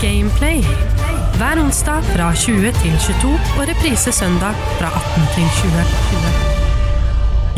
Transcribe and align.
Gameplay. 0.00 0.62
Hver 1.36 1.58
onsdag 1.60 2.06
fra 2.14 2.30
20 2.32 2.70
til 2.80 2.94
22 3.04 3.34
og 3.58 3.66
reprise 3.68 4.12
søndag 4.16 4.56
fra 4.78 4.88
18 4.88 5.26
til 5.34 5.50
20. 5.60 6.48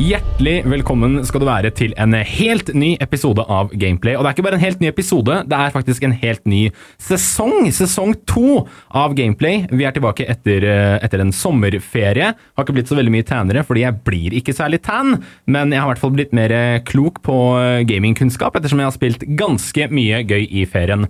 Hjertelig 0.02 0.54
velkommen 0.66 1.20
skal 1.28 1.42
du 1.42 1.46
være 1.46 1.70
til 1.76 1.92
en 2.00 2.16
helt 2.16 2.72
ny 2.74 2.96
episode 3.04 3.44
av 3.46 3.70
Gameplay. 3.78 4.16
Og 4.16 4.24
det 4.24 4.30
er 4.30 4.34
ikke 4.34 4.46
bare 4.48 4.58
en 4.58 4.64
helt 4.64 4.82
ny 4.82 4.88
episode, 4.90 5.36
det 5.46 5.58
er 5.58 5.74
faktisk 5.74 6.02
en 6.02 6.16
helt 6.18 6.42
ny 6.48 6.62
sesong. 6.98 7.68
Sesong 7.70 8.16
to 8.27 8.64
av 8.90 9.14
Gameplay. 9.14 9.68
Vi 9.70 9.86
er 9.86 9.95
tilbake 9.95 10.27
etter, 10.27 10.66
eh, 10.66 10.98
etter 11.04 11.22
en 11.22 11.30
sommerferie. 11.30 12.32
Har 12.34 12.66
ikke 12.66 12.74
blitt 12.74 12.90
så 12.90 12.98
veldig 12.98 13.14
mye 13.14 13.29
tannere, 13.29 13.62
fordi 13.62 13.86
jeg 13.86 14.02
blir 14.02 14.38
ikke 14.40 14.56
særlig 14.56 14.82
tan. 14.82 15.22
Men 15.46 15.70
jeg 15.70 15.79
har 15.79 15.86
i 15.86 15.93
hvert 15.93 16.02
fall 16.02 16.16
blitt 16.16 16.34
mer 16.34 16.50
eh, 16.50 16.80
klok 16.80 17.22
på 17.22 17.38
eh, 17.61 17.84
gamingkunnskap, 17.86 18.56
ettersom 18.56 18.82
jeg 18.82 18.90
har 18.90 18.98
spilt 18.98 19.29
ganske 19.38 19.93
mye 19.93 20.24
gøy 20.27 20.48
i 20.50 20.66
ferien. 20.66 21.06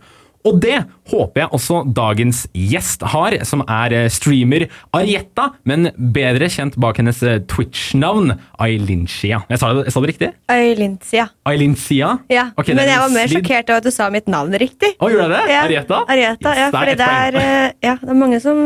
Og 0.48 0.58
det 0.62 0.78
håper 1.12 1.44
jeg 1.44 1.50
også 1.54 1.82
dagens 1.94 2.44
gjest 2.56 3.04
har, 3.12 3.36
som 3.46 3.62
er 3.70 3.94
eh, 3.94 4.08
streamer 4.10 4.66
Arietta, 4.96 5.52
men 5.68 5.90
bedre 5.94 6.48
kjent 6.50 6.78
bak 6.82 6.98
hennes 6.98 7.22
eh, 7.26 7.38
Twitch-navn 7.50 8.34
Ailincia. 8.62 9.42
Jeg 9.52 9.62
sa 9.62 9.70
jeg 9.78 9.94
sa 9.94 10.02
det 10.02 10.10
riktig? 10.10 10.32
Ailincia. 10.52 11.28
Ailincia? 11.48 12.16
Ja, 12.32 12.48
okay, 12.56 12.74
men 12.78 12.90
jeg 12.90 13.04
var 13.04 13.14
mer 13.14 13.30
sjokkert 13.30 13.70
over 13.70 13.84
at 13.84 13.86
du 13.86 13.94
sa 13.94 14.10
mitt 14.14 14.30
navn 14.30 14.58
riktig. 14.58 14.96
Å, 14.98 15.12
gjorde 15.12 15.28
jeg 15.28 15.34
det? 15.36 15.44
Ja, 15.54 15.62
Arietta? 15.68 16.02
Arietta, 16.10 16.56
ja, 16.58 16.68
Yes, 16.72 16.74
fordi 16.74 16.92
ett 16.92 17.00
det 17.00 17.06
er, 17.12 17.38
eh, 17.38 17.72
ja, 17.84 17.96
det 18.00 18.12
er 18.12 18.18
mange 18.18 18.38
som 18.42 18.60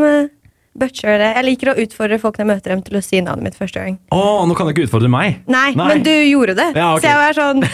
butcher 0.81 1.19
det. 1.21 1.31
Jeg 1.39 1.45
liker 1.47 1.71
å 1.73 1.75
utfordre 1.83 2.19
folk 2.23 2.37
når 2.39 2.45
jeg 2.45 2.51
møter 2.53 2.75
dem 2.75 2.83
til 2.87 2.99
å 2.99 3.03
si 3.05 3.21
navnet 3.25 3.45
mitt 3.49 3.57
første 3.59 3.83
gang. 3.83 3.97
Å, 4.15 4.21
nå 4.49 4.57
kan 4.59 4.69
du 4.69 4.73
ikke 4.75 4.87
utfordre 4.87 5.11
meg. 5.13 5.41
Nei, 5.51 5.71
men 5.79 6.03
du 6.07 6.11
gjorde 6.13 6.55
det. 6.59 6.69
Ja, 6.77 6.93
okay. 6.97 7.07
Så 7.07 7.13
jeg 7.13 7.21
var 7.23 7.37
sånn 7.37 7.65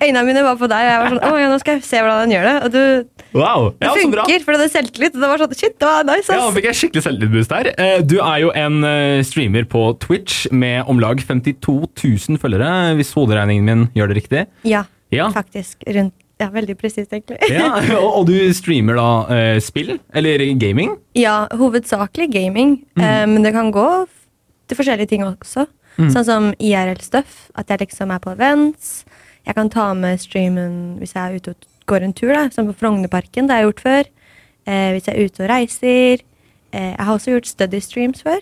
Øynene 0.00 0.24
mine 0.28 0.44
var 0.46 0.58
på 0.60 0.68
deg, 0.70 0.84
og 0.84 0.90
jeg 0.90 1.00
var 1.02 1.10
sånn 1.14 1.22
Å 1.30 1.40
ja, 1.40 1.48
nå 1.52 1.58
skal 1.62 1.76
jeg 1.78 1.84
se 1.88 2.00
hvordan 2.02 2.22
han 2.24 2.34
gjør 2.36 2.48
det. 2.50 2.54
Og 2.66 2.70
du, 2.74 3.26
Wow, 3.36 3.66
det 3.78 3.86
ja, 3.86 3.92
funker, 3.94 4.42
for 4.44 4.52
du 4.56 4.58
hadde 4.60 4.70
selvtillit. 4.72 5.14
Det 5.14 5.28
var 5.30 5.42
sånn 5.44 5.56
Shit, 5.60 5.76
det 5.80 5.86
var 5.90 6.06
nice, 6.08 6.30
Ja, 6.32 6.46
ass. 6.48 6.54
fikk 6.56 6.68
jeg 6.70 6.78
skikkelig 6.80 7.04
selvtillitsboost 7.06 7.54
her. 7.56 7.70
Eh, 7.76 7.98
Du 8.10 8.16
er 8.20 8.38
jo 8.44 8.50
en 8.56 8.80
eh, 8.86 9.20
streamer 9.26 9.66
på 9.70 9.84
Twitch 10.02 10.46
med 10.50 10.88
om 10.90 10.98
lag 11.02 11.20
52 11.22 11.76
000 12.04 12.40
følgere, 12.42 12.70
hvis 12.98 13.12
hoderegningen 13.16 13.66
min 13.70 13.86
gjør 13.96 14.10
det 14.14 14.18
riktig. 14.22 14.46
Ja, 14.66 14.84
Ja. 15.14 15.28
faktisk. 15.34 15.82
Rundt 15.86 16.14
Ja, 16.40 16.46
veldig 16.54 16.76
presist, 16.80 17.12
egentlig. 17.12 17.36
Ja, 17.52 17.74
og, 17.98 18.06
og 18.22 18.26
du 18.30 18.34
streamer 18.56 18.96
da 18.96 19.08
eh, 19.36 19.58
spill? 19.60 19.98
Eller 20.16 20.40
gaming? 20.60 20.94
Ja, 21.18 21.42
hovedsakelig 21.52 22.30
gaming, 22.32 22.78
Mm. 22.96 23.02
eh, 23.04 23.26
men 23.28 23.42
det 23.44 23.52
kan 23.52 23.68
gå 23.74 23.86
til 24.70 24.78
forskjellige 24.78 25.08
ting 25.12 25.24
også. 25.26 25.66
Sånn 26.00 26.24
som 26.24 26.44
IRL-stuff, 26.62 27.50
at 27.60 27.68
jeg 27.68 27.82
liksom 27.82 28.12
er 28.14 28.20
på 28.24 28.30
events. 28.32 29.02
Jeg 29.44 29.54
kan 29.58 29.68
ta 29.68 29.90
med 29.92 30.20
streamen 30.22 30.96
hvis 31.00 31.12
jeg 31.12 31.20
er 31.20 31.36
ute 31.36 31.52
og 31.52 31.66
går 31.90 32.06
en 32.06 32.14
tur, 32.16 32.30
da, 32.32 32.46
som 32.54 32.70
på 32.70 32.76
Frognerparken. 32.78 33.48
Det 33.48 33.52
har 33.52 33.60
jeg 33.64 33.68
gjort 33.68 33.82
før. 33.84 34.08
Eh, 34.70 34.86
hvis 34.94 35.08
jeg 35.10 35.16
er 35.18 35.26
ute 35.28 35.42
og 35.44 35.50
reiser. 35.50 36.22
Eh, 36.72 36.86
jeg 36.94 37.04
har 37.04 37.12
også 37.18 37.34
gjort 37.34 37.50
study 37.50 37.80
streams 37.84 38.22
før. 38.24 38.40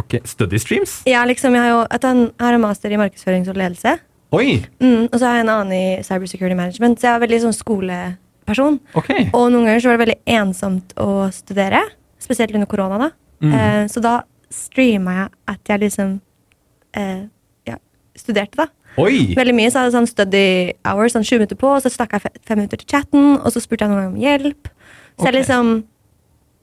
Ok, 0.00 0.16
Study 0.30 0.58
streams? 0.62 1.02
Ja, 1.06 1.22
liksom, 1.28 1.54
jeg 1.54 1.62
har 1.62 1.70
jo 1.74 1.80
jeg 1.90 2.32
har 2.40 2.54
en 2.56 2.60
master 2.64 2.90
i 2.94 2.98
markedsføring 2.98 3.46
og 3.50 3.56
ledelse. 3.58 3.96
Oi! 4.36 4.58
Mm, 4.82 5.06
og 5.08 5.14
så 5.16 5.24
har 5.24 5.38
jeg 5.38 5.46
en 5.46 5.52
annen 5.54 5.72
i 5.72 5.84
cybersecurity 6.04 6.56
management, 6.56 7.00
så 7.00 7.08
jeg 7.08 7.16
er 7.16 7.22
veldig 7.22 7.38
sånn 7.46 7.56
skoleperson. 7.56 8.76
Okay. 9.00 9.28
Og 9.32 9.46
noen 9.54 9.68
ganger 9.70 9.80
så 9.80 9.90
var 9.90 9.96
det 9.96 10.04
veldig 10.04 10.18
ensomt 10.38 10.92
å 11.00 11.10
studere, 11.32 11.80
spesielt 12.20 12.52
under 12.52 12.68
korona. 12.68 12.98
da. 13.06 13.10
Mm. 13.40 13.54
Eh, 13.54 13.84
så 13.88 14.02
da 14.04 14.18
streama 14.52 15.14
jeg 15.14 15.30
at 15.54 15.72
jeg 15.72 15.82
liksom 15.86 16.18
eh, 16.98 17.22
ja, 17.68 17.78
studerte, 18.18 18.66
da. 18.66 18.68
Oi! 18.98 19.34
Veldig 19.38 19.54
mye. 19.54 19.70
Så 19.70 19.80
hadde 19.80 19.92
jeg 19.92 19.96
sånn 19.96 20.10
study 20.10 20.46
hours, 20.88 21.14
sånn 21.14 21.24
20 21.24 21.40
minutter 21.40 21.60
på, 21.60 21.70
og 21.76 21.84
så 21.84 21.92
stakk 21.92 22.16
jeg 22.16 22.26
fem 22.48 22.60
minutter 22.60 22.80
til 22.82 22.90
chatten, 22.90 23.38
og 23.38 23.54
så 23.54 23.62
spurte 23.64 23.86
jeg 23.86 23.92
noen 23.92 24.02
ganger 24.02 24.12
om 24.12 24.20
hjelp. 24.24 24.68
Så 24.68 25.22
okay. 25.22 25.30
jeg 25.30 25.38
liksom 25.40 25.78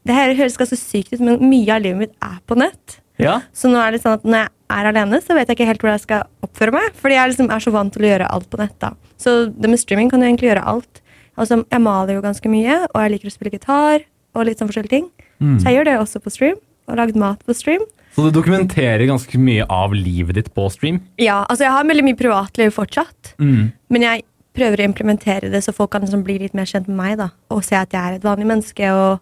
Det 0.06 0.14
her 0.14 0.36
høres 0.38 0.60
ganske 0.60 0.78
sykt 0.78 1.16
ut, 1.16 1.22
men 1.26 1.42
mye 1.42 1.72
av 1.74 1.82
livet 1.82 1.98
mitt 2.04 2.12
er 2.22 2.38
på 2.46 2.58
nett. 2.62 3.00
Ja. 3.18 3.40
Så 3.58 3.72
nå 3.72 3.80
er 3.82 3.96
det 3.96 4.04
sånn 4.04 4.20
at 4.20 4.28
når 4.28 4.44
jeg 4.44 4.55
er 4.72 4.90
alene, 4.90 5.22
så 5.22 5.36
vet 5.38 5.50
jeg 5.50 5.58
ikke 5.58 5.68
helt 5.70 5.84
hvordan 5.84 5.98
jeg 6.00 6.06
skal 6.06 6.28
oppføre 6.46 6.74
meg. 6.76 6.94
Fordi 7.00 7.18
jeg 7.18 7.32
liksom 7.32 7.52
er 7.54 7.64
så 7.64 7.74
vant 7.76 7.94
til 7.94 8.06
å 8.06 8.12
gjøre 8.12 8.30
alt 8.34 8.48
på 8.50 8.60
nett. 8.62 8.78
da. 8.82 8.94
Så 9.22 9.36
det 9.54 9.72
med 9.72 9.82
streaming 9.82 10.12
kan 10.12 10.22
du 10.22 10.28
egentlig 10.28 10.52
gjøre 10.52 10.66
alt. 10.66 11.02
Altså, 11.36 11.60
jeg 11.64 11.84
maler 11.84 12.16
jo 12.16 12.24
ganske 12.24 12.52
mye, 12.52 12.80
og 12.88 13.02
jeg 13.02 13.14
liker 13.14 13.30
å 13.30 13.36
spille 13.36 13.54
gitar 13.54 14.06
og 14.36 14.48
litt 14.48 14.62
sånn 14.62 14.70
forskjellige 14.72 14.96
ting. 14.96 15.10
Mm. 15.44 15.58
Så 15.60 15.68
jeg 15.68 15.78
gjør 15.78 15.90
det 15.90 15.98
også 16.00 16.24
på 16.24 16.34
stream. 16.34 16.62
Og 16.86 17.00
lagd 17.00 17.18
mat 17.18 17.42
på 17.46 17.56
stream. 17.58 17.82
Så 18.16 18.28
du 18.28 18.32
dokumenterer 18.32 19.04
ganske 19.10 19.40
mye 19.42 19.66
av 19.68 19.94
livet 19.98 20.38
ditt 20.38 20.52
på 20.56 20.68
stream? 20.72 21.02
Ja, 21.20 21.42
altså 21.50 21.66
jeg 21.66 21.74
har 21.74 21.88
veldig 21.90 22.06
mye 22.06 22.20
privatliv 22.20 22.72
fortsatt. 22.76 23.34
Mm. 23.42 23.74
Men 23.92 24.06
jeg 24.06 24.24
prøver 24.56 24.80
å 24.80 24.88
implementere 24.88 25.50
det, 25.52 25.64
så 25.66 25.74
folk 25.76 25.92
kan 25.92 26.06
liksom 26.06 26.24
bli 26.24 26.38
litt 26.46 26.56
mer 26.56 26.70
kjent 26.70 26.88
med 26.88 27.00
meg. 27.00 27.18
da. 27.20 27.32
Og 27.52 27.66
se 27.68 27.76
at 27.76 27.92
jeg 27.92 28.00
er 28.00 28.20
et 28.20 28.28
vanlig 28.28 28.48
menneske. 28.48 28.92
og 28.94 29.20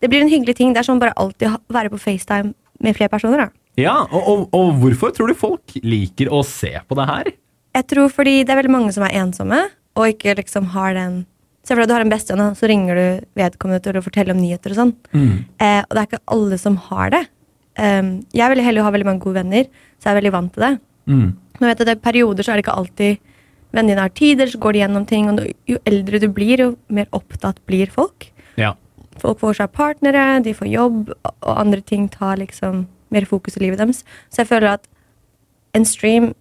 Det 0.00 0.10
blir 0.12 0.22
en 0.22 0.30
hyggelig 0.30 0.54
ting. 0.60 0.72
Det 0.72 0.84
er 0.84 0.90
sånn 0.90 1.02
bare 1.02 1.16
alltid 1.16 1.50
å 1.50 1.58
være 1.74 1.90
på 1.90 1.98
FaceTime 1.98 2.54
med 2.78 2.94
flere 2.96 3.10
personer. 3.10 3.48
da. 3.48 3.48
Ja, 3.78 3.96
og, 4.10 4.22
og, 4.26 4.44
og 4.56 4.70
hvorfor 4.82 5.14
tror 5.14 5.30
du 5.30 5.38
folk 5.38 5.76
liker 5.84 6.32
å 6.34 6.42
se 6.46 6.72
på 6.82 6.98
det 6.98 7.08
her? 7.08 7.32
Jeg 7.78 7.86
tror 7.92 8.10
fordi 8.10 8.40
det 8.42 8.52
er 8.52 8.58
veldig 8.58 8.74
mange 8.74 8.94
som 8.94 9.04
er 9.06 9.14
ensomme, 9.20 9.60
og 9.98 10.14
ikke 10.14 10.38
liksom 10.40 10.72
har 10.76 10.96
den 10.98 11.26
Se 11.68 11.74
for 11.74 11.82
deg 11.82 11.90
du 11.90 11.92
har 11.92 12.00
en 12.00 12.08
bestevenn, 12.08 12.54
så 12.56 12.68
ringer 12.70 12.96
du 12.96 13.24
vedkommende 13.36 13.82
til 13.84 13.98
å 13.98 14.00
fortelle 14.00 14.32
om 14.32 14.38
nyheter 14.40 14.72
og 14.72 14.78
sånn. 14.78 14.92
Eh, 15.60 15.82
og 15.82 15.90
det 15.92 16.00
er 16.00 16.06
ikke 16.06 16.20
alle 16.32 16.56
som 16.62 16.78
har 16.86 17.10
det. 17.12 17.20
Um, 17.76 18.08
jeg 18.32 18.54
vil 18.54 18.62
heller 18.64 18.86
ha 18.86 18.92
veldig 18.94 19.06
mange 19.06 19.20
gode 19.20 19.42
venner, 19.42 19.66
så 20.00 20.08
jeg 20.08 20.14
er 20.14 20.18
veldig 20.22 20.32
vant 20.32 20.54
til 20.54 20.64
det. 20.64 20.70
Mm. 21.12 21.26
Men 21.58 21.68
vet 21.68 21.82
du, 21.82 21.84
det 21.84 21.92
er 21.92 22.00
perioder 22.06 22.46
så 22.46 22.54
er 22.54 22.58
det 22.58 22.64
ikke 22.64 22.78
alltid 22.80 23.20
vennene 23.76 23.92
dine 23.92 24.06
har 24.06 24.14
tid, 24.16 24.40
eller 24.40 24.54
så 24.54 24.62
går 24.64 24.74
de 24.74 24.82
gjennom 24.82 25.06
ting. 25.10 25.28
Og 25.28 25.68
jo 25.68 25.80
eldre 25.92 26.22
du 26.24 26.28
blir, 26.32 26.64
jo 26.64 26.70
mer 26.88 27.10
opptatt 27.12 27.60
blir 27.68 27.92
folk. 27.92 28.30
Ja. 28.56 28.72
Folk 29.20 29.42
får 29.42 29.60
seg 29.60 29.74
partnere, 29.76 30.24
de 30.46 30.56
får 30.56 30.72
jobb, 30.72 31.12
og 31.28 31.52
andre 31.52 31.84
ting 31.84 32.08
tar 32.12 32.40
liksom 32.40 32.86
mer 33.14 33.26
fokus 33.28 33.56
i 33.58 33.64
livet 33.64 33.78
deres. 33.80 34.04
Så 34.30 34.42
jeg 34.42 34.50
føler 34.50 34.74
at 34.76 34.86
en 35.76 35.84
stream, 35.88 36.32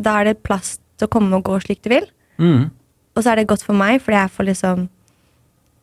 da 0.00 0.20
er 0.20 0.30
det 0.30 0.42
plass 0.46 0.78
til 0.98 1.08
å 1.08 1.12
komme 1.12 1.36
og 1.38 1.44
gå 1.48 1.58
slik 1.64 1.82
du 1.84 1.90
vil. 1.92 2.06
Mm. 2.40 2.70
Og 3.16 3.22
så 3.24 3.32
er 3.32 3.40
det 3.40 3.48
godt 3.50 3.64
for 3.66 3.76
meg, 3.76 4.00
fordi 4.04 4.16
jeg 4.20 4.30
får 4.36 4.48
liksom 4.50 4.88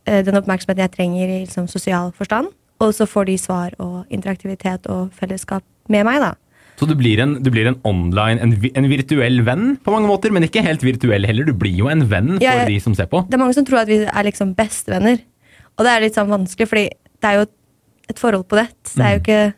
eh, 0.08 0.22
den 0.26 0.38
oppmerksomheten 0.40 0.84
jeg 0.86 0.94
trenger 0.96 1.24
i 1.28 1.38
liksom, 1.44 1.68
sosial 1.70 2.12
forstand. 2.16 2.50
Og 2.82 2.92
så 2.94 3.06
får 3.10 3.26
de 3.30 3.38
svar 3.42 3.74
og 3.82 4.04
interaktivitet 4.14 4.86
og 4.92 5.10
fellesskap 5.18 5.64
med 5.90 6.06
meg, 6.06 6.20
da. 6.22 6.34
Så 6.78 6.86
du 6.86 6.94
blir, 6.94 7.18
en, 7.18 7.32
du 7.42 7.48
blir 7.50 7.66
en 7.66 7.80
online, 7.88 8.38
en, 8.38 8.52
en 8.78 8.86
virtuell 8.86 9.40
venn 9.42 9.72
på 9.82 9.90
mange 9.90 10.06
måter, 10.06 10.30
men 10.30 10.46
ikke 10.46 10.62
helt 10.62 10.84
virtuell 10.86 11.26
heller. 11.26 11.48
Du 11.48 11.56
blir 11.58 11.74
jo 11.74 11.88
en 11.90 12.04
venn 12.06 12.36
for 12.36 12.44
Ja, 12.44 12.52
jeg- 12.60 12.68
de 12.70 12.76
som 12.84 12.94
ser 12.94 13.08
på. 13.10 13.24
Det 13.26 13.34
er 13.34 13.42
mange 13.42 13.56
som 13.56 13.66
tror 13.66 13.80
at 13.82 13.90
vi 13.90 14.04
er 14.06 14.26
liksom 14.28 14.52
bestevenner. 14.54 15.18
Og 15.74 15.86
det 15.86 15.90
er 15.94 16.04
litt 16.06 16.14
sånn 16.18 16.30
vanskelig, 16.30 16.68
fordi 16.70 16.84
det 17.18 17.26
er 17.32 17.40
jo 17.40 17.46
et 18.08 18.18
forhold 18.22 18.46
på 18.46 18.60
nett. 18.60 18.76
Så 18.86 18.98
det 19.00 19.06
er 19.08 19.16
jo 19.16 19.22
ikke 19.24 19.54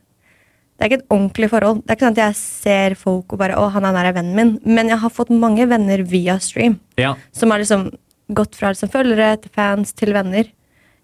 det 0.81 0.87
er 0.87 0.95
ikke 0.95 1.03
et 1.03 1.11
ordentlig 1.13 1.49
forhold. 1.53 1.83
Det 1.85 1.93
er 1.93 1.97
ikke 1.99 2.07
sånn 2.07 2.15
at 2.15 2.21
jeg 2.23 2.37
ser 2.41 2.95
folk 2.97 3.35
og 3.35 3.41
bare 3.43 3.53
'Å, 3.53 3.67
han 3.75 3.85
er 3.85 4.15
vennen 4.17 4.33
min'. 4.33 4.61
Men 4.65 4.89
jeg 4.89 4.97
har 5.03 5.11
fått 5.13 5.29
mange 5.29 5.67
venner 5.69 6.01
via 6.09 6.39
stream. 6.41 6.81
Ja. 6.97 7.17
Som 7.33 7.51
har 7.51 7.61
liksom 7.61 7.91
gått 8.33 8.57
fra 8.57 8.71
liksom 8.73 8.89
følgere 8.89 9.37
til 9.43 9.53
fans 9.53 9.93
til 9.93 10.15
venner. 10.15 10.49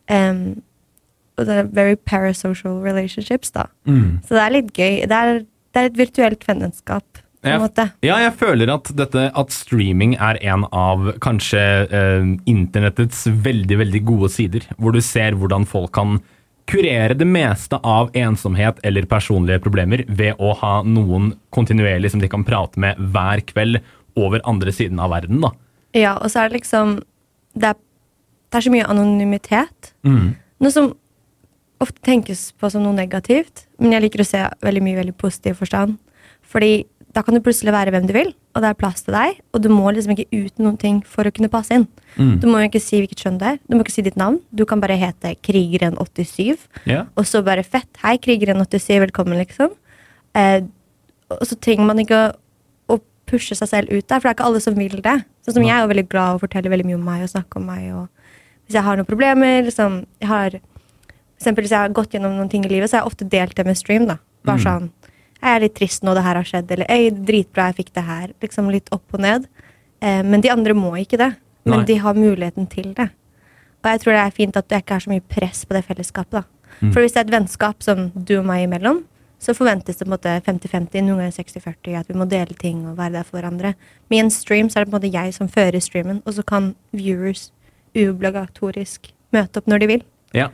Um, 0.09 0.63
og 1.37 1.45
det 1.45 1.59
er 1.59 1.69
very 1.77 1.97
parasocial 1.97 2.81
relationships, 2.81 3.51
da. 3.53 3.67
Mm. 3.85 4.23
Så 4.25 4.39
det 4.39 4.43
er 4.47 4.55
litt 4.55 4.73
gøy. 4.73 5.05
Det 5.05 5.13
er, 5.13 5.45
det 5.45 5.83
er 5.83 5.91
et 5.91 5.99
virtuelt 5.99 6.47
vennskap, 6.49 7.21
måte. 7.45 7.91
Ja, 8.03 8.17
jeg 8.17 8.33
føler 8.41 8.73
at, 8.73 8.89
dette, 8.97 9.27
at 9.37 9.53
streaming 9.53 10.17
er 10.17 10.41
en 10.41 10.65
av 10.73 11.13
kanskje 11.21 11.61
eh, 11.93 12.33
internettets 12.49 13.27
veldig, 13.29 13.79
veldig 13.85 14.03
gode 14.09 14.33
sider. 14.33 14.65
Hvor 14.79 14.97
du 14.97 15.03
ser 15.05 15.37
hvordan 15.37 15.69
folk 15.69 15.93
kan 15.93 16.17
kurere 16.67 17.15
det 17.15 17.27
meste 17.29 17.79
av 17.87 18.11
ensomhet 18.17 18.81
eller 18.87 19.07
personlige 19.11 19.63
problemer 19.63 20.03
ved 20.09 20.39
å 20.43 20.53
ha 20.61 20.81
noen 20.87 21.33
kontinuerlig 21.55 22.11
som 22.13 22.23
de 22.23 22.31
kan 22.31 22.45
prate 22.47 22.81
med 22.83 22.99
hver 23.15 23.43
kveld 23.47 23.81
over 24.19 24.43
andre 24.49 24.73
siden 24.75 25.01
av 25.03 25.13
verden. 25.15 25.41
da. 25.45 25.53
Ja, 25.97 26.17
og 26.19 26.31
så 26.33 26.43
er 26.43 26.51
det 26.51 26.61
liksom 26.61 27.03
Det 27.57 27.71
er, 27.71 27.77
det 28.53 28.59
er 28.59 28.65
så 28.67 28.71
mye 28.71 28.85
anonymitet. 28.85 29.95
Mm. 30.05 30.35
Noe 30.61 30.73
som 30.75 30.91
ofte 31.81 32.03
tenkes 32.05 32.51
på 32.53 32.69
som 32.69 32.83
noe 32.85 32.93
negativt, 32.93 33.65
men 33.81 33.95
jeg 33.95 34.05
liker 34.05 34.21
å 34.21 34.27
se 34.29 34.43
veldig 34.61 34.83
mye 34.85 34.99
veldig 34.99 35.15
positiv 35.17 35.57
forstand. 35.57 35.97
Fordi 36.45 36.85
da 37.17 37.23
kan 37.25 37.33
du 37.37 37.41
plutselig 37.41 37.73
være 37.73 37.93
hvem 37.95 38.05
du 38.09 38.13
vil, 38.13 38.31
og 38.53 38.61
det 38.61 38.69
er 38.69 38.77
plass 38.77 39.01
til 39.07 39.15
deg, 39.17 39.39
og 39.57 39.63
du 39.65 39.71
må 39.73 39.89
liksom 39.97 40.13
ikke 40.13 40.27
ut 40.37 40.59
noen 40.61 40.77
ting 40.81 40.99
for 41.09 41.25
å 41.25 41.33
kunne 41.33 41.49
passe 41.53 41.73
inn. 41.73 41.87
Mm. 42.21 42.35
Du 42.43 42.47
må 42.51 42.61
jo 42.61 42.69
ikke 42.69 42.83
si 42.85 43.01
hvilket 43.01 43.23
kjønn 43.25 43.39
du 43.41 43.47
er, 43.49 43.57
du 43.65 43.77
må 43.77 43.87
ikke 43.87 43.95
si 43.95 44.05
ditt 44.05 44.19
navn, 44.21 44.37
du 44.53 44.67
kan 44.69 44.83
bare 44.83 44.99
hete 45.01 45.33
Krigeren87, 45.47 46.67
yeah. 46.85 47.07
og 47.17 47.25
så 47.29 47.41
bare 47.47 47.65
fett, 47.65 47.89
hei 48.05 48.17
Krigeren87, 48.21 48.99
velkommen 49.07 49.41
liksom. 49.41 49.73
Eh, 50.37 50.61
og 51.33 51.47
så 51.49 51.57
trenger 51.57 51.89
man 51.89 52.03
ikke 52.05 52.19
å, 52.21 52.29
å 52.93 53.01
pushe 53.31 53.57
seg 53.59 53.73
selv 53.73 53.93
ut 53.97 54.05
der, 54.05 54.21
for 54.21 54.29
det 54.29 54.35
er 54.35 54.39
ikke 54.39 54.51
alle 54.51 54.63
som 54.63 54.77
vil 54.79 55.01
det. 55.01 55.17
Sånn 55.47 55.57
som 55.57 55.65
Nei. 55.65 55.71
jeg 55.73 55.79
er 55.79 55.87
jo 55.87 55.93
veldig 55.95 56.07
glad 56.13 56.37
og 56.37 56.45
forteller 56.45 56.75
veldig 56.77 56.91
mye 56.91 57.01
om 57.01 57.09
meg 57.09 57.25
og 57.25 57.33
snakker 57.33 57.63
om 57.63 57.69
meg, 57.73 57.89
og 57.97 58.07
hvis 58.67 58.77
jeg 58.77 58.87
har 58.87 59.01
noen 59.01 59.09
problemer, 59.09 59.61
liksom, 59.71 60.03
jeg 60.21 60.29
har, 60.29 60.61
for 60.61 61.41
eksempel 61.41 61.65
hvis 61.65 61.73
jeg 61.79 61.85
har 61.87 61.97
gått 61.97 62.13
gjennom 62.17 62.37
noen 62.37 62.53
ting 62.53 62.65
i 62.67 62.73
livet, 62.77 62.91
så 62.93 62.99
har 62.99 63.07
jeg 63.07 63.13
ofte 63.15 63.29
delt 63.33 63.57
det 63.57 63.67
med 63.69 63.79
stream 63.79 64.09
da. 64.11 64.21
Bare 64.47 64.61
Mm. 64.61 64.67
sånn, 64.67 64.91
jeg 65.37 65.53
er 65.53 65.63
litt 65.63 65.75
trist 65.77 66.05
nå 66.07 66.15
det 66.17 66.25
her 66.25 66.39
har 66.41 66.49
skjedd, 66.49 66.71
eller 66.73 66.89
«Øy, 66.91 67.11
dritbra 67.29 67.69
jeg 67.71 67.79
fikk 67.83 67.95
det 67.99 68.05
her, 68.07 68.31
liksom 68.43 68.71
litt 68.73 68.89
opp 68.95 69.17
og 69.17 69.23
ned. 69.23 69.49
Eh, 70.01 70.23
men 70.25 70.43
de 70.45 70.53
andre 70.53 70.75
må 70.77 70.95
ikke 71.01 71.21
det. 71.21 71.33
Men 71.67 71.83
Nei. 71.83 71.87
de 71.89 71.97
har 72.03 72.19
muligheten 72.19 72.69
til 72.71 72.93
det. 72.95 73.09
Og 73.83 73.91
jeg 73.91 74.03
tror 74.03 74.15
det 74.15 74.23
er 74.23 74.35
fint 74.35 74.57
at 74.59 74.69
det 74.71 74.81
ikke 74.83 74.97
er 74.97 75.05
så 75.05 75.11
mye 75.13 75.25
press 75.35 75.65
på 75.67 75.77
det 75.77 75.85
fellesskapet. 75.87 76.41
da. 76.41 76.73
Mm. 76.81 76.93
For 76.93 77.01
hvis 77.01 77.15
det 77.15 77.21
er 77.21 77.29
et 77.29 77.35
vennskap 77.35 77.83
som 77.83 78.09
du 78.15 78.39
og 78.39 78.47
meg 78.49 78.67
imellom, 78.67 79.05
så 79.43 79.53
forventes 79.55 79.99
det 79.99 80.07
på 80.07 80.09
en 80.09 80.15
måte 80.15 80.33
50-50, 80.47 81.05
noen 81.05 81.21
ganger 81.21 81.35
60-40, 81.37 81.99
at 82.01 82.09
vi 82.09 82.17
må 82.17 82.25
dele 82.29 82.57
ting 82.57 82.87
og 82.89 82.97
være 82.97 83.19
der 83.19 83.27
for 83.27 83.39
hverandre. 83.39 83.75
Med 84.11 84.25
en 84.25 84.33
stream 84.33 84.71
så 84.71 84.81
er 84.81 84.85
det 84.85 84.91
på 84.93 84.97
en 84.97 85.01
måte 85.01 85.13
jeg 85.13 85.35
som 85.37 85.51
fører 85.53 85.83
streamen, 85.85 86.23
og 86.25 86.37
så 86.39 86.45
kan 86.47 86.73
viewers 86.97 87.51
uobligatorisk 87.97 89.11
møte 89.37 89.61
opp 89.61 89.69
når 89.69 89.85
de 89.85 89.91
vil. 89.93 90.05
Ja. 90.37 90.49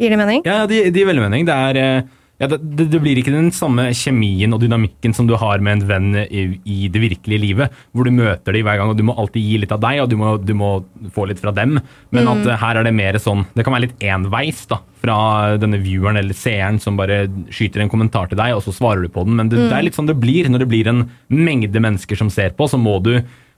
Gir 0.00 0.10
det 0.10 0.18
mening? 0.18 0.42
Ja, 0.46 0.64
det 0.66 0.88
de 0.94 1.02
gir 1.02 1.08
veldig 1.08 1.24
mening. 1.26 1.46
Det, 1.46 1.54
er, 1.54 1.80
eh, 1.80 2.23
ja, 2.42 2.48
det, 2.50 2.88
det, 2.90 2.98
blir 2.98 3.18
ikke 3.20 3.30
den 3.30 3.52
samme 3.54 3.86
kjemien 3.94 4.50
og 4.56 4.58
dynamikken 4.62 5.12
som 5.14 5.28
du 5.28 5.36
har 5.38 5.62
med 5.62 5.76
en 5.76 5.84
venn 5.86 6.08
i, 6.24 6.46
i 6.66 6.88
det 6.90 7.02
virkelige 7.04 7.42
livet, 7.44 7.76
hvor 7.94 8.08
du 8.08 8.10
møter 8.14 8.56
dem 8.56 8.66
hver 8.66 8.80
gang, 8.80 8.90
og 8.90 8.98
du 8.98 9.04
må 9.06 9.14
alltid 9.14 9.44
gi 9.44 9.60
litt 9.62 9.74
av 9.74 9.82
deg, 9.84 10.00
og 10.02 10.10
du 10.10 10.16
må, 10.18 10.32
du 10.42 10.50
må 10.58 10.70
få 11.14 11.28
litt 11.30 11.38
fra 11.42 11.54
dem. 11.54 11.78
Men 12.14 12.32
at 12.32 12.42
eh, 12.48 12.58
her 12.58 12.80
er 12.80 12.88
det 12.88 12.94
mer 12.96 13.18
sånn 13.22 13.44
Det 13.54 13.62
kan 13.62 13.76
være 13.76 13.86
litt 13.86 14.02
enveis 14.02 14.64
da, 14.70 14.80
fra 15.04 15.16
denne 15.62 15.78
vieweren 15.84 16.18
eller 16.18 16.34
seeren 16.34 16.82
som 16.82 16.98
bare 16.98 17.24
skyter 17.54 17.84
en 17.84 17.92
kommentar 17.92 18.32
til 18.32 18.40
deg, 18.40 18.56
og 18.56 18.66
så 18.66 18.74
svarer 18.74 19.06
du 19.06 19.14
på 19.14 19.26
den. 19.28 19.38
Men 19.38 19.52
det, 19.52 19.62
det 19.68 19.78
er 19.78 19.86
litt 19.86 19.98
sånn 19.98 20.10
det 20.10 20.18
blir. 20.18 20.50
Når 20.50 20.64
det 20.64 20.70
blir 20.74 20.90
en 20.90 21.06
mengde 21.30 21.86
mennesker 21.86 22.18
som 22.18 22.34
ser 22.34 22.58
på, 22.58 22.66
så 22.66 22.80
må 22.80 22.98
du 23.04 23.14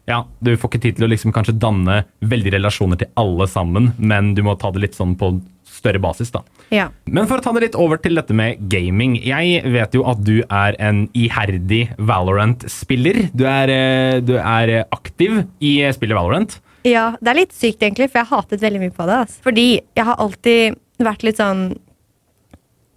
ja, 0.07 0.21
Du 0.39 0.53
får 0.55 0.71
ikke 0.71 0.85
tid 0.85 0.99
til 0.99 1.09
å 1.09 1.11
liksom 1.11 1.33
kanskje 1.35 1.57
danne 1.59 2.03
veldig 2.23 2.53
relasjoner 2.55 3.01
til 3.01 3.09
alle 3.19 3.49
sammen, 3.51 3.91
men 3.99 4.35
du 4.37 4.45
må 4.47 4.55
ta 4.61 4.69
det 4.71 4.85
litt 4.85 4.99
sånn 4.99 5.17
på 5.19 5.33
større 5.77 6.01
basis. 6.03 6.33
da. 6.35 6.43
Ja. 6.75 6.89
Men 7.07 7.29
for 7.29 7.39
å 7.39 7.45
ta 7.45 7.53
det 7.57 7.67
litt 7.67 7.79
over 7.79 8.01
til 8.03 8.19
dette 8.19 8.35
med 8.37 8.63
gaming. 8.73 9.17
Jeg 9.23 9.63
vet 9.73 9.97
jo 9.97 10.05
at 10.09 10.23
du 10.25 10.41
er 10.49 10.77
en 10.83 11.07
iherdig 11.15 11.87
Valorant-spiller. 11.99 13.29
Du, 13.37 13.45
eh, 13.47 14.21
du 14.21 14.37
er 14.41 14.79
aktiv 14.91 15.45
i 15.61 15.79
spillet 15.93 16.17
Valorant. 16.17 16.61
Ja, 16.87 17.17
det 17.21 17.33
er 17.33 17.41
litt 17.41 17.55
sykt 17.57 17.83
egentlig, 17.83 18.11
for 18.11 18.21
jeg 18.21 18.29
har 18.31 18.43
hatet 18.43 18.63
veldig 18.63 18.85
mye 18.85 18.95
på 18.95 19.07
det. 19.09 19.19
Altså. 19.27 19.43
Fordi 19.43 19.67
jeg 19.81 20.07
har 20.07 20.23
alltid 20.23 20.79
vært 21.03 21.27
litt 21.27 21.41
sånn 21.43 21.69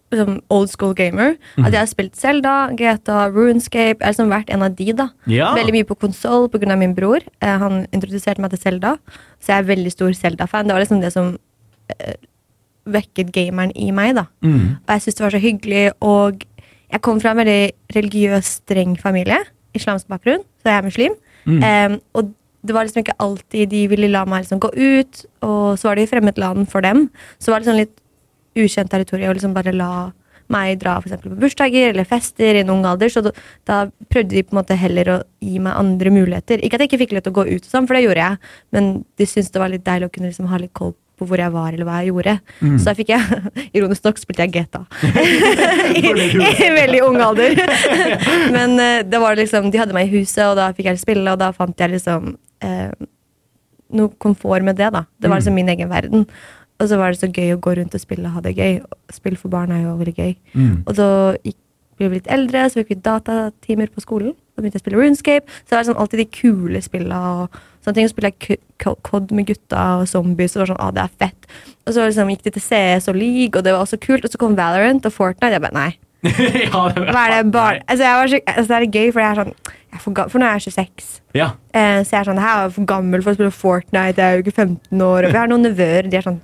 liksom 0.10 0.40
old 0.54 0.72
school 0.72 0.96
gamer. 0.98 1.36
At 1.62 1.74
jeg 1.74 1.80
har 1.80 1.90
spilt 1.90 2.18
Zelda, 2.18 2.56
GTA, 2.78 3.28
Runescape. 3.34 4.00
Jeg 4.00 4.06
har 4.06 4.16
liksom 4.16 4.34
vært 4.34 4.50
en 4.54 4.66
av 4.66 4.76
de, 4.78 4.88
da. 4.98 5.10
Ja. 5.30 5.52
Veldig 5.58 5.76
mye 5.76 5.90
på 5.90 5.98
konsoll 6.02 6.50
pga. 6.50 6.78
min 6.78 6.96
bror. 6.98 7.22
Eh, 7.42 7.58
han 7.64 7.86
introduserte 7.94 8.42
meg 8.42 8.52
til 8.52 8.64
Zelda, 8.64 8.98
så 9.40 9.54
jeg 9.54 9.64
er 9.64 9.70
veldig 9.70 9.94
stor 9.94 10.14
Zelda-fan. 10.14 10.68
Det 10.68 10.74
var 10.76 10.86
liksom 10.86 11.02
det 11.02 11.14
som 11.14 11.38
eh, 11.98 12.18
vekket 12.94 13.32
gameren 13.36 13.72
i 13.76 13.92
meg, 13.96 14.16
da. 14.18 14.26
Mm. 14.46 14.80
Og 14.82 14.94
jeg 14.96 15.06
syntes 15.06 15.20
det 15.20 15.26
var 15.26 15.36
så 15.36 15.44
hyggelig. 15.44 15.86
Og 16.06 16.44
jeg 16.90 17.04
kom 17.06 17.22
fra 17.22 17.34
en 17.34 17.42
veldig 17.42 17.62
religiøs, 17.96 18.52
streng 18.64 18.98
familie. 19.00 19.40
Islamsk 19.78 20.10
bakgrunn, 20.10 20.46
så 20.62 20.72
jeg 20.72 20.78
er 20.78 20.88
muslim. 20.88 21.18
Mm. 21.46 21.64
Um, 21.64 21.98
og 22.18 22.34
det 22.66 22.76
var 22.76 22.86
liksom 22.86 23.04
ikke 23.06 23.20
alltid 23.24 23.72
de 23.72 23.84
ville 23.92 24.12
la 24.12 24.26
meg 24.28 24.44
liksom 24.44 24.60
gå 24.60 24.72
ut, 24.76 25.26
og 25.46 25.80
så 25.80 25.90
var 25.90 26.00
det 26.00 26.08
i 26.08 26.12
fremmedland 26.12 26.68
for 26.72 26.84
dem. 26.84 27.08
Så 27.40 27.54
var 27.54 27.62
det 27.62 27.70
sånn 27.70 27.80
litt 27.80 27.96
ukjent 28.60 28.92
territorium 28.92 29.32
å 29.32 29.38
liksom 29.38 29.56
bare 29.56 29.76
la 29.76 29.92
meg 30.50 30.80
dra 30.82 30.96
for 31.02 31.14
på 31.22 31.38
bursdager 31.40 31.92
eller 31.92 32.08
fester 32.10 32.58
i 32.58 32.64
en 32.64 32.72
ung 32.74 32.86
alder. 32.90 33.12
Så 33.14 33.22
da, 33.26 33.34
da 33.70 33.80
prøvde 34.12 34.36
de 34.36 34.44
på 34.44 34.56
en 34.56 34.62
måte 34.62 34.78
heller 34.80 35.14
å 35.14 35.18
gi 35.46 35.62
meg 35.62 35.78
andre 35.78 36.14
muligheter. 36.14 36.64
Ikke 36.66 36.80
at 36.80 36.84
jeg 36.84 36.92
ikke 36.92 37.04
fikk 37.04 37.14
lov 37.16 37.26
til 37.26 37.36
å 37.36 37.38
gå 37.40 37.46
ut, 37.52 37.62
og 37.62 37.70
sånn, 37.70 37.88
for 37.88 37.98
det 37.98 38.08
gjorde 38.08 38.26
jeg, 38.26 38.50
men 38.76 38.90
de 39.20 39.30
syntes 39.30 39.54
det 39.54 39.62
var 39.62 39.72
litt 39.72 39.86
deilig 39.86 40.10
å 40.10 40.14
kunne 40.16 40.32
liksom 40.32 40.50
ha 40.52 40.60
litt 40.62 40.74
koll 40.78 40.96
på 41.20 41.28
hvor 41.30 41.42
jeg 41.42 41.54
var 41.54 41.76
eller 41.76 41.88
hva 41.88 42.00
jeg 42.02 42.14
gjorde. 42.14 42.36
Så 42.64 42.90
da 42.90 42.96
fikk 42.98 43.14
jeg, 43.14 43.40
ironisk 43.78 44.08
nok, 44.08 44.22
spilte 44.22 44.48
jeg 44.48 44.56
GTA. 44.56 44.84
I, 46.00 46.04
I 46.66 46.72
veldig 46.78 47.04
ung 47.08 47.20
alder. 47.24 47.60
Men 48.56 48.76
eh, 48.80 49.02
det 49.08 49.22
var 49.22 49.40
liksom, 49.40 49.70
de 49.74 49.82
hadde 49.82 49.96
meg 49.96 50.10
i 50.10 50.20
huset, 50.20 50.46
og 50.48 50.58
da 50.60 50.72
fikk 50.76 50.92
jeg 50.92 51.04
spille, 51.04 51.28
og 51.30 51.42
da 51.42 51.52
fant 51.56 51.80
jeg 51.80 51.96
liksom 51.96 52.34
eh, 52.66 52.92
noe 53.96 54.14
komfort 54.22 54.66
med 54.66 54.80
det. 54.80 54.92
da. 54.96 55.06
Det 55.20 55.32
var 55.32 55.42
liksom 55.42 55.58
min 55.58 55.72
egen 55.76 55.92
verden. 55.92 56.28
Og 56.80 56.88
så 56.88 57.00
var 57.00 57.12
det 57.12 57.20
så 57.20 57.28
gøy 57.28 57.56
å 57.56 57.62
gå 57.62 57.74
rundt 57.76 57.96
og 57.96 58.02
spille 58.02 58.30
og 58.30 58.38
ha 58.38 58.44
det 58.46 58.56
gøy. 58.56 58.78
Spill 59.12 59.36
for 59.40 59.52
barn 59.52 59.74
er 59.76 59.84
jo 59.84 59.98
veldig 60.00 60.16
gøy. 60.16 60.36
Mm. 60.54 60.76
Og 60.86 60.94
så 60.96 61.08
ble 62.00 62.08
vi 62.08 62.20
litt 62.22 62.30
eldre, 62.32 62.64
så 62.70 62.80
fikk 62.80 62.94
vi 62.94 63.02
datatimer 63.04 63.92
på 63.92 64.04
skolen. 64.04 64.32
Så 64.56 64.62
begynte 64.64 64.80
jeg 64.80 64.84
å 64.84 64.86
spille 64.86 65.02
Runescape. 65.02 65.58
Så 65.60 65.74
det 65.74 65.78
var 65.78 65.90
sånn 65.90 66.00
alltid 66.00 66.24
de 66.24 66.30
kule 66.40 66.82
spillene 66.84 67.20
og 67.34 67.60
sånne 67.86 67.98
ting. 67.98 68.10
Så 68.10 68.16
spilte 68.16 68.32
jeg 68.32 68.60
COD 68.80 69.34
med 69.36 69.50
gutta 69.50 69.86
og 70.02 70.10
zombies, 70.12 70.56
og 70.56 70.64
var 70.64 70.74
sånn, 70.74 70.84
ah, 70.84 70.94
det 70.96 71.06
er 71.06 71.18
fett. 71.26 71.50
Og 71.86 71.96
så 71.96 72.06
liksom 72.06 72.32
gikk 72.34 72.46
de 72.46 72.54
til 72.56 72.66
CS 72.68 73.10
og 73.12 73.18
League, 73.18 73.56
og 73.56 73.66
det 73.66 73.74
var 73.76 73.84
også 73.86 74.00
kult. 74.02 74.26
Og 74.26 74.32
så 74.32 74.42
kom 74.42 74.58
Valorant 74.60 75.08
og 75.10 75.16
Fortnite. 75.16 75.56
Jeg 75.58 75.66
bare, 75.66 75.78
nei. 75.78 75.92
ja, 76.28 76.82
det 76.92 77.06
Hva 77.16 77.22
er 77.30 77.32
det 77.32 77.52
bare 77.54 77.78
Altså, 77.88 78.04
så, 78.04 78.40
altså, 78.44 78.66
det 78.68 78.76
er 78.76 78.92
gøy, 78.92 79.12
for 79.16 79.24
jeg 79.24 79.30
er 79.30 79.38
sånn 79.40 79.54
jeg 79.90 79.98
er 79.98 80.02
for, 80.04 80.20
for 80.30 80.38
nå 80.42 80.46
er 80.46 80.60
jeg 80.60 80.74
26. 80.76 81.06
Ja. 81.34 81.48
Eh, 81.74 82.04
så 82.06 82.14
jeg 82.14 82.20
er 82.20 82.28
sånn, 82.28 82.42
her 82.44 82.66
er 82.68 82.74
for 82.76 82.86
gammel 82.86 83.24
for 83.26 83.34
å 83.34 83.38
spille 83.40 83.56
Fortnite. 83.56 84.22
Jeg 84.22 84.22
er 84.22 84.38
jo 84.38 84.44
ikke 84.44 84.54
15 84.54 85.02
år. 85.02 85.26
Og 85.26 85.34
vi 85.34 85.40
har 85.40 85.50
noen 85.50 85.66
nevøer. 85.66 86.06
De 86.06 86.20
er 86.20 86.28
sånn 86.28 86.38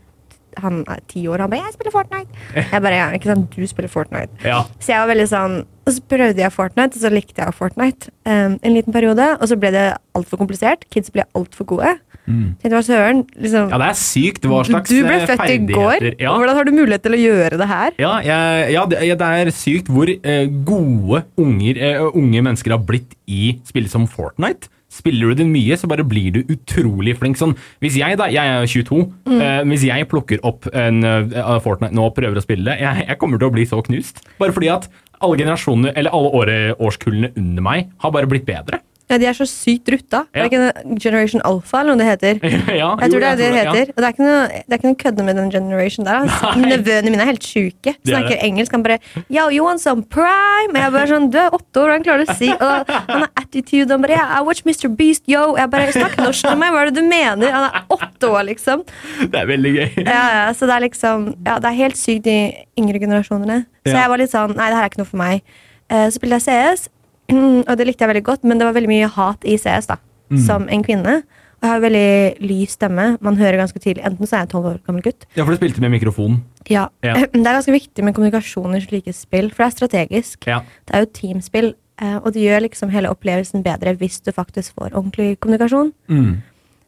Han 0.64 0.84
er 0.88 1.00
ti 1.08 1.28
år. 1.28 1.44
Han 1.44 1.50
bare 1.50 1.62
'Jeg 1.64 1.74
spiller 1.74 1.92
Fortnite'. 1.92 2.28
Jeg 2.72 2.82
bare, 2.82 2.96
ja, 2.96 3.12
ikke 3.12 3.32
sant, 3.34 3.56
du 3.56 3.68
spiller 3.68 3.90
Fortnite. 3.90 4.32
ja. 4.44 4.64
Så 4.80 4.94
jeg 4.94 5.00
var 5.00 5.16
veldig 5.16 5.30
sånn 5.30 5.66
Og 5.86 5.94
så 5.94 6.02
prøvde 6.10 6.42
jeg 6.42 6.52
Fortnite, 6.52 6.98
og 6.98 7.02
så 7.02 7.10
likte 7.14 7.44
jeg 7.46 7.54
Fortnite 7.54 8.10
um, 8.26 8.58
en 8.64 8.74
liten 8.74 8.92
periode. 8.92 9.38
Og 9.40 9.48
så 9.48 9.56
ble 9.56 9.70
det 9.70 9.94
altfor 10.16 10.38
komplisert. 10.38 10.82
Kids 10.90 11.12
ble 11.12 11.24
altfor 11.36 11.66
gode. 11.66 12.00
Mm. 12.26 12.56
Tenkte, 12.58 12.74
hva 12.74 12.82
søren, 12.82 13.20
liksom, 13.38 13.68
ja, 13.70 13.78
det 13.78 13.88
er 13.92 13.98
sykt 14.00 14.48
hva 14.50 14.64
slags 14.66 14.90
Du 14.90 15.04
ble 15.06 15.18
eh, 15.20 15.28
født 15.30 15.52
i 15.54 15.58
går. 15.70 16.06
Ja. 16.18 16.34
Hvordan 16.34 16.58
har 16.58 16.66
du 16.66 16.72
mulighet 16.74 17.04
til 17.06 17.14
å 17.14 17.20
gjøre 17.22 17.60
det 17.62 17.68
her? 17.70 17.92
Ja, 18.02 18.14
ja 18.26 18.86
det, 18.90 19.04
det 19.22 19.30
er 19.44 19.52
sykt 19.54 19.92
hvor 19.94 20.10
eh, 20.10 20.48
gode 20.66 21.22
unger, 21.38 21.78
eh, 21.78 22.02
unge 22.18 22.42
mennesker 22.48 22.74
har 22.74 22.82
blitt 22.82 23.14
i 23.30 23.60
spill 23.70 23.86
som 23.92 24.10
Fortnite. 24.10 24.72
Spiller 24.96 25.34
du 25.34 25.42
det 25.42 25.48
mye, 25.50 25.76
så 25.78 25.90
bare 25.92 26.06
blir 26.08 26.32
du 26.38 26.40
utrolig 26.56 27.18
flink. 27.20 27.36
Sånn, 27.40 27.56
hvis 27.84 27.98
jeg 28.00 28.16
da, 28.22 28.30
jeg 28.32 28.48
er 28.56 28.70
22, 28.72 29.02
Mm. 29.26 29.40
uh, 29.42 29.62
hvis 29.68 29.84
jeg 29.90 30.08
plukker 30.12 30.40
opp 30.48 30.68
en 30.72 31.02
uh, 31.04 31.60
Fortnite 31.64 31.96
nå 31.98 32.06
og 32.08 32.16
prøver 32.16 32.40
å 32.40 32.44
spille 32.46 32.64
det, 32.70 32.78
jeg, 32.84 33.06
jeg 33.10 33.18
kommer 33.20 33.42
til 33.42 33.50
å 33.50 33.54
bli 33.56 33.66
så 33.68 33.82
knust. 33.84 34.22
Bare 34.40 34.56
fordi 34.56 34.70
at 34.72 34.88
alle 35.24 35.38
generasjonene, 35.40 35.92
eller 35.98 36.14
alle 36.16 36.32
åre, 36.40 36.58
årskullene 36.80 37.34
under 37.40 37.64
meg 37.66 37.90
har 38.04 38.12
bare 38.16 38.30
blitt 38.32 38.46
bedre. 38.48 38.80
Ja, 39.10 39.18
De 39.22 39.26
er 39.30 39.36
så 39.38 39.46
sykt 39.46 39.90
rutta. 39.94 40.24
Ja. 40.34 40.46
Er 40.46 40.50
det 40.50 40.52
ikke 40.52 41.00
Generation 41.04 41.42
Alpha, 41.46 41.80
eller 41.84 41.94
noe 41.94 42.02
det 42.02 42.08
heter? 42.10 42.40
ja, 42.82 42.88
Jeg 43.04 43.12
tror 43.14 43.22
det 43.22 43.28
er 43.30 43.36
det 43.38 43.50
det 43.54 43.60
heter. 43.60 43.92
Og 43.94 44.00
det 44.02 44.08
er 44.08 44.14
ikke 44.16 44.26
noe, 44.26 44.48
det 44.50 44.74
er 44.74 44.80
ikke 44.80 44.88
noe 44.90 45.00
kødde 45.04 45.26
med 45.28 45.38
den 45.40 45.52
generation 45.54 46.08
der. 46.08 46.24
Altså. 46.26 46.54
Nevøene 46.64 47.12
mine 47.14 47.22
er 47.26 47.30
helt 47.30 47.46
sjuke. 47.46 47.94
Er 47.94 48.10
Snakker 48.10 48.42
engelsk. 48.48 48.72
Han 48.74 48.86
bare 48.88 48.98
Yo, 49.30 49.46
you 49.54 49.66
want 49.68 49.84
some 49.84 50.02
prime? 50.16 50.74
Og 50.74 50.80
jeg 50.82 50.96
bare 50.98 51.10
sånn 51.12 51.28
Du 51.34 51.38
er 51.38 51.54
åtte 51.54 51.84
år, 51.84 51.94
han 51.96 52.06
klarer 52.08 52.26
å 52.26 52.36
si 52.40 52.50
Og 52.56 52.90
han 52.96 53.26
har 53.28 53.30
attitude. 53.44 53.90
Han 53.94 54.02
bare 54.08 54.18
yeah, 54.18 54.34
I 54.40 54.42
watch 54.48 54.66
Mr. 54.66 54.90
Beast, 54.98 55.28
yo. 55.30 55.52
Jeg 55.60 55.70
bare 55.76 55.94
Snakk 55.96 56.18
norsk 56.24 56.50
med 56.50 56.64
meg, 56.64 56.74
hva 56.74 56.82
er 56.88 56.90
det 56.92 56.98
du 56.98 57.06
mener? 57.08 57.54
Han 57.54 57.68
er 57.70 57.96
åtte 58.00 58.32
år, 58.34 58.42
liksom. 58.50 58.82
Det 59.22 59.38
er 59.44 59.48
veldig 59.54 59.76
gøy. 59.78 59.88
Ja, 60.08 60.24
ja, 60.40 60.50
så 60.58 60.66
det 60.66 60.80
er 60.80 60.86
liksom 60.88 61.30
Ja, 61.46 61.60
det 61.62 61.70
er 61.70 61.78
helt 61.84 62.00
sykt, 62.02 62.26
de 62.26 62.38
yngre 62.82 63.00
generasjonene. 63.06 63.62
Så 63.86 63.94
jeg 63.94 64.10
var 64.10 64.18
litt 64.22 64.34
sånn 64.34 64.56
Nei, 64.58 64.72
det 64.74 64.80
her 64.82 64.88
er 64.88 64.92
ikke 64.92 65.04
noe 65.04 65.12
for 65.14 65.22
meg. 65.22 65.46
Eh, 65.94 66.08
Så 66.10 66.18
spilte 66.18 66.40
jeg 66.42 66.48
CS, 66.50 66.88
og 67.70 67.74
det 67.80 67.88
likte 67.88 68.06
jeg 68.06 68.12
veldig 68.14 68.28
godt, 68.28 68.46
men 68.46 68.62
det 68.62 68.68
var 68.68 68.76
veldig 68.78 68.92
mye 68.92 69.10
hat 69.16 69.48
i 69.48 69.58
CS, 69.62 69.90
da. 69.92 70.00
Mm. 70.34 70.40
Som 70.46 70.70
en 70.72 70.86
kvinne. 70.86 71.20
Og 71.56 71.66
jeg 71.66 71.72
har 71.72 71.84
veldig 71.84 72.10
lys 72.46 72.74
stemme. 72.76 73.06
Man 73.24 73.38
hører 73.40 73.58
ganske 73.62 73.80
tidlig. 73.80 74.04
Enten 74.06 74.28
så 74.28 74.36
er 74.36 74.44
jeg 74.44 74.50
en 74.50 74.52
tolv 74.52 74.68
år 74.74 74.82
gammel 74.86 75.06
gutt. 75.06 75.26
Ja, 75.38 75.46
for 75.46 75.54
du 75.54 75.60
spilte 75.60 75.82
med 75.82 75.94
mikrofon. 75.94 76.42
Ja. 76.70 76.90
Ja. 77.06 77.16
Det 77.34 77.42
er 77.42 77.58
ganske 77.60 77.76
viktig 77.76 78.06
med 78.06 78.16
kommunikasjon 78.18 78.76
i 78.78 78.82
slike 78.84 79.14
spill, 79.16 79.50
for 79.54 79.64
det 79.64 79.70
er 79.70 79.78
strategisk. 79.78 80.50
Ja. 80.50 80.60
Det 80.86 80.98
er 80.98 81.06
jo 81.06 81.12
teamspill, 81.16 81.72
eh, 82.02 82.18
og 82.18 82.34
det 82.36 82.44
gjør 82.44 82.66
liksom 82.68 82.92
hele 82.94 83.14
opplevelsen 83.14 83.64
bedre 83.66 83.96
hvis 84.02 84.20
du 84.26 84.34
faktisk 84.36 84.76
får 84.76 84.92
ordentlig 84.92 85.40
kommunikasjon. 85.40 85.94
Mm. 86.12 86.36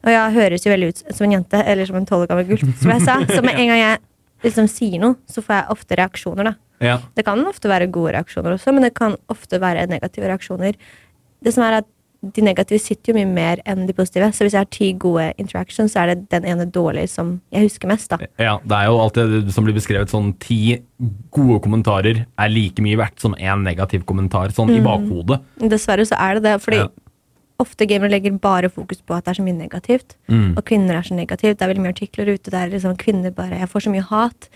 Og 0.06 0.14
jeg 0.14 0.38
høres 0.38 0.66
jo 0.66 0.72
veldig 0.72 0.92
ut 0.92 1.02
som 1.10 1.26
en 1.26 1.38
jente, 1.38 1.64
eller 1.64 1.90
som 1.90 1.98
en 2.00 2.06
tolv 2.08 2.28
år 2.28 2.32
gammel 2.32 2.52
gutt, 2.52 2.68
som 2.82 2.94
jeg 2.94 3.06
sa. 3.08 3.18
Så 3.32 3.42
med 3.46 3.58
en 3.62 3.72
gang 3.72 3.82
jeg 3.82 4.04
liksom 4.46 4.70
sier 4.70 5.02
noe, 5.02 5.18
så 5.30 5.42
får 5.42 5.62
jeg 5.62 5.78
ofte 5.78 5.98
reaksjoner, 6.00 6.52
da. 6.52 6.56
Ja. 6.84 7.00
Det 7.16 7.26
kan 7.26 7.40
ofte 7.50 7.70
være 7.72 7.88
gode 7.92 8.14
reaksjoner 8.14 8.54
også, 8.58 8.74
men 8.74 8.84
det 8.84 8.94
kan 8.94 9.16
ofte 9.30 9.60
være 9.62 9.88
negative 9.90 10.28
reaksjoner. 10.30 10.76
Det 11.44 11.54
som 11.54 11.64
er 11.64 11.80
at 11.84 11.86
De 12.34 12.42
negative 12.42 12.80
sitter 12.82 13.14
jo 13.14 13.20
mye 13.20 13.30
mer 13.30 13.60
enn 13.70 13.86
de 13.86 13.94
positive. 13.94 14.26
Så 14.34 14.42
hvis 14.44 14.56
jeg 14.56 14.64
har 14.64 14.70
ti 14.74 14.88
gode 14.98 15.28
interactions, 15.38 15.94
så 15.94 16.00
er 16.02 16.16
det 16.16 16.30
den 16.32 16.48
ene 16.50 16.66
dårlige 16.66 17.12
som 17.12 17.36
jeg 17.54 17.68
husker 17.68 17.88
mest. 17.88 18.10
da. 18.10 18.18
Ja, 18.42 18.56
det 18.66 18.74
er 18.74 18.88
jo 18.90 18.96
alltid 19.04 19.52
som 19.54 19.64
blir 19.64 19.76
beskrevet 19.78 20.10
sånn 20.10 20.32
ti 20.42 20.82
gode 21.32 21.60
kommentarer 21.62 22.24
er 22.26 22.50
like 22.50 22.82
mye 22.82 22.98
verdt 22.98 23.22
som 23.22 23.36
én 23.38 23.62
negativ 23.64 24.02
kommentar, 24.10 24.50
sånn 24.50 24.74
i 24.74 24.82
bakhodet. 24.82 25.44
Dessverre 25.62 26.08
så 26.10 26.18
er 26.18 26.40
det 26.40 26.44
det. 26.50 26.56
Fordi 26.66 26.78
Ja. 26.82 26.88
ofte 27.60 27.86
gamere 27.88 28.10
legger 28.10 28.34
bare 28.42 28.68
fokus 28.74 28.98
på 29.06 29.16
at 29.16 29.26
det 29.26 29.38
er 29.38 29.42
så 29.44 29.46
mye 29.46 29.58
negativt. 29.70 30.16
Mm. 30.28 30.58
Og 30.58 30.66
kvinner 30.66 30.98
er 30.98 31.04
så 31.06 31.14
negativt. 31.16 31.60
Det 31.60 31.62
er 31.62 31.74
veldig 31.74 31.86
mye 31.86 31.94
artikler 31.94 32.34
ute 32.34 32.50
der 32.50 32.70
liksom 32.74 32.98
kvinner 32.98 33.30
bare 33.34 33.60
Jeg 33.60 33.70
får 33.70 33.82
så 33.86 33.92
mye 33.94 34.02
hat. 34.10 34.50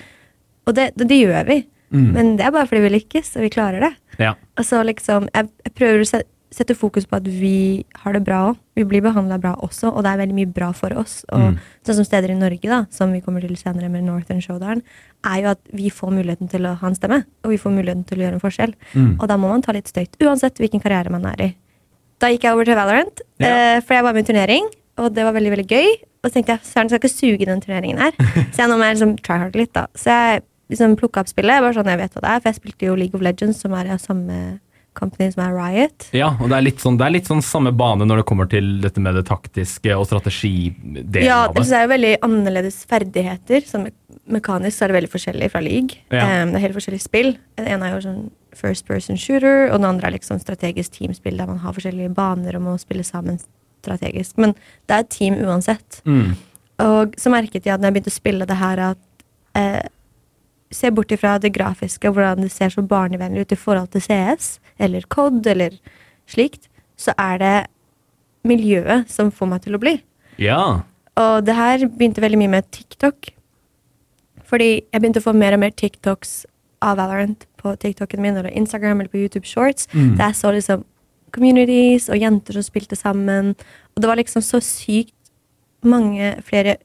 Og 0.66 0.74
det, 0.74 0.98
det, 0.98 1.08
det 1.08 1.22
gjør 1.28 1.46
vi. 1.46 1.66
Mm. 1.92 2.12
Men 2.16 2.36
det 2.38 2.46
er 2.48 2.52
bare 2.56 2.68
fordi 2.68 2.82
vi 2.88 2.94
lykkes, 3.00 3.36
og 3.36 3.42
vi 3.44 3.50
klarer 3.54 3.80
det. 3.82 3.94
Ja. 4.20 4.34
Og 4.58 4.64
så 4.66 4.80
liksom, 4.86 5.28
jeg, 5.36 5.50
jeg 5.66 5.74
prøver 5.76 6.00
å 6.02 6.08
se- 6.08 6.24
sette 6.52 6.76
fokus 6.76 7.06
på 7.08 7.16
at 7.16 7.24
vi 7.28 7.86
har 8.04 8.12
det 8.14 8.26
bra 8.28 8.50
òg. 8.52 8.58
Vi 8.76 8.84
blir 8.84 9.02
behandla 9.02 9.38
bra 9.40 9.54
også, 9.64 9.88
og 9.96 10.04
det 10.04 10.12
er 10.12 10.18
veldig 10.20 10.36
mye 10.36 10.50
bra 10.54 10.72
for 10.76 10.92
oss. 11.00 11.22
Og 11.32 11.40
Mm. 11.54 11.60
sånn 11.88 11.96
som 11.96 12.04
steder 12.04 12.32
i 12.32 12.36
Norge, 12.40 12.68
da, 12.68 12.86
som 12.92 13.12
vi 13.14 13.22
kommer 13.22 13.40
til 13.42 13.56
senere 13.56 13.90
med 13.90 14.04
Northern 14.04 14.42
Showdown, 14.42 14.82
er 15.24 15.42
jo 15.42 15.48
at 15.52 15.60
vi 15.74 15.90
får 15.90 16.12
muligheten 16.12 16.50
til 16.50 16.62
å 16.68 16.76
ha 16.78 16.88
en 16.88 16.96
stemme, 16.96 17.24
og 17.44 17.50
vi 17.52 17.58
får 17.58 17.72
muligheten 17.72 18.06
til 18.08 18.18
å 18.20 18.22
gjøre 18.28 18.34
en 18.40 18.44
forskjell. 18.44 18.74
Mm. 18.96 19.18
Og 19.22 19.28
da 19.28 19.38
må 19.38 19.48
man 19.50 19.62
ta 19.62 19.72
litt 19.72 19.88
støyt, 19.88 20.16
uansett 20.20 20.56
hvilken 20.60 20.82
karriere 20.84 21.10
man 21.10 21.26
er 21.26 21.42
i. 21.42 21.56
Da 22.20 22.28
gikk 22.28 22.44
jeg 22.44 22.54
over 22.54 22.66
til 22.66 22.76
Valorant, 22.76 23.22
Ja. 23.40 23.48
eh, 23.48 23.80
for 23.82 23.94
jeg 23.96 24.04
var 24.04 24.14
med 24.14 24.28
i 24.30 24.34
turnering, 24.34 24.68
og 24.98 25.14
det 25.16 25.24
var 25.24 25.32
veldig 25.34 25.52
veldig 25.56 25.68
gøy. 25.68 25.88
Og 26.24 26.30
så 26.30 26.34
tenkte 26.36 26.48
jeg 26.54 26.60
søren, 26.68 26.90
skal 26.90 27.00
ikke 27.00 27.10
suge 27.40 27.46
den 27.48 27.62
turneringen 27.62 27.98
her. 27.98 28.12
Så 28.54 28.58
jeg 28.62 28.68
nå 28.70 28.76
må 28.78 28.84
jeg 28.86 28.98
liksom 29.00 29.16
tryhard 29.24 29.56
litt, 29.56 29.72
da. 29.74 29.88
Så 29.96 30.12
jeg 30.12 30.44
liksom 30.72 30.98
plukka 31.00 31.24
opp 31.24 31.32
spillet. 31.32 31.62
Bare 31.64 31.76
sånn 31.78 31.92
jeg 31.92 32.02
vet 32.02 32.18
hva 32.18 32.26
det 32.26 32.34
er, 32.34 32.42
for 32.44 32.52
jeg 32.52 32.60
spilte 32.62 32.90
jo 32.90 32.98
League 33.00 33.18
of 33.18 33.24
Legends, 33.26 33.62
som 33.64 33.76
er 33.78 33.92
av 33.94 34.02
samme 34.02 34.42
company 34.98 35.30
som 35.32 35.44
er 35.46 35.54
Riot. 35.56 36.10
Ja, 36.16 36.34
og 36.36 36.50
det 36.52 36.58
er, 36.58 36.68
sånn, 36.82 36.98
det 37.00 37.06
er 37.06 37.14
litt 37.16 37.30
sånn 37.30 37.44
samme 37.46 37.72
bane 37.76 38.04
når 38.08 38.22
det 38.22 38.26
kommer 38.28 38.50
til 38.52 38.74
dette 38.84 39.00
med 39.04 39.16
det 39.16 39.24
taktiske 39.30 39.96
og 39.96 40.04
strategidelen 40.10 41.24
Ja, 41.24 41.46
av 41.48 41.56
det 41.56 41.64
Ja, 41.64 41.64
det. 41.64 41.78
er 41.78 41.86
jo 41.86 41.92
veldig 41.94 42.12
annerledes 42.28 42.82
ferdigheter. 42.90 43.64
Sånn 43.68 43.88
me 43.88 43.94
mekanisk 44.32 44.78
så 44.78 44.86
er 44.86 44.92
det 44.92 44.98
veldig 45.00 45.12
forskjellig 45.12 45.48
fra 45.52 45.62
league. 45.64 45.98
Ja. 46.12 46.44
Um, 46.44 46.52
det 46.52 46.60
er 46.60 46.66
helt 46.68 46.78
forskjellige 46.78 47.04
spill. 47.04 47.32
Den 47.58 47.72
ene 47.74 47.88
er 47.88 47.96
jo 47.96 48.04
sånn 48.06 48.22
first 48.56 48.86
person 48.88 49.18
shooter, 49.18 49.72
og 49.72 49.80
den 49.80 49.88
andre 49.90 50.08
er 50.08 50.16
liksom 50.18 50.40
strategisk 50.40 51.00
teamspill 51.00 51.40
der 51.40 51.50
man 51.50 51.62
har 51.64 51.74
forskjellige 51.76 52.14
baner 52.16 52.56
og 52.60 52.66
må 52.68 52.76
spille 52.80 53.04
sammen 53.08 53.40
strategisk. 53.82 54.38
Men 54.38 54.54
det 54.88 54.98
er 54.98 55.06
et 55.06 55.10
team 55.10 55.40
uansett. 55.42 56.02
Mm. 56.06 56.36
Og 56.84 57.16
så 57.20 57.32
merket 57.34 57.66
jeg 57.66 57.74
at 57.74 57.82
når 57.82 57.90
jeg 57.92 57.98
begynte 57.98 58.14
å 58.14 58.20
spille 58.20 58.48
det 58.50 58.60
her, 58.60 58.84
at 58.92 59.26
eh, 59.58 59.82
Se 60.72 60.92
bort 60.92 61.12
ifra 61.12 61.38
det 61.42 61.54
grafiske 61.56 62.12
hvordan 62.12 62.46
det 62.46 62.52
ser 62.54 62.72
så 62.74 62.84
barnevennlig 62.86 63.46
ut 63.46 63.56
i 63.56 63.60
forhold 63.60 63.92
til 63.92 64.06
CS, 64.06 64.54
eller 64.80 65.06
COD, 65.12 65.46
eller 65.52 65.76
slikt, 66.32 66.70
så 66.96 67.16
er 67.20 67.42
det 67.42 67.58
miljøet 68.48 69.10
som 69.12 69.32
får 69.34 69.52
meg 69.52 69.66
til 69.66 69.76
å 69.78 69.82
bli. 69.82 69.98
Ja. 70.42 70.64
Og 71.20 71.46
det 71.46 71.58
her 71.58 71.86
begynte 71.86 72.24
veldig 72.24 72.40
mye 72.40 72.56
med 72.56 72.70
TikTok. 72.74 73.34
Fordi 74.48 74.72
jeg 74.82 75.00
begynte 75.00 75.22
å 75.22 75.28
få 75.28 75.36
mer 75.38 75.56
og 75.56 75.62
mer 75.64 75.76
TikToks 75.76 76.42
av 76.82 76.98
Valorant 77.00 77.46
på 77.62 77.74
TikToken 77.80 78.24
min, 78.24 78.38
eller 78.40 78.52
Instagram 78.58 79.02
eller 79.02 79.12
på 79.12 79.22
YouTube 79.22 79.48
Shorts. 79.48 79.88
Mm. 79.94 80.16
Der 80.18 80.32
jeg 80.32 80.40
så 80.40 80.54
liksom 80.56 80.86
communities 81.32 82.10
og 82.12 82.20
jenter 82.20 82.58
som 82.58 82.66
spilte 82.66 82.98
sammen. 83.00 83.54
Og 83.96 84.04
det 84.04 84.10
var 84.10 84.20
liksom 84.20 84.44
så 84.44 84.60
sykt 84.64 85.16
mange 85.82 86.36
flere 86.46 86.78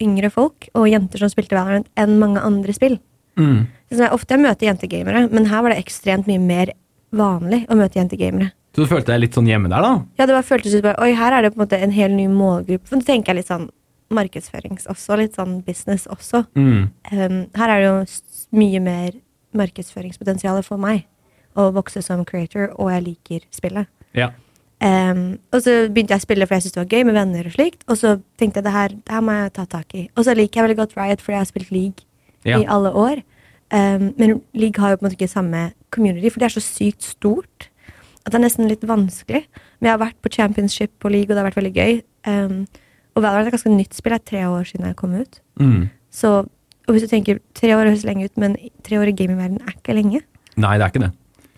yngre 0.00 0.30
folk 0.32 0.70
og 0.78 0.88
jenter 0.88 1.20
som 1.20 1.32
spilte 1.32 1.56
Valorant 1.58 1.88
enn 2.00 2.18
mange 2.20 2.42
andre 2.44 2.74
spill. 2.76 2.98
Mm. 3.40 3.66
Så 3.90 4.04
jeg 4.04 4.14
ofte 4.14 4.36
jeg 4.36 4.44
møter 4.44 4.68
jentegamere, 4.68 5.24
men 5.32 5.48
her 5.50 5.64
var 5.64 5.72
det 5.74 5.80
ekstremt 5.82 6.28
mye 6.30 6.38
mer 6.42 6.70
vanlig 7.16 7.64
å 7.66 7.76
møte 7.78 7.98
jentegamere. 7.98 8.52
Så 8.70 8.84
du 8.84 8.90
følte 8.92 9.10
deg 9.10 9.24
litt 9.24 9.34
sånn 9.34 9.48
hjemme 9.50 9.66
der, 9.72 9.82
da? 9.82 9.94
Ja, 10.20 10.26
det 10.28 10.36
bare 10.36 10.46
føltes 10.46 10.76
ut 10.76 10.84
bare 10.84 11.00
Oi, 11.02 11.10
her 11.18 11.34
er 11.34 11.42
det 11.42 11.50
på 11.54 11.58
en 11.58 11.64
måte 11.64 11.80
en 11.82 11.90
hel 11.96 12.12
ny 12.14 12.28
målgruppe. 12.30 12.86
For 12.86 13.00
nå 13.00 13.06
tenker 13.08 13.32
jeg 13.32 13.40
litt 13.40 13.50
sånn 13.50 13.66
markedsførings 14.14 14.86
også, 14.90 15.16
litt 15.18 15.34
sånn 15.38 15.56
business 15.66 16.06
også. 16.10 16.44
Mm. 16.58 16.84
Um, 17.10 17.40
her 17.58 17.72
er 17.74 17.82
det 17.82 17.88
jo 17.88 17.96
mye 18.60 18.82
mer 18.84 19.18
markedsføringspotensial 19.58 20.62
for 20.66 20.80
meg 20.82 21.06
å 21.58 21.70
vokse 21.74 22.02
som 22.04 22.22
creator, 22.26 22.70
og 22.78 22.92
jeg 22.94 23.06
liker 23.08 23.46
spillet. 23.54 23.90
Ja. 24.14 24.30
Um, 24.80 25.40
og 25.52 25.60
så 25.64 25.74
begynte 25.92 26.14
jeg 26.14 26.22
å 26.22 26.24
spille 26.24 26.46
fordi 26.48 26.60
jeg 26.60 26.66
syntes 26.68 26.76
det 26.78 26.82
var 26.84 26.94
gøy 26.94 27.06
med 27.08 27.18
venner 27.18 27.48
og 27.50 27.56
slikt. 27.56 27.82
Og 27.90 27.98
så 28.00 28.14
tenkte 28.40 28.60
jeg 28.62 28.68
det 28.68 28.76
her, 28.76 28.94
det 28.96 29.16
her 29.16 29.24
må 29.26 29.34
jeg 29.36 29.52
ta 29.58 29.66
tak 29.68 29.98
i. 29.98 30.06
Og 30.14 30.26
så 30.26 30.36
liker 30.38 30.60
jeg 30.60 30.68
veldig 30.68 30.78
godt 30.78 30.96
Riot 30.96 31.24
fordi 31.24 31.36
jeg 31.36 31.42
har 31.44 31.50
spilt 31.50 31.74
League 31.74 32.06
Ja. 32.48 32.56
i 32.56 32.64
alle 32.64 32.94
år. 32.96 33.20
Um, 33.70 34.10
men 34.18 34.40
League 34.54 34.82
har 34.82 34.90
jo 34.90 34.98
på 34.98 35.04
en 35.04 35.08
måte 35.08 35.18
ikke 35.18 35.30
samme 35.30 35.70
community, 35.94 36.30
for 36.30 36.42
det 36.42 36.48
er 36.48 36.56
så 36.56 36.64
sykt 36.64 37.06
stort 37.06 37.68
at 38.20 38.32
det 38.32 38.38
er 38.40 38.44
nesten 38.44 38.68
litt 38.68 38.82
vanskelig. 38.84 39.44
Men 39.80 39.88
jeg 39.88 39.94
har 39.94 40.02
vært 40.02 40.18
på 40.22 40.32
championship 40.34 40.92
på 41.00 41.08
League, 41.12 41.30
og 41.30 41.36
det 41.36 41.42
har 41.42 41.48
vært 41.48 41.60
veldig 41.60 41.76
gøy. 41.76 42.00
Um, 42.28 42.66
og 43.16 43.24
Valorant 43.24 43.46
er 43.46 43.52
et 43.52 43.56
ganske 43.56 43.72
nytt 43.72 43.96
spill. 43.96 44.14
Det 44.14 44.20
er 44.20 44.28
tre 44.30 44.42
år 44.48 44.66
siden 44.68 44.90
jeg 44.90 44.98
kom 44.98 45.14
ut. 45.16 45.40
Mm. 45.60 45.88
Så, 46.12 46.34
og 46.44 46.92
hvis 46.92 47.06
du 47.06 47.10
tenker, 47.10 47.40
Tre 47.54 47.72
år 47.76 47.90
høres 47.90 48.04
lenge 48.08 48.28
ut, 48.28 48.36
men 48.40 48.56
tre 48.86 48.98
år 49.00 49.10
i 49.10 49.16
gamingverdenen 49.16 49.64
er 49.66 49.74
ikke 49.76 49.96
lenge. 49.96 50.22
Nei, 50.60 50.76
det 50.76 50.84
er 50.84 50.92
ikke 50.92 51.04
det. 51.06 51.10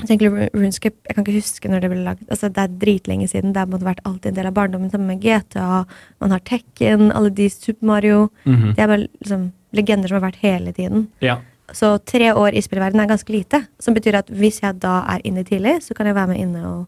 Jeg 0.03 0.09
tenker 0.09 0.33
Runescape, 0.57 0.99
jeg 1.07 1.15
kan 1.15 1.23
ikke 1.23 1.37
huske 1.39 1.71
når 1.71 1.85
det 1.85 1.91
ble 1.93 2.01
lagd. 2.03 2.25
Altså, 2.27 2.49
det 2.51 2.63
er 2.63 2.79
dritlenge 2.81 3.29
siden. 3.31 3.53
Det 3.55 3.63
har 3.63 3.69
på 3.71 3.79
vært 3.85 4.03
alltid 4.09 4.33
en 4.33 4.39
del 4.41 4.49
av 4.51 4.57
barndommen. 4.57 4.91
Sammen 4.91 5.13
med 5.13 5.23
GTA, 5.23 5.85
man 6.23 6.35
har 6.35 6.43
Tekken, 6.49 7.13
alle 7.15 7.31
de 7.31 7.49
Super 7.53 7.87
Mario. 7.87 8.29
Mhm. 8.45 8.75
Det 8.75 8.83
er 8.83 8.91
bare 8.91 9.07
liksom, 9.07 9.53
legender 9.73 10.09
som 10.11 10.19
har 10.19 10.27
vært 10.31 10.43
hele 10.43 10.73
tiden. 10.75 11.07
Ja. 11.23 11.39
Så 11.73 11.95
tre 12.05 12.35
år 12.37 12.57
i 12.57 12.63
spillverden 12.65 13.01
er 13.01 13.09
ganske 13.09 13.33
lite. 13.33 13.63
Som 13.81 13.95
betyr 13.97 14.21
at 14.21 14.29
hvis 14.31 14.61
jeg 14.63 14.81
da 14.83 15.01
er 15.09 15.25
inne 15.25 15.45
tidlig, 15.45 15.79
så 15.83 15.97
kan 15.97 16.07
jeg 16.07 16.17
være 16.19 16.33
med 16.35 16.43
inne 16.43 16.67
og 16.69 16.85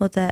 måtte, 0.00 0.30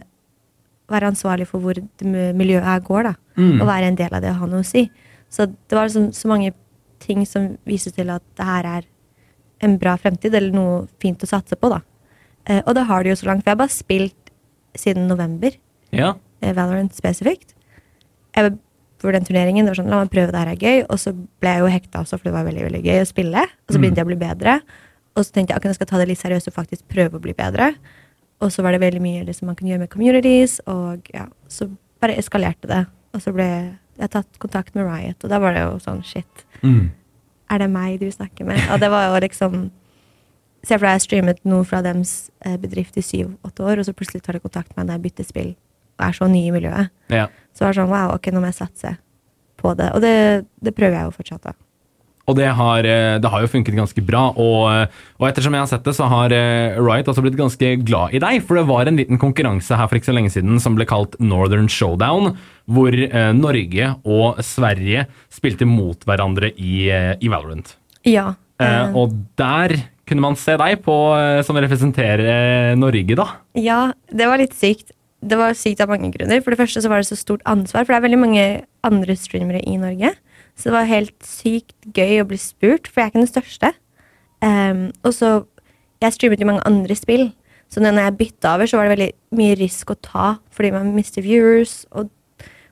være 0.88 1.10
ansvarlig 1.10 1.44
for 1.50 1.60
hvor 1.60 1.76
miljøet 2.02 2.64
her 2.64 2.80
går. 2.80 3.02
da. 3.02 3.14
Mm. 3.36 3.60
Og 3.60 3.66
være 3.66 3.88
en 3.90 3.98
del 3.98 4.14
av 4.14 4.22
det 4.22 4.30
og 4.30 4.40
ha 4.42 4.46
noe 4.46 4.64
å 4.64 4.68
si. 4.68 4.86
Så 5.28 5.46
det 5.46 5.76
var 5.76 5.88
liksom 5.88 6.12
så 6.16 6.30
mange 6.30 6.54
ting 7.02 7.26
som 7.28 7.50
viser 7.68 7.92
til 7.94 8.10
at 8.10 8.22
det 8.38 8.46
her 8.46 8.68
er 8.78 8.86
en 9.60 9.76
bra 9.78 9.96
fremtid, 9.98 10.34
eller 10.34 10.54
noe 10.54 10.86
fint 11.02 11.22
å 11.22 11.28
satse 11.28 11.58
på. 11.58 11.68
da. 11.68 11.82
Eh, 12.46 12.62
og 12.64 12.74
det 12.78 12.86
har 12.88 13.02
det 13.02 13.12
jo 13.12 13.18
så 13.20 13.28
langt. 13.28 13.42
For 13.42 13.50
jeg 13.50 13.56
har 13.56 13.62
bare 13.64 13.74
spilt 13.74 14.32
siden 14.78 15.08
november. 15.10 15.50
ja. 15.92 16.14
eh, 16.40 16.54
Valorant 16.54 16.94
spesifikt. 16.94 17.54
Jeg 18.36 18.58
for 18.98 19.12
den 19.14 19.24
turneringen, 19.24 19.64
det 19.66 19.72
var 19.76 19.78
sånn, 19.84 19.90
La 19.90 20.00
meg 20.02 20.10
prøve 20.10 20.32
det 20.34 20.40
her 20.42 20.48
er 20.52 20.56
gøy. 20.62 20.84
Og 20.90 20.98
så 20.98 21.12
ble 21.14 21.54
jeg 21.54 21.60
jo 21.62 21.70
hekta 21.70 22.00
også, 22.02 22.18
for 22.18 22.24
det 22.28 22.32
var 22.34 22.44
veldig 22.48 22.64
veldig 22.66 22.82
gøy 22.84 23.00
å 23.02 23.06
spille. 23.06 23.42
Og 23.46 23.70
så 23.72 23.78
Mm. 23.78 23.82
begynte 23.82 23.96
jeg 24.02 24.06
å 24.06 24.10
bli 24.12 24.16
bedre. 24.26 24.60
Og 25.16 25.24
så 25.24 25.32
tenkte 25.32 25.50
jeg 25.54 25.56
at 25.56 25.64
jeg 25.64 25.74
skal 25.74 25.86
ta 25.86 25.98
det 25.98 26.08
litt 26.08 26.18
seriøst 26.18 26.48
og 26.48 26.54
faktisk 26.54 26.82
prøve 26.88 27.14
å 27.18 27.20
bli 27.22 27.32
bedre. 27.34 27.74
Og 28.40 28.50
så 28.50 28.62
var 28.62 28.72
det 28.72 28.80
veldig 28.80 29.00
mye 29.02 29.24
liksom, 29.26 29.46
man 29.46 29.56
kunne 29.56 29.70
gjøre 29.70 29.80
med 29.80 29.90
communities, 29.90 30.60
og 30.66 31.00
ja, 31.14 31.26
så 31.48 31.70
bare 32.00 32.16
eskalerte 32.16 32.66
det. 32.68 32.86
Og 33.14 33.20
så 33.22 33.32
ble 33.34 33.48
jeg 33.98 34.10
tatt 34.10 34.38
kontakt 34.38 34.74
med 34.74 34.86
Riot, 34.86 35.24
og 35.24 35.30
da 35.30 35.38
var 35.42 35.54
det 35.54 35.62
jo 35.62 35.78
sånn 35.82 36.04
shit. 36.04 36.44
Mm. 36.62 36.90
Er 37.50 37.58
det 37.58 37.70
meg 37.70 37.98
du 38.00 38.06
snakker 38.10 38.44
med? 38.46 38.60
Og 38.70 38.78
det 38.80 38.90
var 38.90 39.08
jo 39.14 39.20
liksom 39.26 39.70
Se 40.66 40.74
for 40.76 40.86
deg 40.86 40.98
jeg 40.98 41.02
streamet 41.06 41.38
noe 41.46 41.62
fra 41.64 41.78
dems 41.82 42.30
eh, 42.44 42.56
bedrift 42.58 42.96
i 42.98 43.00
syv-åtte 43.00 43.62
år, 43.62 43.78
og 43.78 43.84
så 43.86 43.92
plutselig 43.94 44.22
tar 44.26 44.32
de 44.34 44.40
kontakt 44.40 44.76
med 44.76 44.84
meg 44.84 44.86
når 44.88 44.94
jeg 44.98 45.02
bytter 45.02 45.24
spill 45.24 45.56
er 46.00 46.16
så 46.16 46.30
ny 46.30 46.46
i 46.48 46.54
miljøet. 46.54 46.94
ja. 47.12 47.28
Så 47.58 47.64
var 47.64 47.72
det 47.74 47.80
sånn 47.80 47.90
wow, 47.90 48.12
ok, 48.14 48.28
nå 48.30 48.38
må 48.38 48.52
jeg 48.52 48.60
satse 48.60 48.92
på 49.58 49.72
det. 49.74 49.88
Og 49.96 50.04
det, 50.04 50.46
det 50.62 50.72
prøver 50.76 50.94
jeg 50.94 51.08
jo 51.08 51.16
fortsatt, 51.16 51.48
da. 51.48 51.56
Og 52.28 52.36
det 52.36 52.48
har, 52.58 52.84
eh, 52.84 53.16
det 53.22 53.30
har 53.32 53.42
jo 53.42 53.48
funket 53.48 53.76
ganske 53.78 54.02
bra. 54.04 54.28
Og, 54.36 54.68
eh, 54.68 54.98
og 55.16 55.28
ettersom 55.30 55.54
jeg 55.56 55.64
har 55.64 55.70
sett 55.70 55.86
det, 55.86 55.94
så 55.96 56.08
har 56.12 56.34
eh, 56.36 56.76
Riot 56.76 57.08
også 57.08 57.24
blitt 57.24 57.38
ganske 57.38 57.70
glad 57.88 58.12
i 58.12 58.20
deg. 58.20 58.42
For 58.44 58.60
det 58.60 58.66
var 58.68 58.86
en 58.86 59.00
liten 59.00 59.20
konkurranse 59.20 59.78
her 59.78 59.88
for 59.88 59.98
ikke 59.98 60.10
så 60.10 60.16
lenge 60.16 60.34
siden 60.34 60.60
som 60.60 60.76
ble 60.76 60.84
kalt 60.88 61.16
Northern 61.18 61.70
Showdown. 61.72 62.36
Hvor 62.68 62.92
Norge 63.32 63.94
og 64.04 64.42
Sverige 64.44 65.06
spilte 65.32 65.64
mot 65.64 66.04
hverandre 66.04 66.52
i, 66.52 66.90
i 66.92 67.30
Valorant. 67.32 67.72
Ja. 68.04 68.34
Eh, 68.60 68.92
og 68.92 69.16
der 69.40 69.78
kunne 70.08 70.24
man 70.24 70.36
se 70.40 70.56
deg 70.60 70.82
på, 70.84 70.96
som 71.44 71.56
representerer 71.56 72.76
Norge, 72.80 73.16
da. 73.16 73.26
ja, 73.60 73.80
det 74.08 74.28
var 74.28 74.40
litt 74.40 74.56
sykt. 74.56 74.92
Det 75.18 75.38
var 75.38 75.56
sykt 75.58 75.80
av 75.82 75.90
mange 75.90 76.12
grunner. 76.14 76.40
For 76.44 76.54
det 76.54 76.60
første 76.60 76.82
så 76.84 76.90
var 76.90 77.02
det 77.02 77.08
så 77.10 77.18
stort 77.18 77.42
ansvar, 77.48 77.84
for 77.84 77.92
det 77.94 77.98
er 77.98 78.06
veldig 78.06 78.20
mange 78.22 78.46
andre 78.86 79.16
streamere 79.18 79.62
i 79.66 79.74
Norge. 79.80 80.12
Så 80.54 80.68
det 80.68 80.76
var 80.76 80.90
helt 80.90 81.26
sykt 81.26 81.74
gøy 81.94 82.20
å 82.22 82.28
bli 82.28 82.38
spurt, 82.38 82.86
for 82.90 83.00
jeg 83.00 83.08
er 83.08 83.12
ikke 83.12 83.22
den 83.22 83.30
største. 83.30 83.72
Um, 84.42 84.90
og 85.02 85.14
så 85.16 85.44
Jeg 85.98 86.14
streamet 86.14 86.38
jo 86.38 86.46
mange 86.46 86.62
andre 86.62 86.94
spill, 86.94 87.32
så 87.66 87.80
når 87.82 87.96
jeg 87.98 88.16
bytta 88.20 88.52
over, 88.54 88.68
så 88.70 88.78
var 88.78 88.86
det 88.86 88.92
veldig 88.92 89.08
mye 89.34 89.56
risk 89.58 89.90
å 89.90 89.96
ta, 89.98 90.26
fordi 90.54 90.70
man 90.70 90.92
mister 90.94 91.24
viewers, 91.24 91.88
og 91.90 92.06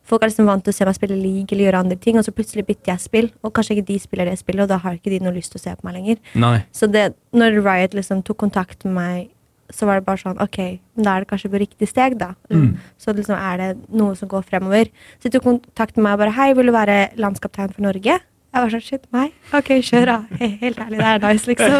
folk 0.07 0.23
er 0.23 0.31
liksom 0.31 0.47
vant 0.47 0.63
til 0.63 0.71
å 0.71 0.77
se 0.77 0.87
meg 0.87 0.95
spille 0.95 1.17
league 1.19 1.51
eller 1.51 1.67
gjøre 1.67 1.81
andre 1.83 1.99
ting, 1.99 2.21
og 2.21 2.23
så 2.23 2.31
plutselig 2.31 2.63
bytter 2.69 2.93
jeg 2.93 3.03
spill, 3.03 3.29
og 3.43 3.51
kanskje 3.57 3.75
ikke 3.75 3.89
de 3.91 3.99
spiller 3.99 4.31
det 4.31 4.39
spillet, 4.39 4.63
og 4.63 4.71
da 4.71 4.79
har 4.85 4.95
ikke 4.95 5.11
de 5.11 5.19
noe 5.25 5.35
lyst 5.35 5.51
til 5.51 5.59
å 5.59 5.65
se 5.65 5.75
på 5.75 5.89
meg 5.89 5.99
lenger. 5.99 6.21
Nei. 6.39 6.61
Så 6.71 6.87
det, 6.87 7.09
når 7.35 7.59
Riot 7.67 7.99
liksom 7.99 8.23
tok 8.23 8.39
kontakt 8.47 8.87
med 8.87 8.95
meg, 8.95 9.27
så 9.73 9.87
var 9.89 9.99
det 10.01 10.07
bare 10.07 10.21
sånn 10.21 10.39
Ok, 10.43 10.59
da 10.97 11.17
er 11.17 11.25
det 11.25 11.29
kanskje 11.31 11.51
på 11.53 11.61
riktig 11.63 11.89
steg, 11.91 12.17
da. 12.21 12.33
Mm. 12.53 12.77
Så 13.03 13.15
liksom 13.17 13.37
er 13.39 13.57
det 13.63 13.69
noe 13.91 14.15
som 14.19 14.29
går 14.31 14.45
fremover. 14.47 14.91
Så 15.19 15.29
de 15.29 15.35
tok 15.39 15.47
kontakt 15.49 15.97
med 15.97 16.05
meg 16.07 16.17
og 16.17 16.25
bare 16.25 16.35
Hei, 16.39 16.49
vil 16.55 16.71
du 16.71 16.75
være 16.77 16.99
landskaptein 17.19 17.73
for 17.75 17.83
Norge? 17.89 18.19
Jeg 18.57 18.63
var 18.65 18.71
sånn 18.73 18.85
Shit, 18.87 19.05
meg? 19.13 19.33
Ok, 19.53 19.75
kjør, 19.85 20.07
da. 20.09 20.19
He- 20.41 20.55
Helt 20.63 20.79
ærlig, 20.81 20.99
det 21.03 21.07
er 21.13 21.25
nice, 21.27 21.47
liksom. 21.51 21.75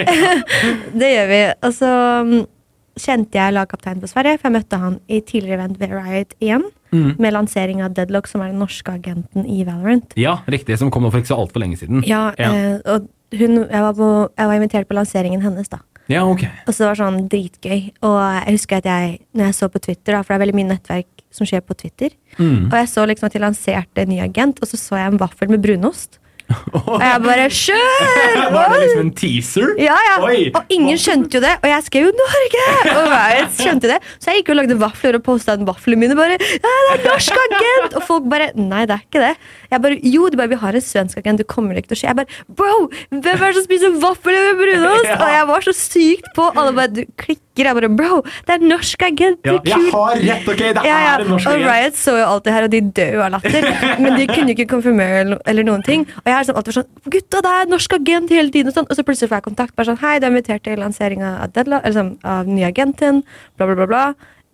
det 1.00 1.08
gjør 1.14 1.30
vi. 1.32 1.40
Og 1.66 1.72
så 1.74 1.88
um, 2.22 2.34
kjente 3.00 3.38
jeg 3.40 3.54
lagkapteinen 3.56 4.02
på 4.02 4.10
Sverige, 4.10 4.38
for 4.38 4.50
jeg 4.50 4.56
møtte 4.60 4.78
han 4.82 4.98
i 5.10 5.20
tidligere 5.26 5.58
event 5.62 5.80
ved 5.80 5.94
Riot 5.96 6.36
igjen. 6.38 6.68
Mm. 6.90 7.10
Med 7.22 7.34
lansering 7.34 7.82
av 7.86 7.94
Deadlock, 7.94 8.26
som 8.30 8.42
er 8.42 8.50
den 8.50 8.58
norske 8.62 8.90
agenten 8.94 9.44
i 9.46 9.60
Valorant. 9.66 10.14
Ja, 10.18 10.40
riktig. 10.50 10.78
Som 10.80 10.90
kom 10.90 11.04
nå 11.06 11.10
for 11.14 11.22
ikke 11.22 11.30
så 11.32 11.38
altfor 11.38 11.62
lenge 11.62 11.78
siden. 11.78 12.02
Ja, 12.06 12.28
Ja. 12.38 12.50
Eh, 12.50 12.78
og 12.94 13.08
hun, 13.30 13.60
jeg, 13.62 13.82
var 13.84 13.94
på, 13.94 14.08
jeg 14.34 14.48
var 14.50 14.56
invitert 14.58 14.88
på 14.90 14.96
lanseringen 14.98 15.42
hennes, 15.44 15.68
da. 15.70 15.78
Ja, 16.08 16.24
ok. 16.26 16.42
Og 16.66 16.74
så 16.74 16.78
det 16.82 16.88
var 16.88 16.98
sånn 16.98 17.28
dritgøy. 17.28 17.92
Og 18.02 18.16
jeg 18.46 18.54
husker 18.56 18.76
at 18.80 18.84
jeg, 18.84 19.18
når 19.34 19.44
jeg 19.44 19.54
så 19.54 19.68
på 19.68 19.78
Twitter, 19.80 20.12
da, 20.16 20.22
for 20.22 20.32
det 20.34 20.40
er 20.40 20.44
veldig 20.46 20.56
mye 20.58 20.70
nettverk 20.72 21.06
som 21.30 21.46
skjer 21.46 21.60
på 21.62 21.76
Twitter, 21.78 22.10
Mm. 22.38 22.66
og 22.72 22.72
jeg 22.78 22.88
så 22.88 23.04
liksom 23.06 23.26
at 23.26 23.32
de 23.32 23.38
lanserte 23.38 23.98
en 24.02 24.08
ny 24.08 24.18
agent, 24.20 24.58
og 24.62 24.66
så 24.68 24.76
så 24.76 24.96
jeg 24.96 25.12
en 25.12 25.18
vaffel 25.18 25.48
med 25.50 25.62
brunost. 25.62 26.18
Og 26.74 27.00
jeg 27.02 27.22
bare 27.24 27.46
Kjør! 27.50 28.40
Var 28.54 28.72
det 28.72 28.78
liksom 28.82 29.00
en 29.04 29.10
teaser? 29.20 29.68
Ja, 29.80 29.96
ja. 30.08 30.16
Oi. 30.26 30.50
Og 30.56 30.72
ingen 30.74 30.98
skjønte 31.00 31.38
jo 31.38 31.42
det. 31.44 31.52
Og 31.62 31.68
jeg 31.70 31.86
skrev 31.86 32.06
jo 32.08 32.12
'Norge!' 32.16 32.94
Og 33.00 33.14
jeg 33.14 33.46
skjønte 33.58 33.90
det. 33.92 33.98
Så 34.18 34.30
jeg 34.32 34.40
gikk 34.42 34.52
og 34.54 34.58
lagde 34.60 34.76
vafler 34.80 35.18
og 35.20 35.24
posta 35.26 35.56
vaflene 35.56 36.00
mine. 36.04 36.16
bare, 36.18 36.36
ja, 36.40 36.72
det 36.90 36.96
er 36.98 37.04
norsk 37.06 37.38
agent! 37.44 37.94
Og 38.00 38.02
folk 38.08 38.28
bare 38.30 38.50
Nei, 38.56 38.84
det 38.86 38.96
er 38.96 39.04
ikke 39.06 39.22
det. 39.22 39.34
Jeg 39.70 39.82
bare, 39.84 39.98
Jo, 40.02 40.28
det 40.28 40.38
bare, 40.40 40.48
vi 40.50 40.58
har 40.62 40.74
en 40.74 40.80
svensk 40.84 41.18
agent. 41.22 41.38
Det 41.38 41.46
kommer 41.46 41.76
ikke 41.78 41.92
til 41.92 41.98
å 41.98 42.00
skje. 42.00 42.08
Jeg 42.10 42.16
bare 42.16 42.30
Bro! 42.48 42.90
Hvem 43.10 43.44
er 43.44 43.46
det 43.52 43.54
som 43.60 43.64
spiser 43.68 43.94
vafler 44.02 44.40
med 44.50 44.58
brunost? 44.64 45.06
Ja. 45.10 45.18
Og 45.20 45.28
jeg 45.36 45.46
var 45.52 45.60
så 45.68 45.74
sykt 45.76 46.30
på. 46.36 46.48
Alle 46.56 46.72
bare 46.76 46.88
Du 46.98 47.04
klikker. 47.20 47.46
Jeg 47.60 47.76
bare 47.76 47.90
Bro, 47.92 48.22
det 48.48 48.54
er 48.56 48.62
norsk 48.64 49.02
agent! 49.04 49.40
Ja, 49.44 49.52
Det 49.60 49.72
er 49.74 49.76
jeg 49.76 49.92
har 49.92 50.16
rett, 50.16 50.46
ok! 50.48 50.60
Det 50.60 50.84
Ja, 50.86 50.98
ja. 51.04 51.14
er 51.14 51.24
en 51.26 51.28
norsk 51.34 51.46
Og. 51.50 51.60
Riot 51.60 51.96
så 52.00 52.14
jo 52.16 52.24
alt 52.26 52.44
det 52.46 52.52
her, 52.54 52.64
og 52.64 52.70
de 52.72 52.80
dør 52.96 53.12
jo 53.18 53.20
av 53.26 53.30
latter. 53.34 53.66
Men 54.00 54.16
de 54.16 54.26
kunne 54.30 54.54
ikke 54.54 54.66
konfirmere 54.70 55.36
eller 55.46 55.66
noen 55.68 55.82
ting. 55.84 56.06
Og 56.24 56.30
jeg 56.32 56.39
har 56.40 56.48
liksom 56.48 56.60
alltid 56.60 56.76
sånn 56.80 57.12
Gutta, 57.14 57.40
det 57.44 57.54
er 57.54 57.70
norsk 57.70 57.96
agent 57.96 58.34
hele 58.34 58.50
tiden! 58.50 58.72
Og, 58.72 58.76
sånn. 58.76 58.88
og 58.90 58.98
så 58.98 59.04
plutselig 59.06 59.30
får 59.30 59.40
jeg 59.40 59.48
kontakt. 59.48 59.76
Bare 59.76 59.92
sånn 59.92 60.00
Hei, 60.02 60.18
du 60.18 60.26
er 60.26 60.34
invitert 60.34 60.64
til 60.66 60.80
lanseringa 60.80 61.36
av, 61.44 61.54
Deadla- 61.56 61.82
sånn, 61.94 62.14
av 62.24 62.44
den 62.48 62.58
nye 62.58 62.68
agenten. 62.72 63.22
Bla, 63.56 63.68
bla, 63.70 63.76
bla. 63.82 63.86
bla. 63.90 64.04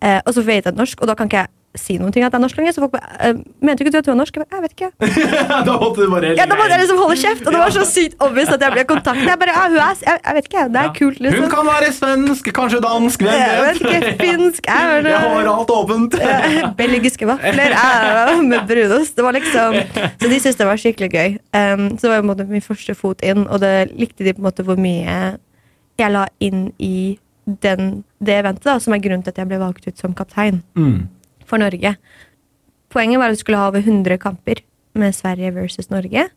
Eh, 0.01 0.19
og 0.25 0.35
så 0.35 0.43
vet 0.45 0.65
jeg 0.67 0.73
er 0.73 0.77
norsk, 0.77 1.01
og 1.01 1.09
da 1.09 1.15
kan 1.17 1.29
ikke 1.31 1.41
jeg 1.41 1.53
si 1.81 1.97
noen 1.99 2.11
ting 2.15 2.23
at 2.25 2.31
det 2.33 2.37
er 2.39 2.43
norsk 2.43 2.57
lenger. 2.59 2.73
Så 2.75 2.81
folk 2.83 2.93
bare 2.95 3.09
eh, 3.29 3.39
Mente 3.61 3.83
du 3.83 3.87
ikke 3.87 3.93
du 3.93 3.97
at 3.99 4.05
du 4.07 4.11
er 4.13 4.17
norsk? 4.19 4.35
Jeg, 4.37 4.45
bare, 4.45 4.57
jeg 4.57 4.63
vet 4.63 4.73
ikke. 4.77 4.91
da 5.67 5.75
måtte 5.81 6.05
du 6.05 6.11
bare 6.13 6.31
Ja, 6.37 6.45
Da 6.49 6.55
måtte 6.59 6.71
jeg 6.75 6.81
liksom 6.83 7.01
holde 7.03 7.17
kjeft, 7.21 7.43
og 7.47 7.51
det 7.55 7.61
var 7.63 7.73
så 7.75 7.85
sykt 7.89 8.15
obvious 8.27 8.51
at 8.55 8.61
jeg 8.65 8.75
ble 8.75 8.83
kontaktet. 8.89 9.27
Jeg 9.31 9.39
bare, 9.43 9.55
ja, 9.57 9.63
hun 9.67 9.77
er, 9.83 10.01
jeg, 10.05 10.21
jeg 10.27 10.37
vet 10.39 10.49
ikke, 10.51 10.65
det 10.73 10.81
er 10.81 10.87
Ja. 10.89 10.93
kult, 10.99 11.19
liksom. 11.25 11.43
Hun 11.47 11.51
kan 11.55 11.69
være 11.71 11.91
svensk, 11.97 12.51
kanskje 12.57 12.81
dansk, 12.85 13.25
hvem 13.27 13.41
Jeg 13.41 13.65
vet 13.67 13.81
ikke, 13.81 14.13
finsk 14.23 14.69
jeg, 14.71 14.91
vet 15.03 15.11
Jeg 15.11 15.21
har 15.27 15.51
alt 15.53 15.73
åpent. 15.77 16.17
Belgiske 16.77 17.27
vafler 17.29 17.75
med 18.43 18.67
brunost. 18.69 19.15
Det 19.17 19.23
var 19.25 19.33
liksom 19.37 19.77
Så 20.21 20.27
de 20.29 20.39
syntes 20.39 20.55
det 20.59 20.67
var 20.67 20.77
skikkelig 20.81 21.11
gøy. 21.13 21.37
Um, 21.53 21.89
så 21.97 22.07
det 22.07 22.11
var 22.11 22.19
på 22.21 22.25
en 22.25 22.31
måte 22.31 22.47
min 22.49 22.61
første 22.65 22.95
fot 22.97 23.21
inn, 23.25 23.45
og 23.47 23.59
det 23.63 23.73
likte 23.97 24.23
de 24.25 24.33
på 24.33 24.41
en 24.43 24.47
måte 24.49 24.63
hvor 24.67 24.77
mye 24.79 25.37
jeg 25.97 26.13
la 26.13 26.27
inn 26.43 26.67
i 26.83 27.17
den, 27.63 28.03
det 28.21 28.35
eventet, 28.41 28.65
da, 28.67 28.75
som 28.83 28.93
er 28.93 28.99
grunnen 29.01 29.23
til 29.23 29.31
at 29.31 29.37
jeg 29.41 29.47
ble 29.49 29.57
valgt 29.61 29.87
ut 29.87 29.97
som 30.01 30.13
kaptein 30.13 30.61
Mm. 30.77 31.07
For 31.47 31.61
Norge. 31.61 31.95
Poenget 32.93 33.19
var 33.19 33.31
at 33.31 33.37
vi 33.37 33.41
skulle 33.41 33.61
ha 33.61 33.71
over 33.71 33.83
100 33.83 34.19
kamper 34.21 34.61
med 34.97 35.15
Sverige 35.15 35.53
versus 35.55 35.89
Norge, 35.91 36.27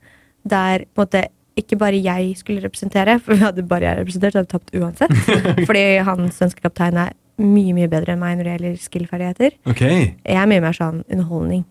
der 0.42 0.86
på 0.94 1.02
en 1.02 1.04
måte 1.04 1.26
ikke 1.60 1.76
bare 1.78 1.98
jeg 2.00 2.34
skulle 2.38 2.62
representere, 2.64 3.18
for 3.20 3.34
vi 3.34 3.44
hadde 3.44 3.66
bare 3.68 3.88
jeg 3.88 4.00
representert, 4.00 4.32
så 4.32 4.40
hadde 4.40 4.48
vi 4.48 4.54
tapt 4.54 4.76
uansett. 4.80 5.66
Fordi 5.68 5.84
han 6.06 6.30
svenske 6.34 6.64
kapteinen 6.64 7.02
er 7.08 7.16
mye 7.40 7.74
mye 7.76 7.88
bedre 7.90 8.14
enn 8.14 8.20
meg 8.20 8.36
når 8.38 8.46
det 8.46 8.54
gjelder 8.54 8.80
skill-ferdigheter. 8.84 9.56
Ok. 9.70 9.82
Jeg 9.82 10.36
er 10.36 10.48
mye 10.50 10.62
mer 10.64 10.76
sånn 10.76 11.02
underholdning. 11.08 11.64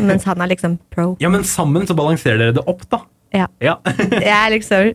Mens 0.00 0.26
han 0.28 0.40
er 0.42 0.50
liksom 0.50 0.78
pro. 0.92 1.14
Ja, 1.22 1.30
men 1.32 1.44
sammen 1.48 1.86
så 1.88 1.96
balanserer 1.96 2.40
dere 2.40 2.56
det 2.56 2.64
opp, 2.70 2.84
da. 2.92 3.04
Ja. 3.34 3.48
Ja. 3.62 3.78
Jeg 3.98 4.30
er 4.30 4.52
liksom 4.54 4.92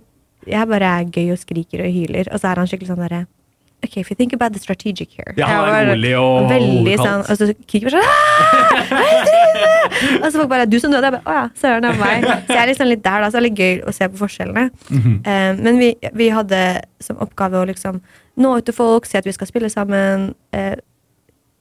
Jeg 0.48 0.68
bare 0.72 0.88
er 1.02 1.10
gøy 1.12 1.34
og 1.34 1.42
skriker 1.42 1.84
og 1.84 1.92
hyler, 1.92 2.30
og 2.32 2.40
så 2.40 2.50
er 2.50 2.62
han 2.62 2.70
skikkelig 2.70 2.94
sånn 2.94 3.02
derre 3.04 3.26
Ok, 3.80 3.96
if 3.98 4.10
you 4.12 4.16
think 4.16 4.34
about 4.36 4.52
the 4.54 4.60
strategic 4.60 5.14
here. 5.16 5.34
Ja, 5.40 5.48
han 5.48 5.74
er 5.74 5.86
rolig 5.94 6.12
og 6.20 6.50
Veldig 6.52 6.96
sånn 7.00 7.22
Og 7.24 7.38
så 7.40 7.46
kikker 7.64 7.88
vi 7.88 7.94
sånn 7.94 8.04
«Ah! 8.04 8.82
Hva 8.90 8.98
er 9.00 9.14
det 9.14 9.20
du 9.20 9.30
driver 9.30 9.62
med?» 9.64 10.18
Og 10.20 10.26
så 10.26 10.34
folk 10.42 10.50
bare 10.52 10.66
Du 10.68 10.76
som 10.84 10.92
døde. 10.92 11.08
Jeg 11.08 11.16
bare 11.16 11.24
Å 11.32 11.38
ja, 11.38 11.46
søren, 11.62 11.86
det 11.86 11.94
er 11.94 12.02
meg. 12.02 12.28
Så 12.28 12.56
jeg 12.58 12.62
er 12.62 12.70
liksom 12.74 12.90
litt 12.92 13.04
der, 13.06 13.24
da. 13.24 13.30
Så 13.30 13.38
det 13.38 13.40
er 13.40 13.46
litt 13.48 13.62
gøy 13.64 13.80
å 13.88 13.94
se 13.96 14.10
på 14.12 14.20
forskjellene. 14.20 14.66
Mhm. 14.90 15.14
Eh, 15.24 15.62
men 15.64 15.80
vi, 15.82 15.90
vi 16.20 16.28
hadde 16.36 16.60
som 17.04 17.22
oppgave 17.24 17.62
å 17.62 17.70
liksom 17.70 18.02
nå 18.40 18.52
ut 18.58 18.68
til 18.68 18.76
folk, 18.76 19.08
si 19.08 19.18
at 19.20 19.28
vi 19.28 19.36
skal 19.36 19.50
spille 19.50 19.72
sammen. 19.72 20.34
Eh, 20.56 20.76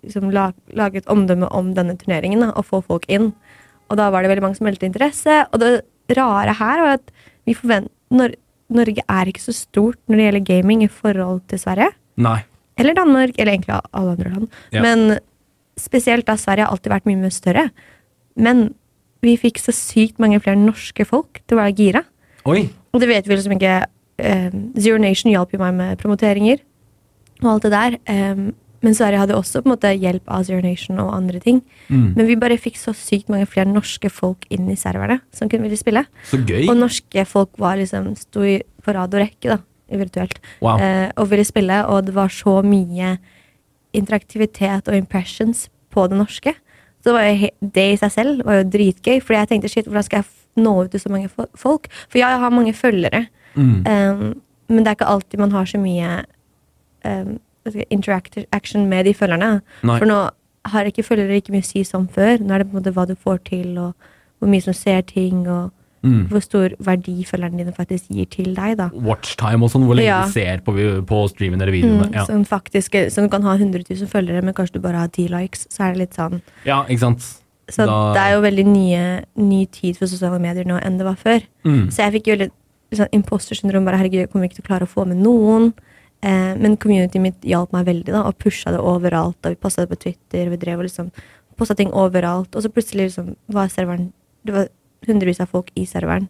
liksom 0.06 0.28
la, 0.34 0.48
lage 0.78 1.02
et 1.02 1.10
omdømme 1.10 1.50
om 1.54 1.72
denne 1.78 1.96
turneringen 1.98 2.42
da, 2.44 2.50
og 2.58 2.66
få 2.66 2.82
folk 2.86 3.06
inn. 3.10 3.30
Og 3.88 3.98
da 4.00 4.10
var 4.14 4.22
det 4.22 4.32
veldig 4.32 4.44
mange 4.44 4.58
som 4.58 4.68
meldte 4.68 4.86
interesse. 4.90 5.40
Og 5.52 5.62
det 5.62 5.72
rare 6.18 6.54
her 6.58 6.82
var 6.84 6.98
at 6.98 7.14
vi 7.48 7.56
forvent, 7.58 7.92
Nor 8.10 8.32
Norge 8.72 9.02
er 9.04 9.28
ikke 9.28 9.42
så 9.42 9.52
stort 9.52 9.98
når 10.08 10.16
det 10.16 10.24
gjelder 10.26 10.44
gaming 10.48 10.82
i 10.84 10.92
forhold 10.92 11.42
til 11.48 11.60
Sverige. 11.60 11.90
Nei. 12.18 12.40
Eller 12.78 12.94
Danmark, 12.98 13.34
eller 13.38 13.54
egentlig 13.56 13.74
alle 13.78 14.14
andre 14.14 14.34
land. 14.34 14.58
Ja. 14.74 14.82
Men 14.84 15.18
spesielt 15.78 16.26
da 16.28 16.36
Sverige 16.38 16.66
har 16.66 16.74
alltid 16.74 16.92
vært 16.92 17.08
mye 17.08 17.18
mer 17.20 17.34
større. 17.34 17.68
Men 18.38 18.68
vi 19.24 19.34
fikk 19.40 19.58
så 19.58 19.74
sykt 19.74 20.20
mange 20.22 20.38
flere 20.42 20.58
norske 20.60 21.06
folk 21.06 21.40
til 21.46 21.56
å 21.58 21.62
være 21.62 21.74
gira. 21.78 22.04
Oi. 22.46 22.68
Og 22.94 23.02
det 23.02 23.10
vet 23.10 23.26
vi 23.26 23.34
liksom 23.34 23.56
ikke. 23.58 23.80
eh, 24.18 24.50
Zero 24.78 24.98
Nation 25.02 25.30
hjalp 25.30 25.52
jo 25.54 25.60
meg 25.62 25.74
med 25.78 25.98
promoteringer 25.98 26.62
og 27.42 27.52
alt 27.52 27.66
det 27.66 27.70
der. 27.74 27.98
eh, 28.06 28.48
men 28.80 28.94
Sverige 28.94 29.18
hadde 29.18 29.34
også 29.34 29.62
på 29.62 29.66
en 29.66 29.72
måte 29.74 29.90
hjelp 29.90 30.22
av 30.30 30.44
Zero 30.46 30.62
Nation 30.62 31.00
og 31.02 31.10
andre 31.14 31.40
ting. 31.42 31.62
Mm. 31.88 32.14
Men 32.14 32.26
vi 32.28 32.36
bare 32.38 32.58
fikk 32.58 32.76
så 32.78 32.92
sykt 32.94 33.28
mange 33.28 33.46
flere 33.50 33.66
norske 33.66 34.10
folk 34.10 34.46
inn 34.54 34.68
i 34.70 34.76
serverne 34.78 35.18
som 35.34 35.50
kunne 35.50 35.66
ville 35.66 35.78
spille. 35.78 36.04
Så 36.30 36.38
gøy. 36.46 36.68
Og 36.68 36.76
norske 36.78 37.24
folk 37.26 37.58
var 37.58 37.80
liksom 37.80 38.12
sto 38.16 38.44
på 38.46 38.94
rad 38.94 39.14
og 39.14 39.20
rekke, 39.24 39.50
da, 39.50 39.58
virtuelt, 39.90 40.38
Wow. 40.60 40.78
eh, 40.78 41.10
og 41.16 41.30
ville 41.30 41.44
spille. 41.44 41.86
Og 41.86 42.04
det 42.06 42.14
var 42.14 42.28
så 42.28 42.62
mye 42.62 43.18
interaktivitet 43.96 44.88
og 44.88 44.96
impressions 44.96 45.68
på 45.90 46.06
det 46.10 46.18
norske. 46.18 46.54
Så 47.00 47.10
det, 47.10 47.14
var 47.14 47.24
jo 47.28 47.48
det 47.74 47.86
i 47.92 47.96
seg 48.00 48.12
selv 48.12 48.44
var 48.46 48.60
jo 48.60 48.68
dritgøy, 48.74 49.20
fordi 49.22 49.38
jeg 49.38 49.48
tenkte 49.52 49.70
shit, 49.72 49.86
hvordan 49.86 50.04
skal 50.06 50.22
jeg 50.24 50.64
nå 50.64 50.72
ut 50.84 50.90
til 50.90 51.00
så 51.00 51.08
mange 51.12 51.28
fo- 51.30 51.48
folk? 51.56 51.86
For 52.10 52.18
ja, 52.20 52.32
jeg 52.34 52.42
har 52.44 52.50
mange 52.50 52.74
følgere, 52.74 53.26
Mm. 53.56 53.86
um, 53.88 54.42
men 54.68 54.84
det 54.84 54.86
er 54.90 54.94
ikke 54.94 55.06
alltid 55.08 55.38
man 55.40 55.50
har 55.50 55.64
så 55.64 55.78
mye 55.80 56.24
um, 57.04 57.38
hva 57.64 57.82
interaction 57.90 58.84
med 58.88 59.04
de 59.06 59.14
følgerne. 59.14 59.62
Nei. 59.82 59.96
For 59.98 60.06
nå 60.06 60.18
har 60.66 60.84
ikke 60.84 61.02
følgere 61.02 61.32
like 61.32 61.50
mye 61.50 61.64
å 61.64 61.66
si 61.66 61.82
som 61.82 62.06
før. 62.08 62.38
Nå 62.38 62.54
er 62.54 62.58
det 62.62 62.68
på 62.70 62.76
en 62.76 62.82
måte 62.82 62.92
hva 62.94 63.06
du 63.08 63.14
får 63.16 63.38
til, 63.48 63.78
og 63.78 63.94
hvor 64.38 64.48
mye 64.52 64.62
som 64.62 64.74
ser 64.76 65.00
ting, 65.02 65.48
og 65.48 65.72
Mm. 66.08 66.28
hvor 66.30 66.42
stor 66.42 66.74
verdi 66.80 67.24
følgerne 67.28 67.58
dine 67.60 67.72
faktisk 67.76 68.08
gir 68.08 68.26
til 68.30 68.54
deg. 68.54 68.76
da. 68.78 68.88
Watchtime 68.94 69.62
og 69.62 69.70
sånn, 69.70 69.84
hvor 69.86 69.94
lenge 69.98 70.06
Ja. 70.08 70.24
du 70.24 70.32
ser 70.32 70.58
på, 70.64 70.72
på 71.06 71.18
streamen 71.28 71.60
eller 71.60 71.72
videoene. 71.72 72.08
Mm, 72.08 72.14
Ja. 72.14 72.24
Sånn 72.26 72.46
faktisk, 72.46 72.92
så 73.12 73.22
du 73.22 73.28
kan 73.28 73.42
ha 73.42 73.56
100 73.56 73.84
000 73.90 74.08
følgere, 74.08 74.42
men 74.42 74.54
kanskje 74.54 74.72
du 74.74 74.80
bare 74.80 74.96
har 75.04 75.08
10 75.08 75.28
likes. 75.28 75.66
Så 75.70 75.84
er 75.84 75.92
det 75.94 75.98
litt 75.98 76.14
sånn 76.14 76.40
ja, 76.64 76.84
ikke 76.84 77.00
sant. 77.00 77.20
Så 77.68 77.84
Da- 77.86 78.14
det 78.14 78.20
er 78.22 78.32
jo 78.36 78.40
veldig 78.40 78.66
nye, 78.66 79.24
ny 79.36 79.66
tid 79.66 79.96
for 79.98 80.06
sosiale 80.06 80.40
medier 80.40 80.64
nå 80.64 80.80
enn 80.82 80.96
det 80.98 81.04
var 81.04 81.16
før. 81.16 81.42
Mm. 81.64 81.88
Så 81.92 81.96
jeg 82.10 82.12
fikk 82.22 82.26
jo 82.32 82.36
litt 82.36 82.52
sånn 82.94 83.08
imposter 83.12 83.54
syndrom. 83.54 83.84
Bare 83.84 83.98
herregud, 83.98 84.12
jeg 84.24 84.30
kommer 84.32 84.48
ikke 84.48 84.56
til 84.56 84.64
å 84.64 84.68
klare 84.68 84.86
å 84.86 84.88
få 84.88 85.06
med 85.06 85.18
noen. 85.18 85.74
Eh, 86.22 86.54
men 86.56 86.76
communityet 86.76 87.20
mitt 87.20 87.40
hjalp 87.42 87.70
meg 87.72 87.84
veldig, 87.86 88.06
da, 88.06 88.22
og 88.24 88.38
pusha 88.38 88.70
det 88.72 88.80
overalt. 88.80 89.36
Og 89.44 89.50
vi 89.50 89.54
passa 89.56 89.84
det 89.86 89.90
på 89.90 89.98
Twitter, 90.00 90.48
vi 90.50 90.56
drev 90.56 90.78
og 90.80 90.86
liksom 90.86 91.12
posta 91.58 91.76
ting 91.76 91.90
overalt. 91.92 92.56
Og 92.56 92.62
så 92.62 92.68
plutselig 92.72 93.10
liksom 93.12 93.36
var 93.50 93.68
serveren 93.68 94.12
Det 94.46 94.54
var 94.54 94.68
hundrevis 95.06 95.40
av 95.40 95.48
folk 95.48 95.70
i 95.76 95.84
serveren. 95.86 96.28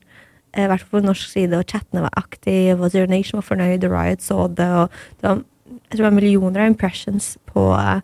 eh, 0.54 0.64
I 0.64 0.68
hvert 0.68 0.81
fall 0.81 1.00
på 1.00 1.07
norsk 1.07 1.28
side, 1.31 1.52
og 1.59 1.66
chattene 1.66 2.02
var 2.02 2.11
aktive, 2.16 2.81
og 2.81 2.90
Zero 2.90 3.07
Nation 3.07 3.38
var 3.40 3.46
fornøyd, 3.57 3.85
og 3.85 3.92
Riot 3.92 4.20
så 4.20 4.48
det, 4.54 4.66
og 4.68 4.90
det 5.20 5.28
var, 5.28 5.42
jeg 5.68 5.90
tror 5.90 5.96
det 5.96 6.09
var 6.09 6.16
millioner 6.20 6.61
av 6.61 6.66
impressions 6.72 7.37
på, 7.46 7.78
eh, 7.78 8.00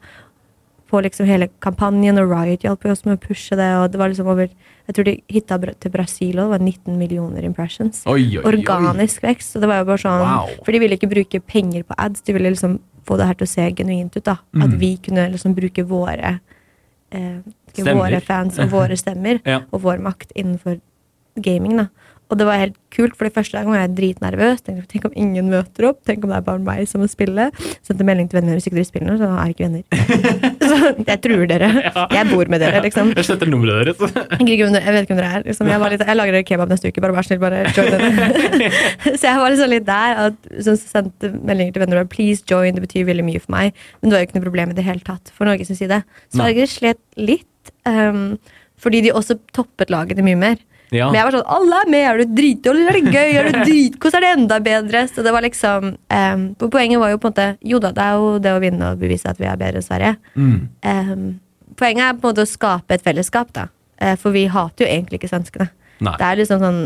på 0.90 1.00
liksom 1.02 1.26
hele 1.26 1.48
kampanjen, 1.60 2.18
og 2.20 2.30
Riot 2.30 2.60
hjalp 2.62 2.84
oss 2.86 3.04
med 3.04 3.18
å 3.18 3.22
pushe 3.28 3.56
det, 3.56 3.70
og 3.80 3.90
det 3.92 3.98
var 3.98 4.08
liksom 4.12 4.26
over 4.28 4.48
Jeg 4.86 4.94
tror 4.96 5.04
de 5.04 5.22
hitta 5.32 5.56
til 5.80 5.90
Brasil, 5.90 6.38
og 6.38 6.50
det 6.52 6.58
var 6.58 6.58
19 6.58 6.98
millioner 6.98 7.42
impressions. 7.42 8.02
Oi, 8.06 8.36
oi, 8.36 8.42
oi. 8.44 8.52
Organisk 8.52 9.22
vekst. 9.22 9.54
Så 9.54 9.60
det 9.62 9.66
var 9.66 9.78
jo 9.78 9.84
bare 9.86 9.96
sånn 9.96 10.20
Wow. 10.20 10.50
For 10.62 10.72
de 10.72 10.78
ville 10.78 10.98
ikke 10.98 11.08
bruke 11.08 11.40
penger 11.40 11.82
på 11.84 11.94
ads, 11.96 12.20
de 12.20 12.34
ville 12.34 12.50
liksom 12.52 12.78
få 13.06 13.16
det 13.16 13.24
her 13.26 13.32
til 13.32 13.46
å 13.46 13.48
se 13.48 13.70
genuint 13.72 14.14
ut. 14.14 14.22
da 14.24 14.32
At 14.32 14.68
Mm. 14.70 14.78
vi 14.78 14.98
kunne 14.98 15.30
liksom 15.32 15.54
bruke 15.56 15.86
våre 15.88 16.38
eh, 17.12 17.38
Stemmer. 17.82 18.00
Våre 18.04 18.20
fans 18.24 18.58
og 18.62 18.70
våre 18.74 18.96
stemmer 19.00 19.40
Ja. 19.54 19.60
og 19.70 19.82
vår 19.86 19.98
makt 20.04 20.32
innenfor 20.38 20.80
gaming. 21.42 21.76
da 21.82 21.88
Og 22.30 22.38
det 22.40 22.46
var 22.48 22.56
helt 22.56 22.76
kult, 22.94 23.16
for 23.18 23.28
første 23.34 23.58
gang 23.58 23.66
var 23.68 23.80
jeg 23.82 23.90
dritnervøs. 23.98 24.62
Tenkte, 24.64 24.86
Tenk 24.88 25.04
om 25.08 25.12
ingen 25.18 25.48
møter 25.50 25.88
opp? 25.90 25.98
Tenk 26.06 26.22
om 26.24 26.30
det 26.30 26.36
er 26.38 26.44
bare 26.46 26.62
meg 26.62 26.86
som 26.88 27.02
må 27.02 27.08
spille? 27.10 27.48
Sendte 27.84 28.06
melding 28.06 28.30
til 28.30 28.38
vennene 28.38 28.54
hvis 28.56 28.68
ikke 28.70 28.78
dere 28.78 28.86
spiller 28.88 29.10
noe, 29.10 29.18
så 29.20 29.28
er 29.28 29.50
jeg 29.50 29.54
ikke 29.54 29.66
venner. 29.66 29.84
så 30.70 30.78
jeg 31.10 31.20
truer 31.26 31.46
dere. 31.50 31.68
Jeg 32.14 32.30
bor 32.30 32.50
med 32.54 32.62
dere, 32.64 32.80
liksom. 32.86 33.10
Jeg 33.18 33.26
sletter 33.28 33.50
nummeret 33.52 33.90
deres. 33.90 34.14
Jeg 34.14 34.40
vet 34.40 34.48
ikke 34.48 34.70
hvem 34.70 35.20
dere- 35.20 35.30
er. 35.40 35.46
Liksom, 35.50 35.70
jeg, 35.74 35.82
var 35.84 35.94
litt, 35.94 36.06
jeg 36.08 36.16
lager 36.22 36.40
kebab 36.48 36.72
neste 36.72 36.90
uke, 36.94 37.04
bare 37.04 37.16
vær 37.18 37.28
snill, 37.28 37.42
bare 37.44 37.62
join 37.76 37.92
denne. 37.92 38.70
så 39.20 39.22
jeg 39.28 39.40
var 39.44 39.54
liksom 39.54 39.72
litt 39.74 39.86
der. 39.90 40.20
At, 40.28 40.52
så 40.64 40.76
sendte 40.80 41.32
meldinger 41.34 41.76
til 41.76 41.84
venner 41.84 42.02
og 42.06 42.12
please 42.14 42.46
join, 42.50 42.78
det 42.78 42.86
betyr 42.88 43.04
veldig 43.10 43.26
mye 43.28 43.42
for 43.44 43.52
meg. 43.58 43.74
Men 44.00 44.08
det 44.10 44.16
var 44.16 44.24
jo 44.24 44.30
ikke 44.30 44.38
noe 44.40 44.48
problem 44.48 44.72
i 44.72 44.78
det 44.80 44.86
hele 44.88 45.04
tatt 45.10 45.34
for 45.36 45.50
Norges 45.50 45.74
side. 45.76 46.00
Så 46.32 46.48
jeg 46.54 46.70
slet 46.72 47.02
litt, 47.20 47.46
um, 47.88 48.38
fordi 48.80 49.00
de 49.06 49.12
også 49.16 49.38
toppet 49.56 49.92
lagene 49.92 50.24
mye 50.26 50.40
mer. 50.40 50.62
Ja. 50.94 51.08
Men 51.08 51.18
jeg 51.18 51.26
var 51.26 51.34
sånn 51.34 51.46
Alle 51.56 51.78
er 51.82 51.90
med! 51.90 52.06
Er 52.06 52.20
du 52.20 52.34
dritdårlig? 52.38 52.84
Er 52.86 52.98
det 52.98 53.14
gøy? 53.14 53.36
Er 53.40 53.48
du 53.48 53.60
dritkos? 53.68 54.14
Er 54.14 54.24
det 54.24 54.32
enda 54.36 54.58
bedre? 54.62 55.04
Så 55.10 55.24
det 55.26 55.32
var 55.34 55.44
liksom 55.44 55.94
um, 55.96 56.42
Poenget 56.60 57.00
var 57.02 57.14
jo 57.14 57.20
på 57.22 57.30
en 57.30 57.34
måte 57.34 57.46
Jo 57.66 57.80
da, 57.82 57.92
det 57.96 58.04
er 58.04 58.18
jo 58.20 58.34
det 58.44 58.52
å 58.54 58.60
vinne 58.62 58.90
og 58.92 59.00
bevise 59.00 59.30
at 59.30 59.40
vi 59.40 59.48
er 59.50 59.60
bedre 59.60 59.80
enn 59.80 59.86
Sverige. 59.86 60.12
Mm. 60.36 60.58
Um, 60.84 61.24
poenget 61.80 62.06
er 62.06 62.18
på 62.18 62.28
en 62.28 62.34
måte 62.34 62.44
å 62.44 62.50
skape 62.50 62.98
et 62.98 63.06
fellesskap, 63.06 63.50
da. 63.56 63.68
Uh, 64.02 64.14
for 64.20 64.34
vi 64.36 64.44
hater 64.50 64.86
jo 64.86 64.90
egentlig 64.90 65.22
ikke 65.22 65.32
svenskene. 65.32 65.70
Nei. 66.04 66.14
Det 66.20 66.28
er 66.28 66.40
liksom 66.42 66.62
sånn 66.62 66.82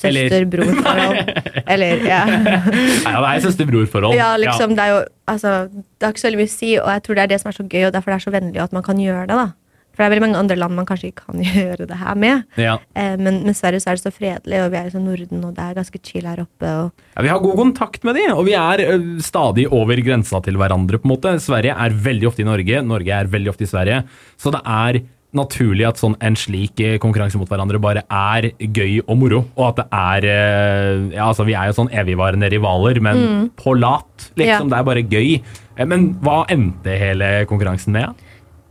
søster-bror-forhold. 0.00 1.34
Eller 1.72 2.02
ja. 2.02 2.22
Ja, 2.26 3.18
det 3.20 3.28
er 3.28 3.44
søster-bror-forhold. 3.44 4.16
ja, 4.18 4.32
liksom. 4.40 4.74
Det 4.74 4.86
er 4.86 4.96
jo 4.96 5.02
altså, 5.30 5.52
Det 5.70 6.08
har 6.08 6.14
ikke 6.14 6.24
så 6.24 6.30
veldig 6.30 6.40
mye 6.40 6.50
å 6.50 6.54
si, 6.54 6.70
og 6.80 6.88
jeg 6.90 7.04
tror 7.06 7.18
det 7.18 7.26
er 7.26 7.30
det 7.34 7.38
som 7.42 7.52
er 7.52 7.58
så 7.60 7.66
gøy, 7.68 7.84
og 7.86 7.94
derfor 7.94 8.14
det 8.14 8.16
er 8.16 8.24
så 8.24 8.34
vennlig 8.34 8.64
at 8.64 8.74
man 8.74 8.86
kan 8.86 8.98
gjøre 9.02 9.28
det. 9.30 9.38
da 9.44 9.52
For 9.94 10.02
det 10.02 10.06
er 10.08 10.12
veldig 10.16 10.24
mange 10.26 10.40
andre 10.42 10.56
land 10.58 10.74
man 10.74 10.88
kanskje 10.88 11.12
ikke 11.12 11.28
kan 11.30 11.42
gjøre 11.54 11.86
det 11.90 11.98
her 12.00 12.18
med. 12.18 12.44
Ja. 12.58 12.76
Eh, 12.98 13.14
men, 13.20 13.40
med 13.46 13.54
Sverige 13.58 13.80
så 13.84 13.92
er 13.92 13.98
det 14.00 14.04
så 14.04 14.14
fredelig, 14.14 14.60
og 14.64 14.72
vi 14.74 14.80
er 14.80 14.90
i 14.90 15.02
Norden, 15.04 15.44
og 15.46 15.54
det 15.56 15.64
er 15.68 15.78
ganske 15.78 16.02
chill 16.04 16.26
her 16.26 16.42
oppe. 16.44 16.74
Ja, 17.14 17.22
vi 17.26 17.32
har 17.32 17.42
god 17.44 17.56
kontakt 17.62 18.04
med 18.04 18.18
de, 18.18 18.26
og 18.34 18.44
vi 18.48 18.56
er 18.58 18.84
stadig 19.22 19.68
over 19.70 20.02
grensa 20.04 20.42
til 20.44 20.58
hverandre. 20.60 20.98
på 20.98 21.08
en 21.08 21.14
måte. 21.16 21.36
Sverige 21.42 21.74
er 21.78 21.94
veldig 22.10 22.30
ofte 22.32 22.42
i 22.42 22.48
Norge, 22.48 22.82
Norge 22.84 23.14
er 23.22 23.30
veldig 23.30 23.54
ofte 23.54 23.66
i 23.68 23.70
Sverige. 23.70 24.02
Så 24.40 24.50
det 24.54 24.62
er 24.66 25.04
naturlig 25.34 25.82
at 25.88 25.98
sånn 25.98 26.14
en 26.22 26.36
slik 26.38 26.78
eh, 26.78 26.96
konkurranse 27.02 27.38
mot 27.40 27.48
hverandre 27.50 27.80
bare 27.82 28.04
er 28.06 28.52
gøy 28.62 29.00
og 29.02 29.16
moro. 29.18 29.40
Og 29.58 29.64
at 29.72 29.80
det 29.80 29.86
er 29.98 30.26
eh, 30.30 31.16
Ja, 31.16 31.24
altså, 31.30 31.46
vi 31.48 31.56
er 31.58 31.70
jo 31.72 31.74
sånn 31.80 31.90
evigvarende 31.90 32.50
rivaler, 32.52 33.00
men 33.02 33.48
på 33.58 33.74
lat, 33.78 34.28
liksom. 34.38 34.68
Ja. 34.68 34.70
Det 34.70 34.78
er 34.78 34.86
bare 34.90 35.02
gøy. 35.02 35.32
Eh, 35.74 35.86
Men 35.90 36.12
hva 36.22 36.44
endte 36.54 36.94
hele 37.00 37.32
konkurransen 37.50 37.94
med? 37.98 38.22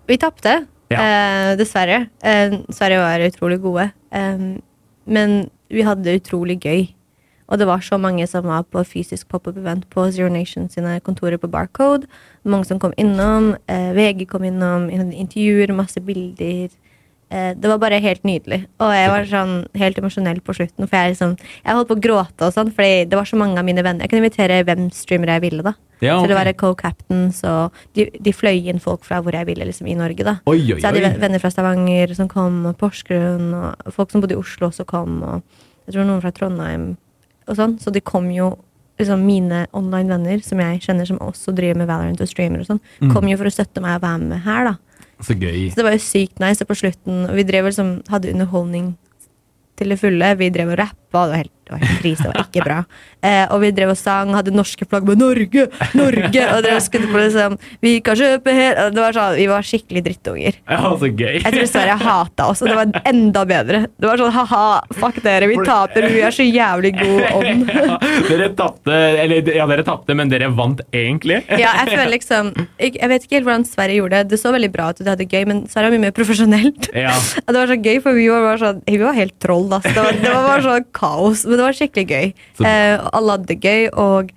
vi 0.07 0.17
tapte, 0.19 0.65
Ja. 0.93 1.51
eh, 1.51 1.57
dessverre. 1.59 2.07
Eh, 2.23 2.57
Sverige 2.71 2.99
var 3.01 3.25
utrolig 3.27 3.61
gode. 3.61 3.91
Eh, 4.13 4.43
men 5.05 5.49
vi 5.69 5.81
hadde 5.85 6.03
det 6.03 6.21
utrolig 6.21 6.59
gøy. 6.61 6.93
Og 7.51 7.59
det 7.59 7.67
var 7.67 7.81
så 7.83 7.97
mange 7.99 8.25
som 8.27 8.45
var 8.47 8.63
på 8.63 8.81
fysisk 8.87 9.27
pop-up-event 9.29 9.83
på 9.91 10.05
Zero 10.11 10.29
Nation 10.31 10.69
sine 10.69 10.99
kontorer 11.03 11.37
på 11.37 11.49
Barcode. 11.51 12.07
Mange 12.45 12.65
som 12.65 12.79
kom 12.79 12.93
innom. 12.97 13.55
VG 13.67 14.25
kom 14.29 14.43
innom. 14.47 14.87
Intervjuer, 14.89 15.73
masse 15.75 15.99
bilder. 16.01 16.69
Eh, 17.31 17.53
det 17.57 17.69
var 17.69 17.79
bare 17.81 17.99
helt 18.01 18.23
nydelig. 18.23 18.65
Og 18.79 18.91
jeg 18.93 19.09
var 19.09 19.23
sånn 19.25 19.53
helt 19.79 19.97
emosjonell 19.97 20.41
på 20.41 20.53
slutten. 20.53 20.87
For 20.87 20.95
jeg, 20.97 21.15
liksom, 21.15 21.37
jeg 21.65 21.73
holdt 21.75 21.87
på 21.89 21.95
å 21.97 22.03
gråte 22.03 22.45
og 22.45 22.53
sånn, 22.53 22.69
fordi 22.75 23.05
det 23.09 23.17
var 23.17 23.25
så 23.25 23.37
mange 23.39 23.57
av 23.57 23.65
mine 23.65 23.81
venner. 23.81 24.03
Jeg 24.05 24.09
kunne 24.11 24.25
invitere 24.25 24.63
hvem 24.67 24.91
streamere 24.93 25.39
jeg 25.39 25.41
ville, 25.51 25.63
da. 25.63 25.73
Ja, 26.03 26.19
Så 26.19 26.27
det 26.27 26.35
var 26.35 26.51
co-captains, 26.59 27.43
og 27.47 27.71
de, 27.95 28.09
de 28.19 28.33
fløy 28.35 28.67
inn 28.69 28.79
folk 28.83 29.05
fra 29.07 29.21
hvor 29.23 29.31
jeg 29.33 29.45
ville 29.47 29.65
liksom, 29.65 29.87
i 29.87 29.95
Norge. 29.95 30.23
da. 30.23 30.35
Oi, 30.45 30.59
oi, 30.73 30.79
Så 30.81 30.91
jeg 30.91 31.03
hadde 31.03 31.19
venner 31.21 31.39
fra 31.39 31.49
Stavanger 31.49 32.13
som 32.13 32.27
kom, 32.27 32.65
og 32.67 32.77
Porsgrunn, 32.77 33.53
og 33.55 33.93
folk 33.95 34.11
som 34.11 34.21
bodde 34.21 34.35
i 34.35 34.41
Oslo 34.41 34.67
også 34.67 34.85
kom, 34.85 35.21
og 35.23 35.41
jeg 35.87 35.95
tror 35.95 36.05
noen 36.05 36.21
fra 36.21 36.31
Trondheim 36.35 36.97
og 37.47 37.55
sånn. 37.55 37.79
Så 37.79 37.91
de 37.91 38.01
kom 38.01 38.29
jo 38.31 38.51
liksom 38.99 39.23
mine 39.25 39.65
online-venner, 39.73 40.43
som 40.45 40.59
jeg 40.59 40.81
kjenner 40.85 41.07
som 41.07 41.17
også 41.23 41.55
driver 41.55 41.79
med 41.81 41.87
Valorant 41.89 42.21
og 42.21 42.27
streamer 42.29 42.59
og 42.61 42.67
sånn, 42.67 42.79
Mm. 43.01 43.13
kom 43.13 43.27
jo 43.27 43.37
for 43.37 43.45
å 43.49 43.51
støtte 43.55 43.81
meg 43.81 43.95
og 43.95 44.01
være 44.03 44.21
med 44.27 44.39
her, 44.43 44.63
da. 44.65 44.75
Så 45.21 45.35
gøy. 45.37 45.69
Så 45.69 45.79
det 45.79 45.85
var 45.85 45.95
jo 45.95 46.01
sykt 46.03 46.41
nice, 46.41 46.63
og 46.63 46.69
på 46.71 46.77
slutten 46.79 47.25
og 47.27 47.35
Vi 47.37 47.45
drev 47.47 47.69
liksom, 47.69 48.01
hadde 48.09 48.33
underholdning 48.33 48.93
til 49.77 49.93
det 49.93 49.99
fulle. 49.99 50.33
Vi 50.39 50.49
drev 50.53 50.73
og 50.73 50.79
rappa, 50.79 51.02
og 51.21 51.27
det 51.29 51.33
var 51.33 51.41
helt, 51.43 51.51
det 51.63 51.71
var 51.73 51.79
helt 51.83 51.99
krise, 52.01 52.23
det 52.23 52.31
var 52.33 52.47
ikke 52.47 52.63
bra. 52.65 52.77
Eh, 53.23 53.45
og 53.53 53.61
vi 53.63 53.69
drev 53.71 53.91
og 53.93 53.97
sang, 53.97 54.33
hadde 54.35 54.51
norske 54.51 54.85
flagg 54.89 55.05
med 55.07 55.21
'Norge! 55.21 55.67
Norge!' 55.95 56.47
Og 56.57 56.63
drev 56.65 56.75
og 56.75 56.81
skudde 56.83 57.07
på 57.07 57.21
liksom 57.21 57.57
'Vi 57.81 57.93
kan 58.03 58.15
kjøpe 58.19 58.51
her!' 58.51 58.89
Det 58.91 58.99
var 58.99 59.13
sånn, 59.15 59.37
Vi 59.37 59.47
var 59.47 59.61
skikkelig 59.63 60.03
drittunger. 60.03 60.53
Ja, 60.69 60.81
så 60.99 61.07
gøy. 61.07 61.39
Jeg 61.43 61.53
tror 61.53 61.69
Sverige 61.71 61.97
hata 62.03 62.47
oss, 62.49 62.61
og 62.61 62.67
det 62.67 62.75
var 62.75 63.01
enda 63.05 63.45
bedre. 63.45 63.85
Det 63.99 64.07
var 64.09 64.17
sånn 64.17 64.31
ha-ha, 64.35 64.81
fuck 64.99 65.21
dere, 65.23 65.47
vi 65.47 65.55
taper, 65.63 66.09
vi 66.11 66.19
er 66.21 66.31
så 66.35 66.43
jævlig 66.43 66.93
god 66.99 67.23
ånd. 67.39 67.71
Ja, 67.83 67.97
dere 68.27 68.49
tapte, 68.55 68.91
eller 69.23 69.53
ja, 69.55 69.65
dere 69.67 69.83
tapte, 69.83 70.15
men 70.15 70.29
dere 70.31 70.49
vant 70.55 70.81
egentlig. 70.93 71.43
Ja, 71.49 71.73
jeg 71.83 71.93
føler 71.93 72.11
liksom 72.11 72.51
jeg, 72.79 72.95
jeg 72.99 73.09
vet 73.09 73.23
ikke 73.23 73.35
helt 73.37 73.47
hvordan 73.47 73.65
Sverige 73.67 73.99
gjorde 74.01 74.19
det. 74.23 74.29
Det 74.33 74.39
så 74.39 74.51
veldig 74.53 74.71
bra 74.73 74.89
ut, 74.91 74.99
og 74.99 75.05
de 75.05 75.11
hadde 75.11 75.23
det 75.23 75.31
gøy, 75.31 75.45
men 75.47 75.63
Sverige 75.71 75.89
var 75.89 75.95
mye 75.95 76.05
mer 76.07 76.15
profesjonelt. 76.17 76.89
Ja. 76.93 77.13
Det 77.53 77.59
var 77.59 77.67
så 77.69 77.77
gøy, 77.77 77.99
for 78.01 78.17
vi 78.17 78.27
var, 78.31 78.41
bare 78.41 78.59
sånn, 78.61 78.79
vi 78.87 78.97
var 78.97 79.13
helt 79.13 79.35
troll. 79.43 79.67
altså. 79.71 79.91
Det 79.93 80.03
var, 80.03 80.19
det 80.23 80.31
var 80.33 80.47
bare 80.47 80.63
sånn 80.65 80.87
kaos, 81.03 81.43
men 81.45 81.59
det 81.59 81.67
var 81.67 81.77
skikkelig 81.77 82.07
gøy. 82.09 82.31
Eh, 82.63 82.95
alle 83.11 83.35
hadde 83.35 83.51
det 83.51 83.59
gøy, 83.63 83.89
og 83.93 84.31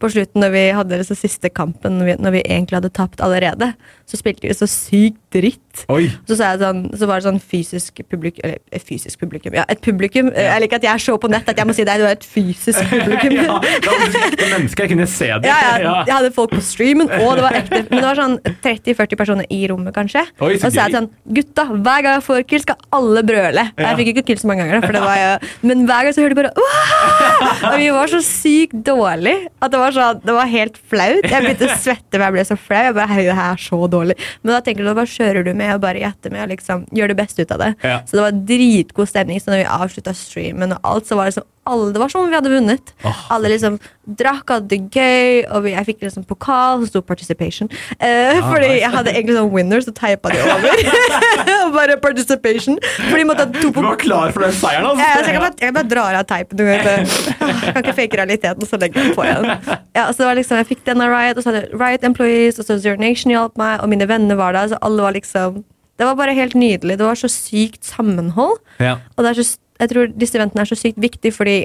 på 0.00 0.10
slutten, 0.12 0.40
når 0.42 0.52
vi 0.54 0.64
hadde 0.76 1.00
liksom 1.00 1.18
siste 1.18 1.50
kampen, 1.52 1.98
når 2.00 2.08
vi, 2.08 2.14
når 2.24 2.36
vi 2.38 2.42
egentlig 2.46 2.78
hadde 2.80 2.92
tapt 2.96 3.22
allerede, 3.24 3.72
så 4.08 4.18
spilte 4.18 4.48
vi 4.48 4.56
så 4.56 4.66
sykt 4.70 5.20
dritt. 5.30 5.84
Så, 6.26 6.34
sånn, 6.34 6.80
så 6.98 7.06
var 7.06 7.20
det 7.20 7.28
sånn 7.28 7.38
fysisk 7.38 8.00
publikum 8.10 8.42
Eller 8.42 8.58
et 8.74 8.82
fysisk 8.82 9.20
publikum, 9.22 9.54
ja. 9.54 9.62
Et 9.70 9.78
publikum. 9.80 10.32
Ja. 10.34 10.56
Jeg 10.56 10.64
liker 10.64 10.80
at 10.80 10.86
jeg 10.88 11.02
så 11.04 11.14
på 11.22 11.30
nett 11.30 11.46
at 11.48 11.60
jeg 11.60 11.68
må 11.68 11.76
si 11.76 11.84
det. 11.86 11.94
Du 12.00 12.04
er 12.08 12.16
et 12.16 12.26
fysisk 12.26 12.80
publikum. 12.90 13.36
Ja, 13.38 13.60
det 13.62 13.86
var 13.86 14.16
ekte 14.26 14.48
mennesker, 14.50 14.84
jeg 14.84 14.92
kunne 14.96 15.06
se 15.10 15.28
det. 15.30 15.46
Ja, 15.46 15.76
ja, 15.78 15.94
jeg 16.08 16.14
hadde 16.16 16.32
folk 16.34 16.56
på 16.56 16.62
streamen, 16.64 17.12
og 17.20 17.38
det 17.38 17.44
var 17.46 17.58
ekte. 17.60 17.82
Men 17.86 18.02
det 18.02 18.08
var 18.08 18.18
sånn 18.18 18.36
30-40 18.66 19.20
personer 19.20 19.54
i 19.54 19.60
rommet, 19.70 19.94
kanskje. 19.94 20.24
Oi, 20.42 20.56
så 20.58 20.68
og 20.68 20.74
så 20.74 20.82
er 20.84 20.90
det 20.90 20.98
sånn 20.98 21.10
Gutta, 21.38 21.66
hver 21.70 22.04
gang 22.04 22.18
jeg 22.18 22.26
får 22.26 22.42
kill, 22.50 22.64
skal 22.64 22.80
alle 22.98 23.24
brøle. 23.30 23.66
Jeg 23.78 24.00
fikk 24.00 24.12
ikke 24.14 24.26
kill 24.32 24.42
så 24.42 24.50
mange 24.50 24.66
ganger, 24.66 24.80
da, 24.80 24.90
for 24.90 24.98
det 24.98 25.04
var 25.04 25.20
jo 25.20 25.68
Men 25.70 25.86
hver 25.88 26.06
gang 26.08 26.16
så 26.16 26.24
hørte 26.24 26.34
du 26.34 26.40
bare 26.40 26.52
«Åh!» 26.58 27.70
Og 27.70 27.78
vi 27.78 27.88
var 27.94 28.10
så 28.10 28.20
sykt 28.24 28.74
dårlige 28.86 29.50
at 29.60 29.72
det 29.72 29.80
var, 29.80 29.89
sånn, 29.96 30.20
det 30.24 30.34
var 30.36 30.50
helt 30.50 30.78
flaut. 30.90 31.26
Jeg 31.26 31.44
begynte 31.44 31.68
å 31.68 31.76
svette, 31.80 32.16
men 32.16 32.26
jeg 32.28 32.36
ble 32.38 32.44
så 32.48 32.56
flau. 32.58 32.82
Jeg 32.88 32.96
bare, 32.96 33.08
«Hei, 33.10 33.24
det 33.26 33.36
her 33.38 33.54
er 33.54 33.62
så 33.62 33.78
dårlig 33.90 34.16
Men 34.42 34.54
da 34.54 34.60
tenker 34.64 34.86
du, 34.86 34.92
hva 34.96 35.06
kjører 35.08 35.46
du 35.46 35.52
med 35.56 35.74
og 35.74 35.82
bare 35.84 36.02
gjetter 36.02 36.34
med 36.34 36.44
og 36.46 36.52
liksom 36.54 36.84
gjør 36.96 37.12
det 37.12 37.18
beste 37.20 37.44
ut 37.44 37.54
av 37.56 37.62
det. 37.64 37.70
Ja. 37.84 37.96
Så 38.06 38.18
det 38.18 38.26
var 38.26 38.42
dritgod 38.50 39.10
stemning. 39.10 39.40
Så 39.42 39.52
når 39.52 39.62
vi 39.62 39.70
avslutta 39.76 40.14
streamen 40.16 40.76
og 40.76 40.90
alt, 40.92 41.08
så 41.08 41.18
var 41.18 41.28
det 41.28 41.34
liksom 41.34 41.48
alle, 41.70 41.92
det 41.94 42.02
var 42.02 42.12
som 42.12 42.24
om 42.24 42.30
vi 42.30 42.38
hadde 42.38 42.52
vunnet. 42.52 42.92
Oh. 43.04 43.24
alle 43.34 43.50
liksom 43.52 43.78
drakk, 44.18 44.50
hadde 44.50 44.68
det 44.70 44.78
gøy, 44.90 45.44
og 45.54 45.68
jeg 45.70 45.86
fikk 45.86 46.04
liksom 46.04 46.24
pokal, 46.26 46.82
så 46.82 46.90
sto 46.90 47.02
'participation'. 47.06 47.70
Eh, 48.00 48.40
fordi 48.42 48.68
nice. 48.68 48.80
jeg 48.80 48.90
hadde 48.94 49.12
egentlig 49.14 49.36
sånn 49.36 49.50
winner, 49.54 49.84
så 49.84 49.94
teipa 49.94 50.32
de 50.32 50.40
over. 50.42 50.82
Bare 51.78 51.96
'participation'. 52.02 52.78
Fordi 53.10 53.26
måtte 53.28 53.46
ha 53.46 53.52
to 53.60 53.70
Du 53.70 53.82
var 53.82 53.96
klar 53.96 54.32
for 54.32 54.42
den 54.42 54.52
seieren, 54.52 54.86
altså? 54.86 55.06
Så 55.24 55.30
jeg, 55.30 55.40
bare, 55.40 55.54
jeg 55.60 55.68
kan 55.68 55.78
bare 55.78 55.90
dra 55.94 56.06
av 56.18 56.26
teipen. 56.26 56.58
Jeg 56.58 57.74
kan 57.74 57.82
ikke 57.84 57.96
fake 58.02 58.20
realiteten, 58.22 58.66
så 58.66 58.80
legger 58.80 59.02
den 59.02 59.14
på 59.14 59.26
igjen. 59.26 59.78
Ja, 59.94 60.08
så 60.12 60.22
det 60.22 60.26
var 60.26 60.38
liksom, 60.38 60.56
Jeg 60.60 60.66
fikk 60.66 60.84
den 60.86 61.00
av 61.04 61.10
Riot, 61.14 61.36
og 61.38 61.44
så 61.44 61.52
hadde 61.52 61.68
Riot 61.72 62.04
Employees, 62.04 62.58
og 62.58 62.66
så 62.66 62.78
Zero 62.80 62.98
Nation 63.00 63.30
hjalp 63.30 63.58
meg, 63.60 63.80
og 63.80 63.88
mine 63.92 64.08
venner 64.08 64.38
var 64.38 64.56
der. 64.56 64.72
Så 64.72 64.80
alle 64.82 65.02
var 65.02 65.12
liksom 65.12 65.64
Det 66.00 66.06
var 66.08 66.16
bare 66.16 66.32
helt 66.32 66.54
nydelig. 66.54 66.98
Det 66.98 67.06
var 67.06 67.14
så 67.14 67.28
sykt 67.28 67.84
sammenhold. 67.84 68.56
Ja. 68.80 68.96
Og 69.16 69.24
det 69.24 69.30
er 69.30 69.42
så, 69.42 69.58
jeg 69.80 69.92
tror 69.92 70.10
disse 70.12 70.38
eventene 70.38 70.64
er 70.64 70.70
så 70.70 70.78
sykt 70.78 71.00
viktige, 71.00 71.34
fordi 71.34 71.58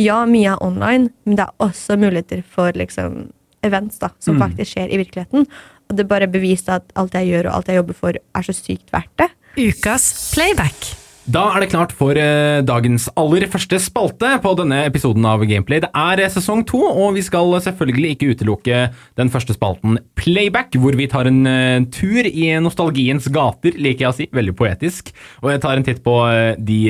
ja, 0.00 0.22
mye 0.28 0.54
er 0.54 0.64
online, 0.64 1.10
men 1.24 1.38
det 1.38 1.46
er 1.46 1.64
også 1.64 1.98
muligheter 2.00 2.42
for 2.48 2.72
liksom, 2.78 3.30
events 3.66 4.00
da, 4.02 4.12
som 4.22 4.40
faktisk 4.40 4.74
skjer 4.74 4.92
i 4.92 5.00
virkeligheten. 5.00 5.46
Og 5.90 5.98
det 5.98 6.08
bare 6.08 6.30
beviser 6.30 6.80
at 6.80 6.96
alt 6.98 7.14
jeg 7.18 7.30
gjør 7.32 7.50
og 7.50 7.58
alt 7.58 7.70
jeg 7.70 7.80
jobber 7.82 8.00
for, 8.00 8.16
er 8.16 8.48
så 8.48 8.56
sykt 8.56 8.92
verdt 8.94 9.12
det. 9.20 9.30
Ukas 9.60 10.32
playback. 10.32 11.01
Da 11.30 11.44
er 11.54 11.62
det 11.62 11.68
klart 11.70 11.92
for 11.94 12.18
eh, 12.18 12.64
dagens 12.66 13.04
aller 13.20 13.44
første 13.50 13.78
spalte 13.78 14.32
på 14.42 14.52
denne 14.58 14.80
episoden 14.88 15.22
av 15.28 15.44
Gameplay. 15.46 15.78
Det 15.84 15.90
er 15.94 16.18
eh, 16.24 16.32
sesong 16.34 16.64
to, 16.66 16.80
og 16.82 17.14
vi 17.14 17.22
skal 17.22 17.54
selvfølgelig 17.62 18.16
ikke 18.16 18.32
utelukke 18.34 18.80
den 19.20 19.30
første 19.30 19.54
spalten 19.54 20.00
Playback, 20.18 20.74
hvor 20.82 20.98
vi 20.98 21.06
tar 21.12 21.30
en 21.30 21.46
eh, 21.46 21.86
tur 21.94 22.26
i 22.26 22.48
nostalgiens 22.64 23.30
gater, 23.30 23.78
liker 23.78 24.08
jeg 24.08 24.10
å 24.10 24.18
si. 24.18 24.28
Veldig 24.34 24.56
poetisk. 24.58 25.14
Og 25.46 25.52
jeg 25.54 25.62
tar 25.62 25.78
en 25.78 25.86
titt 25.86 26.02
på 26.02 26.18
de 26.58 26.80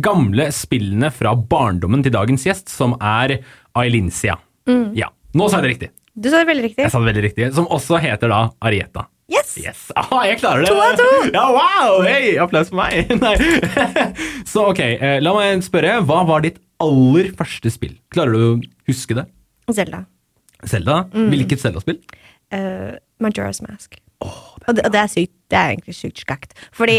gamle 0.00 0.48
spillene 0.56 1.12
fra 1.12 1.36
barndommen 1.36 2.00
til 2.04 2.16
dagens 2.16 2.48
gjest, 2.48 2.72
som 2.72 2.96
er 2.96 3.42
Ailinsia. 3.76 4.40
Ja, 4.96 5.12
nå 5.36 5.52
sa 5.52 5.60
jeg 5.60 5.66
det 5.66 5.74
riktig. 5.76 5.94
Du 6.16 6.32
sa 6.32 6.40
det 6.40 6.48
veldig 6.48 6.70
riktig. 6.70 6.86
Jeg 6.86 6.94
sa 6.94 7.00
det 7.00 7.12
veldig 7.12 7.28
riktig. 7.28 7.52
Som 7.56 7.68
også 7.68 8.00
heter 8.00 8.32
da 8.32 8.46
Arieta. 8.64 9.10
Yes! 9.32 9.54
Yes! 9.56 9.80
Ah, 9.96 10.26
jeg 10.28 10.40
klarer 10.42 10.66
det! 10.66 10.72
To 10.72 10.80
av 10.82 10.96
to! 10.98 11.08
Ja, 11.36 11.44
wow! 11.54 12.02
Hei, 12.04 12.34
applaus 12.42 12.68
for 12.68 12.82
meg! 12.82 13.08
Så 14.52 14.66
ok, 14.72 14.82
eh, 14.82 15.18
la 15.24 15.32
meg 15.36 15.64
spørre. 15.64 15.94
Hva 16.08 16.20
var 16.28 16.44
ditt 16.44 16.58
aller 16.82 17.30
første 17.38 17.72
spill? 17.72 17.94
Klarer 18.12 18.36
du 18.36 18.42
å 18.44 18.50
huske 18.90 19.16
det? 19.16 19.24
Zelda. 19.72 20.02
Zelda? 20.68 20.98
Mm. 21.14 21.30
Hvilket 21.32 21.62
Zelda-spill? 21.62 22.02
Uh, 22.52 22.98
Majora's 23.24 23.62
Mask. 23.64 23.96
og, 24.20 24.74
det, 24.76 24.84
og 24.84 24.92
det 24.92 25.00
er 25.00 25.08
sykt. 25.10 25.32
Det 25.52 25.58
er 25.60 25.74
egentlig 25.74 25.92
sykt 25.98 26.22
skakt. 26.24 26.54
Fordi 26.72 26.94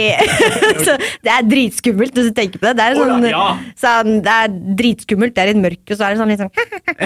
så, 0.85 0.93
Det 1.25 1.31
er 1.33 1.45
dritskummelt 1.49 2.13
hvis 2.13 2.29
du 2.29 2.35
tenker 2.37 2.61
på 2.61 2.67
det. 2.69 2.75
Det 2.77 2.85
er, 2.85 2.97
sånn, 2.99 3.25
ja. 3.31 3.45
sånn, 3.81 4.11
det 4.25 4.33
er 4.43 4.53
dritskummelt, 4.83 5.33
det 5.33 5.41
er 5.47 5.51
i 5.53 5.57
mørket, 5.57 5.95
og 5.95 5.97
så 5.97 6.05
er 6.05 6.13
det 6.13 6.21
sånn 6.21 6.33
litt 6.33 6.43
sånn 6.43 6.53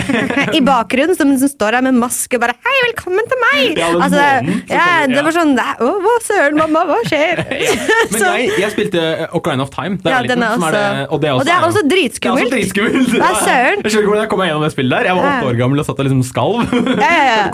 I 0.59 0.61
bakgrunnen, 0.67 1.15
som, 1.15 1.31
som 1.39 1.51
står 1.51 1.77
der 1.77 1.85
med 1.87 1.95
maske 2.01 2.35
og 2.35 2.43
bare 2.43 2.57
'Hei, 2.59 2.75
velkommen 2.89 3.31
til 3.31 3.39
meg!' 3.45 3.79
Ja, 3.79 3.87
altså, 3.95 4.19
månen 4.19 4.59
ja, 4.67 4.83
kommer, 4.83 5.15
det 5.15 5.23
var 5.27 5.35
sånn 5.37 5.53
det 5.57 5.65
er, 5.71 5.75
'Å, 5.79 5.91
hva 6.03 6.15
søren, 6.27 6.59
mamma, 6.59 6.83
hva 6.91 6.99
skjer?' 7.07 7.43
Men 8.11 8.19
Så- 8.19 8.33
jeg, 8.35 8.51
jeg 8.65 8.71
spilte 8.75 9.05
Ocarina 9.37 9.63
of 9.63 9.71
Time 9.71 9.97
var 10.03 10.27
den 10.27 10.27
liten. 10.27 10.43
er 10.43 10.57
også- 10.57 11.07
og 11.15 11.21
det, 11.23 11.31
og 11.31 11.45
det 11.47 11.53
er 11.55 11.63
også 11.67 11.83
dritskummelt. 11.87 12.51
Det 12.51 12.57
er 12.57 12.57
også 12.57 12.57
dritskummelt. 12.57 13.15
Hva 13.23 13.31
søren? 13.39 13.79
Jeg 13.83 13.91
skjønner 13.93 14.03
ikke 14.03 14.11
hvordan 14.11 14.23
jeg 14.25 14.31
kom 14.33 14.39
meg 14.43 14.49
gjennom 14.51 14.65
det 14.67 14.71
spillet 14.75 14.93
der. 14.97 15.07
Jeg 15.07 15.15
var 15.15 15.23
åtte 15.31 15.47
år 15.47 15.57
gammel 15.61 15.79
og 15.79 15.87
satt 15.87 16.01
og 16.01 16.07
liksom 16.07 16.23
skalv. 16.27 16.57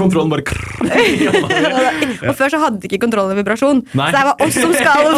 Kontrollen 0.02 0.34
bare. 0.34 0.44
Og 2.24 2.36
før 2.40 2.54
så 2.54 2.62
hadde 2.64 2.88
ikke 2.90 3.02
kontrollen 3.04 3.38
vibrasjon, 3.40 3.83
Nei. 3.94 4.10
så 4.10 4.18
det 4.18 4.26
var 4.30 4.36
oss 4.46 4.56
som 4.58 4.74
skal 4.74 5.04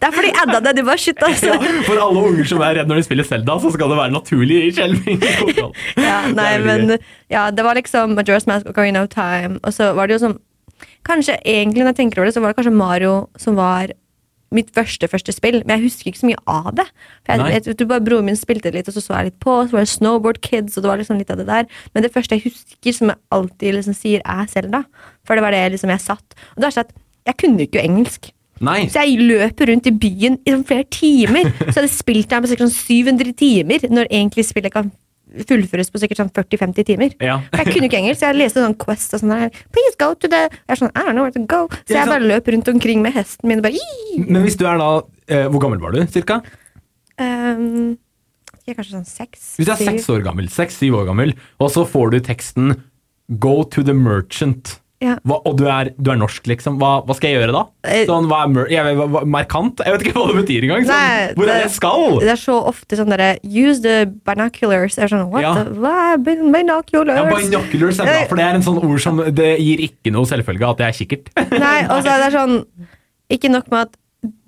det 0.00 0.08
er 0.08 0.14
fordi 0.14 0.30
adda 0.42 0.60
det. 0.64 0.72
De 0.78 0.84
bare 0.86 1.00
shit, 1.00 1.22
altså. 1.22 1.52
Ja, 1.52 1.74
for 1.86 2.00
alle 2.02 2.24
unger 2.30 2.48
som 2.48 2.62
er 2.64 2.78
redd 2.80 2.90
når 2.90 3.00
de 3.00 3.06
spiller 3.06 3.28
Zelda, 3.28 3.58
så 3.62 3.72
skal 3.74 3.92
det 3.92 3.98
være 4.00 4.14
naturlig 4.14 4.58
skjelving. 4.76 5.22
Ja, 6.06 6.18
nei, 6.32 6.52
men 6.62 6.96
ja, 7.32 7.48
det 7.54 7.64
var 7.64 7.78
liksom 7.78 8.16
Majora's 8.16 8.46
Mask 8.48 8.68
og 8.68 8.74
Ocarina 8.74 9.04
of 9.04 9.12
Time, 9.12 9.60
og 9.62 9.74
så 9.74 9.92
var 9.96 10.08
det 10.08 10.18
jo 10.18 10.24
sånn 10.26 10.38
Kanskje 11.06 11.36
egentlig, 11.46 11.84
når 11.84 11.94
jeg 11.94 11.98
tenker 12.00 12.20
over 12.20 12.28
det, 12.28 12.34
så 12.34 12.42
var 12.42 12.52
det 12.52 12.58
kanskje 12.58 12.74
Mario 12.74 13.12
som 13.40 13.56
var 13.56 13.92
mitt 14.54 14.68
første 14.74 15.08
første 15.10 15.34
spill, 15.34 15.60
men 15.64 15.76
jeg 15.76 15.88
husker 15.88 16.10
ikke 16.10 16.20
så 16.20 16.28
mye 16.28 16.42
av 16.50 16.68
det. 16.78 16.86
For 17.26 17.42
jeg, 17.50 17.64
jeg, 17.66 17.88
bare 17.90 18.04
Broren 18.04 18.28
min 18.28 18.38
spilte 18.38 18.70
litt, 18.74 18.88
og 18.90 18.94
så 18.94 19.02
så 19.02 19.16
jeg 19.18 19.30
litt 19.30 19.40
på, 19.42 19.56
så 19.66 19.76
var 19.76 19.86
det 19.86 19.92
Snowboard 19.92 20.40
Kids, 20.44 20.76
og 20.76 20.84
det 20.84 20.92
var 20.92 21.02
liksom 21.02 21.18
litt 21.20 21.32
av 21.34 21.40
det 21.42 21.48
der. 21.48 21.66
Men 21.94 22.06
det 22.06 22.12
første 22.14 22.38
jeg 22.38 22.46
husker, 22.46 22.94
som 22.94 23.12
jeg 23.12 23.20
alltid 23.34 23.78
liksom 23.78 23.98
sier, 23.98 24.22
er 24.22 24.46
Selda. 24.52 24.84
For 25.26 25.38
det 25.38 25.44
var 25.44 25.56
det 25.56 25.64
liksom 25.74 25.92
jeg 25.94 26.04
satt. 26.04 26.38
Og 26.54 26.62
det 26.62 26.70
er 26.70 26.78
sånn 26.78 26.88
at 26.88 26.96
Jeg 27.26 27.34
kunne 27.42 27.64
ikke 27.64 27.82
engelsk. 27.82 28.28
Nei. 28.62 28.86
Så 28.88 29.02
jeg 29.02 29.24
løper 29.26 29.66
rundt 29.72 29.88
i 29.90 29.92
byen 29.92 30.38
i 30.46 30.52
flere 30.62 30.86
timer. 30.94 31.48
Så 31.58 31.66
jeg 31.66 31.74
hadde 31.80 31.90
spilt 31.90 32.30
der 32.30 32.44
på 32.44 32.50
sånn 32.52 32.70
700 32.70 33.34
timer, 33.36 33.88
når 33.90 34.06
egentlig 34.06 34.46
spillet 34.46 34.72
kan 34.72 34.92
fullføres 35.48 35.90
på 35.92 36.00
sikkert 36.02 36.20
sånn 36.22 36.30
40-50 36.32 36.86
timer. 36.88 37.14
Ja. 37.20 37.40
Jeg 37.52 37.66
kunne 37.72 37.88
ikke 37.90 37.98
engelsk, 38.00 38.20
så 38.22 38.30
jeg 38.30 38.38
leste 38.40 38.62
sånn 38.64 38.76
Quest 38.80 39.14
og 39.16 39.22
sånn 39.22 39.34
der. 39.34 39.50
Please 39.74 39.98
go 40.00 40.12
to 40.14 40.30
the 40.32 40.42
Jeg 40.48 40.72
er 40.76 40.80
sånn, 40.80 40.92
I 40.94 41.04
don't 41.04 41.16
know 41.18 41.26
where 41.26 41.34
to 41.36 41.44
go. 41.50 41.66
Så 41.84 41.98
jeg 41.98 42.08
bare 42.10 42.24
løp 42.24 42.48
rundt 42.54 42.68
omkring 42.72 43.02
med 43.04 43.12
hesten 43.16 43.50
min 43.50 43.60
og 43.60 43.68
bare 43.68 43.76
«Ii!» 43.76 44.24
Men 44.28 44.42
hvis 44.46 44.56
du 44.56 44.64
er 44.66 44.80
da 44.80 44.90
eh, 45.28 45.46
Hvor 45.52 45.60
gammel 45.66 45.82
var 45.82 45.92
du, 45.96 46.00
cirka? 46.12 46.40
um, 47.20 47.96
Jeg 48.66 48.74
er 48.74 48.78
kanskje 48.80 48.96
sånn 48.96 49.06
seks. 49.08 49.44
Hvis 49.58 49.68
du 49.68 49.72
er 49.76 49.84
seks 49.92 50.08
år 50.10 50.24
gammel, 50.26 50.48
seks-syv 50.50 50.96
år 51.02 51.06
gammel, 51.10 51.34
og 51.62 51.70
så 51.74 51.84
får 51.86 52.10
du 52.16 52.20
teksten 52.20 52.74
'Go 53.38 53.64
to 53.64 53.82
the 53.82 53.94
merchant'. 53.94 54.78
Ja. 55.04 55.18
Hva, 55.28 55.36
og 55.44 55.58
du 55.58 55.66
er, 55.68 55.90
du 56.00 56.08
er 56.10 56.16
norsk, 56.16 56.46
liksom. 56.48 56.78
Hva, 56.80 57.02
hva 57.04 57.14
skal 57.18 57.28
jeg 57.28 57.36
gjøre 57.42 57.52
da? 57.52 57.60
Eh, 57.84 58.06
Sånn, 58.08 58.24
hva 58.30 58.38
er 58.48 58.70
jeg, 58.72 58.96
vet- 58.96 59.26
Markant? 59.28 59.82
Jeg 59.84 59.92
vet 59.92 60.04
ikke 60.06 60.14
hva 60.16 60.26
det 60.30 60.36
betyr 60.38 60.64
engang. 60.64 60.86
Sånn, 60.88 60.96
Nei, 60.96 61.26
hvor 61.36 61.44
er 61.44 61.46
det- 61.46 61.56
det 61.56 61.64
jeg 61.66 61.70
skal? 61.74 62.18
Det 62.22 62.30
er 62.32 62.40
så 62.40 62.56
ofte 62.70 62.96
sånn 62.96 63.10
derre 63.12 63.28
Use 63.44 63.82
the 63.84 64.06
binoculars. 64.24 64.96
Jeg 64.96 65.04
er 65.04 65.12
sånn, 65.12 65.28
what 65.28 65.42
Ja. 65.42 65.52
the, 65.52 65.64
hva 65.76 66.14
er 66.14 66.16
binoculars? 66.16 67.18
Ja, 67.18 67.24
Binoculars 67.28 68.00
er 68.00 68.04
bra, 68.08 68.24
for 68.30 68.36
det 68.40 68.44
er 68.46 68.54
en 68.54 68.62
sånn 68.62 68.80
ord 68.82 69.00
som 69.04 69.16
Det 69.34 69.50
gir 69.60 69.78
ikke 69.84 70.12
noe 70.12 70.24
selvfølge 70.24 70.70
at 70.70 70.78
det 70.78 70.86
er 70.88 70.96
kikkert. 70.96 71.28
Nei, 71.60 71.84
og 71.92 72.02
så 72.02 72.16
er 72.16 72.24
det 72.24 72.32
sånn 72.32 72.56
Ikke 73.28 73.50
nok 73.52 73.68
med 73.70 73.80
at 73.88 73.96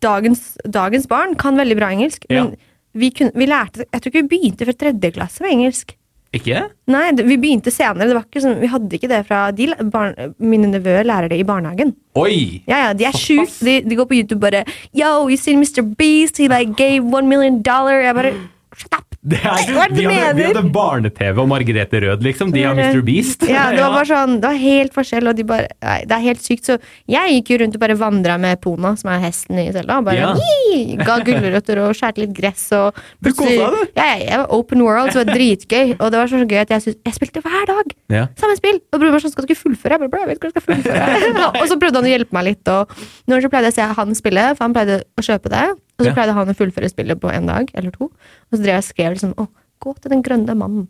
dagens, 0.00 0.56
dagens 0.64 1.06
barn 1.06 1.34
kan 1.36 1.56
veldig 1.56 1.76
bra 1.76 1.90
engelsk, 1.92 2.24
men 2.30 2.36
Ja. 2.36 2.56
vi, 2.94 3.10
kun, 3.10 3.30
vi 3.34 3.46
lærte 3.46 3.84
Jeg 3.92 4.00
tror 4.00 4.12
ikke 4.12 4.24
vi 4.28 4.38
begynte 4.38 4.64
fra 4.64 4.72
tredje 4.72 5.12
klasse 5.12 5.42
med 5.44 5.52
engelsk. 5.52 5.92
Ikke? 6.36 6.62
Nei, 6.92 7.06
det, 7.16 7.24
vi 7.28 7.38
begynte 7.40 7.72
senere. 7.72 8.08
Det 8.08 8.16
var 8.16 8.26
ikke 8.26 8.42
sånn, 8.44 8.58
vi 8.60 8.70
hadde 8.72 8.98
ikke 8.98 9.10
det 9.10 9.22
fra 9.28 9.40
de, 9.56 9.70
barn, 9.92 10.34
Mine 10.38 10.70
nevøer 10.72 11.06
lærer 11.08 11.32
det 11.32 11.40
i 11.40 11.46
barnehagen. 11.48 11.94
Oi! 12.18 12.62
Ja, 12.68 12.88
ja, 12.88 12.92
De 12.98 13.08
er 13.08 13.16
sjuke. 13.16 13.48
De, 13.64 13.78
de 13.86 13.98
går 13.98 14.08
på 14.10 14.18
YouTube 14.18 14.42
bare 14.44 14.64
Yo, 14.92 15.28
you 15.30 15.38
seen 15.40 15.60
Mr. 15.62 15.82
Beast? 15.96 16.38
He 16.38 16.48
like 16.48 16.76
gave 16.76 17.04
one 17.04 17.28
million 17.28 17.62
dollar. 17.62 18.02
Jeg 18.04 18.14
bare 18.18 18.34
Shut 18.76 18.94
up! 18.94 19.07
Det 19.28 19.38
er, 19.44 19.62
du 19.68 19.74
hadde, 19.76 19.98
vi 20.38 20.44
hadde 20.46 20.62
barne-TV 20.72 21.40
og 21.42 21.48
Margrethe 21.50 22.00
Rød, 22.04 22.22
liksom. 22.24 22.52
De 22.54 22.62
har 22.64 22.76
Mr. 22.78 23.02
Beast. 23.04 23.42
Ja, 23.48 23.66
det 23.74 23.82
var 23.82 23.92
bare 23.98 24.08
sånn, 24.08 24.38
det 24.40 24.48
var 24.48 24.60
helt 24.62 24.94
forskjell, 24.96 25.28
og 25.28 25.36
de 25.36 25.44
bare 25.48 25.66
Nei, 25.84 25.98
det 26.08 26.16
er 26.16 26.22
helt 26.24 26.40
sykt. 26.44 26.68
Så 26.70 26.78
jeg 27.10 27.34
gikk 27.36 27.52
jo 27.52 27.58
rundt 27.62 27.76
og 27.76 27.82
bare 27.82 27.96
vandra 28.00 28.38
med 28.40 28.60
Pona, 28.64 28.94
som 29.00 29.10
er 29.12 29.20
hesten 29.26 29.60
i 29.60 29.66
Selda, 29.74 29.98
og 30.00 30.08
bare 30.08 30.16
Ja. 30.22 30.98
Ga 31.04 31.18
gulrøtter 31.26 31.80
og 31.84 31.92
skjærte 31.98 32.22
litt 32.22 32.32
gress 32.36 32.66
og 32.76 32.96
Du 33.24 33.30
kosa 33.36 33.68
deg? 33.74 33.92
Ja, 33.98 34.08
jeg 34.22 34.40
var 34.42 34.52
open 34.56 34.82
world, 34.84 35.12
så 35.12 35.22
det 35.22 35.32
var 35.32 35.38
dritgøy. 35.40 35.94
Og 35.98 36.12
det 36.14 36.20
var 36.22 36.32
så 36.32 36.40
gøy 36.44 36.60
at 36.62 36.72
jeg, 36.76 36.84
syntes- 36.86 37.02
jeg 37.10 37.16
spilte 37.18 37.42
hver 37.44 37.66
dag. 37.72 37.92
Ja. 38.14 38.24
Samme 38.40 38.56
spill. 38.58 38.80
Og 38.92 39.00
broren 39.00 39.16
min 39.16 39.24
sånn, 39.24 39.34
skal 39.34 39.44
du 39.44 39.52
ikke 39.52 39.62
fullføre? 39.66 39.98
Jeg 39.98 40.12
bare, 40.14 40.24
jeg 40.24 40.30
vet 40.32 40.40
ikke 40.40 40.48
hva 40.48 40.54
jeg 40.54 40.62
skal 40.62 40.68
fullføre. 40.72 41.52
og 41.62 41.68
så 41.72 41.78
prøvde 41.80 42.00
han 42.02 42.08
å 42.08 42.14
hjelpe 42.14 42.38
meg 42.38 42.48
litt, 42.52 42.72
og 42.72 42.96
når 43.28 43.44
så 43.44 43.52
pleide 43.52 43.70
jeg 43.72 43.76
å 43.76 43.78
se 43.80 44.00
han 44.00 44.16
spille, 44.18 44.46
for 44.56 44.64
han 44.68 44.76
pleide 44.76 45.00
å 45.18 45.24
kjøpe 45.28 45.52
det, 45.52 45.66
og 45.98 46.04
så 46.06 46.10
Ja. 46.12 46.14
pleide 46.14 46.34
han 46.34 46.48
å 46.48 46.54
fullføre 46.56 46.88
spillet 46.90 47.18
på 47.20 47.30
en 47.34 47.46
dag 47.50 47.70
eller 47.74 47.90
to. 47.90 48.04
Og 48.12 48.52
så 48.54 48.62
drev 48.62 48.76
jeg 48.78 48.84
og 48.84 48.92
skrev 48.92 49.16
liksom, 49.16 49.34
å, 49.36 49.48
gå 49.78 49.92
til 50.02 50.10
den 50.10 50.22
grønne 50.26 50.54
mannen. 50.58 50.88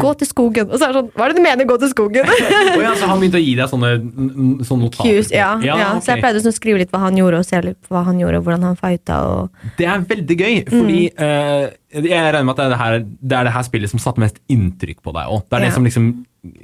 Gå 0.00 0.10
til 0.16 0.24
skogen. 0.26 0.70
Og 0.72 0.78
så 0.80 0.86
er 0.86 0.92
det 0.94 0.96
sånn, 1.02 1.08
hva 1.12 1.24
er 1.26 1.32
det 1.34 1.36
du 1.36 1.42
mener, 1.44 1.66
gå 1.68 1.74
til 1.82 1.90
skogen? 1.92 2.24
oh, 2.24 2.80
ja, 2.80 2.94
så 2.96 3.04
han 3.10 3.20
begynte 3.20 3.36
å 3.36 3.42
gi 3.44 3.50
deg 3.58 3.68
sånne, 3.68 3.90
sånne 4.64 4.86
notater? 4.86 5.04
Cues, 5.18 5.28
ja, 5.36 5.50
ja, 5.60 5.90
Så 6.00 6.14
jeg 6.14 6.22
pleide 6.24 6.40
sånn 6.40 6.54
å 6.54 6.56
skrive 6.56 6.80
litt 6.80 6.90
hva 6.94 7.02
han 7.04 7.18
gjorde, 7.20 7.42
og 7.42 7.44
se 7.44 7.60
litt 7.60 7.90
hva 7.92 8.00
han 8.06 8.22
gjorde, 8.22 8.40
og 8.40 8.46
hvordan 8.48 8.64
han 8.70 8.78
fighta. 8.80 9.18
Og... 9.28 9.68
Det 9.76 9.84
er 9.84 10.06
veldig 10.14 10.38
gøy, 10.40 10.56
fordi 10.70 11.00
Mm. 11.12 11.20
uh, 11.20 11.68
jeg 12.08 12.32
regner 12.32 12.48
med 12.48 12.54
at 12.54 12.56
det 12.56 12.64
er 12.64 12.72
det, 12.72 12.80
her, 12.80 12.98
det 13.04 13.36
er 13.36 13.44
det 13.44 13.52
her 13.52 13.66
spillet 13.68 13.90
som 13.92 14.00
satte 14.00 14.24
mest 14.24 14.40
inntrykk 14.48 15.02
på 15.04 15.12
deg 15.12 15.28
òg. 15.28 15.44
Det 15.50 15.58
er 15.58 15.66
det 15.66 15.72
som 15.76 15.84
liksom 15.84 16.08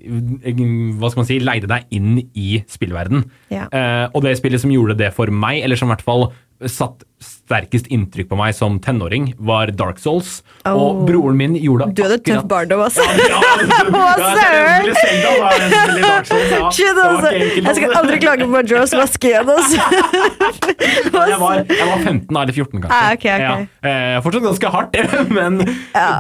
eh, 0.08 0.64
hva 0.96 1.10
skal 1.12 1.20
man 1.20 1.28
si, 1.28 1.36
leide 1.44 1.68
deg 1.68 1.84
inn 1.92 2.16
i 2.32 2.62
spillverden. 2.64 3.26
Ja. 3.52 3.68
Eh, 3.68 4.06
og 4.14 4.24
det 4.24 4.38
spillet 4.40 4.64
som 4.64 4.72
gjorde 4.72 4.96
det 4.96 5.12
for 5.12 5.28
meg, 5.28 5.60
eller 5.68 5.76
som 5.76 5.92
i 5.92 5.92
hvert 5.92 6.06
fall 6.08 6.30
satt 6.64 7.04
sterkest 7.48 7.88
inntrykk 7.92 8.28
på 8.30 8.38
meg 8.38 8.54
som 8.56 8.78
tenåring, 8.84 9.32
var 9.38 9.72
Dark 9.76 10.00
Souls. 10.02 10.42
Oh. 10.68 10.76
Og 10.76 11.02
broren 11.08 11.38
min 11.38 11.56
gjorde 11.56 11.88
Du 11.96 12.02
hadde 12.04 12.18
tøff 12.26 12.44
barndom, 12.50 12.84
altså. 12.84 13.04
Ja, 13.28 13.40
ja, 13.40 13.78
er 14.08 14.22
søren? 14.38 14.88
ja. 16.02 16.70
Shit, 16.74 16.98
altså. 16.98 17.30
Jeg 17.32 17.62
skal 17.62 17.88
altså. 17.88 18.00
aldri 18.02 18.18
klage 18.22 18.44
på 18.44 18.52
Majora's 18.52 18.94
Mask 18.98 19.24
igjen, 19.24 19.48
altså. 19.48 19.80
Jeg 21.18 21.38
var, 21.40 21.62
jeg 21.64 21.86
var 21.88 22.02
15 22.04 22.34
da, 22.34 22.42
eller 22.42 22.54
14 22.54 22.82
kanskje. 22.82 22.98
Ah, 22.98 23.12
ok, 23.14 23.24
ok. 23.32 23.44
Ja. 23.44 23.54
Eh, 23.90 24.16
fortsatt 24.24 24.44
ganske 24.44 24.72
hardt, 24.74 24.98
men 25.38 25.60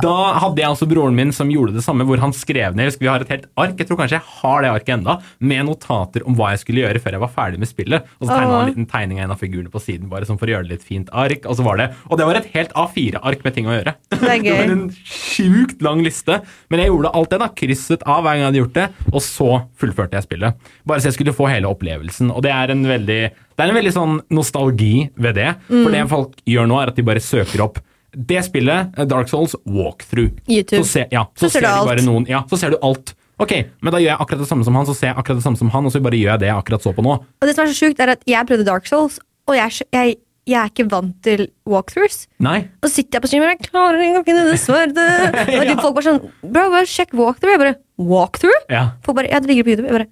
da 0.04 0.16
hadde 0.42 0.62
jeg 0.62 0.74
også 0.74 0.88
broren 0.90 1.16
min 1.18 1.32
som 1.34 1.50
gjorde 1.52 1.76
det 1.76 1.84
samme, 1.84 2.06
hvor 2.08 2.20
han 2.22 2.34
skrev 2.36 2.76
ned, 2.78 2.96
vi 2.98 3.10
har 3.10 3.22
et 3.22 3.32
helt 3.32 3.46
ark, 3.60 3.76
jeg 3.78 3.88
tror 3.88 4.00
kanskje 4.00 4.18
jeg 4.18 4.26
har 4.40 4.64
det 4.64 4.72
arket 4.72 4.94
enda, 4.96 5.18
med 5.38 5.68
notater 5.68 6.24
om 6.28 6.36
hva 6.38 6.52
jeg 6.54 6.62
skulle 6.64 6.84
gjøre 6.84 7.02
før 7.04 7.18
jeg 7.18 7.24
var 7.24 7.34
ferdig 7.34 7.60
med 7.62 7.70
spillet. 7.70 8.08
Og 8.18 8.26
så 8.26 8.32
tegna 8.32 8.54
han 8.54 8.62
en 8.62 8.72
liten 8.72 8.88
tegning 8.90 9.20
av 9.20 9.28
en 9.28 9.34
av 9.36 9.42
figurene 9.42 9.72
på 9.72 9.82
siden, 9.82 10.08
bare 10.12 10.28
sånn 10.28 10.40
for 10.40 10.48
å 10.48 10.56
gjøre 10.56 10.68
det 10.68 10.78
litt 10.78 10.86
fint 10.86 11.12
ark, 11.18 11.44
og 11.50 11.56
så 11.58 11.64
var 11.66 11.80
det, 11.80 11.86
og 12.08 12.18
det 12.20 12.26
var 12.28 12.38
et 12.40 12.48
helt 12.54 12.72
A4-ark 12.78 13.42
med 13.44 13.54
ting 13.56 13.66
å 13.70 13.74
gjøre. 13.76 13.94
Det 14.14 14.20
er 14.22 14.42
gøy. 14.46 14.52
var 14.58 14.72
en 14.76 14.84
sjukt 15.08 15.82
lang 15.84 16.02
liste, 16.06 16.40
men 16.70 16.82
jeg 16.82 16.92
gjorde 16.92 17.12
alt 17.18 17.32
det 17.34 17.40
da, 17.42 17.48
krysset 17.62 18.06
av 18.08 18.22
hver 18.24 18.36
gang 18.38 18.44
jeg 18.44 18.48
hadde 18.50 18.62
gjort 18.62 18.78
det, 18.78 18.86
og 19.12 19.24
så 19.24 19.50
fullførte 19.82 20.18
jeg 20.20 20.28
spillet. 20.28 20.64
Bare 20.88 21.02
så 21.04 21.10
jeg 21.10 21.18
skulle 21.18 21.36
få 21.36 21.50
hele 21.50 21.70
opplevelsen, 21.70 22.30
og 22.34 22.42
det 22.46 22.54
er 22.54 22.72
en 22.74 22.86
veldig, 22.88 23.20
det 23.34 23.64
er 23.66 23.72
en 23.74 23.78
veldig 23.80 23.94
sånn 23.98 24.16
nostalgi 24.34 24.94
ved 25.18 25.34
det, 25.40 25.52
for 25.68 25.88
Mm. 25.88 25.92
det 25.94 26.08
folk 26.10 26.32
gjør 26.46 26.66
nå 26.70 26.80
er 26.82 26.88
at 26.92 26.96
de 26.96 27.02
bare 27.06 27.20
søker 27.22 27.62
opp 27.64 27.78
det 28.16 28.40
spillet, 28.46 28.94
eh, 28.96 29.04
Dark 29.04 29.28
Souls, 29.28 29.52
walkthrough. 29.68 30.32
YouTube. 30.48 30.80
Så, 30.80 30.88
se, 30.94 31.02
ja, 31.12 31.26
så, 31.36 31.46
Så 31.46 31.50
ser 31.52 31.60
ser 31.60 31.66
du 31.68 31.84
du 31.84 31.90
alt. 31.92 32.04
noen, 32.06 32.24
ja, 32.26 32.40
så 32.48 32.56
ser 32.58 32.70
du 32.72 32.78
alt. 32.82 33.12
Ok, 33.38 33.52
men 33.84 33.92
da 33.92 33.98
gjør 34.00 34.08
jeg 34.14 34.18
akkurat 34.24 34.40
det 34.42 34.48
samme 34.48 34.64
som 34.66 34.74
han, 34.74 34.86
så 34.88 34.94
ser 34.96 35.12
jeg 35.12 35.16
akkurat 35.20 35.38
det 35.38 35.44
samme 35.44 35.58
som 35.60 35.68
han, 35.70 35.84
og 35.86 35.92
så 35.92 36.00
bare 36.02 36.16
gjør 36.18 36.32
jeg 36.32 36.40
det 36.42 36.48
jeg 36.48 36.56
akkurat 36.58 36.82
så 36.82 36.92
på 36.96 37.04
nå. 37.04 37.12
Og 37.20 37.46
det 37.46 37.54
som 37.54 37.64
er 37.66 37.70
så 37.70 37.76
sjukt, 37.78 38.00
er 38.02 38.14
at 38.16 38.24
jeg 38.26 38.46
prøvde 38.48 38.64
Dark 38.66 38.88
Souls, 38.88 39.20
og 39.46 39.54
jeg, 39.54 39.86
jeg, 39.94 40.16
jeg 40.48 40.58
er 40.60 40.70
ikke 40.72 40.86
vant 40.90 41.16
til 41.26 41.42
walkthroughs. 41.68 42.22
Nei, 42.44 42.58
Og 42.80 42.88
så 42.88 42.94
sitter 42.98 43.18
jeg 43.18 43.24
på 43.24 43.30
streamer, 43.30 43.50
og 43.50 43.56
jeg 43.58 43.68
klarer 43.70 44.04
ikke 44.04 44.22
å 44.22 44.26
finne 44.28 44.44
det 44.48 44.58
sverdet. 44.62 45.08
Og 45.58 45.64
de 45.68 45.74
folk 45.80 45.96
bare 45.98 46.06
sånn 46.06 46.20
Bro, 46.42 46.62
bare 46.72 46.88
sjekk 46.88 47.12
walkthrough. 47.18 47.52
Jeg 47.54 47.62
bare 47.64 47.74
Walkthrough? 47.98 48.62
ja. 48.72 48.84
Folk 49.04 49.18
bare 49.20 49.30
Ja, 49.32 49.40
det 49.42 49.50
ligger 49.50 49.66
på 49.68 49.74
YouTube. 49.74 49.90
Jeg 49.90 49.98
bare 49.98 50.08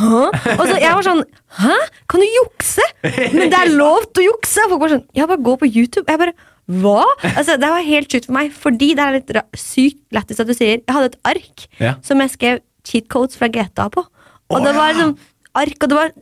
Hæ? 0.00 0.54
Og 0.54 0.62
så 0.70 0.76
jeg 0.78 0.94
var 0.94 1.02
sånn 1.02 1.24
Hæ? 1.58 1.76
Kan 2.12 2.22
du 2.22 2.28
jukse? 2.30 2.84
Men 3.34 3.50
det 3.50 3.58
er 3.58 3.72
lov 3.74 4.04
til 4.14 4.22
å 4.22 4.28
jukse! 4.28 4.68
Folk 4.70 4.84
bare 4.84 4.94
sånn 4.98 5.06
Ja, 5.18 5.26
bare 5.26 5.42
gå 5.42 5.56
på 5.58 5.66
YouTube. 5.66 6.06
Jeg 6.06 6.20
bare 6.22 6.36
Hva? 6.70 7.02
Altså, 7.32 7.56
Det 7.58 7.72
var 7.74 7.82
helt 7.88 8.12
sjukt 8.14 8.28
for 8.30 8.36
meg, 8.38 8.52
fordi 8.54 8.92
det 8.94 9.02
er 9.02 9.18
litt 9.18 9.34
sykt 9.58 9.98
lættis 10.14 10.38
at 10.42 10.46
du 10.46 10.54
sier 10.54 10.76
Jeg 10.78 10.94
hadde 10.94 11.10
et 11.10 11.18
ark 11.32 11.66
Ja. 11.82 11.96
som 12.06 12.22
jeg 12.22 12.30
skrev 12.36 12.62
cheat 12.86 13.10
codes 13.12 13.34
fra 13.36 13.50
GTA 13.52 13.90
på. 13.92 14.06
Og 14.50 14.56
oh, 14.56 14.62
det 14.64 14.70
var 14.78 14.94
liksom 14.94 15.12
liksom 15.16 15.26
ark, 15.54 15.76
og 15.82 15.88
det 15.90 15.96
var 15.98 16.12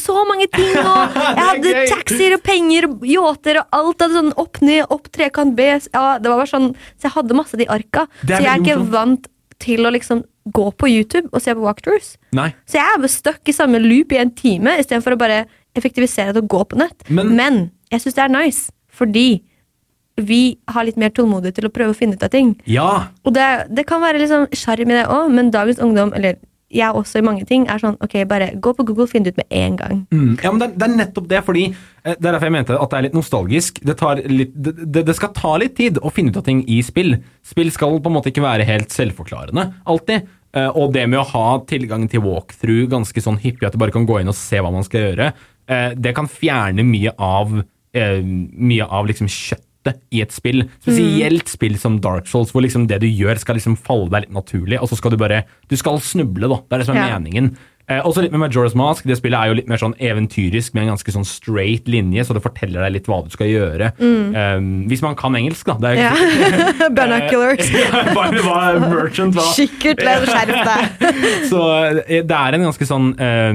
så 0.00 0.14
mange 0.28 0.46
ting, 0.52 0.72
og 0.80 1.14
jeg 1.16 1.44
hadde 1.48 1.74
taxier 1.90 2.34
og 2.36 2.42
penger 2.44 2.88
og 2.90 3.04
yachter 3.08 3.60
og 3.62 3.76
alt. 3.78 4.02
Hadde 4.04 4.18
sånn 4.18 4.32
opp 4.36 4.60
ned, 4.64 4.82
opp 4.92 5.08
trekant 5.14 5.54
B. 5.56 5.68
Ja, 5.94 6.18
det 6.20 6.28
var 6.30 6.42
bare 6.42 6.50
sånn, 6.50 6.70
så 6.98 7.08
jeg 7.08 7.14
hadde 7.16 7.38
masse 7.38 7.56
av 7.56 7.62
de 7.62 7.68
arka. 7.72 8.06
Så 8.24 8.36
jeg 8.36 8.50
er 8.52 8.60
ikke 8.64 8.90
vant 8.92 9.28
til 9.60 9.84
å 9.84 9.92
liksom 9.92 10.24
gå 10.50 10.66
på 10.80 10.88
YouTube 10.88 11.28
og 11.32 11.42
se 11.44 11.52
på 11.54 11.62
walkthroughs. 11.64 12.14
Nei. 12.36 12.48
Så 12.68 12.80
jeg 12.80 12.86
er 12.96 13.12
stuck 13.12 13.48
i 13.48 13.54
samme 13.54 13.80
loop 13.82 14.12
i 14.12 14.20
en 14.22 14.30
time 14.32 14.76
istedenfor 14.80 15.14
å 15.14 15.20
bare 15.20 15.42
effektivisere 15.76 16.32
det 16.34 16.42
og 16.44 16.48
gå 16.50 16.64
på 16.72 16.80
nett. 16.80 17.04
Men- 17.08 17.70
jeg 17.90 18.00
syns 18.00 18.14
det 18.14 18.24
er 18.24 18.28
nice, 18.28 18.70
fordi 18.92 19.42
vi 20.16 20.58
har 20.68 20.84
litt 20.84 20.96
mer 21.00 21.10
tålmodighet 21.10 21.54
til 21.54 21.68
å 21.68 21.72
prøve 21.72 21.94
å 21.94 21.96
finne 21.96 22.14
ut 22.14 22.22
av 22.22 22.30
ting. 22.30 22.54
Ja, 22.66 23.08
Og 23.24 23.34
det, 23.34 23.68
det 23.74 23.86
kan 23.86 24.00
være 24.02 24.20
liksom 24.20 24.48
sjarm 24.52 24.90
i 24.90 24.98
det 24.98 25.06
òg, 25.06 25.30
men 25.32 25.50
dagens 25.50 25.78
ungdom, 25.80 26.12
eller 26.14 26.36
jeg 26.70 26.94
også 26.94 27.18
i 27.18 27.24
mange 27.26 27.44
ting, 27.48 27.66
er 27.70 27.80
sånn 27.82 27.96
ok, 28.02 28.16
bare 28.30 28.52
gå 28.62 28.72
på 28.76 28.86
Google, 28.88 29.08
finn 29.10 29.24
det 29.26 29.34
ut 29.34 29.40
med 29.40 29.56
en 29.60 29.78
gang. 29.78 30.02
Mm, 30.14 30.34
ja, 30.38 30.52
men 30.52 30.62
det, 30.62 30.68
det 30.78 30.86
er 30.86 30.96
nettopp 31.00 31.28
det, 31.30 31.40
fordi 31.46 31.64
eh, 31.70 32.14
Det 32.14 32.18
er 32.18 32.28
derfor 32.30 32.46
jeg 32.46 32.56
mente 32.56 32.76
at 32.78 32.92
det 32.92 32.98
er 32.98 33.06
litt 33.08 33.16
nostalgisk. 33.18 33.80
Det, 33.86 33.96
litt, 34.30 34.52
det, 34.54 35.04
det, 35.08 35.16
skal 35.18 35.32
ta 35.36 35.54
litt 35.60 35.74
tid 35.78 35.98
å 35.98 36.12
finne 36.14 36.30
ut 36.30 36.40
av 36.40 36.46
ting 36.46 36.62
i 36.70 36.80
spill. 36.86 37.16
Spill 37.46 37.72
skal 37.74 37.98
på 37.98 38.12
en 38.12 38.18
måte 38.18 38.30
ikke 38.32 38.44
være 38.44 38.68
helt 38.68 38.94
selvforklarende, 38.94 39.66
alltid. 39.90 40.28
Eh, 40.54 40.70
og 40.70 40.94
det 40.94 41.06
med 41.10 41.22
å 41.22 41.28
ha 41.32 41.46
tilgang 41.70 42.06
til 42.10 42.22
walkthrough 42.26 42.90
ganske 42.92 43.24
sånn 43.24 43.40
hyppig, 43.42 43.66
at 43.66 43.74
du 43.74 43.82
bare 43.82 43.94
kan 43.94 44.06
gå 44.08 44.20
inn 44.20 44.30
og 44.30 44.38
se 44.38 44.62
hva 44.62 44.70
man 44.74 44.86
skal 44.86 45.08
gjøre, 45.08 45.32
eh, 45.70 45.90
det 45.98 46.14
kan 46.18 46.30
fjerne 46.30 46.86
mye 46.86 47.14
av, 47.18 47.60
mye 47.90 48.84
av 48.86 49.08
liksom 49.08 49.26
kjøttet 49.26 49.66
i 50.12 50.20
et 50.20 50.32
spill. 50.34 50.64
Spesielt 50.82 51.48
spill 51.48 51.78
som 51.80 51.98
Dark 52.04 52.26
Souls, 52.30 52.52
hvor 52.52 52.62
liksom 52.64 52.86
det 52.90 53.00
du 53.00 53.08
gjør 53.08 53.38
skal 53.40 53.56
liksom 53.56 53.78
falle 53.80 54.10
deg 54.12 54.26
litt 54.28 54.36
naturlig, 54.36 54.80
og 54.80 54.88
så 54.90 54.98
skal 55.00 55.14
du 55.14 55.16
bare 55.20 55.44
Du 55.70 55.76
skal 55.76 56.00
snuble, 56.04 56.48
da. 56.48 56.60
Det 56.68 56.72
er 56.72 56.78
det 56.78 56.86
som 56.86 56.96
er 56.96 57.08
Ja. 57.08 57.18
meningen. 57.18 57.56
Eh, 57.90 57.98
også 58.06 58.22
litt 58.22 58.30
med 58.30 58.38
Majora's 58.38 58.76
Mask. 58.78 59.02
Det 59.02 59.16
spillet 59.18 59.34
er 59.34 59.48
jo 59.50 59.54
litt 59.58 59.66
mer 59.70 59.80
sånn 59.80 59.96
eventyrisk 59.98 60.74
med 60.74 60.84
en 60.84 60.92
ganske 60.92 61.10
sånn 61.10 61.26
straight 61.26 61.88
linje, 61.90 62.22
så 62.22 62.36
det 62.36 62.42
forteller 62.44 62.84
deg 62.86 62.92
litt 62.92 63.06
hva 63.10 63.24
du 63.24 63.30
skal 63.34 63.48
gjøre. 63.50 63.88
Eh, 63.98 64.60
hvis 64.86 65.02
man 65.02 65.16
kan 65.18 65.34
engelsk, 65.34 65.66
da. 65.66 65.74
Det 65.74 65.90
er 65.90 65.98
Ja. 67.74 68.14
Bare 68.14 68.78
merchant 68.84 69.34
hva. 69.34 69.48
Sikkert 69.56 70.04
skjerp 70.30 70.54
deg. 70.70 71.16
Så 71.50 71.64
eh, 72.06 72.22
det 72.22 72.36
er 72.38 72.54
en 72.60 72.68
ganske 72.68 72.86
sånn 72.86 73.10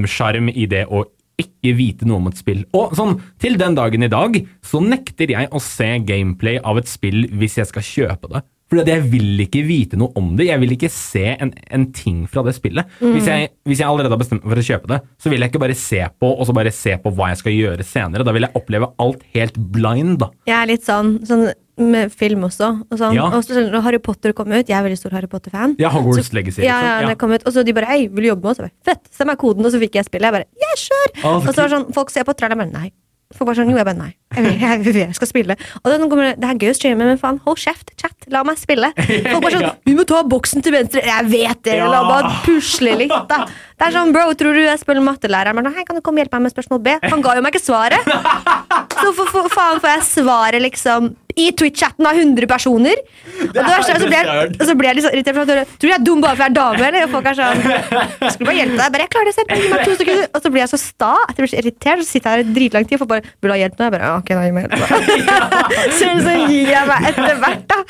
sjarm 0.09 0.49
um, 0.49 0.53
i 0.55 0.67
det 0.67 0.83
å 0.91 1.05
ikke 1.41 1.75
vite 1.77 2.07
noe 2.07 2.21
om 2.21 2.29
et 2.31 2.39
spill. 2.39 2.63
Og 2.77 2.95
sånn, 2.97 3.17
til 3.41 3.57
den 3.59 3.77
dagen 3.77 4.05
i 4.05 4.11
dag 4.11 4.37
så 4.65 4.81
nekter 4.83 5.33
jeg 5.35 5.51
å 5.51 5.61
se 5.63 5.89
gameplay 6.07 6.59
av 6.63 6.79
et 6.81 6.91
spill 6.91 7.25
hvis 7.35 7.59
jeg 7.61 7.71
skal 7.71 7.87
kjøpe 7.87 8.31
det. 8.35 8.45
Fordi 8.65 8.95
jeg 8.95 9.03
vil 9.11 9.41
ikke 9.43 9.61
vite 9.67 9.97
noe 9.99 10.09
om 10.17 10.31
det. 10.37 10.47
Jeg 10.47 10.61
vil 10.63 10.73
ikke 10.73 10.89
se 10.89 11.35
en, 11.35 11.51
en 11.53 11.83
ting 11.93 12.23
fra 12.29 12.41
det 12.47 12.55
spillet. 12.57 12.95
Hvis, 12.97 13.27
jeg, 13.29 13.51
hvis 13.69 13.81
jeg 13.83 13.87
allerede 13.87 14.15
har 14.15 14.21
bestemt 14.23 14.41
meg 14.41 14.55
for 14.55 14.61
å 14.61 14.65
kjøpe 14.65 14.89
det, 14.89 14.97
så 15.21 15.31
vil 15.31 15.43
jeg 15.43 15.51
ikke 15.51 15.61
bare 15.61 15.77
se 15.77 16.01
på 16.23 16.31
og 16.33 16.49
så 16.49 16.55
bare 16.57 16.73
se 16.73 16.95
på 17.01 17.11
hva 17.13 17.29
jeg 17.31 17.41
skal 17.43 17.59
gjøre 17.59 17.85
senere. 17.85 18.25
Da 18.25 18.33
vil 18.33 18.47
jeg 18.47 18.57
oppleve 18.57 18.89
alt 19.05 19.21
helt 19.37 19.59
blind. 19.75 20.17
da. 20.23 20.31
Jeg 20.49 20.57
er 20.57 20.71
litt 20.71 20.87
sånn, 20.87 21.19
sånn 21.29 21.45
med 21.77 22.11
film 22.11 22.41
også. 22.47 22.69
Og 22.91 22.97
sånn. 22.97 23.13
Ja. 23.15 23.25
Og 23.35 23.43
så 23.43 23.65
når 23.69 23.81
Harry 23.83 23.97
Potter 23.99 24.31
kom 24.33 24.47
ut, 24.51 24.67
jeg 24.67 24.75
er 24.77 24.83
veldig 24.83 24.97
stor 24.97 25.11
Harry 25.11 25.27
Potter-fan. 25.27 25.75
Ja, 25.79 25.89
Hogwarts 25.89 26.29
Så- 26.29 26.33
Legacy, 26.33 26.61
Ja, 26.63 26.75
liksom. 26.79 26.83
ja, 26.87 26.99
Ja. 27.01 27.07
det 27.09 27.17
kom 27.17 27.31
ut, 27.31 27.43
og 27.45 27.53
så 27.53 27.65
de 27.65 27.73
bare 27.73 27.85
'hei, 27.85 28.07
vil 28.07 28.23
du 28.23 28.29
jobbe 28.29 28.43
med 28.43 28.51
oss?' 28.51 28.57
Jeg 28.59 28.71
bare, 28.71 28.95
'Fett, 28.95 29.07
send 29.11 29.27
meg 29.27 29.37
koden', 29.37 29.65
og 29.65 29.71
så 29.71 29.79
fikk 29.79 29.93
jeg 29.95 30.05
spillet. 30.05 30.21
Jeg 30.21 30.31
bare 30.33 30.45
'yeah, 30.55 30.75
sure'. 30.75 31.25
Oh, 31.25 31.35
og 31.47 31.53
så 31.53 31.61
var 31.61 31.67
det 31.69 31.71
sånn, 31.77 31.93
folk 31.93 32.09
ser 32.09 32.23
på 32.23 32.33
traileren, 32.35 32.57
bare 32.57 32.71
'nei'. 32.71 32.91
Folk 33.33 33.47
bare 33.47 33.55
sånn, 33.57 33.69
jo, 33.71 33.75
jeg 33.75 33.85
bare 33.85 33.97
nei. 33.97 34.15
Jeg, 34.35 34.43
vil, 34.43 34.57
jeg, 34.59 34.81
vil, 34.85 34.99
jeg 35.05 35.15
skal 35.17 35.29
spille. 35.29 35.57
Og 35.81 35.91
det, 35.91 35.99
kommer, 36.11 36.31
det, 36.31 36.35
det 36.43 36.49
er 36.49 36.59
gøy 36.61 36.73
å 36.73 36.77
streame, 36.77 37.07
men 37.07 37.21
faen, 37.21 37.39
hold 37.45 37.59
kjeft, 37.61 37.93
chat. 38.01 38.15
La 38.33 38.43
meg 38.47 38.59
spille. 38.59 38.91
Folk 38.97 39.45
bare 39.45 39.53
sånn, 39.55 39.69
vi 39.87 39.95
må 39.97 40.05
ta 40.09 40.21
boksen 40.27 40.65
til 40.65 40.75
venstre. 40.75 41.03
Jeg 41.05 41.29
vet 41.31 41.63
det, 41.67 41.79
la 41.91 42.03
meg 42.09 42.31
pusle 42.45 42.97
litt, 43.03 43.15
da. 43.29 43.45
Det 43.75 43.89
er 43.89 43.95
sånn, 43.97 44.13
bro, 44.15 44.29
tror 44.39 44.55
du 44.55 44.63
jeg 44.63 44.79
spiller 44.79 45.03
mattelæreren? 45.03 45.57
Men, 45.57 45.73
Hei, 45.75 45.83
kan 45.87 45.97
du 45.97 46.03
komme 46.03 46.21
hjelpe 46.23 46.37
meg 46.39 46.47
med 46.47 46.55
spørsmål 46.55 46.79
B? 46.85 46.95
Han 47.11 47.23
ga 47.23 47.35
jo 47.35 47.43
meg 47.43 47.55
ikke 47.55 47.65
svaret. 47.65 48.07
Så 49.01 49.11
for, 49.17 49.27
for 49.27 49.51
faen 49.51 49.81
får 49.83 49.97
jeg 49.97 50.05
svaret, 50.07 50.63
liksom, 50.63 51.09
i 51.35 51.49
Twitch-chatten 51.59 52.07
av 52.07 52.15
100 52.15 52.47
personer. 52.47 53.01
Og 53.43 53.51
det 53.51 53.63
er, 53.65 53.83
så 53.83 54.07
blir 54.07 54.15
jeg, 54.15 54.53
så 54.69 54.75
blir 54.79 54.87
jeg 54.87 54.97
litt 54.97 55.05
sånn 55.05 55.17
irritert, 55.17 55.35
for 55.35 55.51
at 55.51 55.73
tror 55.75 55.83
du 55.83 55.91
jeg 55.91 55.97
er 55.97 56.05
dum 56.07 56.23
bare 56.23 56.37
for 56.37 56.45
jeg 56.45 56.53
er 56.53 56.55
dame, 56.55 56.85
eller? 56.87 57.07
Og 57.07 57.11
folk 57.17 57.27
er 57.27 57.37
sånn, 57.41 57.63
jeg 57.65 58.31
skulle 58.37 58.47
bare 58.47 58.57
hjelpe 58.61 58.77
deg. 58.77 58.85
Jeg 58.85 58.93
Bare, 58.95 59.03
jeg 59.03 59.11
klarer 59.11 59.27
det 59.27 59.35
selv. 59.35 59.51
Gi 59.59 59.71
meg 59.73 59.83
to 59.83 59.97
sekunder. 59.99 60.29
Og 60.31 60.45
så 60.45 60.51
blir 60.53 60.63
jeg 60.63 60.71
så 60.71 60.79
sta, 60.79 61.11
at 61.25 61.33
jeg 61.35 61.43
blir 61.43 61.51
så 61.51 61.59
irritert, 61.59 62.05
så 62.05 62.07
sitter 62.07 62.29
jeg 62.29 62.45
her 62.45 62.45
i 62.45 62.55
dritlang 62.55 62.87
tid, 62.87 62.95
og 62.95 63.03
får 63.03 63.11
bare, 63.11 63.33
du 63.35 63.51
ha 63.51 63.59
hjelp 63.59 63.75
nå? 63.75 63.89
Jeg 63.89 63.95
bare, 63.97 64.07
«Ja, 64.07 64.21
ok, 64.25 64.35
da, 64.35 64.45
gi 64.49 64.55
meg 64.55 64.65
hjelp. 64.67 65.35
så, 65.99 66.13
så 66.25 66.39
gir 66.49 66.71
jeg 66.73 66.87
meg 66.89 67.11
etter 67.13 67.43
hvert, 67.43 67.67
da. 67.71 67.83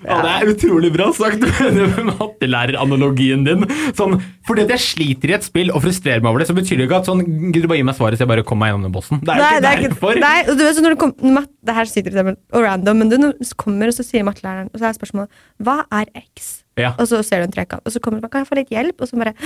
Ja, 0.00 0.16
det 0.24 0.30
er 0.32 0.48
utrolig 0.54 0.88
bra 0.94 1.10
sagt 1.12 1.42
med 1.76 1.98
mattelæreranalogien 2.08 3.42
din. 3.44 3.66
Sånn, 3.96 4.14
fordi 4.48 4.64
at 4.64 4.72
jeg 4.72 4.84
sliter 4.86 5.32
i 5.32 5.34
et 5.36 5.44
spill 5.44 5.72
og 5.74 5.82
frustrerer 5.84 6.22
meg 6.24 6.30
over 6.32 6.40
det, 6.40 6.46
så 6.48 6.56
betyr 6.56 6.80
det 6.80 6.86
ikke 6.86 7.00
at 7.02 7.10
sånn, 7.10 7.20
du 7.52 7.58
bare 7.66 7.80
gi 7.82 7.84
meg 7.84 7.98
svaret 7.98 8.16
så 8.16 8.24
jeg 8.24 8.30
bare 8.30 8.44
kommer 8.48 8.64
meg 8.64 8.72
gjennom 8.72 8.86
den 8.88 8.94
bossen. 8.96 9.20
Det 9.20 9.34
er 9.34 9.42
jo 9.42 9.44
Nei, 9.44 9.50
ikke 9.50 9.60
det 9.60 9.70
er 9.70 9.82
ikke, 9.82 9.90
derfor. 9.92 10.22
nei, 10.24 10.38
du 10.48 10.62
vet, 10.64 10.78
så 10.78 10.84
når 10.86 10.96
det, 10.96 11.00
kom, 11.02 11.12
mat, 11.36 11.50
det 11.68 11.76
her 11.76 11.92
sitter 11.92 12.16
det 12.16 12.24
og 12.32 12.64
random, 12.64 13.04
men 13.04 13.12
du 13.12 13.52
kommer, 13.60 13.92
og 13.92 13.98
så 13.98 14.06
sier 14.06 14.24
mattelæreren, 14.24 14.72
og 14.72 14.80
så 14.80 14.88
er 14.88 14.96
spørsmålet, 14.96 15.44
hva 15.68 15.76
er 16.00 16.08
X? 16.22 16.48
Ja. 16.80 16.94
Og 16.96 17.04
så 17.10 17.20
ser 17.26 17.44
du 17.44 17.50
en 17.50 17.54
trekant, 17.58 17.84
og 17.84 17.92
så 17.92 18.00
kommer 18.00 18.22
du 18.22 18.24
bare, 18.24 18.38
kan 18.38 18.46
jeg 18.46 18.52
få 18.54 18.60
litt 18.62 18.72
hjelp? 18.72 19.04
Og 19.04 19.12
så 19.12 19.20
bare, 19.20 19.36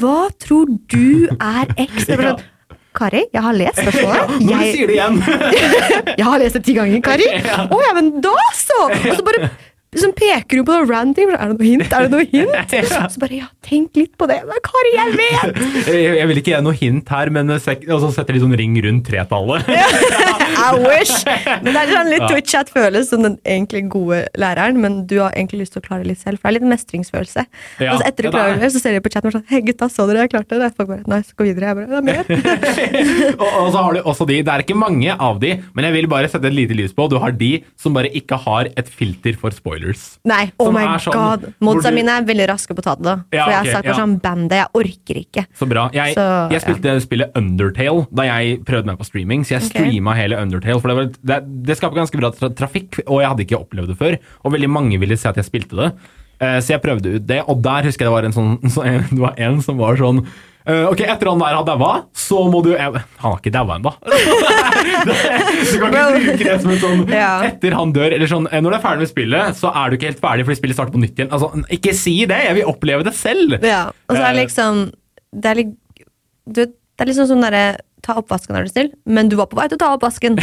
hva 0.00 0.18
tror 0.40 0.72
du 0.88 1.28
er 1.36 1.76
X? 1.76 2.06
Det 2.08 2.16
er 2.16 2.22
bare 2.24 2.34
sånn, 2.38 2.50
Kari, 2.94 3.24
jeg 3.34 3.42
har 3.42 3.56
lest 3.58 3.80
spørsmålet. 3.82 4.34
Ja, 4.50 4.62
Jeg, 4.62 4.74
sier 4.76 4.90
det 4.90 4.96
igjen 4.98 5.20
jeg 6.20 6.26
har 6.28 6.42
lest 6.42 6.58
det 6.60 6.64
ti 6.68 6.74
ganger, 6.76 7.00
Kari. 7.04 7.26
Å 7.74 7.78
ja, 7.88 7.92
men 7.96 8.12
da 8.24 8.34
så! 8.54 8.84
Og 8.90 9.14
så 9.18 9.24
bare 9.26 9.48
liksom 9.94 10.10
peker 10.18 10.58
du 10.58 10.64
på 10.66 10.74
noe 10.74 10.86
random. 10.90 11.32
Er 11.36 11.52
det 11.52 11.54
noe 11.58 11.66
hint? 11.68 11.92
Er 11.94 12.06
det 12.08 12.10
noe 12.14 12.24
hint? 12.26 12.74
Så 13.14 13.20
bare, 13.22 13.36
ja, 13.44 13.46
tenk 13.66 13.94
litt 13.98 14.14
på 14.18 14.26
det. 14.30 14.40
Men 14.48 14.62
Kari, 14.66 14.94
jeg 14.96 15.12
vet! 15.20 15.60
jeg, 15.90 16.16
jeg 16.18 16.30
vil 16.30 16.40
ikke 16.42 16.54
gi 16.56 16.62
noe 16.66 16.78
hint 16.80 17.12
her, 17.14 17.30
men 17.34 17.54
sek- 17.62 17.86
og 17.90 18.02
så 18.02 18.10
setter 18.16 18.34
de 18.38 18.42
sånn 18.42 18.56
ring 18.58 18.74
rundt 18.86 19.06
tretallet. 19.06 19.70
I 20.64 20.80
wish! 20.88 21.12
Men 21.64 21.70
det 21.72 21.80
er 21.84 21.92
sånn 21.92 22.10
litt 22.12 22.24
Ja. 22.24 22.28
Twitch-chat 22.30 22.70
føles 22.72 23.08
som 23.10 23.22
den 23.26 23.36
egentlig 23.44 23.82
gode 23.92 24.22
læreren, 24.40 24.78
men 24.80 25.00
du 25.10 25.18
har 25.20 25.34
egentlig 25.36 25.64
lyst 25.64 25.74
til 25.76 25.82
å 25.82 25.86
klare 25.86 26.04
det 26.04 26.12
litt 26.14 26.22
selv. 26.22 26.40
For 26.40 26.48
det 26.48 26.54
er 26.54 26.60
litt 26.60 26.70
mestringsfølelse. 26.72 27.44
Ja, 27.82 27.92
og 27.94 28.00
så 28.00 28.06
etter 28.08 28.22
du 28.26 28.28
er- 28.30 28.34
klarer 28.36 28.60
det, 28.62 28.70
så 28.74 28.80
ser 28.80 28.96
de 28.96 29.00
på 29.04 29.12
chatten 29.12 29.28
og 29.30 29.34
sånn 29.36 29.44
Hei, 29.50 29.60
gutta, 29.66 29.88
så 29.92 30.06
dere 30.08 30.24
jeg 30.24 30.30
klarte 30.34 30.58
det? 30.62 30.70
Folk 30.76 30.88
bare 30.88 31.02
Nice, 31.10 31.34
gå 31.36 31.44
videre. 31.44 31.72
Jeg 31.72 31.76
bare 31.76 31.88
Det 31.90 31.98
er 31.98 32.06
mer. 32.08 32.24
og, 33.44 33.48
og 33.60 33.68
så 33.74 33.82
har 33.84 33.92
du 33.94 34.00
også 34.02 34.26
de, 34.30 34.38
det 34.46 34.52
er 34.54 34.64
ikke 34.64 34.76
mange 34.78 35.12
av 35.18 35.40
de, 35.42 35.52
men 35.74 35.84
jeg 35.88 35.96
vil 35.98 36.08
bare 36.10 36.28
sette 36.32 36.48
et 36.48 36.56
lite 36.56 36.76
lys 36.78 36.94
på. 36.96 37.08
Du 37.12 37.18
har 37.22 37.34
de 37.36 37.52
som 37.80 37.94
bare 37.96 38.10
ikke 38.16 38.38
har 38.46 38.70
et 38.74 38.88
filter 38.88 39.36
for 39.40 39.50
spoilers. 39.54 40.18
Nei, 40.24 40.46
oh 40.62 40.70
my 40.74 40.86
sånn 41.02 41.14
god. 41.18 41.46
Modsa 41.64 41.90
du- 41.90 41.98
mine 41.98 42.16
er 42.18 42.24
veldig 42.28 42.48
raske 42.54 42.74
på 42.76 42.80
å 42.84 42.86
ta 42.88 42.94
det. 42.96 43.04
da. 43.04 43.16
Ja, 43.34 43.44
For 43.44 43.50
jeg 43.50 43.58
har 43.58 43.64
okay, 43.64 43.72
sagt 43.76 43.84
bare 43.88 43.94
ja. 43.94 44.00
sånn 44.00 44.16
Band 44.24 44.48
det, 44.50 44.58
jeg 44.62 44.68
orker 44.80 45.20
ikke. 45.20 45.46
Så 45.58 45.68
bra. 45.68 45.88
Jeg, 45.92 46.14
Så, 46.16 46.24
jeg 46.54 46.62
spilte 46.64 46.96
spillet 47.04 47.34
Undertale 47.36 48.06
da 48.14 48.22
jeg 48.30 48.60
prøvde 48.64 48.86
meg 48.86 48.98
på 49.00 49.04
streaming, 49.08 49.44
så 49.44 49.56
jeg 49.58 49.64
okay. 49.66 49.70
streama 49.90 50.14
hele 50.16 50.38
Undertale. 50.38 50.53
For 50.62 50.90
det, 50.90 50.96
var, 50.98 51.08
det, 51.10 51.38
det 51.66 51.76
skaper 51.78 51.98
ganske 51.98 52.20
bra 52.20 52.30
tra 52.34 52.50
trafikk, 52.54 53.02
og 53.08 53.22
jeg 53.22 53.30
hadde 53.32 53.44
ikke 53.46 53.58
opplevd 53.58 53.90
det 53.92 53.98
før. 54.00 54.18
Og 54.44 54.54
veldig 54.54 54.70
mange 54.70 55.00
ville 55.02 55.18
se 55.18 55.30
at 55.30 55.40
jeg 55.40 55.48
spilte 55.48 55.78
det. 55.80 55.90
Uh, 56.42 56.58
så 56.58 56.74
jeg 56.74 56.82
prøvde 56.82 57.14
ut 57.14 57.28
det, 57.28 57.42
og 57.46 57.60
der 57.62 57.86
husker 57.86 58.04
jeg 58.04 58.10
det 58.10 58.16
var 58.16 58.26
en 58.26 58.34
sånn 58.34 58.56
så 58.74 58.82
en, 58.82 59.04
Det 59.06 59.22
var 59.22 59.36
en 59.46 59.60
som 59.62 59.78
var 59.78 59.94
sånn 60.00 60.18
uh, 60.24 60.86
ok, 60.90 61.04
Etter 61.06 61.30
han 61.30 61.42
der 61.44 61.54
har 61.54 61.66
daua, 61.68 61.92
så 62.10 62.40
må 62.50 62.58
du 62.64 62.72
jeg, 62.72 63.02
Han 63.20 63.28
har 63.28 63.38
ikke 63.38 63.52
daua 63.54 63.76
ennå. 63.78 63.92
du 65.06 65.76
kan 65.78 65.94
ikke 65.94 66.02
bruke 66.24 66.40
det 66.40 66.56
som 66.64 66.74
en 66.74 66.82
sånn 66.82 67.04
Ja. 67.14 67.30
Etter 67.46 67.78
han 67.78 67.94
dør, 67.94 68.10
eller 68.16 68.30
sånn 68.30 68.50
eh, 68.50 68.64
Når 68.64 68.74
du 68.74 68.78
er 68.80 68.84
ferdig 68.88 69.04
med 69.04 69.12
spillet, 69.12 69.60
så 69.60 69.70
er 69.70 69.90
du 69.90 69.98
ikke 69.98 70.10
helt 70.10 70.24
ferdig 70.26 70.48
fordi 70.48 70.60
spillet 70.62 70.80
starter 70.80 70.96
på 70.96 71.04
nytt 71.04 71.22
igjen. 71.22 71.30
Altså, 71.30 71.64
Ikke 71.78 71.94
si 71.98 72.16
det! 72.30 72.40
Jeg 72.48 72.58
vil 72.58 72.74
oppleve 72.74 73.06
det 73.06 73.14
selv! 73.18 73.58
Ja, 73.62 73.86
og 73.94 74.18
så 74.18 74.22
er 74.22 74.34
det 74.34 74.44
liksom 74.44 74.84
Det 75.30 75.52
er, 75.52 75.62
litt, 75.62 75.74
du, 76.50 76.64
det 76.66 77.06
er 77.06 77.12
liksom 77.12 77.30
sånn 77.30 77.46
derre 77.46 77.66
Ta 78.04 78.18
oppvasken, 78.20 78.56
er 78.58 78.66
du 78.66 78.72
snill, 78.72 78.90
men 79.08 79.30
du 79.32 79.36
var 79.40 79.48
på 79.48 79.56
vei 79.56 79.64
til 79.72 79.78
å 79.78 79.80
ta 79.80 79.92
oppvasken. 79.96 80.36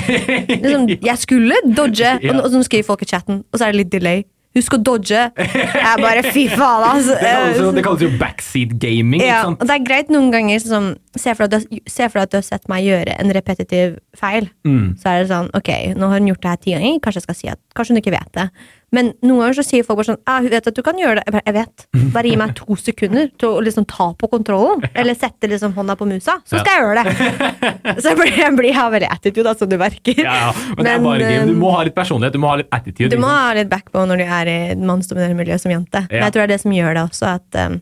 Liksom, 0.50 0.88
jeg 1.12 1.18
skulle 1.22 1.60
dodge, 1.78 2.16
og, 2.26 2.40
og 2.42 2.48
så 2.56 2.64
skriver 2.66 2.88
folk 2.88 3.04
i 3.06 3.10
chatten, 3.12 3.44
og 3.52 3.60
så 3.62 3.68
er 3.68 3.76
det 3.76 3.84
litt 3.84 3.92
delay. 3.94 4.24
Husk 4.52 4.74
å 4.76 4.80
dodge. 4.84 5.20
Jeg 5.40 6.00
bare 6.02 6.24
fy 6.28 6.42
faen, 6.52 6.84
altså. 6.92 7.14
Det 7.16 7.84
kalles, 7.86 8.02
jo, 8.04 8.10
jo 8.10 8.18
backseat 8.20 8.74
gaming. 8.84 9.22
Ja, 9.24 9.46
og 9.54 9.62
det 9.64 9.78
er 9.78 9.86
greit 9.86 10.12
noen 10.12 10.28
ganger 10.34 10.60
sånn, 10.60 10.90
Se 11.16 11.32
for 11.36 11.48
du- 11.52 11.80
se 11.92 12.06
for 12.08 12.20
deg 12.20 12.24
at 12.26 12.32
du 12.34 12.38
har 12.40 12.44
sett 12.48 12.68
meg 12.72 12.84
gjøre 12.88 13.16
en 13.20 13.32
repetitiv 13.36 13.98
feil. 14.16 14.50
Mm. 14.68 14.94
Så 15.00 15.08
er 15.12 15.22
det 15.24 15.32
sånn, 15.32 15.50
ok, 15.56 15.72
nå 16.00 16.08
har 16.12 16.20
hun 16.20 16.30
gjort 16.32 16.44
det 16.44 16.52
her 16.54 16.62
ti 16.66 16.76
ganger, 16.76 17.00
kanskje 17.04 17.20
jeg 17.22 17.26
skal 17.30 17.40
si 17.40 17.50
at 17.52 17.60
kanskje 17.76 17.94
hun 17.96 18.02
ikke 18.02 18.14
vet 18.16 18.32
det. 18.38 18.46
Men 18.92 19.14
noen 19.24 19.40
ganger 19.46 19.56
så 19.62 19.64
sier 19.64 19.86
folk 19.88 20.02
bare 20.02 20.10
sånn 20.10 20.20
ah, 20.28 20.42
hun 20.44 20.52
vet 20.52 20.66
at 20.68 20.76
du 20.76 20.82
kan 20.84 20.98
gjøre 21.00 21.22
det. 21.22 21.24
Jeg, 21.28 21.34
bare, 21.38 21.44
jeg 21.48 21.56
vet. 21.56 21.86
Bare 22.12 22.32
gi 22.32 22.40
meg 22.42 22.54
to 22.58 22.76
sekunder 22.76 23.30
til 23.40 23.48
å 23.48 23.62
liksom 23.64 23.86
ta 23.88 24.10
på 24.20 24.28
kontrollen. 24.34 24.84
Eller 24.92 25.16
sette 25.16 25.48
liksom 25.48 25.72
hånda 25.78 25.96
på 26.00 26.08
musa, 26.10 26.36
så 26.44 26.60
skal 26.60 26.74
jeg 26.76 26.84
gjøre 26.84 27.04
det. 27.06 28.02
Så 28.02 28.12
jeg 28.12 28.20
blir, 28.20 28.34
jeg 28.42 28.58
blir 28.60 28.76
har 28.76 28.92
veldig 28.92 29.12
attitude, 29.14 29.46
da, 29.48 29.54
som 29.56 29.70
du 29.72 29.78
merker. 29.80 30.20
Ja, 30.20 30.36
ja. 30.48 30.52
Men, 30.76 30.84
Men, 30.90 31.06
bare. 31.08 31.30
Du 31.48 31.54
eh, 31.54 31.54
må 31.62 31.72
ha 31.76 31.86
litt 31.88 31.96
personlighet, 31.96 32.36
du 32.36 32.42
må 32.44 32.52
ha 32.52 32.58
litt 32.60 32.72
attitude. 32.76 33.10
Du 33.14 33.16
må 33.22 33.30
liksom. 33.30 33.38
ha 33.48 33.54
litt 33.62 33.72
backbone 33.72 34.12
når 34.12 34.24
du 34.24 34.26
er 34.42 34.52
i 34.52 34.58
et 34.76 34.84
mannsdominerende 34.92 35.40
miljø 35.40 35.58
som 35.62 35.72
jente. 35.72 36.04
Men 36.10 36.20
Ja. 36.20 36.26
jeg 36.28 36.36
tror 36.36 36.44
det 36.44 36.50
er 36.50 36.54
det 36.58 36.62
som 36.66 36.76
gjør 36.76 36.94
det 37.00 37.06
også, 37.08 37.32
at 37.40 37.60
um, 37.72 37.80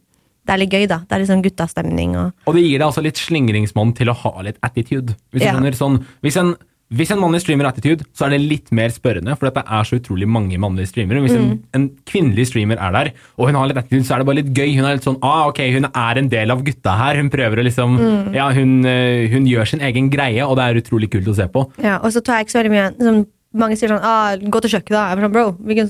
det 0.50 0.54
er 0.56 0.62
litt 0.64 0.74
gøy, 0.74 0.86
da. 0.90 1.00
Det 1.06 1.14
er 1.18 1.22
litt 1.22 1.30
sånn 1.30 1.44
guttastemning 1.46 2.16
og 2.18 2.32
Og 2.50 2.56
det 2.58 2.64
gir 2.66 2.78
deg 2.80 2.86
altså 2.88 3.04
litt 3.06 3.18
slingringsmonn 3.22 3.92
til 3.98 4.10
å 4.10 4.16
ha 4.18 4.32
litt 4.46 4.58
attitude. 4.66 5.18
Hvis, 5.34 5.46
Ja. 5.46 5.54
sånn, 5.78 6.00
hvis, 6.26 6.38
en, 6.42 6.56
hvis 6.90 7.12
en 7.14 7.20
mannlig 7.22 7.42
streamer 7.44 7.68
har 7.68 7.74
attitude, 7.76 8.06
så 8.18 8.26
er 8.26 8.32
det 8.34 8.40
litt 8.50 8.72
mer 8.74 8.90
spørrende, 8.90 9.36
for 9.38 9.50
det 9.50 9.62
er 9.62 9.84
så 9.86 10.00
utrolig 10.00 10.26
mange 10.28 10.58
mannlige 10.58 10.90
streamere. 10.90 11.22
Hvis 11.22 11.36
Mm. 11.38 11.52
en, 11.52 11.60
en 11.78 11.90
kvinnelig 12.10 12.48
streamer 12.50 12.78
er 12.82 12.92
der, 12.92 13.12
og 13.38 13.46
hun 13.48 13.56
har 13.56 13.68
litt 13.70 13.78
attitude, 13.78 14.06
så 14.08 14.16
er 14.16 14.18
det 14.24 14.26
bare 14.26 14.40
litt 14.42 14.54
gøy. 14.58 14.76
Hun 14.76 14.86
er 14.90 14.96
litt 14.98 15.06
sånn 15.06 15.20
ah, 15.22 15.48
ok, 15.52 15.60
hun 15.76 15.86
er 15.86 16.18
en 16.18 16.30
del 16.30 16.50
av 16.52 16.64
gutta 16.66 16.98
her. 16.98 17.16
Hun 17.22 17.30
prøver 17.30 17.62
å 17.62 17.66
liksom 17.70 17.98
Mm. 18.00 18.34
Ja, 18.34 18.50
hun, 18.52 18.86
eh, 18.86 19.28
hun 19.30 19.46
gjør 19.46 19.68
sin 19.68 19.82
egen 19.82 20.10
greie, 20.10 20.42
og 20.48 20.56
det 20.58 20.66
er 20.66 20.82
utrolig 20.82 21.10
kult 21.12 21.28
å 21.28 21.36
se 21.36 21.46
på. 21.48 21.70
Ja, 21.84 21.98
og 22.02 22.12
så 22.12 22.22
tar 22.24 22.38
jeg 22.40 22.48
ikke 22.48 22.58
så 22.58 22.64
veldig 22.64 22.72
mye 22.72 22.90
liksom, 22.98 23.28
Mange 23.54 23.76
sier 23.78 23.90
sånn 23.90 24.04
ah, 24.04 24.36
'Gå 24.38 24.62
til 24.62 24.70
kjøkkenet', 24.70 24.94
da. 24.94 25.10
Jeg 25.10 25.18
er 25.18 25.22
sånn, 25.26 25.32
bro, 25.34 25.52
hvilken, 25.66 25.90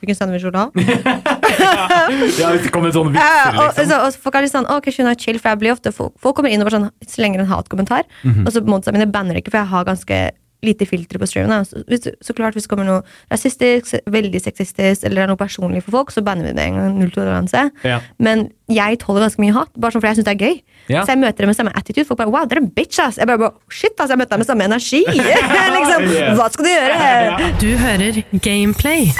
hvilken 0.00 0.16
sandwich 0.16 0.42
vil 0.44 0.52
du 0.52 0.58
ha? 0.58 0.70
Ja, 2.40 2.52
det 2.56 2.70
kommer 2.74 2.92
sånn 2.94 3.12
vitser, 3.14 3.52
og, 3.58 3.68
liksom. 3.74 3.90
så, 3.90 4.00
og 4.06 4.14
folk 4.26 4.34
er 4.38 4.46
litt 4.46 4.52
sånn 4.54 4.66
'Ok, 4.70 4.90
hun 4.98 5.06
er 5.10 5.14
chill', 5.20 5.40
for 5.40 5.48
jeg 5.50 5.58
blir 5.62 5.72
ofte 5.72 5.92
Folk, 5.92 6.12
folk 6.20 6.36
kommer 6.36 6.50
inn 6.50 6.60
og 6.62 6.68
bare 6.70 6.80
sånn, 6.80 6.90
slenger 7.06 7.40
en 7.40 7.46
hatkommentar, 7.52 8.04
Mhm. 8.24 8.46
og 8.46 8.52
så 8.52 8.60
monsa 8.66 8.92
mine 8.92 9.06
banner 9.10 9.34
ikke, 9.36 9.50
for 9.50 9.58
jeg 9.58 9.68
har 9.68 9.84
ganske 9.84 10.30
lite 10.64 10.86
filtre 10.88 11.18
på 11.20 11.26
streamen. 11.28 11.62
Så, 11.68 11.84
hvis, 11.86 12.08
så 12.24 12.34
klart 12.34 12.54
hvis 12.56 12.64
det 12.66 12.70
kommer 12.70 12.86
noe 12.86 13.02
rasistisk, 13.30 14.00
veldig 14.08 14.40
sexistisk 14.40 15.04
eller 15.04 15.14
det 15.14 15.22
er 15.22 15.26
noe 15.28 15.36
personlig 15.36 15.82
for 15.84 15.92
folk, 15.92 16.10
så 16.10 16.24
banner 16.24 16.48
vi 16.48 16.52
det 16.56 16.64
en 16.64 16.74
gang. 16.74 16.98
Null 16.98 17.10
toleranse. 17.10 17.70
Ja. 17.84 18.00
Men 18.18 18.50
jeg 18.68 18.98
tåler 18.98 19.20
ganske 19.28 19.38
mye 19.38 19.52
hat, 19.52 19.68
bare 19.78 19.92
sånn 19.92 20.00
fordi 20.02 20.16
jeg 20.16 20.16
syns 20.16 20.24
det 20.24 20.34
er 20.40 20.46
gøy. 20.46 20.62
Ja. 20.88 21.02
Så 21.04 21.08
jeg 21.12 21.18
møter 21.18 21.36
dem 21.44 21.46
med 21.52 21.56
samme 21.56 21.72
attitude. 21.76 22.06
Folk 22.06 22.18
bare 22.18 22.30
'wow, 22.30 22.48
dere 22.48 22.58
er 22.58 22.62
en 22.64 22.70
bitch', 22.70 22.98
ass. 22.98 23.16
Jeg 23.18 23.26
bare, 23.26 23.38
bare 23.38 23.52
shit, 23.70 23.92
ass, 24.00 24.08
jeg 24.08 24.18
møtte 24.18 24.30
deg 24.30 24.38
med 24.38 24.46
samme 24.46 24.64
energi. 24.64 25.04
liksom. 25.76 26.02
Hva 26.36 26.50
skal 26.50 26.64
du 26.64 26.70
gjøre? 26.70 27.52
Du 27.60 27.76
hører 27.76 28.24
Gameplay 28.40 29.12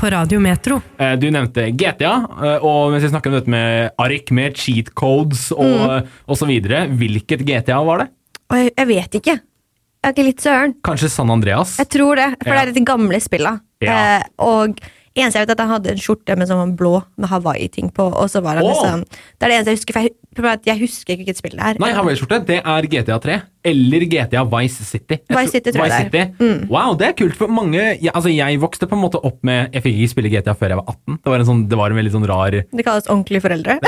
på 0.00 0.10
Radio 0.10 0.40
Metro. 0.40 0.80
Eh, 0.98 1.12
Du 1.20 1.28
nevnte 1.30 1.68
GTA, 1.76 2.14
eh, 2.42 2.64
og 2.64 2.90
mens 2.92 3.04
vi 3.04 3.10
snakker 3.12 3.30
om 3.32 3.36
dette 3.36 3.52
med 3.52 3.90
ark 4.00 4.30
med 4.32 4.56
cheat 4.56 4.94
codes 4.96 5.50
og, 5.52 5.64
Mm. 6.04 6.06
og 6.28 6.36
så 6.40 6.46
videre, 6.48 6.86
hvilket 6.88 7.44
GTA 7.44 7.82
var 7.84 7.98
det? 8.04 8.08
Jeg, 8.50 8.86
vet 8.88 9.10
ikke. 9.20 9.36
Jeg 9.36 10.08
er 10.08 10.12
ikke 10.14 10.24
litt 10.24 10.40
søren. 10.40 10.74
Kanskje 10.82 11.10
San 11.10 11.30
Andreas? 11.30 11.76
Jeg 11.78 11.88
tror 11.88 12.16
det, 12.16 12.30
for 12.42 12.54
Ja. 12.54 12.64
det 12.64 12.68
er 12.70 12.72
de 12.80 12.84
gamle 12.84 13.20
spilla. 13.20 13.60
Ja. 13.80 14.16
Eh, 14.18 14.22
og 14.38 14.80
eneste 15.18 15.40
jeg 15.40 15.46
vet, 15.46 15.52
at 15.56 15.62
han 15.64 15.72
hadde 15.74 15.90
en 15.94 16.00
skjorte 16.00 16.36
med 16.38 16.46
sånn 16.50 16.76
blå 16.78 17.00
med 17.18 17.30
Hawaii-ting 17.32 17.90
på. 17.96 18.06
Og 18.14 18.30
så 18.30 18.42
var 18.44 18.60
han 18.60 18.66
oh! 18.66 18.70
liksom 18.70 19.02
Det 19.10 19.46
er 19.46 19.50
det 19.50 19.56
eneste 19.58 19.72
jeg 19.72 19.80
husker, 19.80 19.96
for 20.38 20.46
jeg, 20.46 20.60
jeg 20.70 20.78
husker 20.84 21.12
ikke 21.14 21.24
hvilket 21.24 21.40
spill 21.40 21.56
det 21.58 21.64
er. 21.66 21.80
Nei, 21.82 21.90
Hawaii-skjorte, 21.96 22.38
det 22.46 22.60
er 22.62 22.86
GTA 22.94 23.18
3. 23.24 23.38
Eller 23.70 24.06
GTA 24.08 24.44
Vice 24.48 24.86
City. 24.88 25.18
Vice 25.28 25.52
City, 25.52 25.72
tror 25.74 25.84
jeg 25.90 26.06
er. 26.06 26.30
City. 26.38 26.70
Wow, 26.70 26.94
det 26.96 27.10
er 27.10 27.16
kult 27.18 27.34
for 27.36 27.52
mange. 27.52 27.80
Jeg, 27.98 28.12
altså, 28.14 28.30
jeg 28.32 28.60
vokste 28.62 28.88
på 28.88 28.96
en 28.96 29.02
måte 29.02 29.20
opp 29.20 29.42
med 29.44 29.74
Jeg 29.76 29.84
fikk 29.84 29.98
ikke 29.98 30.12
spille 30.14 30.30
GTA 30.32 30.54
før 30.56 30.72
jeg 30.72 30.80
var 30.80 30.94
18. 30.94 31.18
Det 31.18 31.34
var 31.34 31.42
en, 31.42 31.48
sånn, 31.50 31.64
det 31.68 31.80
var 31.80 31.92
en 31.92 32.00
veldig 32.00 32.14
sånn 32.14 32.28
rar 32.30 32.56
Det 32.62 32.86
kalles 32.86 33.10
ordentlige 33.10 33.44
foreldre. 33.44 33.80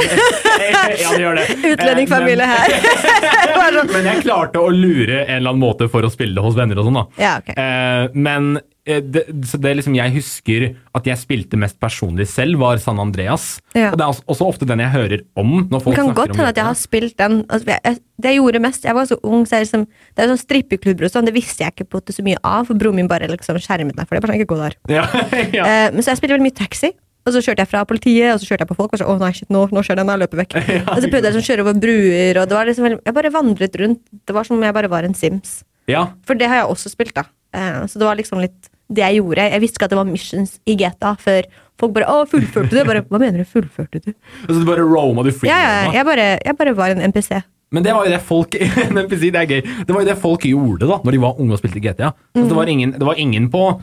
Ja, 0.63 0.83
det 1.15 1.23
gjør 1.23 1.39
det. 1.39 1.47
Utlendingfamilie 1.73 2.43
Eh, 2.43 2.53
her. 2.53 2.75
Men, 3.63 3.89
sånn. 3.89 4.07
jeg 4.07 4.23
klarte 4.27 4.61
å 4.61 4.69
lure 4.73 5.23
en 5.25 5.39
eller 5.39 5.55
annen 5.55 5.63
måte 5.63 5.89
for 5.93 6.05
å 6.07 6.11
spille 6.13 6.43
hos 6.45 6.57
venner 6.59 6.79
og 6.81 6.89
sånn, 6.89 6.99
da. 7.01 7.05
Ja, 7.23 7.33
ok. 7.41 7.51
Eh, 7.57 8.05
men 8.19 8.57
det, 8.85 9.23
så 9.47 9.61
det 9.63 9.77
liksom 9.79 9.95
jeg 9.95 10.11
husker 10.17 10.65
at 10.99 11.07
jeg 11.07 11.21
spilte 11.21 11.59
mest 11.61 11.77
personlig 11.83 12.27
selv, 12.31 12.59
var 12.59 12.81
San 12.83 12.99
Andreas. 12.99 13.61
Ja. 13.77 13.93
Og 13.93 13.99
det 13.99 14.03
er 14.03 14.11
også, 14.11 14.25
også 14.35 14.49
ofte 14.51 14.67
den 14.67 14.83
jeg 14.83 14.91
hører 14.91 15.23
om 15.39 15.53
når 15.71 15.85
Det 15.85 15.95
kan 16.01 16.11
godt 16.17 16.35
hende 16.35 16.49
at 16.51 16.59
jeg 16.59 16.67
har 16.67 16.79
spilt 16.79 17.15
den. 17.21 17.45
Altså, 17.47 17.71
jeg, 17.71 18.01
det 18.23 18.33
jeg 18.33 18.41
gjorde 18.41 18.63
mest 18.63 18.85
Jeg 18.85 18.97
var 18.99 19.07
så 19.07 19.19
ung, 19.23 19.47
så 19.47 19.61
jeg 19.61 19.69
liksom, 19.69 19.87
det 19.87 20.25
er 20.25 20.33
sånn 20.33 20.43
strippeklubber 20.43 21.07
og 21.07 21.15
sånn, 21.15 21.29
det 21.31 21.37
visste 21.37 21.63
jeg 21.63 21.77
ikke 21.77 21.89
på 21.95 22.03
det 22.03 22.17
så 22.17 22.27
mye 22.27 22.43
av, 22.43 22.67
for 22.67 22.79
broren 22.79 22.99
min 22.99 23.11
bare 23.11 23.31
liksom 23.31 23.61
skjermet 23.63 23.95
meg 23.95 24.09
for 24.09 24.19
det. 24.19 24.25
Bare 24.25 24.35
sånn, 24.35 24.43
ikke 24.43 24.55
gå 24.55 24.61
der. 24.65 24.79
Ja, 24.99 25.07
ja. 25.55 25.63
Uh, 25.63 25.89
men 25.95 26.03
så 26.03 26.13
jeg 26.13 26.21
spilte 26.21 26.37
veldig 26.37 26.51
mye 26.51 26.59
taxi. 26.59 26.93
Og 27.23 27.37
så 27.37 27.43
kjørte 27.45 27.63
jeg 27.63 27.71
fra 27.71 27.85
politiet, 27.87 28.33
og 28.33 28.41
så 28.43 28.49
kjørte 28.49 28.65
jeg 28.65 28.71
på 28.73 28.77
folk. 28.81 28.95
Og 28.97 28.99
så, 28.99 29.07
å 29.07 29.15
nei, 29.21 29.31
shit, 29.37 29.47
nå, 29.53 29.63
nå 29.71 29.85
skjer 29.87 30.01
det, 30.01 30.07
nå 30.09 30.17
løper 30.25 30.43
vekk. 30.43 30.57
og 30.91 30.97
så 30.99 31.07
prøvde 31.07 31.23
jeg 31.23 31.37
liksom 31.37 31.47
kjøre 31.47 31.65
over 31.67 31.79
bruer, 31.85 32.41
og 32.41 32.51
det 32.51 32.59
var 32.59 32.67
liksom, 32.67 32.89
jeg 32.99 33.17
bare 33.21 33.33
vandret 33.35 33.79
rundt. 33.79 34.03
Det 34.11 34.35
var 34.35 34.49
som 34.49 34.59
om 34.59 34.67
jeg 34.67 34.75
bare 34.75 34.91
var 34.91 35.07
en 35.07 35.15
Sims. 35.15 35.61
ja. 35.91 36.09
For 36.27 36.39
det 36.39 36.51
har 36.51 36.65
jeg 36.65 36.75
også 36.75 36.91
spilt, 36.91 37.15
da. 37.15 37.29
Uh, 37.55 37.85
så 37.87 38.03
det 38.03 38.09
var 38.09 38.19
liksom 38.19 38.43
litt 38.43 38.72
det 38.91 39.05
jeg 39.05 39.21
gjorde. 39.21 39.47
Jeg 39.55 39.63
visste 39.63 39.79
ikke 39.79 39.89
at 39.89 39.95
det 39.95 40.01
var 40.01 40.09
missions 40.09 40.59
i 40.67 40.77
GTA 40.77 41.15
før 41.21 41.49
folk 41.81 41.95
bare 41.95 42.07
'Å, 42.07 42.27
fullførte 42.29 42.71
du?' 42.71 42.85
Bare 42.85 43.03
'Hva 43.03 43.19
mener 43.19 43.43
du, 43.43 43.45
fullførte 43.45 44.03
du?' 44.03 44.15
Altså 44.47 44.59
så 44.59 44.61
du 44.61 44.69
bare 44.69 44.85
roma 44.87 45.23
du 45.23 45.33
free. 45.33 45.51
Ja, 45.51 45.59
ja, 45.59 45.93
jeg 45.93 46.05
bare, 46.05 46.39
jeg 46.45 46.57
bare 46.59 46.77
var 46.77 46.91
en 46.91 47.03
NPC. 47.13 47.43
Men 47.73 47.83
det 47.83 47.95
var 47.95 48.05
jo 48.05 48.13
det 48.13 48.21
folk 48.21 48.55
NPC, 49.03 49.31
det 49.33 49.41
er 49.41 49.49
gøy. 49.49 49.63
Det 49.87 49.95
var 49.95 50.03
jo 50.03 50.09
det 50.11 50.19
folk 50.21 50.45
gjorde 50.45 50.89
da 50.91 50.99
Når 51.01 51.13
de 51.17 51.21
var 51.23 51.41
unge 51.41 51.57
og 51.57 51.59
spilte 51.59 51.81
GTA. 51.81 52.13
Mm. 52.37 52.49
det, 52.49 52.57
var 52.57 52.67
ingen, 52.69 52.93
det 52.93 53.07
var 53.07 53.15
ingen 53.17 53.49
på 53.51 53.81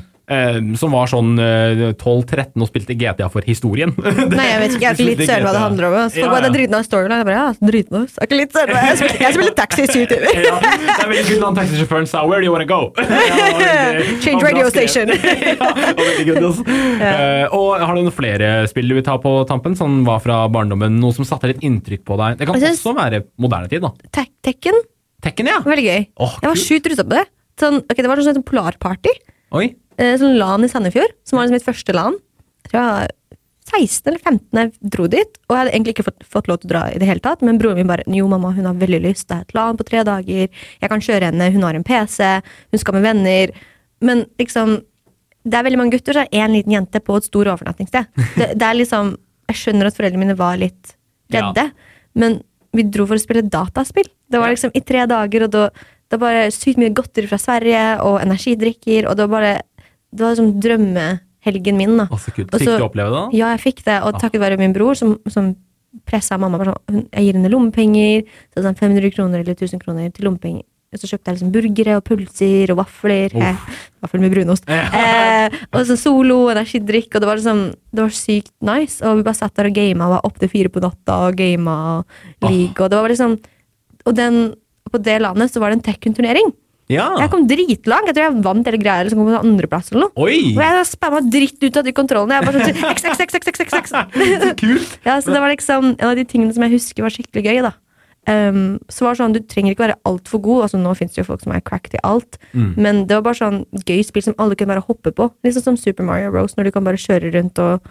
som 0.79 0.91
var 0.93 1.09
sånn 1.09 1.31
eh, 1.41 1.81
12-13 1.97 2.61
og 2.61 2.67
spilte 2.69 2.95
GTA 2.99 3.29
for 3.33 3.41
historien. 3.47 3.93
Nei, 4.37 4.45
jeg 4.49 4.59
vet 4.61 4.75
ikke, 4.75 4.83
jeg 4.83 4.89
er 4.89 4.99
ikke 4.99 5.07
litt 5.09 5.23
søren 5.25 5.45
hva 5.47 5.53
det 5.55 5.63
handler 5.63 5.87
om. 5.89 5.95
Så 6.09 6.19
ja, 6.19 6.25
Ja, 6.25 6.31
bare, 6.33 6.43
det 6.45 6.53
dritnice 6.57 6.85
storyline. 6.89 7.17
Jeg 7.21 7.27
bare, 7.29 7.39
ja, 7.39 7.69
dritnice. 7.71 8.13
Jeg 8.13 8.21
er 8.21 8.29
ikke 8.29 8.39
litt 8.41 8.53
søren 8.57 8.75
jeg 8.79 8.99
spiller. 8.99 9.23
Jeg 9.25 9.37
spiller 9.37 9.55
taxi 9.57 9.81
i 9.81 9.89
syv 9.89 10.05
timer. 10.11 10.41
ja, 10.49 10.59
det 10.61 10.95
er 10.99 11.09
veldig 11.13 11.25
kult 11.31 11.43
når 11.45 11.57
taxisjåføren 11.61 12.09
sa 12.11 12.23
'Where 12.27 12.41
do 12.43 12.49
you 12.49 12.53
wanna 12.53 12.69
go?' 12.69 12.93
Change 14.23 14.43
radio 14.45 14.69
station. 14.69 15.09
ja, 15.09 15.71
veldig 15.97 16.25
good, 16.29 16.43
altså. 16.51 16.63
Eh, 17.09 17.45
og 17.55 17.81
har 17.81 17.95
du 17.95 18.01
noen 18.03 18.13
flere 18.15 18.51
spill 18.69 18.89
du 18.91 18.95
vil 18.99 19.05
ta 19.05 19.17
på 19.21 19.33
tampen? 19.49 19.75
som 19.79 20.01
var 20.05 20.19
fra 20.23 20.41
barndommen, 20.51 20.97
Noe 20.99 21.13
som 21.15 21.25
satte 21.27 21.47
litt 21.51 21.61
inntrykk 21.65 22.01
på 22.07 22.17
deg? 22.19 22.37
Det 22.39 22.47
kan 22.49 22.57
synes- 22.59 22.79
også 22.81 22.95
være 22.97 23.23
moderne 23.39 23.69
tid, 23.71 23.81
da. 23.85 23.91
Tek- 24.11 24.33
Tekken, 24.43 24.77
Tekken, 25.21 25.47
ja. 25.51 25.59
veldig 25.65 25.85
gøy. 25.85 26.05
Oh, 26.17 26.33
Jeg 26.41 26.49
var 26.49 26.59
sjukt 26.59 26.89
rusa 26.89 27.03
på 27.05 27.15
det. 27.17 27.25
Sånn, 27.59 27.81
okay, 27.83 28.01
det 28.03 28.07
var 28.07 28.17
sånn 28.23 28.35
sånn 28.39 28.45
polarparty. 28.47 29.13
Oi. 29.59 29.75
Eh, 29.99 30.15
sånn 30.19 30.37
LAN 30.39 30.63
i 30.63 30.71
Sandefjord, 30.71 31.15
som 31.27 31.37
var 31.37 31.47
liksom 31.47 31.59
mitt 31.59 31.67
første 31.67 31.95
LAN. 31.95 32.17
Jeg 32.63 32.71
tror 32.71 32.79
jeg 32.79 32.89
var 32.89 33.15
16 33.69 34.09
eller 34.09 34.21
15 34.23 34.55
da 34.55 34.63
jeg 34.63 34.91
dro 34.95 35.07
dit, 35.11 35.39
og 35.45 35.53
jeg 35.53 35.59
hadde 35.59 35.73
egentlig 35.75 35.93
ikke 35.95 36.05
fått, 36.07 36.27
fått 36.35 36.47
lov 36.49 36.61
til 36.61 36.69
å 36.69 36.71
dra 36.71 36.83
i 36.89 36.99
det 37.01 37.09
hele 37.09 37.23
tatt, 37.25 37.43
men 37.45 37.59
broren 37.61 37.77
min 37.77 37.89
bare 37.89 38.05
Jo, 38.07 38.29
mamma, 38.31 38.53
hun 38.55 38.65
har 38.69 38.77
veldig 38.79 39.01
lyst. 39.03 39.27
Det 39.29 39.37
er 39.37 39.45
et 39.45 39.55
LAN 39.57 39.77
på 39.77 39.85
tre 39.89 40.03
dager. 40.07 40.47
Jeg 40.81 40.91
kan 40.93 41.03
kjøre 41.03 41.29
henne. 41.29 41.51
Hun 41.53 41.65
har 41.67 41.77
en 41.77 41.85
PC. 41.85 42.29
Hun 42.71 42.81
skal 42.81 42.97
med 42.97 43.05
venner. 43.05 43.53
Men 44.01 44.25
liksom 44.39 44.79
Det 45.49 45.55
er 45.55 45.63
veldig 45.63 45.77
mange 45.79 45.95
gutter, 45.95 46.13
så 46.13 46.25
er 46.25 46.43
én 46.43 46.51
liten 46.51 46.73
jente 46.73 46.99
på 46.99 47.15
et 47.15 47.25
stor 47.25 47.47
overnattingssted. 47.47 48.09
Det, 48.35 48.49
det 48.59 48.65
er 48.65 48.75
liksom 48.75 49.13
Jeg 49.49 49.55
skjønner 49.61 49.87
at 49.87 49.95
foreldrene 49.95 50.25
mine 50.25 50.37
var 50.37 50.57
litt 50.59 50.95
redde, 51.33 51.71
men 52.13 52.41
vi 52.73 52.83
dro 52.83 53.05
for 53.05 53.17
å 53.17 53.21
spille 53.21 53.41
dataspill. 53.41 54.05
Det 54.29 54.41
var 54.41 54.51
liksom 54.51 54.73
i 54.77 54.81
tre 54.85 55.05
dager, 55.09 55.45
og 55.45 55.53
da 55.53 55.69
det 56.09 56.17
var 56.17 56.33
bare 56.33 56.51
sykt 56.53 56.79
mye 56.81 56.93
godteri 56.97 57.29
fra 57.29 57.37
Sverige 57.37 57.81
og 58.01 58.15
energidrikker, 58.23 59.05
og 59.05 59.17
det 59.17 59.25
var 59.27 59.33
bare 59.35 59.51
Det 60.11 60.23
var 60.25 60.33
liksom 60.35 60.53
drømmehelgen 60.63 61.77
min, 61.77 61.97
da. 62.01 62.07
Å, 62.09 62.17
så 62.19 62.31
kult. 62.35 62.53
Og 62.53 62.59
Fikk 62.63 62.77
du 62.79 62.85
oppleve 62.87 63.09
det? 63.13 63.19
da? 63.19 63.37
Ja, 63.37 63.51
jeg 63.55 63.61
fikk 63.65 63.83
det, 63.85 63.99
og 64.03 64.15
Ah. 64.15 64.19
takket 64.19 64.41
være 64.41 64.57
min 64.57 64.73
bror, 64.73 64.95
som, 64.97 65.17
som 65.29 65.55
pressa 66.05 66.37
mamma. 66.37 66.57
Sånn, 66.65 67.05
jeg 67.13 67.23
gir 67.27 67.33
henne 67.37 67.49
lommepenger, 67.53 68.25
så 68.53 68.63
sånn 68.65 68.77
500 68.77 69.11
kroner 69.15 69.39
eller 69.43 69.53
1000 69.55 69.79
kroner 69.81 70.11
til 70.13 70.25
lommepenger. 70.25 70.63
Og 70.91 70.97
så 70.97 71.05
kjøpte 71.05 71.29
jeg 71.29 71.35
liksom 71.37 71.51
burgere 71.53 71.95
og 71.99 72.03
pølser 72.07 72.71
og 72.73 72.77
vafler. 72.81 73.29
Eh, 73.37 73.55
vaffel 74.01 74.21
med 74.23 74.31
brunost. 74.33 74.65
Eh, 74.99 75.49
og 75.73 75.85
så 75.85 75.95
Solo, 75.97 76.47
og 76.47 76.51
energidrikk, 76.55 77.13
og 77.15 77.21
det 77.21 77.27
var 77.29 77.37
liksom 77.37 77.59
Det 77.93 78.01
var 78.01 78.09
sykt 78.09 78.51
nice. 78.65 78.97
Og 79.05 79.17
vi 79.19 79.23
bare 79.23 79.37
satt 79.37 79.53
der 79.55 79.69
og 79.69 79.73
gama 79.77 80.07
og 80.07 80.13
var 80.17 80.25
opp 80.25 80.39
til 80.41 80.49
fire 80.49 80.69
på 80.73 80.81
natta 80.81 81.15
og 81.29 81.37
gama 81.37 81.75
og 81.99 82.05
league, 82.49 82.77
og 82.81 82.89
det 82.89 82.97
var 82.97 83.09
liksom 83.13 83.37
Og 84.05 84.15
den, 84.17 84.55
på 84.91 84.97
det 85.05 85.21
landet 85.21 85.51
så 85.53 85.59
var 85.61 85.69
det 85.69 85.77
en 85.79 85.85
Tekken-turnering. 85.93 86.49
Ja. 86.89 87.05
Jeg 87.21 87.29
kom 87.29 87.43
dritlangt. 87.49 88.07
Jeg 88.09 88.15
tror 88.17 88.25
jeg 88.25 88.43
vant 88.45 88.65
hele 88.69 88.79
greia, 88.81 89.01
eller 89.03 89.13
så 89.13 89.17
kom 89.19 89.27
jeg 89.29 89.37
på 89.37 89.45
andreplass 89.45 89.91
eller 89.91 90.07
noe. 90.07 90.25
Oi! 90.25 90.39
Og 90.55 90.63
jeg 90.65 90.87
spamma 90.89 91.19
dritt 91.29 91.61
ut 91.61 91.77
av 91.77 91.85
de 91.85 91.93
kontrollene. 91.93 92.39
Jeg 92.39 92.47
bare 92.47 92.63
sånn, 92.65 92.95
x, 92.95 93.03
x, 93.11 93.19
x, 93.27 93.35
x, 93.37 93.51
x, 93.53 93.59
x, 93.67 93.77
x. 93.77 93.93
Kult! 94.63 94.95
Ja, 95.05 95.19
så 95.21 95.35
det 95.35 95.43
var 95.43 95.53
liksom 95.53 95.91
en 95.93 96.09
av 96.09 96.17
de 96.17 96.25
tingene 96.25 96.55
som 96.55 96.65
jeg 96.65 96.73
husker 96.79 97.05
var 97.05 97.13
skikkelig 97.13 97.45
gøy. 97.45 97.61
da. 97.67 97.75
Um, 98.29 98.79
så 98.91 99.05
var 99.05 99.15
det 99.15 99.21
sånn, 99.21 99.33
Du 99.33 99.39
trenger 99.47 99.73
ikke 99.73 99.85
være 99.87 99.99
altfor 100.09 100.41
god. 100.43 100.63
altså 100.65 100.77
Nå 100.81 100.91
fins 100.97 101.13
det 101.15 101.21
jo 101.23 101.29
folk 101.29 101.41
som 101.45 101.53
er 101.55 101.61
cracked 101.65 101.93
i 101.97 102.01
alt. 102.03 102.37
Mm. 102.53 102.73
Men 102.77 103.05
det 103.09 103.17
var 103.19 103.25
bare 103.29 103.39
sånn 103.39 103.61
gøy 103.85 104.01
spill 104.05 104.25
som 104.25 104.35
alle 104.41 104.57
kunne 104.59 104.73
bare 104.73 104.85
hoppe 104.85 105.13
på. 105.15 105.29
Liksom 105.45 105.65
som 105.69 105.77
Super 105.79 106.05
Mario 106.09 106.33
Rose, 106.33 106.57
når 106.57 106.69
du 106.69 106.73
kan 106.75 106.85
bare 106.89 106.99
kjøre 106.99 107.31
rundt 107.37 107.61
og 107.61 107.85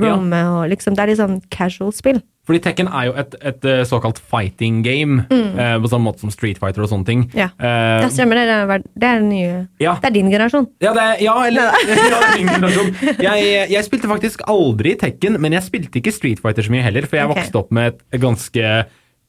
Ja. 0.00 0.14
og 0.16 0.68
liksom, 0.70 0.94
Det 0.96 1.02
er 1.02 1.06
litt 1.08 1.18
sånn 1.20 1.42
casual 1.50 1.92
spill. 1.92 2.22
Fordi 2.42 2.58
Tekken 2.58 2.88
er 2.90 3.04
jo 3.06 3.12
et, 3.22 3.34
et 3.38 3.66
eh, 3.70 3.80
såkalt 3.86 4.18
fighting 4.18 4.80
game, 4.82 5.20
eh, 5.30 5.76
på 5.78 5.90
samme 5.90 6.08
måte 6.08 6.24
som 6.24 6.32
Street 6.34 6.58
Fighter 6.58 6.82
og 6.82 6.90
sånne 6.90 7.06
ting. 7.06 7.20
Mm. 7.30 7.36
Ja. 7.38 7.50
Eh, 7.54 8.02
Det 8.02 8.08
stemmer, 8.16 8.40
det 8.40 8.56
er, 8.56 8.86
det 8.98 9.10
er 9.12 9.22
nye 9.22 9.52
ja. 9.82 9.94
Det 10.02 10.10
er 10.10 10.16
din 10.16 10.30
generasjon. 10.32 10.66
Ja, 10.82 10.90
det, 10.96 11.04
ja, 11.22 11.36
eller 11.46 11.70
ja, 12.10 12.18
er 12.26 12.34
min 12.40 12.50
generasjon. 12.50 12.90
jeg, 13.22 13.52
jeg 13.70 13.86
spilte 13.86 14.10
faktisk 14.10 14.42
aldri 14.50 14.96
Tekken, 14.98 15.38
men 15.38 15.54
jeg 15.54 15.68
spilte 15.68 16.02
ikke 16.02 16.14
Street 16.14 16.42
Fighter 16.42 16.66
så 16.66 16.74
mye 16.74 16.82
heller, 16.82 17.06
for 17.06 17.20
jeg 17.20 17.30
okay. 17.30 17.44
vokste 17.44 17.62
opp 17.62 17.70
med 17.78 18.02
et 18.10 18.22
ganske 18.22 18.74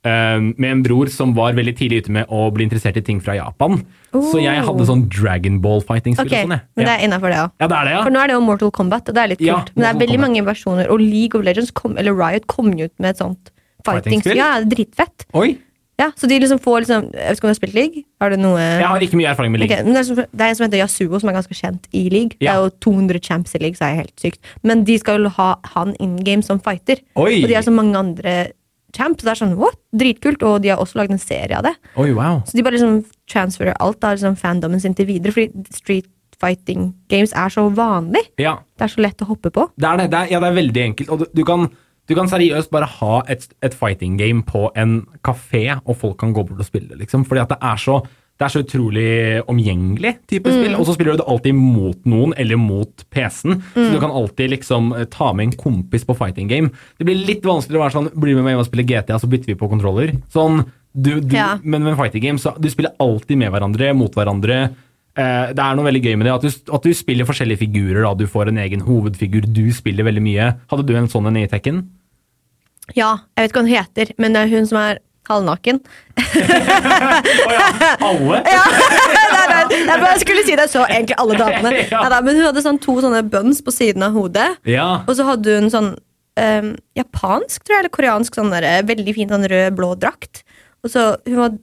med 0.04 0.68
en 0.72 0.84
bror 0.84 1.08
som 1.10 1.34
var 1.34 1.54
veldig 1.56 1.74
tidlig 1.80 2.02
ute 2.04 2.12
med 2.12 2.28
å 2.28 2.50
bli 2.54 2.66
interessert 2.68 2.98
i 3.00 3.02
ting 3.02 3.22
fra 3.24 3.36
Japan. 3.38 3.80
Så 4.14 4.42
jeg 4.44 4.62
hadde 4.68 4.86
sånn 4.86 5.06
Dragon 5.10 5.62
Ball-fighting-spill 5.64 6.28
Okay, 6.28 6.44
sånn. 6.46 6.60
Men 6.76 6.86
det 6.90 6.94
er 6.98 7.06
innafor, 7.08 7.32
det 7.34 7.40
òg. 7.40 7.52
ja, 7.64 7.68
det 7.72 7.82
det, 7.88 7.98
For 8.04 8.12
nå 8.14 8.20
er 8.24 8.28
det 8.28 8.36
jo 8.38 8.42
Mortal 8.46 8.72
Kombat, 8.76 9.10
og 9.10 9.16
det 9.16 9.24
er 9.24 9.28
litt 9.34 9.40
kult. 9.40 9.48
Ja, 9.48 9.60
men 9.76 9.84
det 9.86 9.92
er 9.96 10.00
veldig 10.08 10.20
mange 10.20 10.44
versjoner, 10.46 10.90
og 10.92 11.00
League 11.02 11.40
of 11.40 11.46
Legends 11.48 11.72
kom, 11.72 11.98
eller 11.98 12.14
Riot 12.14 12.46
kom 12.48 12.74
ut 12.74 12.92
med 13.00 13.10
et 13.14 13.18
sånt 13.24 13.50
fighting. 13.86 14.20
Fighting-spill? 14.22 14.38
Ja, 14.38 14.60
dritfett. 14.64 15.26
Oi! 15.34 15.56
Ja, 16.02 16.08
så 16.18 16.26
de 16.28 16.40
liksom 16.42 16.58
får 16.58 16.80
liksom 16.82 17.04
Jeg 17.14 17.22
vet 17.30 17.38
ikke 17.38 17.46
om 17.46 17.50
du 17.50 17.52
har 17.54 17.58
spilt 17.60 17.76
League? 17.78 18.00
Har 18.20 18.32
du 18.34 18.38
noe 18.42 18.58
Jeg 18.58 18.88
har 18.90 19.04
ikke 19.06 19.18
mye 19.20 19.28
erfaring 19.30 19.52
med 19.54 19.62
League. 19.62 19.78
men 19.86 19.94
det, 19.94 20.00
er, 20.02 20.04
som- 20.08 20.16
det 20.18 20.42
er 20.42 20.50
en 20.50 20.56
som 20.58 20.66
heter 20.66 20.82
Yasuo, 20.82 21.20
som 21.22 21.30
er 21.30 21.34
ganske 21.38 21.54
kjent 21.54 21.86
i 21.94 22.10
League. 22.10 22.34
Ja. 22.42 22.50
Det 22.50 22.50
er 22.50 22.64
jo 22.64 22.72
200 22.82 23.20
champs 23.22 23.54
i 23.54 23.60
League, 23.62 23.78
så 23.78 23.86
er 23.86 23.90
jeg 23.94 24.00
helt 24.02 24.20
sykt. 24.20 24.40
Men 24.64 24.84
de 24.90 24.98
skal 24.98 25.22
jo 25.22 25.30
ha 25.30 25.56
han 25.76 25.94
in 26.02 26.18
game 26.26 26.42
som 26.42 26.60
fighter. 26.60 26.98
Oi! 27.16 27.44
Og 27.44 27.48
de 27.48 27.54
har 27.54 27.62
så 27.62 27.72
mange 27.72 27.94
andre 27.96 28.34
champs. 28.96 29.22
Så 29.22 29.28
det 29.28 29.34
er 29.36 29.42
sånn, 29.42 29.56
what? 29.60 29.78
Dritkult. 29.96 30.44
Og 30.48 30.62
de 30.64 30.72
har 30.74 30.82
også 30.84 31.00
lagd 31.02 31.12
en 31.16 31.22
serie 31.22 31.58
av 31.58 31.66
det. 31.68 31.76
Oi, 32.00 32.12
wow. 32.16 32.42
Så 32.48 32.58
de 32.58 32.64
bare 32.66 32.78
liksom 32.78 33.02
transferer 33.32 33.76
alt 33.84 34.04
av 34.04 34.18
liksom 34.18 34.36
fandomen 34.40 34.82
sin 34.84 34.96
til 34.98 35.08
videre. 35.10 35.36
Fordi 35.36 35.66
street 35.74 36.10
fighting 36.42 36.90
games 37.14 37.32
er 37.38 37.50
så 37.54 37.68
vanlig. 37.72 38.26
Ja, 38.42 38.58
Det 38.78 38.88
er 38.88 38.92
så 38.92 39.02
lett 39.06 39.22
å 39.24 39.30
hoppe 39.30 39.52
på. 39.54 39.70
det 39.80 39.88
er 39.88 39.98
det. 40.02 40.10
det 40.12 40.20
er, 40.20 40.32
ja, 40.34 40.40
det 40.44 40.50
er 40.50 40.58
veldig 40.58 40.82
enkelt. 40.90 41.10
Og 41.14 41.20
du, 41.22 41.26
du, 41.34 41.44
kan, 41.48 41.70
du 42.10 42.16
kan 42.18 42.28
seriøst 42.28 42.72
bare 42.74 42.90
ha 43.00 43.22
et, 43.32 43.46
et 43.64 43.74
fighting 43.78 44.18
game 44.20 44.44
på 44.44 44.66
en 44.76 45.06
kafé, 45.24 45.80
og 45.86 45.96
folk 46.02 46.18
kan 46.20 46.34
gå 46.34 46.44
bort 46.44 46.60
og 46.60 46.68
spille, 46.68 46.98
liksom. 47.00 47.24
Fordi 47.30 47.46
at 47.46 47.54
det 47.54 47.60
er 47.62 47.80
så 47.80 48.02
det 48.44 48.50
er 48.50 48.54
så 48.58 48.62
utrolig 48.66 49.10
omgjengelig 49.48 50.18
type 50.28 50.52
spill. 50.52 50.76
Og 50.76 50.84
så 50.88 50.96
spiller 50.98 51.16
du 51.16 51.22
det 51.22 51.28
alltid 51.32 51.56
mot 51.56 52.10
noen, 52.10 52.34
eller 52.40 52.60
mot 52.60 53.06
PC-en. 53.14 53.62
Så 53.72 53.86
du 53.94 54.00
kan 54.02 54.12
alltid 54.12 54.52
liksom 54.52 54.92
eh, 54.98 55.06
ta 55.12 55.30
med 55.32 55.48
en 55.48 55.58
kompis 55.62 56.04
på 56.04 56.16
fighting 56.20 56.52
game. 56.52 56.74
Det 57.00 57.08
blir 57.08 57.22
litt 57.24 57.46
vanskeligere 57.48 57.80
å 57.80 57.86
være 57.86 57.96
sånn 57.96 58.10
Bli 58.24 58.36
med 58.36 58.44
meg 58.44 58.56
hjem 58.56 58.64
og 58.66 58.68
spille 58.68 58.88
GTA, 58.90 59.20
så 59.22 59.30
bytter 59.32 59.54
vi 59.54 59.60
på 59.60 59.70
kontroller. 59.72 60.12
Sånn, 60.34 60.66
du, 60.92 61.16
du, 61.22 61.38
Ja. 61.38 61.54
Men 61.64 61.88
med 61.88 61.96
fighting 62.00 62.26
game, 62.26 62.42
så 62.42 62.52
du 62.60 62.68
spiller 62.72 62.98
alltid 63.04 63.40
med 63.40 63.54
hverandre, 63.56 63.94
mot 63.96 64.20
hverandre. 64.20 64.60
Eh, 65.14 65.48
det 65.56 65.64
er 65.64 65.80
noe 65.80 65.88
veldig 65.88 66.04
gøy 66.04 66.20
med 66.20 66.28
det, 66.28 66.36
at 66.36 66.44
du, 66.44 66.76
at 66.76 66.86
du 66.90 66.98
spiller 66.98 67.30
forskjellige 67.30 67.64
figurer. 67.64 68.04
Da. 68.04 68.14
Du 68.20 68.28
får 68.28 68.52
en 68.52 68.60
egen 68.66 68.84
hovedfigur, 68.84 69.48
du 69.48 69.66
spiller 69.76 70.10
veldig 70.10 70.26
mye. 70.26 70.52
Hadde 70.74 70.88
du 70.90 70.96
en 71.00 71.12
sånn 71.12 71.32
en 71.32 71.40
i 71.40 71.48
Tekken? 71.48 71.86
Ja, 72.92 73.16
jeg 73.38 73.46
vet 73.46 73.54
ikke 73.54 73.62
hva 73.62 73.68
hun 73.70 73.76
heter, 73.78 74.16
men 74.20 74.36
det 74.36 74.44
er 74.44 74.52
hun 74.52 74.68
som 74.68 74.82
er 74.82 75.00
halvnaken. 75.30 75.80
Å 76.18 77.52
ja, 77.54 77.68
alle? 78.08 78.40
Ja, 78.54 78.64
nei, 79.34 79.44
nei, 79.50 79.82
jeg 79.88 80.02
bare 80.02 80.18
skulle 80.22 80.44
si 80.48 80.56
det, 80.60 80.68
så 80.72 80.84
egentlig 80.88 81.18
alle 81.22 81.38
damene. 81.40 81.72
Ja. 81.94 82.02
Neida, 82.06 82.22
men 82.26 82.40
hun 82.40 82.48
hadde 82.50 82.64
sånn 82.66 82.80
to 82.84 82.96
sånne 83.04 83.22
buns 83.30 83.62
på 83.66 83.74
siden 83.74 84.06
av 84.08 84.16
hodet, 84.18 84.50
Ja. 84.70 84.90
og 85.08 85.16
så 85.18 85.26
hadde 85.28 85.58
hun 85.60 85.70
sånn 85.74 85.90
um, 86.40 86.70
japansk, 86.98 87.64
tror 87.64 87.76
jeg, 87.78 87.84
eller 87.86 87.94
koreansk, 87.94 88.38
sånn 88.40 88.54
der, 88.54 88.68
veldig 88.88 89.16
fin 89.16 89.32
sånn 89.32 89.48
rød-blå 89.52 89.94
drakt. 90.02 90.44
Og 90.84 90.92
så 90.94 91.14
hun 91.28 91.40
var 91.40 91.58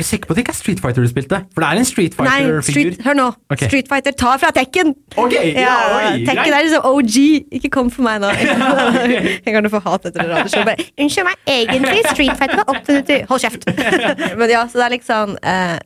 Er 0.00 0.02
du 0.02 0.08
sikker 0.08 0.26
på 0.26 0.32
at 0.32 0.36
det 0.38 0.42
ikke 0.46 0.52
er 0.54 0.56
Street 0.56 0.80
Fighter 0.80 1.02
du 1.02 1.08
spilte? 1.08 1.38
For 1.52 1.60
det 1.60 1.68
er 1.68 1.78
en 1.78 1.84
Street 1.84 2.14
Fighter-figur. 2.16 2.62
street, 2.62 3.02
hør 3.04 3.16
nå. 3.18 3.26
Okay. 3.50 3.66
Street 3.68 3.88
Fighter, 3.90 4.14
ta 4.16 4.30
fra 4.40 4.50
Tekken! 4.56 4.94
Ok, 5.20 5.34
ja, 5.52 5.74
oi, 5.96 6.22
Tekken 6.24 6.54
er 6.56 6.62
liksom 6.64 6.86
OG. 6.88 7.16
Ikke 7.58 7.70
kom 7.74 7.90
for 7.92 8.06
meg 8.06 8.22
nå. 8.22 8.30
Jeg 9.44 9.52
kan 9.52 9.68
jo 9.68 9.72
få 9.74 9.82
hat 9.84 10.08
etter 10.08 10.22
det 10.22 10.30
radioshowet. 10.30 10.86
Unnskyld 11.04 11.28
meg, 11.28 11.42
egentlig 11.56 12.00
Street 12.14 12.32
Fighter 12.40 12.62
var 12.62 12.72
oppfunnet 12.72 13.12
i 13.12 13.18
Hold 13.28 13.44
kjeft! 13.44 13.68
Men 14.40 14.54
ja, 14.54 14.64
så 14.72 14.80
det 14.80 14.86
er 14.86 14.94
liksom 14.96 15.36
eh, 15.52 15.76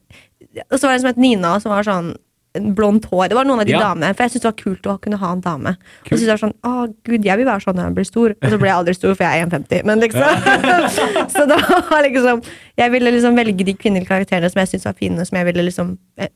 Og 0.70 0.78
så 0.78 0.86
var 0.86 0.94
det 0.94 1.00
en 1.00 1.04
som 1.08 1.10
het 1.10 1.22
Nina, 1.26 1.56
som 1.64 1.74
var 1.74 1.90
sånn 1.90 2.14
blondt 2.54 3.04
hår. 3.10 3.28
Det 3.28 3.34
var 3.34 3.44
noen 3.44 3.60
av 3.60 3.66
de 3.66 3.72
Ja. 3.72 3.80
damene. 3.80 4.14
For 4.14 4.22
jeg 4.24 4.30
syntes 4.32 4.42
det 4.42 4.50
var 4.52 4.58
kult 4.62 4.82
å 4.86 5.00
kunne 5.02 5.18
ha 5.18 5.32
en 5.32 5.40
dame. 5.40 5.76
Og 6.10 6.18
så 6.18 6.26
var 6.26 6.36
sånn, 6.38 6.54
å 6.62 6.94
gud, 7.04 7.24
jeg 7.24 7.36
vil 7.38 7.46
være 7.46 7.60
sånn 7.64 7.74
når 7.74 7.84
jeg 7.88 7.94
blir 7.94 8.04
stor. 8.04 8.30
Og 8.42 8.50
så 8.50 8.58
ble 8.58 8.68
jeg 8.68 8.76
aldri 8.78 8.94
stor, 8.94 9.14
for 9.14 9.24
jeg 9.24 9.40
er 9.42 9.46
1,50. 9.46 9.84
Men 9.84 10.00
liksom 10.00 10.22
Så 11.34 11.46
det 11.50 11.58
var 11.90 12.02
liksom 12.06 12.42
Jeg 12.78 12.90
ville 12.92 13.10
liksom 13.10 13.34
velge 13.36 13.64
de 13.64 13.74
kvinnelige 13.74 14.06
karakterene 14.08 14.50
som 14.50 14.60
jeg 14.60 14.68
syntes 14.68 14.84
var 14.86 14.94
fine, 14.98 15.26
som 15.26 15.36
jeg 15.38 15.46
ville 15.50 15.62
liksom 15.66 15.98
eh, 16.18 16.28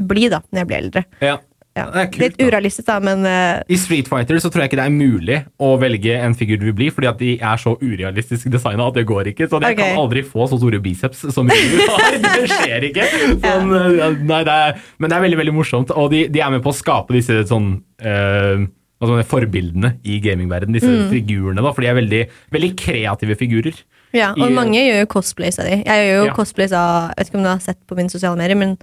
bli 0.00 0.28
da 0.28 0.40
når 0.52 0.58
jeg 0.62 0.66
ble 0.68 0.76
eldre. 0.76 1.04
Ja. 1.20 1.38
Ja. 1.72 1.86
Det 1.88 2.02
kult, 2.12 2.20
Litt 2.20 2.42
urealistisk, 2.42 2.84
da, 2.88 2.98
men 3.00 3.24
uh... 3.24 3.62
I 3.64 3.78
Street 3.80 4.08
Fighter 4.10 4.36
så 4.42 4.50
tror 4.52 4.64
jeg 4.64 4.72
ikke 4.72 4.80
det 4.82 4.88
er 4.90 4.92
mulig 4.92 5.38
å 5.56 5.70
velge 5.80 6.18
en 6.20 6.36
figur 6.36 6.60
du 6.60 6.66
vil 6.68 6.76
bli, 6.76 6.90
fordi 6.92 7.08
at 7.08 7.22
de 7.22 7.30
er 7.40 7.62
så 7.62 7.72
urealistisk 7.80 8.50
designa 8.52 8.90
at 8.90 8.98
det 8.98 9.06
går 9.08 9.32
ikke. 9.32 9.48
Så 9.48 9.56
jeg 9.62 9.78
okay. 9.78 9.94
kan 9.94 10.02
aldri 10.02 10.24
få 10.26 10.50
så 10.50 10.60
store 10.60 10.82
biceps 10.84 11.24
som 11.32 11.48
du 11.48 11.56
har. 11.80 12.18
Det 12.26 12.44
skjer 12.50 12.88
ikke. 12.90 13.08
Sånn, 13.40 13.72
ja. 13.96 14.10
nei, 14.12 14.42
det 14.44 14.58
er, 14.66 14.84
men 15.00 15.10
det 15.10 15.16
er 15.16 15.24
veldig 15.24 15.40
veldig 15.40 15.56
morsomt, 15.56 15.96
og 15.96 16.12
de, 16.12 16.26
de 16.32 16.44
er 16.44 16.52
med 16.52 16.62
på 16.64 16.72
å 16.72 16.76
skape 16.76 17.16
disse 17.16 17.40
sånn 17.48 17.74
uh, 18.04 18.68
si, 19.02 19.26
forbildene 19.32 19.96
i 20.04 20.20
gamingverdenen, 20.22 20.76
disse 20.76 20.92
Mm. 20.92 21.08
figurene, 21.10 21.64
da, 21.64 21.72
for 21.72 21.84
de 21.84 21.90
er 21.90 21.98
veldig, 21.98 22.22
veldig 22.52 22.72
kreative 22.78 23.36
figurer. 23.40 23.80
Ja, 24.12 24.32
og 24.36 24.50
I- 24.50 24.52
mange 24.52 24.76
gjør 24.76 25.00
jo 25.00 25.06
cosplays 25.06 25.58
av 25.58 25.66
de. 25.66 25.82
Jeg 25.82 26.06
gjør 26.06 26.18
jo 26.20 26.26
Ja. 26.28 26.34
cosplays 26.36 26.72
av 26.72 27.08
Jeg 27.08 27.16
vet 27.16 27.28
ikke 27.28 27.38
om 27.38 27.42
du 27.42 27.48
har 27.48 27.60
sett 27.60 27.78
på 27.88 27.96
mine 27.96 28.10
sosiale 28.10 28.36
medier, 28.36 28.56
men 28.56 28.76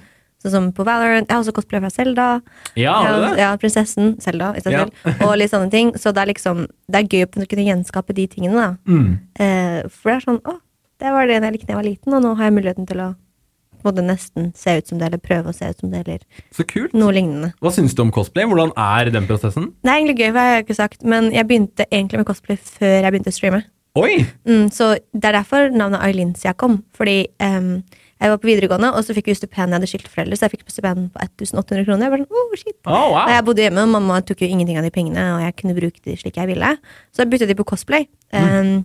sånn 0.44 0.52
som 0.54 0.68
på 0.76 0.86
Valorant 0.88 1.28
Jeg 1.28 1.36
har 1.36 1.44
også 1.44 1.54
cosplay 1.56 1.82
fra 1.84 1.90
Selda. 1.92 2.28
Ja? 2.80 2.96
Ja, 3.38 3.50
prinsessen 3.60 4.14
Selda 4.24 4.54
Ja. 4.72 4.86
Og 5.26 5.38
litt 5.38 5.52
sånne 5.52 5.72
ting. 5.74 5.94
Så 6.00 6.14
det 6.16 6.24
er 6.24 6.34
liksom 6.34 6.68
Det 6.90 7.02
er 7.02 7.08
gøy 7.08 7.26
å 7.28 7.48
kunne 7.48 7.68
gjenskape 7.68 8.16
de 8.16 8.28
tingene, 8.28 8.56
da. 8.56 8.70
Mm. 8.88 9.20
Eh, 9.40 9.82
for 9.90 10.12
det 10.12 10.18
er 10.18 10.28
sånn 10.28 10.42
Å, 10.48 10.60
det 11.00 11.12
var 11.16 11.28
det 11.28 11.40
jeg 11.42 11.54
likte 11.56 11.68
da 11.68 11.74
jeg 11.76 11.82
var 11.82 11.90
liten, 11.90 12.14
og 12.14 12.24
nå 12.24 12.36
har 12.38 12.50
jeg 12.50 12.58
muligheten 12.60 12.88
til 12.88 13.00
å 13.04 13.16
både 13.84 14.04
nesten 14.04 14.50
se 14.60 14.74
ut 14.76 14.88
som 14.90 15.00
det, 15.00 15.08
eller 15.08 15.22
prøve 15.24 15.52
å 15.52 15.56
se 15.56 15.70
ut 15.72 15.80
som 15.80 15.92
det, 15.92 16.02
eller 16.04 16.20
Så 16.52 16.66
kult. 16.68 16.92
noe 16.94 17.14
lignende. 17.16 17.54
Hva 17.64 17.72
syns 17.72 17.96
du 17.96 18.02
om 18.04 18.12
cosplay? 18.12 18.44
Hvordan 18.44 18.74
er 18.76 19.10
den 19.10 19.28
prosessen? 19.30 19.70
Det 19.84 19.88
er 19.92 20.02
egentlig 20.02 20.18
gøy, 20.20 20.32
for 20.34 20.40
jeg 20.44 20.56
har 20.58 20.64
ikke 20.66 20.76
sagt, 20.76 21.04
men 21.08 21.30
jeg 21.32 21.48
begynte 21.48 21.86
egentlig 21.88 22.20
med 22.20 22.28
cosplay 22.28 22.58
før 22.60 22.98
jeg 23.06 23.14
begynte 23.16 23.32
å 23.32 23.38
streame. 23.38 23.62
Oi! 23.96 24.26
Mm, 24.46 24.68
så 24.76 24.92
det 25.16 25.32
er 25.32 25.38
derfor 25.40 25.72
navnet 25.72 26.04
Ailincia 26.04 26.54
kom. 26.54 26.84
Fordi 26.96 27.28
em, 27.40 27.72
jeg 28.20 28.32
var 28.34 28.40
på 28.42 28.50
videregående, 28.50 28.92
og 28.92 29.04
så 29.08 29.14
fikk 29.16 29.30
jeg 29.32 29.40
stipend. 29.40 29.72
Jeg 29.72 29.80
hadde 29.80 29.88
skilt 29.88 30.08
foreldre, 30.12 30.36
så 30.36 30.48
jeg 30.48 30.58
fikk 30.58 30.66
stipend 30.74 31.06
på 31.14 31.22
1800 31.24 31.86
kroner. 31.88 32.06
Jeg 32.06 32.12
var 32.12 32.24
sånn, 32.24 32.40
oh, 32.42 32.56
shit. 32.60 32.78
Oh, 32.84 32.94
wow. 33.14 33.20
Og 33.22 33.32
jeg 33.32 33.46
bodde 33.48 33.64
hjemme, 33.64 33.86
og 33.86 33.94
mamma 33.94 34.18
tok 34.28 34.44
jo 34.44 34.50
ingenting 34.52 34.80
av 34.82 34.84
de 34.84 34.92
pengene, 34.92 35.24
og 35.38 35.44
jeg 35.46 35.56
kunne 35.62 35.76
bruke 35.78 36.04
de 36.04 36.16
slik 36.20 36.40
jeg 36.42 36.50
ville. 36.50 36.72
Så 37.16 37.24
jeg 37.24 37.32
bytta 37.32 37.48
de 37.48 37.56
på 37.56 37.66
cosplay. 37.70 38.10
Em, 38.36 38.82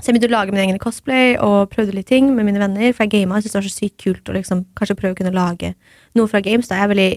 så 0.00 0.10
jeg 0.10 0.16
begynte 0.16 0.32
å 0.32 0.34
lage 0.34 0.52
min 0.56 0.64
egen 0.64 0.80
cosplay 0.82 1.36
og 1.40 1.70
prøvde 1.72 1.94
litt 1.94 2.10
ting 2.10 2.32
med 2.34 2.48
mine 2.48 2.60
venner. 2.60 2.90
For 2.90 3.06
jeg 3.06 3.14
gama, 3.14 3.38
jeg 3.38 3.46
syntes 3.46 3.54
det 3.54 3.60
var 3.60 3.68
så 3.68 3.76
sykt 3.76 4.02
kult 4.02 4.32
å 4.32 4.34
liksom, 4.34 4.64
kanskje 4.78 4.98
prøve 4.98 5.14
å 5.14 5.20
kunne 5.20 5.36
lage 5.36 5.72
noe 6.18 6.32
fra 6.32 6.42
games. 6.44 6.66
Da 6.66 6.80
er 6.80 6.84
jeg 6.84 6.92
veldig 6.96 7.10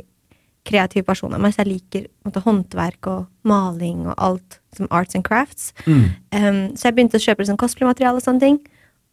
kreativ 0.70 1.08
person 1.08 1.34
av 1.34 1.42
meg, 1.42 1.56
så 1.56 1.64
jeg 1.64 1.72
liker 1.72 2.06
måtte, 2.28 2.44
håndverk 2.46 3.10
og 3.10 3.26
maling 3.48 4.06
og 4.06 4.14
alt 4.22 4.60
som 4.78 4.90
arts 4.94 5.18
and 5.18 5.26
crafts. 5.26 5.74
Mm. 5.88 6.06
Um, 6.30 6.62
så 6.78 6.92
jeg 6.92 7.00
begynte 7.00 7.18
å 7.18 7.26
kjøpe 7.26 7.42
liksom 7.42 7.58
cosplaymateriale 7.60 8.22
og 8.22 8.26
sånne 8.28 8.44
ting. 8.46 8.62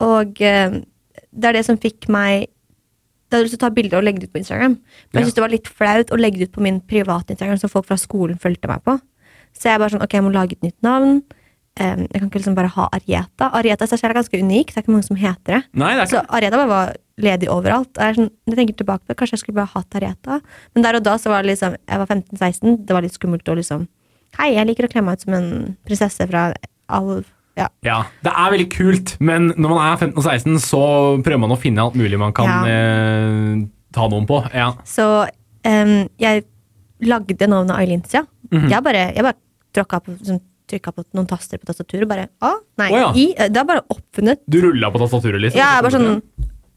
Og 0.04 0.44
um, 0.44 0.82
det 1.30 1.50
er 1.50 1.58
det 1.58 1.64
som 1.66 1.78
fikk 1.80 2.08
meg 2.12 2.50
Da 3.26 3.36
hadde 3.36 3.42
jeg 3.42 3.48
lyst 3.48 3.56
til 3.56 3.62
å 3.62 3.66
ta 3.66 3.74
bilder 3.74 3.98
og 3.98 4.04
legge 4.06 4.22
det 4.22 4.28
ut 4.28 4.36
på 4.36 4.38
Instagram. 4.38 4.76
Men 4.78 5.18
jeg 5.18 5.26
syntes 5.26 5.38
det 5.38 5.42
var 5.42 5.50
litt 5.50 5.70
flaut 5.80 6.12
å 6.14 6.18
legge 6.20 6.38
det 6.38 6.46
ut 6.46 6.54
på 6.54 6.62
min 6.62 6.76
private 6.86 7.34
Instagram, 7.34 7.58
som 7.58 7.72
folk 7.72 7.88
fra 7.88 7.96
skolen 7.98 8.38
fulgte 8.38 8.70
meg 8.70 8.84
på. 8.86 8.94
Så 9.56 9.72
jeg 9.72 9.80
bare 9.82 9.96
sånn, 9.96 10.04
ok, 10.04 10.14
jeg 10.14 10.22
må 10.22 10.30
lage 10.30 10.54
et 10.54 10.62
nytt 10.62 10.78
navn. 10.86 11.18
Um, 11.76 12.06
jeg 12.06 12.20
kan 12.20 12.28
ikke 12.30 12.38
liksom 12.38 12.54
bare 12.56 12.70
ha 12.72 12.86
Arieta. 12.96 13.50
Arieta 13.58 13.84
i 13.84 13.90
seg 13.90 14.00
selv 14.00 14.14
er 14.14 14.20
ganske 14.20 14.38
unik, 14.40 14.70
det 14.70 14.78
er 14.78 14.84
ikke 14.84 14.94
mange 14.94 15.08
som 15.08 15.18
heter 15.20 15.56
det. 15.58 15.60
Nei, 15.76 15.90
det 15.98 16.06
er 16.06 16.12
Så 16.14 16.22
Arieta 16.38 16.60
bare 16.62 16.70
var 16.70 16.94
ledig 17.20 17.50
overalt. 17.52 17.90
Jeg, 17.98 18.06
er 18.06 18.16
sånn, 18.20 18.30
jeg 18.48 18.58
tenker 18.60 18.78
tilbake 18.78 19.04
på 19.04 19.12
det, 19.12 19.18
Kanskje 19.20 19.36
jeg 19.36 19.42
skulle 19.42 19.58
bare 19.58 19.72
hatt 19.74 19.98
Arieta. 19.98 20.38
Men 20.72 20.86
der 20.86 21.00
og 21.00 21.04
da 21.04 21.16
så 21.20 21.32
var 21.32 21.44
det 21.44 21.52
liksom 21.52 21.76
Jeg 21.76 22.00
var 22.00 22.08
15-16. 22.14 22.78
Det 22.86 22.96
var 22.96 23.04
litt 23.04 23.18
skummelt 23.18 23.52
å 23.52 23.58
liksom 23.58 23.84
Hei, 24.38 24.50
jeg 24.52 24.68
liker 24.68 24.88
å 24.88 24.92
kle 24.92 25.02
meg 25.04 25.16
ut 25.16 25.24
som 25.24 25.36
en 25.36 25.50
prinsesse 25.88 26.26
fra 26.28 26.50
Alv. 26.92 27.28
Ja. 27.56 27.68
Ja, 27.86 28.02
det 28.24 28.32
er 28.36 28.50
veldig 28.52 28.68
kult, 28.74 29.14
men 29.24 29.48
når 29.56 29.72
man 29.72 29.80
er 29.86 29.96
15 29.96 30.18
og 30.18 30.24
16, 30.24 30.58
så 30.60 30.82
prøver 31.24 31.40
man 31.40 31.54
å 31.54 31.60
finne 31.60 31.80
alt 31.86 31.96
mulig 31.96 32.18
man 32.20 32.34
kan 32.36 32.50
Ja. 32.50 32.58
eh, 32.68 33.64
ta 33.96 34.08
noen 34.12 34.26
på. 34.28 34.42
Ja. 34.52 34.74
Så 34.84 35.06
um, 35.64 35.94
jeg 36.20 36.44
lagde 37.00 37.48
navnet 37.48 37.76
Ailintia. 37.76 38.26
-hmm. 38.50 38.70
Jeg 38.70 38.82
bare, 38.82 39.12
jeg 39.14 39.22
bare 39.24 39.34
på 40.00 40.16
sånn, 40.24 40.40
trykka 40.68 40.92
på 40.92 41.04
noen 41.14 41.26
taster 41.26 41.58
på 41.58 41.66
tastaturet 41.66 42.02
og 42.02 42.08
bare 42.08 42.28
Å, 42.42 42.52
nei. 42.78 42.90
oh, 42.92 42.98
ja. 42.98 43.12
I, 43.14 43.34
det 43.48 43.56
er 43.56 43.64
bare 43.64 43.84
oppfunnet. 43.88 44.40
Du 44.48 44.60
rulla 44.60 44.90
på 44.90 44.98
tastaturet, 44.98 45.40
liksom? 45.40 45.58
Ja, 45.58 45.80
bare 45.82 45.92
sånn 45.92 46.22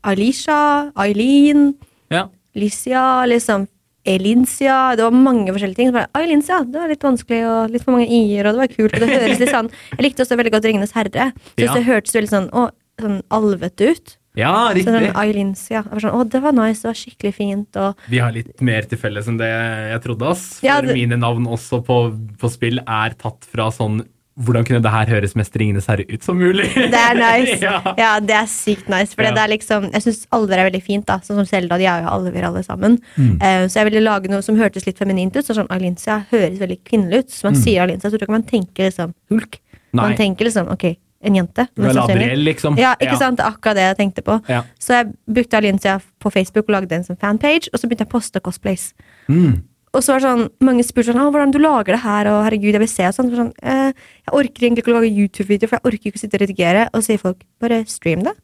Alisha, 0.03 0.91
Eileen, 0.95 1.73
Ja. 2.09 2.27
Licia, 2.55 3.25
liksom 3.25 3.67
Elincia. 4.05 4.95
Det 4.95 5.03
var 5.03 5.11
mange 5.15 5.51
forskjellige 5.53 5.75
ting. 5.75 5.89
Så 5.89 5.93
bare, 5.99 6.23
Elincia, 6.23 6.59
det 6.63 6.79
var 6.79 6.87
litt 6.91 7.03
vanskelig, 7.03 7.41
og 7.49 7.73
litt 7.73 7.83
for 7.83 7.91
mange 7.97 8.07
i-er, 8.07 8.47
og 8.47 8.55
det 8.55 8.63
var 8.63 8.71
kult. 8.75 8.93
Og 8.95 8.99
det 9.03 9.09
høres 9.09 9.39
litt 9.39 9.49
sånn 9.53 9.69
Jeg 9.97 10.05
likte 10.05 10.23
også 10.25 10.37
veldig 10.39 10.53
godt 10.55 10.65
Ringenes 10.69 10.91
herre. 10.95 11.31
Så 11.57 11.65
Ja. 11.65 11.73
det 11.73 11.85
hørtes 11.85 12.15
veldig 12.15 12.29
sånn, 12.33 12.49
å, 12.51 12.69
sånn 12.99 13.21
alvete 13.31 13.91
ut. 13.91 14.15
ja, 14.35 14.71
riktig. 14.71 14.85
sånn 14.87 15.15
Elincia. 15.15 15.83
Jeg 15.83 15.91
var 15.91 15.99
sånn, 15.99 16.13
å, 16.15 16.29
det 16.29 16.41
var 16.41 16.51
nice, 16.53 16.81
det 16.81 16.89
var 16.89 16.99
skikkelig 17.01 17.33
fint. 17.35 17.75
Og 17.77 17.95
Vi 18.07 18.17
har 18.19 18.31
litt 18.31 18.61
mer 18.61 18.81
til 18.83 18.97
felles 18.97 19.27
enn 19.27 19.37
det 19.37 19.49
jeg 19.49 20.01
trodde. 20.01 20.29
ass. 20.29 20.59
For 20.59 20.65
Ja, 20.67 20.81
det- 20.81 20.93
mine 20.95 21.17
navn 21.19 21.45
også 21.45 21.83
på, 21.85 22.15
på 22.37 22.49
spill 22.49 22.79
er 22.87 23.09
tatt 23.19 23.43
fra 23.45 23.69
sånn 23.69 24.05
Hvordan 24.39 24.65
kunne 24.67 24.79
det 24.83 24.91
her 24.93 25.09
høres 25.11 25.35
mest 25.35 25.55
Ringenes 25.59 25.89
herre 25.91 26.05
ut 26.07 26.23
som 26.23 26.37
mulig? 26.39 26.69
det 26.93 26.99
er 26.99 27.17
nice. 27.17 27.57
ja. 27.67 27.81
ja. 27.97 28.11
det 28.23 28.35
er 28.37 28.47
sykt 28.51 28.87
nice. 28.91 29.11
For 29.15 29.27
Ja. 29.27 29.33
det 29.35 29.43
er 29.43 29.51
liksom, 29.55 29.89
jeg 29.91 30.05
syns 30.05 30.21
alver 30.35 30.61
er 30.61 30.69
veldig 30.69 30.83
fint. 30.85 31.05
da 31.09 31.19
Sånn 31.25 31.41
som 31.41 31.49
Selda, 31.49 31.79
de 31.81 31.89
er 31.91 32.05
jo 32.05 32.13
alver 32.13 32.47
alle 32.47 32.63
sammen. 32.63 32.99
Mm. 33.17 33.35
Uh, 33.41 33.65
så 33.67 33.81
jeg 33.81 33.89
ville 33.91 34.05
lage 34.05 34.31
noe 34.31 34.45
som 34.45 34.57
hørtes 34.59 34.87
litt 34.87 35.01
feminint 35.01 35.35
ut. 35.35 35.43
Så 35.45 35.57
sånn 35.57 35.69
Alincia 35.75 36.21
høres 36.31 36.59
veldig 36.61 36.79
kvinnelig 36.87 37.25
ut. 37.25 37.35
Så 37.35 37.49
man 37.49 37.59
sier 37.59 37.83
Alincia, 37.83 38.07
så 38.07 38.15
tror 38.15 38.23
jeg 38.23 38.29
ikke 38.29 38.37
man 38.39 38.47
tenker 38.47 38.89
liksom 38.89 39.13
hulk. 39.33 39.59
Mm. 39.59 39.77
Nei. 39.91 40.03
Man 40.03 40.17
tenker 40.19 40.47
liksom 40.47 40.69
ok, 40.71 40.85
en 41.25 41.35
jente. 41.35 41.65
Galadriel, 41.75 42.43
liksom. 42.45 42.77
Ja, 42.79 42.93
ikke 43.01 43.17
sant? 43.19 43.39
Det 43.39 43.45
er 43.45 43.55
akkurat 43.55 43.79
det 43.79 43.87
jeg 43.89 43.97
tenkte 43.99 44.23
på. 44.23 44.39
Ja. 44.47 44.63
Så 44.79 44.99
jeg 45.01 45.11
brukte 45.27 45.59
Alincia 45.59 45.97
på 46.23 46.31
Facebook 46.31 46.69
og 46.69 46.77
lagde 46.77 46.95
en 46.95 47.03
sånn 47.07 47.19
fanpage, 47.19 47.71
og 47.73 47.81
så 47.81 47.89
begynte 47.89 48.05
jeg 48.05 48.11
å 48.11 48.15
poste 48.15 48.41
cosplays. 48.45 48.93
Mm. 49.27 49.65
Og 49.93 50.03
så 50.05 50.13
var 50.13 50.19
det 50.21 50.27
sånn, 50.29 50.43
mange 50.61 50.83
spurte 50.85 51.09
sånn, 51.09 51.21
«Å, 51.23 51.31
hvordan 51.33 51.51
du 51.53 51.57
lager 51.63 51.95
det 51.95 52.03
her, 52.03 52.27
og 52.29 52.43
herregud, 52.45 52.75
jeg 52.75 52.83
vil 52.83 52.91
se 52.91 53.07
og 53.07 53.15
sånn. 53.17 53.31
Sånn 53.33 53.53
eh, 53.63 53.89
jeg 54.27 54.33
orker 54.37 54.67
egentlig 54.67 54.83
ikke 54.83 54.93
å 54.93 54.97
lage 54.99 55.09
YouTube-video, 55.15 55.69
for 55.71 55.79
jeg 55.79 55.87
orker 55.89 56.11
ikke 56.11 56.19
å 56.19 56.23
sitte 56.23 56.37
og 56.37 56.43
redigere. 56.43 56.83
Og 56.93 57.01
så 57.01 57.07
sier 57.07 57.23
folk, 57.23 57.41
bare 57.63 57.79
stream 57.89 58.21
det. 58.27 58.35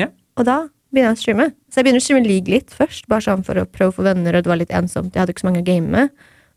Ja. 0.00 0.08
Og 0.40 0.48
da 0.48 0.56
begynner 0.94 1.12
jeg 1.12 1.18
å 1.18 1.20
streame. 1.20 1.48
Så 1.68 1.80
jeg 1.82 1.88
begynner 1.88 2.00
å 2.00 2.06
streame 2.06 2.26
League 2.30 2.48
litt 2.54 2.72
først, 2.72 3.08
bare 3.12 3.26
sånn 3.26 3.44
for 3.44 3.60
å 3.60 3.66
prøve 3.68 3.92
å 3.92 3.96
få 3.98 4.06
venner, 4.08 4.38
og 4.38 4.46
det 4.46 4.52
var 4.54 4.60
litt 4.62 4.72
ensomt. 4.72 5.12
Jeg 5.12 5.20
hadde 5.24 5.36
ikke 5.36 5.44
så 5.44 5.50
mange 5.50 5.60
å 5.60 5.68
game 5.68 5.92
med. 5.92 6.10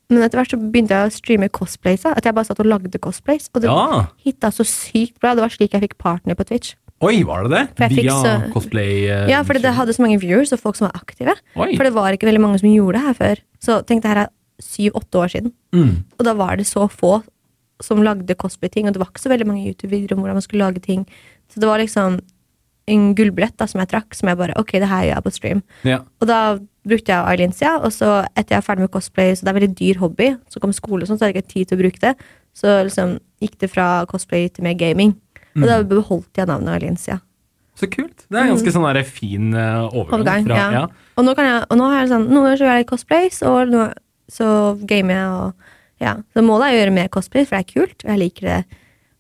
Men 0.10 0.24
etter 0.26 0.40
hvert 0.40 0.54
så 0.56 0.58
begynte 0.58 0.96
jeg 0.96 1.10
å 1.12 1.14
streame 1.14 1.50
cosplays. 1.54 2.06
At 2.10 2.26
jeg 2.26 2.34
bare 2.34 2.48
satt 2.48 2.60
og 2.64 2.66
lagde 2.72 2.98
cosplays. 2.98 3.50
Og 3.54 3.62
det 3.62 3.70
Ja. 3.70 4.08
hitta 4.24 4.50
så 4.56 4.64
sykt 4.66 5.20
bra. 5.20 5.36
Det 5.36 5.44
var 5.44 5.50
slik 5.54 5.76
jeg 5.76 5.84
fikk 5.84 5.98
partner 6.00 6.34
på 6.34 6.48
Twitch. 6.48 6.74
Oi, 7.02 7.24
var 7.24 7.47
det 7.47 7.52
det? 7.56 7.89
Via 7.95 8.12
så- 8.12 8.52
cosplay? 8.54 9.08
Uh, 9.08 9.30
Ja, 9.32 9.41
for 9.47 9.54
det 9.54 9.72
hadde 9.74 9.93
så 9.95 10.04
mange 10.04 10.20
viewers 10.20 10.52
og 10.52 10.60
folk 10.60 10.76
som 10.76 10.89
var 10.89 11.00
aktive. 11.00 11.36
Oi. 11.56 11.76
For 11.78 11.84
det 11.88 11.93
var 11.95 12.12
ikke 12.12 12.28
veldig 12.28 12.41
mange 12.43 12.60
som 12.60 12.70
gjorde 12.70 13.00
det 13.00 13.06
her 13.08 13.14
før. 13.14 13.43
Så 13.64 13.82
tenk, 13.86 14.04
det 14.04 14.12
her 14.12 14.24
er 14.26 14.30
syv-åtte 14.60 15.16
år 15.16 15.30
siden. 15.32 15.54
Mm. 15.74 16.04
Og 16.20 16.26
da 16.26 16.34
var 16.34 16.58
det 16.60 16.68
så 16.68 16.89
få 16.91 17.24
som 17.82 18.02
lagde 18.04 18.36
cosplay-ting, 18.36 18.88
og 18.88 18.93
det 18.93 19.00
var 19.00 19.08
ikke 19.08 19.24
så 19.24 19.32
veldig 19.32 19.47
mange 19.47 19.64
YouTube-videoer 19.70 20.18
om 20.18 20.20
hvordan 20.26 20.36
man 20.36 20.43
skulle 20.43 20.66
lage 20.66 20.82
ting. 20.84 21.06
Så 21.47 21.62
det 21.62 21.70
var 21.70 21.80
liksom 21.80 22.20
en 22.89 23.16
gullbillett 23.16 23.56
da, 23.58 23.68
som 23.70 23.80
jeg 23.80 23.91
trakk, 23.91 24.16
som 24.18 24.28
jeg 24.28 24.38
bare 24.39 24.58
Ok, 24.58 24.74
det 24.82 24.89
her 24.89 25.06
gjør 25.06 25.14
jeg 25.16 25.24
på 25.24 25.32
stream. 25.32 25.64
Ja. 25.86 26.00
Og 26.20 26.28
da 26.28 26.58
brukte 26.89 27.14
jeg 27.14 27.26
Ailencia, 27.32 27.78
og 27.78 27.93
så 27.93 28.26
etter 28.36 28.56
jeg 28.56 28.58
er 28.58 28.66
ferdig 28.66 28.86
med 28.88 28.91
cosplay, 28.91 29.36
så 29.36 29.45
det 29.45 29.52
er 29.54 29.60
veldig 29.60 29.76
dyr 29.78 30.00
hobby, 30.02 30.30
så 30.50 30.60
kom 30.60 30.74
skole 30.74 31.06
og 31.06 31.08
sånn, 31.08 31.20
så 31.20 31.28
hadde 31.28 31.38
jeg 31.38 31.43
ikke 31.45 31.54
tid 31.54 31.70
til 31.70 31.78
å 31.78 31.82
bruke 31.84 32.04
det. 32.04 32.14
Så 32.58 32.76
liksom 32.88 33.20
gikk 33.43 33.60
det 33.62 33.70
fra 33.72 34.06
cosplay 34.10 34.50
til 34.50 34.66
mer 34.66 34.74
gaming. 34.74 35.14
Og 35.58 35.66
da 35.68 35.80
beholdt 35.88 36.39
jeg 36.39 36.50
navnet 36.50 36.76
Ailencia. 36.76 37.20
Så 37.80 37.88
kult. 37.88 38.26
Det 38.28 38.36
er 38.36 38.43
en 38.43 38.54
ganske 38.54 38.74
sånn 38.76 38.88
der 38.89 39.06
fin 39.08 39.54
uh, 39.56 39.88
overgang. 39.88 40.43
Mm. 40.43 40.50
Fra, 40.50 40.60
ja. 40.60 40.70
ja. 40.76 41.14
Og 41.16 41.26
nå, 41.26 41.36
kan 41.38 41.47
jeg, 41.47 41.64
og 41.70 41.80
nå 41.80 41.88
har 41.91 42.02
jeg 42.02 42.12
sånn, 42.12 42.28
noen 42.28 42.47
ganger 42.47 42.60
så 42.60 42.68
gjør 42.68 42.80
jeg 42.80 42.89
cosplays, 42.89 43.39
og 43.47 43.72
nå, 43.72 43.86
så 44.30 44.50
gamer 44.89 45.16
jeg, 45.16 45.38
og 45.38 46.04
ja. 46.04 46.18
Så 46.36 46.43
målet 46.45 46.68
er 46.68 46.76
å 46.76 46.82
gjøre 46.82 46.95
mer 46.95 47.10
cosplay, 47.14 47.47
for 47.47 47.58
det 47.58 47.64
er 47.64 47.72
kult, 47.72 48.04
og 48.04 48.12
jeg 48.12 48.22
liker 48.24 48.50
det. 48.50 48.60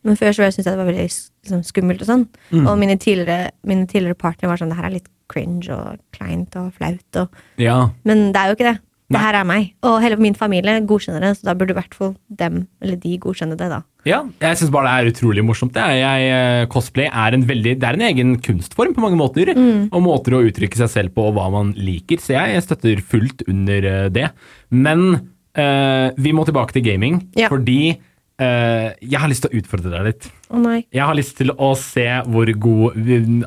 Men 0.07 0.19
før 0.19 0.35
så 0.35 0.47
syntes 0.47 0.67
jeg 0.67 0.73
det 0.73 0.79
var 0.79 0.89
veldig 0.89 1.07
liksom, 1.07 1.63
skummelt 1.67 2.03
og 2.03 2.09
sånn. 2.09 2.27
Mm. 2.51 2.67
Og 2.67 2.75
mine 2.79 2.99
tidligere, 2.99 3.49
mine 3.67 3.87
tidligere 3.89 4.19
partnere 4.19 4.51
var 4.53 4.61
sånn, 4.61 4.71
det 4.71 4.79
her 4.79 4.89
er 4.89 4.95
litt 4.97 5.09
cringe 5.29 5.71
og 5.75 5.99
kleint 6.15 6.55
og 6.59 6.71
flaut, 6.75 7.19
og 7.21 7.61
ja. 7.61 7.81
Men 8.07 8.29
det 8.33 8.41
er 8.41 8.51
jo 8.51 8.59
ikke 8.59 8.69
det. 8.71 8.77
Det 9.09 9.21
her 9.23 9.39
er 9.39 9.45
meg. 9.47 9.71
Og 9.87 9.95
hele 10.03 10.19
min 10.21 10.37
familie 10.37 10.75
godkjenner 10.85 11.23
det, 11.25 11.31
så 11.39 11.49
da 11.49 11.55
burde 11.57 11.73
i 11.73 11.77
hvert 11.79 11.95
fall 11.97 12.13
dem, 12.41 12.61
eller 12.83 12.99
de, 13.01 13.15
godkjenne 13.21 13.57
det, 13.57 13.69
da. 13.71 13.81
Ja, 14.07 14.21
jeg 14.39 14.55
syns 14.59 14.71
bare 14.71 14.87
det 14.87 14.93
er 14.93 15.09
utrolig 15.11 15.43
morsomt. 15.43 15.73
Det 15.75 15.81
er, 15.83 15.95
jeg, 15.99 16.27
eh, 16.31 16.67
cosplay 16.71 17.09
er 17.11 17.35
en, 17.35 17.43
veldig, 17.49 17.73
det 17.81 17.87
er 17.89 17.97
en 17.97 18.05
egen 18.07 18.37
kunstform 18.45 18.93
på 18.95 19.03
mange 19.03 19.19
måter. 19.19 19.51
Mm. 19.57 19.89
Og 19.91 20.03
måter 20.05 20.37
å 20.37 20.43
uttrykke 20.47 20.79
seg 20.79 20.91
selv 20.93 21.15
på 21.17 21.25
og 21.29 21.35
hva 21.35 21.49
man 21.51 21.73
liker. 21.75 22.21
Så 22.23 22.37
jeg 22.37 22.63
støtter 22.63 23.01
fullt 23.03 23.43
under 23.51 23.89
eh, 23.91 24.05
det. 24.15 24.29
Men 24.71 25.03
eh, 25.57 26.07
vi 26.15 26.31
må 26.35 26.45
tilbake 26.47 26.77
til 26.77 26.85
gaming, 26.87 27.19
Ja. 27.35 27.49
fordi 27.51 27.97
eh, 28.39 28.93
jeg 29.03 29.19
har 29.21 29.29
lyst 29.31 29.43
til 29.45 29.51
å 29.51 29.59
utfordre 29.59 29.91
deg 29.93 30.07
litt. 30.09 30.29
Å 30.49 30.57
nei. 30.63 30.79
Jeg 30.95 31.05
har 31.05 31.17
lyst 31.17 31.35
til 31.37 31.51
å 31.53 31.69
se 31.77 32.05
hvor 32.25 32.49
god 32.57 32.97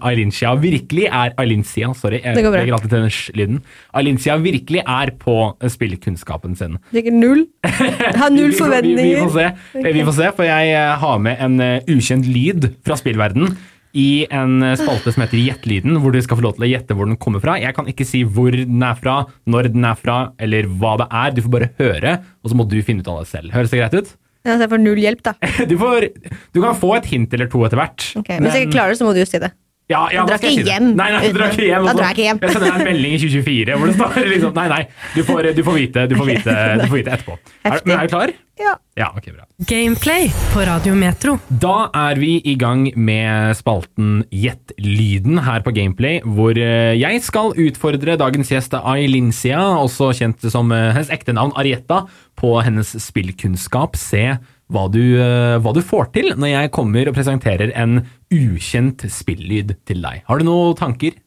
Ailincia 0.07 0.53
virkelig 0.61 1.09
er 1.09 1.35
Ailincia, 1.43 1.91
sorry, 1.99 2.21
jeg 2.23 2.37
Det 2.39 2.45
går 2.45 2.55
bra. 2.55 2.63
alltid 2.77 2.93
til 2.93 3.03
den 3.09 3.41
lyden. 3.41 3.59
Ailincia 3.99 4.37
virkelig 4.39 4.85
er 4.87 5.11
på 5.19 5.37
eh, 5.61 5.69
spillkunnskapen 5.73 6.57
sin. 6.59 6.79
Sikkert 6.93 7.19
null. 7.19 7.45
Jeg 7.65 8.17
har 8.21 8.31
null 8.39 8.55
forventninger. 8.59 9.03
vi 9.03 9.11
Vi, 9.13 9.19
vi, 9.19 9.27
får 9.27 9.37
se, 9.41 9.93
vi 9.99 10.07
får 10.07 10.19
se, 10.21 10.31
for 10.39 10.49
jeg 10.49 10.73
eh, 10.77 10.95
har 11.03 11.19
med 11.27 11.43
en 11.49 11.61
eh, 11.61 11.93
ukjent 11.93 12.27
lyd 12.31 12.71
fra 12.87 12.97
spillverden. 13.01 13.57
i 13.93 14.25
en 14.33 14.63
eh, 14.65 14.77
spalte 14.81 15.13
som 15.13 15.21
heter 15.21 15.37
Gjettelyden, 15.37 15.99
hvor 16.01 16.15
du 16.15 16.21
skal 16.25 16.39
få 16.39 16.45
lov 16.47 16.55
til 16.57 16.65
å 16.65 16.71
gjette 16.71 16.95
hvor 16.97 17.05
den 17.11 17.19
kommer 17.21 17.43
fra. 17.45 17.59
Jeg 17.61 17.75
kan 17.77 17.85
ikke 17.91 18.07
si 18.09 18.23
hvor 18.25 18.49
den 18.55 18.81
er 18.83 18.95
fra, 18.97 19.19
når 19.45 19.69
den 19.75 19.85
er 19.85 19.99
fra, 20.01 20.33
eller 20.41 20.65
hva 20.81 20.95
det 21.03 21.09
er. 21.13 21.35
Du 21.37 21.43
får 21.45 21.53
bare 21.59 21.69
høre, 21.83 22.15
og 22.41 22.49
så 22.49 22.57
må 22.57 22.65
du 22.71 22.79
finne 22.87 23.05
ut 23.05 23.11
av 23.13 23.21
det 23.21 23.29
selv. 23.35 23.53
Høres 23.53 23.69
det 23.75 23.83
greit 23.83 23.99
ut? 24.01 24.15
Ja, 24.43 24.57
så 24.57 24.65
jeg 24.65 24.73
får 24.73 24.81
null 24.83 24.99
hjelp, 24.99 25.21
da. 25.23 25.35
Du, 25.71 25.77
får, 25.79 26.09
du 26.55 26.63
kan 26.65 26.79
få 26.79 26.97
et 26.99 27.07
hint 27.13 27.35
eller 27.37 27.51
to 27.53 27.63
etter 27.67 27.79
hvert. 27.79 28.09
Ok, 28.19 28.31
men 28.35 28.49
Hvis 28.49 28.59
jeg 28.59 28.67
ikke 28.67 28.77
klarer 28.79 28.95
det, 28.95 28.99
så 29.03 29.07
må 29.07 29.15
du 29.15 29.21
jo 29.23 29.29
si 29.29 29.41
det. 29.43 29.53
Ja, 29.93 30.03
ja, 30.15 30.27
drar 30.29 30.43
jeg 30.43 30.59
ikke 30.59 30.71
hjem 30.71 30.93
Nei, 30.99 31.09
nei, 31.15 31.33
drar 31.37 31.53
ikke 31.53 31.67
hjem. 31.69 31.89
Da 31.89 31.97
drar 31.99 32.09
jeg 32.11 32.17
ikke 32.17 32.29
hjem. 32.29 32.41
Jeg 32.43 32.55
sender 32.55 32.69
deg 32.69 32.79
en 32.79 32.89
melding 32.91 33.17
i 33.17 33.21
2024 33.23 33.77
hvor 33.79 33.91
det 33.91 33.99
står 33.99 34.23
liksom 34.33 34.57
Nei, 34.61 34.69
nei, 34.73 34.83
du 35.17 35.21
får, 35.29 35.51
du 35.57 35.67
får 35.67 35.79
vite, 35.81 36.07
du 36.09 36.17
får 36.19 36.33
vite, 36.33 36.57
du 36.81 36.87
får 36.89 36.97
vite 37.01 37.15
etterpå. 37.19 37.37
Er, 37.63 37.79
men 37.85 37.95
er 37.99 38.09
du 38.09 38.15
klar? 38.17 38.35
Ja. 38.61 38.75
Ja, 38.99 39.09
ok, 39.17 39.31
bra. 39.33 39.47
Gameplay 39.67 40.27
på 40.53 40.65
Radio 40.69 40.95
Metro. 40.99 41.39
Da 41.49 41.89
er 41.97 42.19
vi 42.21 42.35
i 42.45 42.55
gang 42.61 42.85
med 43.01 43.57
spalten 43.57 44.21
Gjett 44.29 44.75
lyden 44.77 45.41
her 45.47 45.65
på 45.65 45.73
Gameplay, 45.75 46.21
hvor 46.21 46.59
eh, 46.61 46.93
jeg 47.01 47.23
skal 47.25 47.57
utfordre 47.57 48.19
dagens 48.21 48.53
gjest 48.53 48.77
Ailincia, 48.77 49.63
også 49.81 50.13
kjent 50.21 50.45
som 50.53 50.73
eh, 50.77 50.91
hennes 50.93 51.13
ekte 51.15 51.35
navn 51.37 51.55
Arietta, 51.57 52.05
på 52.39 52.53
hennes 52.65 52.93
spillkunnskap. 53.07 53.97
Se 53.97 54.27
hva 54.73 54.87
du, 54.93 55.01
eh, 55.21 55.57
hva 55.63 55.73
du 55.77 55.83
får 55.85 56.11
til 56.17 56.33
når 56.37 56.51
jeg 56.55 56.71
kommer 56.75 57.09
og 57.11 57.17
presenterer 57.17 57.73
en 57.79 58.01
ukjent 58.33 59.05
spillyd 59.13 59.77
til 59.89 60.01
deg. 60.05 60.23
Har 60.29 60.41
du 60.41 60.49
noen 60.49 60.75
tanker? 60.79 61.19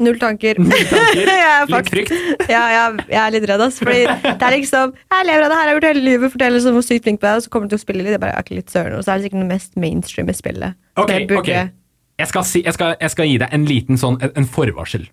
Null 0.00 0.16
tanker. 0.16 0.56
Null 0.56 0.86
tanker? 0.88 1.28
jeg 1.44 1.66
faktisk, 1.68 1.74
Litt 1.76 1.90
frykt? 1.92 2.48
Ja, 2.48 2.62
jeg, 2.72 3.02
jeg 3.12 3.20
er 3.20 3.34
litt 3.34 3.48
redd, 3.50 3.64
ass. 3.66 3.80
Fordi 3.82 3.98
det 4.08 4.46
er 4.46 4.54
liksom 4.56 4.94
Jeg 4.96 5.26
lever 5.28 5.44
av 5.44 5.50
det 5.52 5.58
her, 5.58 5.66
jeg 5.66 5.68
har 5.68 5.76
gjort 5.76 5.88
hele 5.90 6.04
livet, 6.06 6.32
forteller 6.32 6.56
liksom 6.56 6.78
hvor 6.78 6.86
sykt 6.86 7.04
flink 7.04 7.20
på 7.20 7.26
det, 7.28 7.32
er, 7.34 7.42
og 7.42 7.44
så 7.44 7.52
kommer 7.52 7.68
du 7.68 7.74
til 7.74 7.80
å 7.82 7.84
spille 7.84 8.06
litt. 8.06 8.14
Jeg 8.16 8.22
bare 8.22 8.38
er 8.40 8.54
litt 8.56 8.72
søren, 8.72 8.96
og 8.96 9.04
så 9.04 9.12
er 9.12 9.20
det 9.20 9.28
sikkert 9.28 9.44
det 9.44 9.50
mest 9.52 9.76
mainstreame 9.84 10.36
spillet. 10.38 10.78
Okay, 10.96 11.04
Ok, 11.04 11.12
jeg 11.18 11.28
burde- 11.34 11.44
ok. 11.66 11.76
Jeg 12.20 12.28
skal, 12.28 12.44
si, 12.44 12.60
jeg, 12.66 12.74
skal, 12.76 12.96
jeg 13.00 13.12
skal 13.14 13.28
gi 13.30 13.36
deg 13.40 13.52
en 13.56 13.62
liten 13.64 13.96
sånn, 14.00 14.16
en, 14.20 14.32
en 14.36 14.48
forvarsel. 14.56 15.06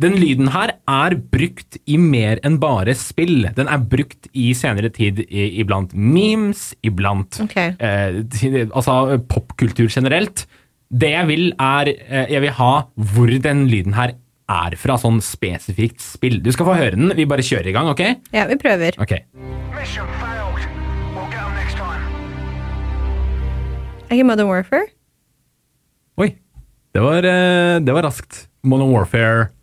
Den 0.00 0.16
lyden 0.18 0.48
her 0.50 0.72
er 0.90 1.14
brukt 1.30 1.78
i 1.86 1.96
mer 2.00 2.40
enn 2.46 2.56
bare 2.62 2.96
spill. 2.98 3.46
Den 3.54 3.68
er 3.70 3.78
brukt 3.78 4.26
i 4.34 4.50
senere 4.58 4.90
tid 4.94 5.20
i, 5.28 5.46
iblant 5.62 5.94
memes, 5.94 6.72
iblant 6.82 7.38
okay. 7.44 7.76
eh, 7.78 8.18
altså 8.74 9.20
popkultur 9.30 9.86
generelt. 9.92 10.46
Det 10.94 11.12
jeg 11.14 11.26
vil, 11.30 11.46
er 11.58 11.90
eh, 11.94 12.26
Jeg 12.34 12.42
vil 12.44 12.54
ha 12.58 12.72
hvor 13.14 13.30
den 13.46 13.64
lyden 13.70 13.94
her 13.96 14.16
er 14.50 14.74
fra, 14.76 14.98
sånn 15.00 15.22
spesifikt 15.24 16.02
spill. 16.04 16.40
Du 16.44 16.50
skal 16.52 16.68
få 16.68 16.74
høre 16.76 16.98
den. 16.98 17.14
Vi 17.16 17.24
bare 17.30 17.44
kjører 17.46 17.70
i 17.70 17.74
gang, 17.76 17.88
OK? 17.88 18.02
Ja, 18.34 18.44
vi 18.50 18.58
prøver. 18.60 18.98
Ok. 19.00 19.14
Mission 19.78 20.10
failed. 20.20 20.66
We'll 21.14 21.30
get 21.30 21.40
'em 21.40 21.54
next 21.56 21.78
time. 21.78 22.02
Er 24.10 24.18
ikke 24.18 24.26
Modern 24.28 24.50
Warfare? 24.50 24.90
Oi. 26.18 26.34
Det 26.94 27.02
var, 27.02 27.24
eh, 27.24 27.80
det 27.80 27.94
var 27.94 28.02
raskt. 28.10 28.46
Modern 28.62 28.90
Warfare 28.92 29.53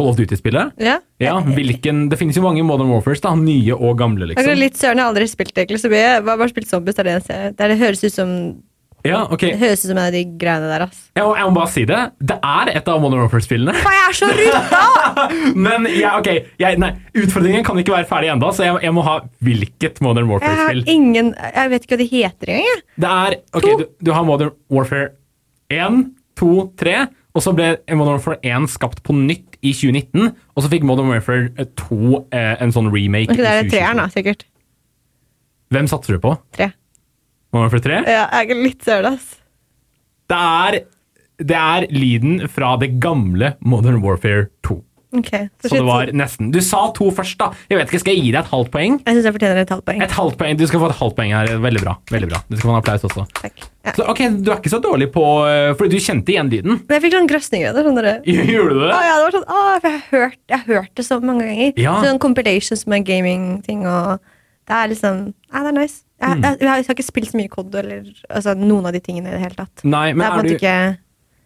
Call 0.00 0.08
of 0.14 0.16
Duty-spillet? 0.16 0.72
Ja. 0.80 0.96
Ja, 1.20 1.36
hvilken, 1.44 2.08
Det 2.08 2.16
finnes 2.16 2.38
jo 2.38 2.42
mange 2.46 2.64
Modern 2.64 2.88
Warfares, 2.94 3.20
da, 3.20 3.34
nye 3.36 3.76
og 3.76 3.98
gamle, 4.00 4.30
liksom. 4.30 4.48
Jeg 4.48 4.60
litt 4.62 4.80
søren, 4.80 4.96
jeg 4.96 5.04
har 5.04 5.12
aldri 5.12 5.28
spilt 5.28 5.52
det 5.52 5.66
egentlig 5.66 5.82
så 5.82 5.92
mye. 5.92 6.00
Jeg 6.00 6.16
har 6.24 6.26
bare 6.40 6.50
spilt 6.52 6.70
zombies. 6.70 6.96
Det, 6.96 7.04
er 7.04 7.10
det, 7.10 7.14
jeg 7.28 7.54
det, 7.58 7.64
er, 7.66 7.72
det 7.74 7.78
høres 7.82 8.04
ut 8.06 8.14
som 8.16 8.30
Ja, 9.04 9.22
okay. 9.32 9.52
Det 9.52 9.60
høres 9.60 9.82
ut 9.84 9.90
som 9.90 9.98
en 9.98 10.06
av 10.06 10.16
de 10.16 10.22
greiene 10.40 10.70
der, 10.70 10.86
ass. 10.86 11.02
Ja, 11.16 11.26
jeg 11.36 11.50
må 11.50 11.56
bare 11.58 11.72
si 11.74 11.84
det. 11.88 12.00
Det 12.32 12.38
er 12.54 12.72
et 12.72 12.88
av 12.92 13.02
Modern 13.04 13.26
Warfare-spillene. 13.26 13.76
Jeg 13.76 14.00
er 14.06 14.16
så 14.16 14.30
rutta! 14.40 15.26
Men 15.68 15.88
ja, 15.92 16.14
ok, 16.16 16.32
jeg, 16.60 16.80
nei, 16.80 16.90
utfordringen 17.20 17.64
kan 17.68 17.80
ikke 17.80 17.96
være 17.98 18.08
ferdig 18.08 18.32
ennå, 18.32 18.52
så 18.56 18.70
jeg, 18.70 18.80
jeg 18.86 18.96
må 18.96 19.04
ha 19.04 19.18
hvilket 19.44 20.00
Modern 20.04 20.32
Warfare-spill. 20.32 20.84
Jeg 20.84 20.96
har 20.96 20.96
ingen 20.96 21.32
Jeg 21.36 21.74
vet 21.74 21.84
ikke 21.84 21.96
hva 21.96 22.02
de 22.02 22.10
heter 22.14 22.56
engang. 22.56 22.84
Det 23.04 23.14
er 23.18 23.38
Ok, 23.60 23.70
du, 23.82 23.86
du 24.00 24.12
har 24.16 24.28
Modern 24.28 24.56
Warfare 24.72 25.12
1, 25.70 26.02
2, 26.40 26.52
3, 26.80 26.98
og 27.36 27.44
så 27.44 27.52
ble 27.54 27.72
Modern 27.92 28.16
Warfare 28.16 28.40
1 28.42 28.68
skapt 28.72 29.04
på 29.06 29.14
nytt 29.16 29.49
i 29.60 29.72
2019, 29.76 30.30
og 30.56 30.64
så 30.64 30.70
fikk 30.72 30.86
Modern 30.88 31.10
Warfare 31.12 31.66
2 31.78 31.98
eh, 32.32 32.54
en 32.64 32.72
sånn 32.74 32.88
remake 32.92 33.34
Okay, 33.34 33.44
det 33.44 33.50
er 33.52 33.68
treeren, 33.68 34.00
da, 34.00 34.06
sikkert. 34.12 34.46
Hvem 35.70 35.88
satser 35.90 36.16
du 36.16 36.22
på? 36.22 36.34
Tre. 36.56 36.70
Modern 37.52 37.68
Warfare 37.68 37.84
3? 37.84 37.98
Ja, 38.08 38.24
jeg 38.40 38.54
er 38.54 38.62
litt 38.64 38.86
søl, 38.86 39.10
ass. 39.10 39.34
Det 40.30 40.38
er, 40.38 40.78
det 41.42 41.58
er 41.58 41.86
lyden 41.92 42.46
fra 42.52 42.76
det 42.80 42.94
gamle 43.02 43.54
Modern 43.60 44.00
Warfare 44.04 44.48
2. 44.66 44.78
Ok, 45.10 45.30
så 45.58 45.70
det 45.72 45.80
var 45.82 46.10
nesten. 46.14 46.52
Du 46.54 46.60
sa 46.62 46.84
to 46.94 47.08
først, 47.10 47.34
da. 47.40 47.48
Jeg 47.66 47.80
vet 47.80 47.88
ikke, 47.90 47.98
Skal 47.98 48.14
jeg 48.14 48.22
gi 48.22 48.30
deg 48.30 48.44
et 48.44 48.50
halvt 48.52 48.70
poeng? 48.70 48.98
Jeg 49.02 49.16
syns 49.16 49.26
jeg 49.26 49.34
fortjener 49.34 49.58
et 49.64 49.72
halvt 49.74 49.84
poeng. 49.88 50.02
Et 50.06 50.12
halvt 50.20 50.36
poeng. 50.38 50.58
Du 50.60 50.62
skal 50.70 50.82
få 50.84 50.90
et 50.92 50.98
halvt 51.00 51.16
poeng 51.18 51.32
her. 51.34 51.50
Veldig 51.64 51.82
bra. 51.82 51.94
veldig 52.12 52.28
bra. 52.30 52.40
Du 52.46 52.54
skal 52.56 52.68
få 52.68 52.74
en 52.76 52.78
applaus 52.78 53.06
også. 53.08 53.24
Takk. 53.40 53.64
Ja. 53.86 53.94
Så, 53.96 54.06
ok, 54.12 54.20
Du 54.38 54.50
er 54.52 54.60
ikke 54.60 54.70
så 54.70 54.78
dårlig 54.84 55.08
på 55.10 55.24
For 55.24 55.74
Fordi 55.80 55.98
du 55.98 56.04
kjente 56.04 56.30
igjen 56.34 56.50
lyden. 56.52 56.78
Men 56.86 56.94
jeg 56.98 57.02
fikk 57.06 57.16
sånn 57.16 57.30
grøsninger 57.32 57.72
av 57.72 57.74
det. 57.80 57.84
Sånn 57.88 58.50
Gjorde 58.54 58.76
du 58.76 58.84
det? 58.84 58.92
Å 58.94 59.02
ja, 59.08 59.16
det 59.16 59.24
var 59.24 59.34
sånn, 59.38 59.48
å, 59.50 59.64
for 59.80 59.88
jeg 59.90 59.98
har 59.98 60.06
hørt, 60.20 60.38
jeg 60.54 60.64
hørt 60.68 60.94
det 61.00 61.06
så 61.08 61.20
mange 61.24 61.48
ganger. 61.48 61.72
Ja. 61.80 61.96
Sånn 62.06 62.22
compilations 62.22 62.86
med 62.86 63.06
gaming-ting, 63.08 63.82
og 63.90 64.20
det 64.70 64.78
er 64.78 64.94
liksom 64.94 65.20
Ja, 65.50 65.64
det 65.66 65.74
er 65.74 65.78
nice. 65.80 66.02
Jeg, 66.20 66.36
Mm. 66.36 66.42
jeg, 66.44 66.56
jeg, 66.60 66.68
har 66.68 66.94
ikke 66.94 67.02
spilt 67.06 67.30
så 67.32 67.38
mye 67.40 67.48
COD 67.48 67.74
eller 67.80 68.02
altså, 68.28 68.52
noen 68.54 68.84
av 68.86 68.92
de 68.92 69.00
tingene 69.00 69.30
i 69.30 69.32
det 69.32 69.40
hele 69.40 69.56
tatt. 69.56 69.80
Nei, 69.88 70.12
men 70.12 70.20
det 70.20 70.26
er 70.28 70.36
er 70.36 70.42
du, 70.44 70.54
ikke 70.58 70.74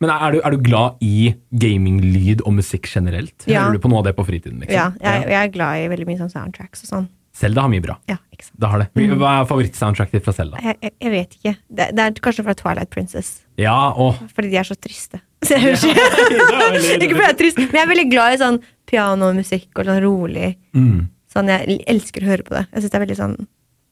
men 0.03 0.11
er 0.11 0.35
du, 0.35 0.39
er 0.45 0.55
du 0.57 0.63
glad 0.65 1.03
i 1.05 1.35
gaminglyd 1.61 2.43
og 2.45 2.57
musikk 2.59 2.89
generelt? 2.91 3.35
Ja. 3.47 3.67
Hører 3.67 3.79
du 3.79 3.83
på 3.85 3.91
noe 3.93 4.03
av 4.03 4.09
det 4.09 4.15
på 4.19 4.25
fritiden? 4.27 4.59
liksom? 4.63 4.75
Ja, 4.75 4.89
jeg, 5.01 5.29
jeg 5.31 5.39
er 5.49 5.53
glad 5.55 5.83
i 5.85 5.91
veldig 5.93 6.09
mye 6.11 6.21
sånn 6.23 6.33
soundtracks 6.33 6.85
og 6.87 6.91
sånn. 6.91 7.07
Zelda 7.35 7.65
har 7.65 7.71
mye 7.73 7.83
bra. 7.83 7.97
Ja, 8.07 8.15
ikke 8.31 8.45
sant. 8.47 8.59
Det 8.63 8.69
har 8.71 8.79
det. 8.85 8.87
Mm. 8.95 9.15
Hva 9.19 9.31
er 9.41 9.47
favorittsoundtracket 9.51 10.13
ditt 10.21 10.27
fra 10.27 10.35
Zelda? 10.37 10.61
Jeg, 10.63 10.77
jeg, 10.87 10.93
jeg 11.03 11.11
vet 11.15 11.33
ikke. 11.39 11.53
Det, 11.67 11.87
det 11.99 12.05
er 12.05 12.21
kanskje 12.23 12.45
fra 12.47 12.55
Twilight 12.61 12.91
Princess. 12.95 13.31
Ja, 13.59 13.75
åh. 13.91 14.21
Fordi 14.37 14.53
de 14.53 14.61
er 14.61 14.69
så 14.69 14.77
triste. 14.79 15.19
Så 15.45 15.57
jeg 15.57 15.65
hører 15.65 15.83
er 15.83 16.31
ikke, 16.37 16.61
veldig- 16.61 17.01
ikke 17.09 17.17
fordi 17.17 17.25
jeg 17.27 17.33
er 17.33 17.41
trist, 17.41 17.59
men 17.65 17.75
jeg 17.75 17.83
er 17.83 17.91
veldig 17.91 18.07
glad 18.13 18.37
i 18.37 18.39
sånn 18.45 18.61
pianomusikk 18.91 19.83
og 19.83 19.91
sånn 19.91 20.01
rolig. 20.05 20.53
Mm. 20.79 21.03
Sånn, 21.35 21.51
Jeg 21.51 21.81
elsker 21.91 22.23
å 22.23 22.31
høre 22.31 22.47
på 22.47 22.55
det. 22.55 22.63
Jeg 22.71 22.85
syns 22.85 22.93
det 22.95 22.99
er 23.01 23.05
veldig 23.09 23.19
sånn 23.19 23.35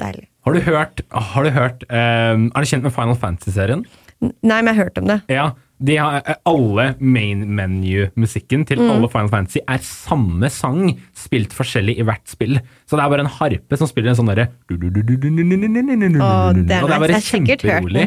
deilig. 0.03 0.25
Har 0.47 0.55
du 0.57 0.63
hørt, 0.69 1.03
har 1.35 1.45
du 1.47 1.51
hørt 1.55 1.83
um, 1.91 2.47
Er 2.55 2.65
du 2.65 2.71
kjent 2.71 2.87
med 2.87 2.95
Final 2.95 3.19
Fantasy-serien? 3.19 3.83
Nei, 4.23 4.61
men 4.63 4.71
jeg 4.71 4.77
har 4.79 4.85
hørt 4.87 4.99
om 5.03 5.11
det. 5.11 5.19
Ja, 5.35 5.49
de 5.83 5.97
har, 5.99 6.23
eh, 6.27 6.39
alle 6.47 6.95
main 7.01 7.43
menu-musikken 7.57 8.65
til 8.69 8.83
alle 8.87 9.09
Final 9.11 9.31
Fantasy 9.33 9.61
er 9.67 9.83
samme 9.83 10.51
sang, 10.53 10.93
spilt 11.17 11.55
forskjellig 11.57 11.97
i 11.99 12.07
hvert 12.07 12.23
spill. 12.31 12.61
Så 12.87 12.99
det 12.99 13.05
er 13.05 13.13
bare 13.13 13.25
en 13.27 13.33
harpe 13.39 13.79
som 13.79 13.91
spiller 13.91 14.13
en 14.13 14.19
sånn 14.21 14.31
derre 14.31 14.49
Og 14.71 16.61
det 16.63 16.77
er, 16.79 16.87
er 16.87 17.03
bare 17.03 17.21
kjemperolig. 17.23 18.07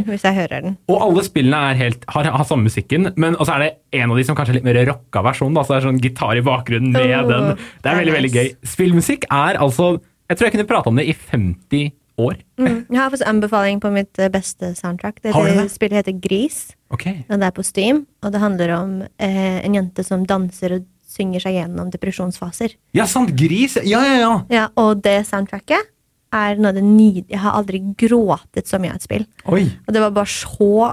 Og 0.87 1.03
alle 1.09 1.25
spillene 1.27 1.61
er 1.71 1.81
helt, 1.83 2.07
har, 2.15 2.31
har 2.37 2.47
samme 2.47 2.69
musikken, 2.69 3.11
men 3.19 3.35
også 3.35 3.57
er 3.57 3.65
det 3.65 3.71
en 3.99 4.11
av 4.11 4.19
de 4.19 4.27
som 4.27 4.37
kanskje 4.37 4.55
er 4.55 4.59
litt 4.59 4.67
mer 4.67 4.81
rocka 4.87 5.23
versjon. 5.25 5.53
Da, 5.55 5.65
så 5.65 5.75
det 5.75 5.81
er 5.81 5.89
sånn 5.89 6.01
gitar 6.03 6.39
i 6.39 6.45
bakgrunnen 6.45 6.95
med 6.95 7.13
Oh, 7.15 7.29
den. 7.29 7.67
Det 7.81 7.89
er 7.89 7.95
er 7.95 8.01
veldig, 8.01 8.15
veldig 8.15 8.33
gøy. 8.33 8.49
Spillmusikk 8.75 9.29
er 9.31 9.61
altså 9.61 9.95
Jeg 10.29 10.37
tror 10.37 10.47
jeg 10.47 10.55
kunne 10.55 10.69
prata 10.69 10.89
om 10.89 10.97
det 10.99 11.05
i 11.05 11.13
50 11.13 11.93
år. 12.17 12.39
Mm. 12.57 12.85
Jeg 12.89 12.97
har 12.97 13.11
faktisk 13.11 13.27
anbefaling 13.29 13.81
på 13.83 13.91
mitt 13.93 14.19
eh, 14.19 14.31
beste 14.31 14.71
soundtrack. 14.75 15.19
Det, 15.21 15.33
det? 15.35 15.67
spillet 15.71 15.99
heter 16.01 16.15
Gris. 16.23 16.71
Ok. 16.95 17.07
Og 17.27 17.39
det 17.39 17.47
er 17.47 17.55
på 17.55 17.65
Steam, 17.65 18.05
og 18.23 18.33
det 18.33 18.41
handler 18.43 18.75
om 18.77 18.93
eh, 19.03 19.57
en 19.61 19.75
jente 19.77 20.05
som 20.07 20.23
danser 20.27 20.77
og 20.77 20.85
synger 21.15 21.43
seg 21.43 21.59
gjennom 21.59 21.91
depresjonsfaser. 21.93 22.75
Ja, 22.97 23.07
sant! 23.09 23.33
Gris! 23.39 23.77
Ja, 23.83 24.01
ja, 24.03 24.15
ja! 24.21 24.31
Ja, 24.51 24.65
og 24.79 25.03
det 25.05 25.21
soundtracket 25.29 25.91
er 26.35 26.59
noe 26.59 26.73
av 26.73 26.75
det 26.75 26.83
nydelige 26.83 27.31
Jeg 27.31 27.39
har 27.45 27.55
aldri 27.55 27.79
gråtet 27.95 28.67
så 28.67 28.79
mye 28.81 28.91
av 28.91 28.99
et 28.99 29.07
spill. 29.07 29.27
Oi! 29.47 29.65
Og 29.85 29.95
det 29.95 30.03
var 30.03 30.15
bare 30.15 30.31
så 30.31 30.91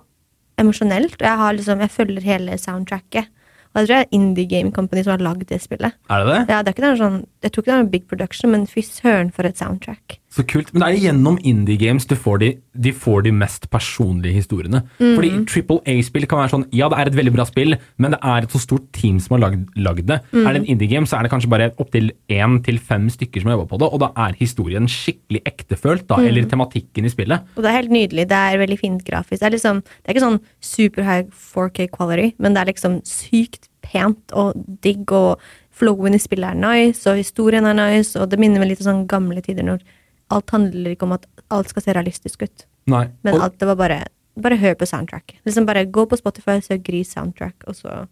emosjonelt. 0.61 1.17
Og 1.19 1.27
jeg, 1.27 1.41
har 1.43 1.57
liksom, 1.57 1.83
jeg 1.83 1.95
følger 1.97 2.27
hele 2.27 2.59
soundtracket. 2.61 3.31
Og 3.73 3.81
jeg 3.81 3.89
tror 3.89 3.95
det 3.97 4.03
er 4.05 4.19
Indie 4.19 4.51
Game 4.51 4.73
Company 4.75 5.03
som 5.05 5.15
har 5.15 5.25
lagd 5.25 5.47
det 5.49 5.63
spillet. 5.65 5.97
Er 6.13 6.23
det 6.23 6.33
det? 6.33 6.41
Ja, 6.53 6.61
det 6.61 6.71
er 6.71 6.77
ikke 6.77 6.85
noe 6.85 7.01
sånn, 7.01 7.21
jeg 7.43 7.53
tror 7.53 7.63
ikke 7.63 7.71
det 7.73 7.75
er 7.79 7.85
en 7.87 7.91
big 7.93 8.05
production, 8.09 8.51
men 8.53 8.67
fy 8.71 8.81
søren 8.87 9.33
for 9.35 9.45
et 9.49 9.59
soundtrack. 9.59 10.19
Så 10.33 10.47
kult. 10.49 10.71
Men 10.73 10.81
det 10.81 10.87
er 10.89 11.03
gjennom 11.11 11.35
indie 11.45 11.77
games 11.77 12.07
du 12.09 12.15
får 12.17 12.39
de, 12.41 12.47
de, 12.81 12.93
får 12.97 13.27
de 13.27 13.33
mest 13.37 13.67
personlige 13.69 14.39
historiene. 14.39 14.81
Mm. 14.97 15.11
Fordi 15.19 15.31
Triple 15.51 15.81
A-spill 15.93 16.25
kan 16.31 16.41
være 16.41 16.53
sånn 16.55 16.65
Ja, 16.73 16.89
det 16.89 16.99
er 17.03 17.11
et 17.11 17.19
veldig 17.19 17.35
bra 17.35 17.45
spill, 17.45 17.77
men 18.01 18.15
det 18.15 18.21
er 18.25 18.47
et 18.47 18.55
så 18.55 18.61
stort 18.63 18.87
team 18.97 19.19
som 19.21 19.37
har 19.37 19.43
lagd, 19.51 19.67
lagd 19.77 20.07
det. 20.09 20.21
Mm. 20.33 20.47
Er 20.47 20.55
det 20.57 20.63
en 20.63 20.71
indie 20.73 20.89
game, 20.95 21.05
så 21.11 21.19
er 21.19 21.27
det 21.27 21.33
kanskje 21.35 21.51
bare 21.53 21.69
opptil 21.83 22.13
én 22.33 22.57
til 22.65 22.79
fem 22.81 23.11
stykker 23.13 23.43
som 23.45 23.51
har 23.53 23.59
jobba 23.59 23.69
på 23.75 23.83
det, 23.83 23.91
og 23.93 24.01
da 24.07 24.09
er 24.25 24.39
historien 24.41 24.89
skikkelig 24.89 25.43
ektefølt, 25.53 26.07
Mm. 26.13 26.27
eller 26.29 26.45
tematikken 26.49 27.05
i 27.05 27.13
spillet. 27.13 27.41
Og 27.57 27.63
det 27.65 27.69
er 27.71 27.77
helt 27.81 27.91
nydelig. 27.93 28.25
Det 28.29 28.39
er 28.39 28.59
veldig 28.61 28.79
fint 28.81 29.05
grafisk. 29.05 29.41
Det 29.41 29.47
er, 29.51 29.55
liksom, 29.59 29.83
det 29.83 30.09
er 30.09 30.15
ikke 30.15 30.25
sånn 30.29 30.41
super 30.61 31.03
high 31.03 31.25
4K 31.33 31.91
quality, 31.93 32.35
men 32.39 32.55
det 32.55 32.63
er 32.63 32.73
liksom 32.73 33.01
sykt 33.05 33.69
pent 33.83 34.33
og 34.33 34.55
digg, 34.81 35.11
og 35.13 35.41
flowen 35.73 36.17
i 36.17 36.21
spillet 36.23 36.53
er 36.53 36.59
nice, 36.61 37.05
og 37.11 37.21
historien 37.21 37.67
er 37.69 37.77
nice, 37.79 38.17
og 38.21 38.31
det 38.31 38.41
minner 38.41 38.63
meg 38.63 38.73
litt 38.73 38.83
om 38.85 38.91
sånn 38.91 39.05
gamle 39.11 39.43
tider 39.45 39.67
når 39.67 39.85
alt 40.33 40.53
handler 40.55 40.95
ikke 40.95 41.07
om 41.09 41.15
at 41.17 41.29
alt 41.53 41.73
skal 41.73 41.85
se 41.85 41.95
realistisk 41.97 42.45
ut, 42.45 42.67
Nei. 42.93 43.07
men 43.25 43.41
alt 43.41 43.59
det 43.61 43.69
var 43.69 43.81
bare 43.81 44.03
bare 44.41 44.57
hør 44.57 44.75
på 44.81 44.89
soundtrack. 44.89 45.35
Liksom 45.45 45.67
bare 45.69 45.85
Gå 45.93 46.07
på 46.09 46.17
Spotify, 46.17 46.57
søk 46.65 46.85
Gris 46.87 47.13
soundtrack, 47.13 47.67
og 47.69 47.77
så 47.77 48.05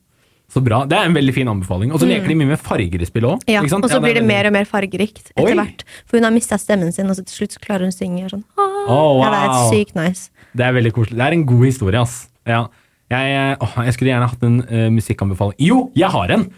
så 0.50 0.58
bra. 0.66 0.80
Det 0.82 0.96
er 0.98 1.06
en 1.06 1.14
veldig 1.14 1.32
fin 1.34 1.46
anbefaling. 1.46 1.92
Og 1.94 2.02
så 2.02 2.08
leker 2.10 2.26
de 2.26 2.34
mye 2.40 2.48
med 2.48 2.58
farger 2.58 2.98
i 2.98 3.06
spillet 3.06 3.36
òg. 3.36 3.42
Mm. 3.46 3.52
Ja, 3.54 3.60
og 3.62 3.86
så 3.92 4.00
blir 4.02 4.16
det 4.18 4.24
mer 4.26 4.48
og 4.48 4.54
mer 4.56 4.66
fargerikt 4.66 5.28
Oi. 5.36 5.44
etter 5.44 5.58
hvert. 5.60 5.84
For 6.10 6.18
hun 6.18 6.26
har 6.26 6.34
mista 6.34 6.58
stemmen 6.58 6.90
sin, 6.90 7.06
og 7.06 7.14
så 7.14 7.22
til 7.22 7.36
slutt 7.44 7.54
klarer 7.62 7.86
hun 7.86 7.94
å 7.94 7.94
synge 7.94 8.32
sånn. 8.32 8.42
oh, 8.58 8.80
wow. 8.88 9.20
Ja, 9.22 9.30
det 9.30 9.42
er 9.44 9.68
sykt 9.70 9.94
nice. 9.94 10.48
Det 10.50 10.66
er 10.66 10.74
veldig 10.74 10.92
koselig. 10.96 11.20
Det 11.20 11.28
er 11.28 11.36
en 11.36 11.44
god 11.46 11.62
historie, 11.68 12.02
ass. 12.02 12.16
Ja. 12.50 12.64
Jeg, 13.14 13.60
å, 13.62 13.68
jeg 13.86 13.94
skulle 13.94 14.10
gjerne 14.10 14.30
hatt 14.32 14.42
en 14.48 14.58
uh, 14.66 14.88
musikkanbefaling. 14.96 15.56
Jo, 15.62 15.78
jeg 15.98 16.10
har 16.16 16.34
en! 16.34 16.48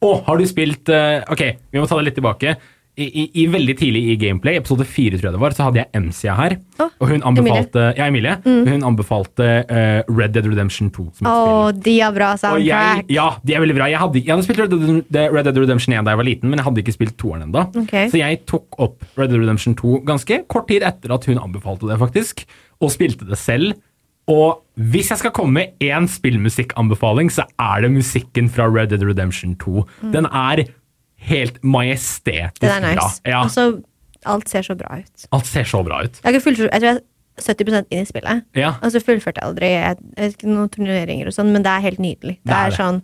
Å, 0.00 0.12
har 0.26 0.40
du 0.40 0.46
spilt 0.48 0.88
eh, 0.92 1.20
Ok, 1.30 1.42
vi 1.70 1.80
må 1.80 1.88
ta 1.88 1.98
det 2.00 2.10
litt 2.10 2.16
tilbake. 2.20 2.56
I, 3.00 3.06
i, 3.06 3.22
i 3.40 3.44
Veldig 3.48 3.74
tidlig 3.78 4.00
i 4.12 4.14
Gameplay, 4.20 4.58
episode 4.58 4.84
fire, 4.88 5.16
tror 5.16 5.30
jeg 5.30 5.36
det 5.36 5.40
var, 5.40 5.54
så 5.56 5.68
hadde 5.68 5.78
jeg 5.80 5.88
Emsia 5.96 6.34
her. 6.36 6.56
Oh, 6.82 6.88
og 7.00 7.12
hun 7.12 7.22
anbefalte 7.30 7.84
Ja, 7.96 8.08
Emilie. 8.10 8.34
Hun 8.44 8.84
anbefalte 8.84 9.46
uh, 9.70 10.00
Red 10.10 10.34
Dead 10.34 10.48
Redemption 10.48 10.90
2 10.92 11.06
som 11.20 11.28
oh, 11.30 11.70
de 11.72 11.94
er 12.02 12.12
bra 12.16 12.32
Og 12.34 12.60
jeg, 12.60 12.72
soundtrack. 12.74 13.12
ja, 13.14 13.28
de 13.46 13.56
er 13.56 13.64
veldig 13.64 13.76
bra. 13.78 13.88
Jeg 13.92 14.02
hadde, 14.02 14.24
jeg 14.24 14.34
hadde 14.34 14.46
spilt 14.48 14.64
Red 14.64 14.74
Dead, 14.74 15.20
Red 15.32 15.48
Dead 15.48 15.60
Redemption 15.62 15.96
1 15.96 16.08
da 16.08 16.16
jeg 16.16 16.22
var 16.22 16.28
liten, 16.28 16.50
men 16.50 16.60
jeg 16.60 16.68
hadde 16.68 16.84
ikke 16.84 16.96
spilt 16.98 17.16
toeren 17.20 17.46
ennå. 17.46 17.64
Okay. 17.84 18.10
Så 18.12 18.20
jeg 18.20 18.42
tok 18.50 18.80
opp 18.82 19.06
Red 19.20 19.32
Dead 19.32 19.44
Redemption 19.46 19.78
2 19.78 20.02
ganske 20.10 20.42
kort 20.50 20.68
tid 20.68 20.84
etter 20.90 21.14
at 21.16 21.30
hun 21.30 21.40
anbefalte 21.40 21.88
det, 21.88 22.00
faktisk, 22.02 22.44
og 22.82 22.92
spilte 22.92 23.28
det 23.28 23.38
selv. 23.40 23.78
Og 24.28 24.60
hvis 24.90 25.10
jeg 25.10 25.18
skal 25.18 25.30
komme 25.34 25.52
med 25.52 25.66
én 25.84 26.06
spillmusikkanbefaling, 26.08 27.30
så 27.32 27.44
er 27.58 27.80
det 27.82 27.90
musikken 27.92 28.48
fra 28.52 28.68
Red 28.70 28.88
Dead 28.92 29.02
Redemption 29.02 29.56
2. 29.56 29.84
Den 30.12 30.26
er 30.26 30.64
helt 31.20 31.58
majestetisk 31.64 32.60
Det 32.60 32.68
Den 32.70 32.84
er 32.84 32.94
bra. 32.96 33.06
nice. 33.06 33.20
Ja, 33.26 33.42
Altså, 33.42 33.82
alt 34.26 34.48
ser 34.48 34.62
så 34.62 34.74
bra 34.76 34.98
ut. 35.00 35.26
alt 35.32 35.46
ser 35.46 35.64
så 35.64 35.82
bra 35.84 36.02
ut. 36.04 36.20
Jeg, 36.24 36.34
ikke 36.34 36.44
jeg 36.44 36.80
tror 36.80 36.88
jeg 36.88 36.94
er 36.96 37.00
70% 37.40 37.84
inn 37.90 38.02
i 38.02 38.04
spillet. 38.04 38.42
Ja. 38.56 38.74
Og 38.82 38.92
så 38.92 39.00
fullførte 39.00 39.40
jeg 39.40 39.48
aldri 39.48 39.66
jeg, 39.72 39.96
jeg 40.18 40.34
noen 40.44 40.68
turneringer 40.68 41.26
og 41.26 41.32
sånn, 41.32 41.52
men 41.54 41.62
det 41.64 41.70
er 41.72 41.80
helt 41.80 41.98
nydelig. 41.98 42.36
Det, 42.42 42.50
Det 42.50 42.56
er 42.56 42.64
er, 42.66 42.70
det. 42.70 42.76
sånn 42.76 43.02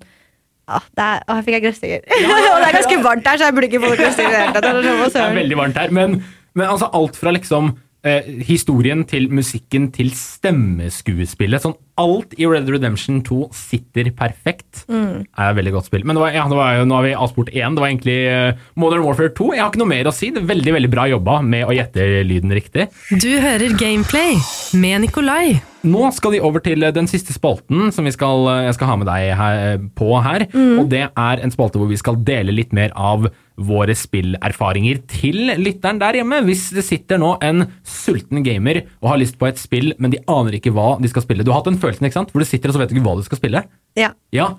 ah, 0.68 0.82
her 0.96 1.02
er, 1.06 1.22
Å, 1.28 1.36
jeg 1.38 1.44
fikk 1.46 1.54
jeg 1.56 1.64
grøsninger. 1.66 2.00
og 2.52 2.60
det 2.60 2.68
er 2.68 2.76
ganske 2.80 2.98
varmt 3.02 3.26
her, 3.30 3.38
så 3.40 3.44
jeg 3.48 3.54
burde 3.56 3.66
ikke 3.70 3.80
få 3.86 3.94
grøsninger 3.96 4.32
det. 4.36 4.62
Det 4.62 4.70
er 4.70 5.10
sånn, 5.16 5.36
veldig 5.42 5.56
varmt 5.62 5.76
her. 5.80 5.90
Men, 5.90 6.18
men 6.54 6.66
altså 6.68 6.90
alt 6.92 7.16
fra 7.16 7.32
liksom 7.36 7.74
eh, 8.06 8.30
historien 8.46 9.04
til 9.08 9.28
musikken 9.34 9.90
til 9.94 10.12
stemmeskuespillet. 10.14 11.64
Sånn 11.64 11.76
alt 12.00 12.34
i 12.36 12.44
Red 12.44 12.66
Dead 12.66 12.76
Redemption 12.76 13.22
2 13.24 13.48
sitter 13.56 14.10
perfekt. 14.16 14.84
Mm. 14.88 15.24
er 15.24 15.50
et 15.50 15.58
veldig 15.58 15.72
godt 15.78 15.88
spill. 15.88 16.04
Men 16.04 16.18
det 16.18 16.22
var, 16.22 16.34
ja, 16.36 16.44
det 16.50 16.58
var, 16.58 16.82
nå 16.84 16.98
har 16.98 17.06
vi 17.06 17.14
avspurt 17.16 17.52
én. 17.54 17.76
Det 17.76 17.82
var 17.82 17.90
egentlig 17.90 18.18
eh, 18.30 18.66
Modern 18.76 19.06
Warfare 19.06 19.32
2. 19.36 19.52
Jeg 19.56 19.64
har 19.64 19.72
ikke 19.72 19.82
noe 19.82 19.92
mer 19.94 20.10
å 20.10 20.14
si. 20.14 20.30
Det 20.34 20.42
er 20.42 20.50
Veldig 20.56 20.76
veldig 20.76 20.90
bra 20.92 21.06
jobba 21.10 21.40
med 21.44 21.66
å 21.66 21.74
gjette 21.74 22.04
lyden 22.26 22.52
riktig. 22.54 22.86
Du 23.10 23.32
hører 23.42 23.74
Gameplay 23.80 24.36
med 24.78 25.06
Nikolai. 25.06 25.56
Nå 25.86 26.10
skal 26.14 26.34
vi 26.34 26.42
over 26.42 26.62
til 26.64 26.82
den 26.94 27.08
siste 27.10 27.34
spalten 27.34 27.92
som 27.94 28.06
vi 28.06 28.14
skal, 28.14 28.46
jeg 28.66 28.76
skal 28.76 28.90
ha 28.90 28.96
med 28.98 29.08
deg 29.08 29.32
her, 29.38 29.82
på 29.98 30.10
her. 30.24 30.46
Mm. 30.54 30.78
Og 30.82 30.88
det 30.92 31.04
er 31.08 31.42
en 31.42 31.54
spalte 31.54 31.80
hvor 31.80 31.90
vi 31.90 31.98
skal 32.00 32.18
dele 32.26 32.54
litt 32.54 32.74
mer 32.76 32.94
av 32.96 33.28
våre 33.56 33.94
spillerfaringer 33.96 35.00
til 35.08 35.54
lytteren 35.60 36.00
der 36.02 36.20
hjemme. 36.20 36.42
Hvis 36.44 36.68
det 36.76 36.84
sitter 36.86 37.20
nå 37.22 37.34
en 37.44 37.66
sulten 37.86 38.44
gamer 38.46 38.82
og 39.00 39.12
har 39.14 39.20
lyst 39.22 39.38
på 39.40 39.48
et 39.48 39.60
spill, 39.60 39.94
men 39.98 40.12
de 40.12 40.20
aner 40.28 40.58
ikke 40.58 40.74
hva 40.76 40.94
de 41.00 41.08
skal 41.12 41.24
spille. 41.24 41.44
Du 41.46 41.52
har 41.52 41.62
hatt 41.62 41.70
den 41.70 41.80
følelsen 41.80 42.08
ikke 42.08 42.20
sant? 42.20 42.32
hvor 42.34 42.44
du 42.44 42.48
sitter 42.48 42.72
og 42.72 42.76
så 42.76 42.82
vet 42.84 42.92
du 42.92 42.98
ikke 42.98 43.06
hva 43.08 43.16
du 43.18 43.26
skal 43.26 43.40
spille. 43.40 43.64
Ja. 43.96 44.12
Ja, 44.36 44.54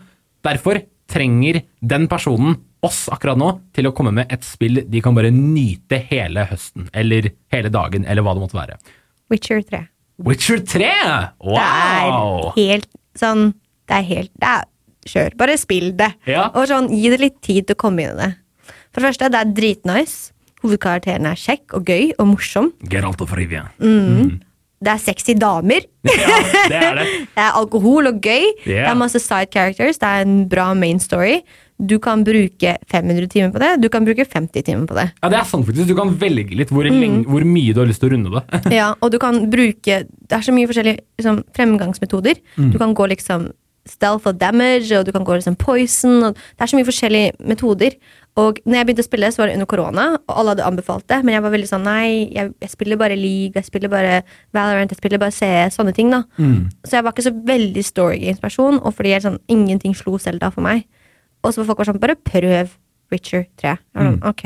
Derfor 0.45 0.79
trenger 1.09 1.61
den 1.81 2.07
personen 2.11 2.57
oss 2.85 3.07
akkurat 3.11 3.39
nå 3.39 3.49
til 3.75 3.89
å 3.89 3.93
komme 3.95 4.13
med 4.15 4.31
et 4.33 4.45
spill 4.45 4.83
de 4.85 5.01
kan 5.03 5.15
bare 5.17 5.31
nyte 5.33 5.99
hele 6.11 6.45
høsten, 6.49 6.89
eller 6.93 7.31
hele 7.53 7.71
dagen, 7.73 8.05
eller 8.05 8.25
hva 8.25 8.35
det 8.35 8.43
måtte 8.43 8.59
være. 8.59 8.77
Witcher 9.31 9.63
3. 9.65 9.81
Witcher 10.27 10.61
3! 10.63 10.91
Wow! 11.43 12.53
Det 12.55 12.63
er 12.63 12.73
helt 12.73 12.89
sånn 13.17 13.51
Det 13.87 13.97
er 13.99 14.05
helt 14.07 14.31
det 14.37 14.49
er, 14.49 14.65
Kjør. 15.07 15.35
Bare 15.39 15.55
spill 15.55 15.91
det. 15.95 16.09
Ja. 16.27 16.49
Og 16.51 16.67
sånn, 16.67 16.89
gi 16.91 17.07
det 17.13 17.21
litt 17.21 17.37
tid 17.45 17.69
til 17.69 17.77
å 17.77 17.79
komme 17.79 18.03
inn 18.03 18.17
i 18.17 18.19
det. 18.19 18.31
For 18.97 19.05
det 19.05 19.11
første, 19.11 19.27
det 19.29 19.37
er 19.37 19.49
dritnice. 19.53 20.31
Hovedkarakteren 20.63 21.27
er 21.29 21.37
kjekk 21.37 21.75
og 21.77 21.83
gøy 21.85 22.07
og 22.17 22.31
morsom. 22.31 22.71
Geralt 22.89 23.19
of 23.21 23.35
Rivia. 23.37 23.67
Det 23.77 24.89
er 24.89 24.97
sexy 25.01 25.35
damer. 25.37 25.85
Ja, 26.09 26.39
det 26.71 26.79
er 26.79 26.97
det. 26.97 27.05
Det 27.37 27.43
er 27.43 27.59
alkohol 27.59 28.09
og 28.09 28.17
gøy. 28.25 28.47
Det 28.65 28.79
er 28.81 28.97
masse 28.97 29.21
side 29.21 29.51
characters. 29.53 30.01
Det 30.01 30.09
er 30.09 30.25
en 30.25 30.39
bra 30.49 30.71
main 30.73 30.97
story. 31.01 31.43
Du 31.77 31.99
kan 32.01 32.23
bruke 32.25 32.73
500 32.89 33.29
timer 33.29 33.53
på 33.53 33.61
det. 33.61 33.69
Du 33.85 33.87
kan 33.93 34.05
bruke 34.05 34.25
50 34.25 34.65
timer 34.65 34.89
på 34.89 34.97
det. 34.97 35.11
Ja, 35.21 35.29
det 35.29 35.39
er 35.43 35.45
sant 35.49 35.69
faktisk. 35.69 35.91
Du 35.91 35.95
kan 35.97 36.15
velge 36.17 36.57
litt 36.57 36.73
hvor, 36.73 36.89
lenge, 36.89 37.21
hvor 37.29 37.45
mye 37.45 37.77
du 37.77 37.83
har 37.83 37.89
lyst 37.89 38.01
til 38.01 38.09
å 38.09 38.15
runde 38.15 38.33
det. 38.33 38.63
Ja, 38.79 38.89
og 38.97 39.13
du 39.13 39.19
kan 39.21 39.43
bruke 39.53 40.01
Det 40.09 40.39
er 40.39 40.45
så 40.49 40.57
mye 40.57 40.69
forskjellige 40.73 41.03
liksom, 41.21 41.43
fremgangsmetoder. 41.53 42.41
Du 42.73 42.81
kan 42.81 42.97
gå 42.97 43.09
liksom 43.13 43.51
stealth 43.89 44.27
og 44.29 44.37
damage, 44.39 44.91
og 44.97 45.05
du 45.07 45.11
kan 45.15 45.25
gå 45.27 45.37
liksom 45.39 45.57
poison. 45.59 46.29
Og 46.29 46.37
det 46.37 46.63
er 46.65 46.71
så 46.71 46.77
mye 46.79 46.87
forskjellige 46.87 47.33
metoder. 47.47 47.97
Og 48.37 48.59
når 48.69 48.77
jeg 48.77 48.85
begynte 48.85 49.01
å 49.01 49.07
spille, 49.07 49.29
så 49.33 49.41
var 49.41 49.49
det 49.49 49.55
under 49.57 49.65
korona, 49.69 50.03
og 50.29 50.33
alle 50.37 50.53
hadde 50.53 50.65
anbefalt 50.67 51.07
det. 51.09 51.23
Men 51.25 51.33
jeg 51.33 51.41
var 51.41 51.53
veldig 51.55 51.69
sånn 51.71 51.87
nei, 51.87 52.29
jeg, 52.35 52.51
jeg 52.61 52.69
spiller 52.69 52.99
bare 53.01 53.15
League, 53.17 53.55
jeg 53.57 53.65
spiller 53.65 53.89
bare 53.89 54.19
Valorant, 54.53 54.91
jeg 54.93 54.99
spiller 54.99 55.17
bare 55.23 55.33
CS, 55.33 55.79
sånne 55.79 55.93
ting. 55.97 56.11
da. 56.13 56.19
Så 56.85 56.99
jeg 56.99 57.03
var 57.07 57.15
ikke 57.15 57.25
så 57.25 57.33
veldig 57.49 57.83
story 57.87 58.19
games-person, 58.21 58.77
og 58.83 58.93
fordi 58.93 59.15
jeg, 59.15 59.25
sånn, 59.25 59.39
ingenting 59.49 59.95
slo 59.97 60.19
Selda 60.21 60.51
for 60.53 60.61
meg. 60.61 60.85
Og 61.41 61.53
så 61.53 61.63
var 61.63 61.71
folk 61.71 61.81
var 61.81 61.89
sånn, 61.89 61.99
bare 62.03 62.15
prøv 62.29 62.75
Witcher 63.11 63.47
3. 63.57 63.73
Jeg 63.73 63.79
var 63.95 64.05
sånn, 64.11 64.21
ok. 64.29 64.45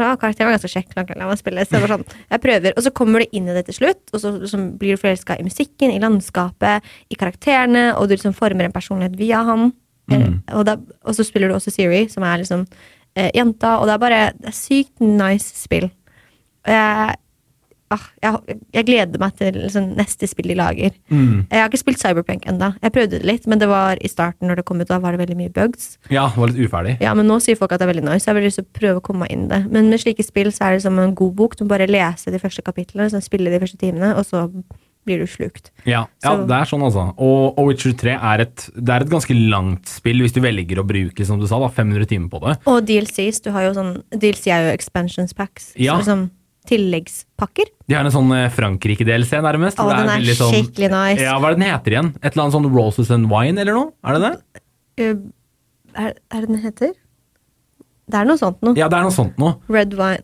Ja, 0.00 0.14
karakteren 0.16 0.48
var 0.48 0.56
ganske 0.56 0.70
kjekk. 0.72 0.94
La, 0.96 1.04
meg 1.28 1.40
spille. 1.40 1.64
Så 1.66 1.76
jeg, 1.76 1.84
var 1.84 1.92
sånn, 1.94 2.04
jeg 2.30 2.42
prøver, 2.46 2.74
og 2.76 2.86
så 2.86 2.92
kommer 2.96 3.20
du 3.22 3.36
inn 3.36 3.50
i 3.50 3.56
det 3.56 3.66
til 3.68 3.76
slutt, 3.80 4.02
og 4.14 4.22
så, 4.22 4.32
så 4.48 4.60
blir 4.80 4.96
du 4.96 5.02
forelska 5.02 5.36
i 5.38 5.44
musikken, 5.46 5.92
i 5.92 6.00
landskapet, 6.02 6.86
i 7.12 7.18
karakterene, 7.20 7.90
og 7.98 8.08
du 8.08 8.16
liksom 8.16 8.34
former 8.36 8.64
en 8.68 8.74
personlighet 8.74 9.18
via 9.20 9.42
han. 9.46 9.70
Eh, 10.10 10.56
Og, 10.56 10.64
da, 10.66 10.76
og 11.04 11.14
så 11.14 11.22
spiller 11.26 11.48
du 11.48 11.54
også 11.54 11.70
Siri, 11.70 12.08
som 12.10 12.24
er 12.26 12.40
liksom 12.42 12.64
eh, 13.14 13.30
jenta, 13.36 13.76
og 13.78 13.86
det 13.86 13.94
er 13.94 14.02
bare 14.02 14.22
det 14.40 14.48
er 14.50 14.56
sykt 14.56 15.00
nice 15.04 15.52
spill. 15.60 15.90
Og 16.66 16.72
jeg, 16.74 17.16
ah, 17.94 18.06
jeg, 18.22 18.56
jeg 18.74 18.86
gleder 18.88 19.22
meg 19.22 19.36
til 19.38 19.56
liksom, 19.58 19.90
neste 19.98 20.28
spill 20.30 20.50
de 20.52 20.56
lager. 20.58 20.96
Jeg 21.10 21.62
har 21.62 21.70
ikke 21.70 21.82
spilt 21.82 22.02
Cyberpunk 22.02 22.46
enda. 22.50 22.72
Jeg 22.82 22.94
prøvde 22.94 23.18
det 23.18 23.28
litt, 23.28 23.48
men 23.50 23.62
det 23.62 23.68
var 23.70 24.00
i 24.00 24.10
starten 24.10 24.50
når 24.50 24.60
det 24.60 24.66
kom 24.68 24.82
ut, 24.82 24.88
da 24.90 25.00
var 25.02 25.16
det 25.16 25.22
veldig 25.24 25.38
mye 25.38 25.54
bugs. 25.54 25.96
Ja, 26.12 26.28
det 26.30 26.40
var 26.40 26.52
litt 26.52 26.70
uferdig. 26.70 26.96
Ja, 27.04 27.14
men 27.18 27.28
nå 27.30 27.40
sier 27.42 27.58
folk 27.58 27.74
at 27.74 27.82
det 27.82 27.88
er 27.88 27.94
veldig 27.94 28.06
nice. 28.08 28.28
Jeg 28.28 28.38
vil 28.38 28.48
lyst 28.48 28.60
til 28.62 28.68
å 28.68 28.78
prøve 28.80 29.02
å 29.02 29.06
komme 29.06 29.26
meg 29.26 29.34
inn 29.34 29.48
i 29.48 29.50
det. 29.54 29.62
Men 29.72 29.90
med 29.92 30.02
slike 30.02 30.26
spill 30.26 30.52
så 30.54 30.68
er 30.68 30.78
det 30.78 30.84
som 30.86 31.00
en 31.02 31.16
god 31.18 31.34
bok. 31.38 31.58
Du 31.58 31.66
må 31.66 31.74
bare 31.74 31.90
lese 31.90 32.32
de 32.32 32.42
første 32.42 32.64
kapitlene, 32.66 33.10
så 33.12 33.22
spille 33.24 33.52
de 33.52 33.60
første 33.62 33.80
timene, 33.80 34.14
og 34.16 34.26
så 34.28 34.46
blir 35.08 35.22
du 35.22 35.28
slukt. 35.30 35.70
Ja, 35.88 36.04
ja 36.24 36.34
det 36.44 36.56
er 36.56 36.68
sånn 36.68 36.84
altså. 36.84 37.06
Og, 37.16 37.58
og 37.58 37.70
Witcher 37.70 37.94
3 37.98 38.16
er 38.16 38.44
et, 38.44 38.66
er 38.80 39.04
et 39.04 39.12
ganske 39.12 39.36
langt 39.36 39.88
spill 39.90 40.20
hvis 40.24 40.34
du 40.36 40.42
velger 40.44 40.82
å 40.82 40.86
bruke 40.86 41.26
som 41.26 41.40
du 41.40 41.46
sa, 41.48 41.60
da, 41.62 41.70
500 41.72 42.10
timer 42.10 42.28
på 42.32 42.42
det. 42.44 42.58
Og 42.70 42.82
DLCs. 42.88 43.40
Du 43.46 43.50
har 43.54 43.68
jo 43.68 43.72
sånn 43.78 43.94
DLC 44.12 44.52
er 44.52 44.68
jo 44.68 44.76
expansions 44.76 45.34
packs. 45.36 45.72
Ja. 45.76 45.96
Så 45.96 46.04
liksom 46.04 46.28
tilleggspakker. 46.68 47.70
De 47.88 47.96
har 47.96 48.04
en 48.04 48.14
sånn 48.14 48.32
eh, 48.36 48.48
Frankrike-DLC 48.52 49.40
nærmest. 49.44 49.80
Å, 49.80 49.88
den 49.90 50.10
er 50.12 50.20
er 50.20 50.38
sånn- 50.38 50.54
skikkelig 50.54 50.90
nice. 50.92 51.22
Ja, 51.24 51.38
Hva 51.40 51.50
er 51.50 51.56
det 51.56 51.62
den 51.62 51.70
heter 51.72 51.96
igjen? 51.96 52.10
Et 52.22 52.32
eller 52.32 52.42
annet 52.46 52.56
sånn 52.58 52.68
Roses 52.74 53.10
and 53.14 53.30
Wine 53.32 53.60
eller 53.62 53.78
noe? 53.78 53.92
Er 54.04 54.18
det 54.18 54.26
det? 54.26 54.34
Uh, 55.00 55.14
er, 55.96 56.12
er 56.30 56.40
det 56.44 56.48
den 56.52 56.60
heter? 56.64 56.92
Det 58.10 58.18
er 58.20 58.28
noe 58.28 58.38
sånt 58.40 58.60
noe. 58.66 58.74
Ja, 58.78 58.88
det 58.90 58.98
er 58.98 59.06
noe 59.06 59.14
sånt 59.14 59.38
noe. 59.40 59.56
Red 59.70 59.94
wine. 59.98 60.22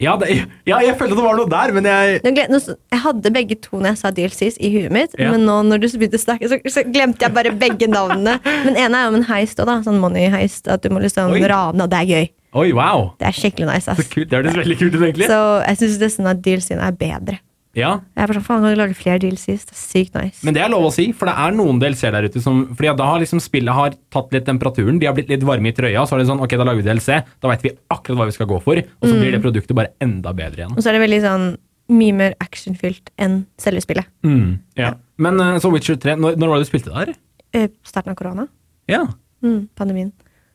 Ja, 0.00 0.14
det, 0.16 0.30
ja, 0.64 0.78
jeg 0.80 0.94
følte 0.96 1.12
det 1.18 1.24
var 1.26 1.36
noe 1.36 1.50
der, 1.52 1.72
men 1.76 1.84
jeg 1.84 2.20
jeg 2.24 3.00
hadde 3.02 3.30
begge 3.34 3.56
to 3.60 3.76
når 3.76 3.90
jeg 3.90 3.98
sa 4.00 4.10
DLCs 4.16 4.56
i 4.56 4.70
huet 4.72 4.94
mitt, 4.96 5.12
Ja. 5.20 5.28
men 5.34 5.44
nå 5.44 5.58
når 5.68 5.82
du 5.82 5.88
begynte 6.00 6.16
å 6.16 6.22
snakke, 6.22 6.48
så, 6.48 6.56
så 6.72 6.84
glemte 6.88 7.26
jeg 7.26 7.34
bare 7.36 7.52
begge 7.52 7.84
navnene. 7.84 8.38
Men 8.64 8.78
ene 8.80 8.96
er 8.96 9.10
jo 9.10 9.18
en 9.20 9.26
heist 9.28 9.60
òg, 9.60 9.68
da. 9.68 9.74
Sånn 9.84 10.00
money 10.00 10.30
heist. 10.32 10.68
At 10.72 10.80
du 10.80 10.88
må 10.88 11.02
liksom 11.04 11.34
Oi. 11.36 11.42
rane, 11.44 11.84
og 11.84 11.92
det 11.92 11.98
er 12.00 12.08
gøy. 12.14 12.30
Oi, 12.50 12.72
wow! 12.74 13.12
Det 13.20 13.28
er 13.28 13.36
skikkelig 13.36 13.68
nice, 13.68 13.94
Så 13.94 14.06
kult. 14.10 14.26
Det 14.30 14.40
hørtes 14.40 14.56
veldig 14.58 14.76
kult 14.80 14.96
ut, 14.96 15.04
egentlig. 15.06 15.28
Så 15.30 15.38
jeg 15.68 15.78
syns 15.84 16.00
nesten 16.02 16.26
at 16.30 16.40
DLC-ene 16.42 16.82
er 16.88 16.96
bedre. 16.98 17.38
Ja, 17.78 18.00
Jeg 18.18 18.24
er 18.24 18.26
bare 18.26 18.34
sånn, 18.40 18.46
faen, 18.48 18.64
kan 18.64 18.72
du 18.74 18.78
lage 18.80 18.96
flere 18.98 19.20
DLCs? 19.22 19.66
Det 19.68 19.74
er 19.76 19.78
sykt 19.78 20.16
nice. 20.18 20.40
Men 20.42 20.56
det 20.56 20.62
er 20.64 20.72
lov 20.72 20.88
å 20.88 20.90
si, 20.90 21.04
for 21.14 21.30
det 21.30 21.36
er 21.38 21.52
noen 21.54 21.78
DLC 21.78 22.08
der 22.10 22.26
ute 22.26 22.40
som 22.42 22.64
Fordi 22.74 22.88
at 22.90 22.98
da 22.98 23.06
har 23.06 23.20
liksom 23.22 23.38
spillet 23.38 23.76
har 23.76 23.94
tatt 24.10 24.34
litt 24.34 24.48
temperaturen, 24.48 24.98
de 24.98 25.06
har 25.06 25.14
blitt 25.14 25.30
litt 25.30 25.44
varme 25.46 25.70
i 25.70 25.74
trøya, 25.76 26.02
så 26.02 26.16
er 26.16 26.24
det 26.24 26.26
sånn 26.32 26.42
ok, 26.42 26.56
da 26.58 26.66
lager 26.66 26.82
vi 26.82 26.88
DLC, 26.88 27.20
da 27.38 27.52
vet 27.52 27.62
vi 27.62 27.72
akkurat 27.94 28.18
hva 28.18 28.26
vi 28.26 28.34
skal 28.34 28.48
gå 28.50 28.58
for, 28.64 28.80
og 28.82 29.06
så 29.06 29.12
blir 29.14 29.36
det 29.36 29.42
produktet 29.44 29.78
bare 29.78 29.92
enda 30.02 30.32
bedre 30.34 30.64
igjen. 30.64 30.74
Og 30.74 30.82
så 30.82 30.90
er 30.90 30.98
det 30.98 31.04
veldig 31.04 31.20
sånn 31.22 31.46
mye 31.94 32.16
mer 32.18 32.34
actionfylt 32.42 33.14
enn 33.22 33.44
selve 33.62 33.84
spillet. 33.86 34.10
Mm, 34.26 34.58
ja. 34.78 34.90
Men 35.22 35.38
eh, 35.42 35.60
så 35.62 35.70
Witcher 35.70 35.98
3, 36.02 36.16
når, 36.18 36.34
når 36.42 36.50
var 36.50 36.58
det 36.58 36.66
du 36.66 36.70
spilte 36.72 36.90
der? 36.90 37.14
Eh, 37.54 37.70
Starten 37.86 38.16
av 38.16 38.18
korona. 38.18 38.48
Ja. 38.90 39.04
Mm, 39.46 39.68
pandemien. 39.78 40.10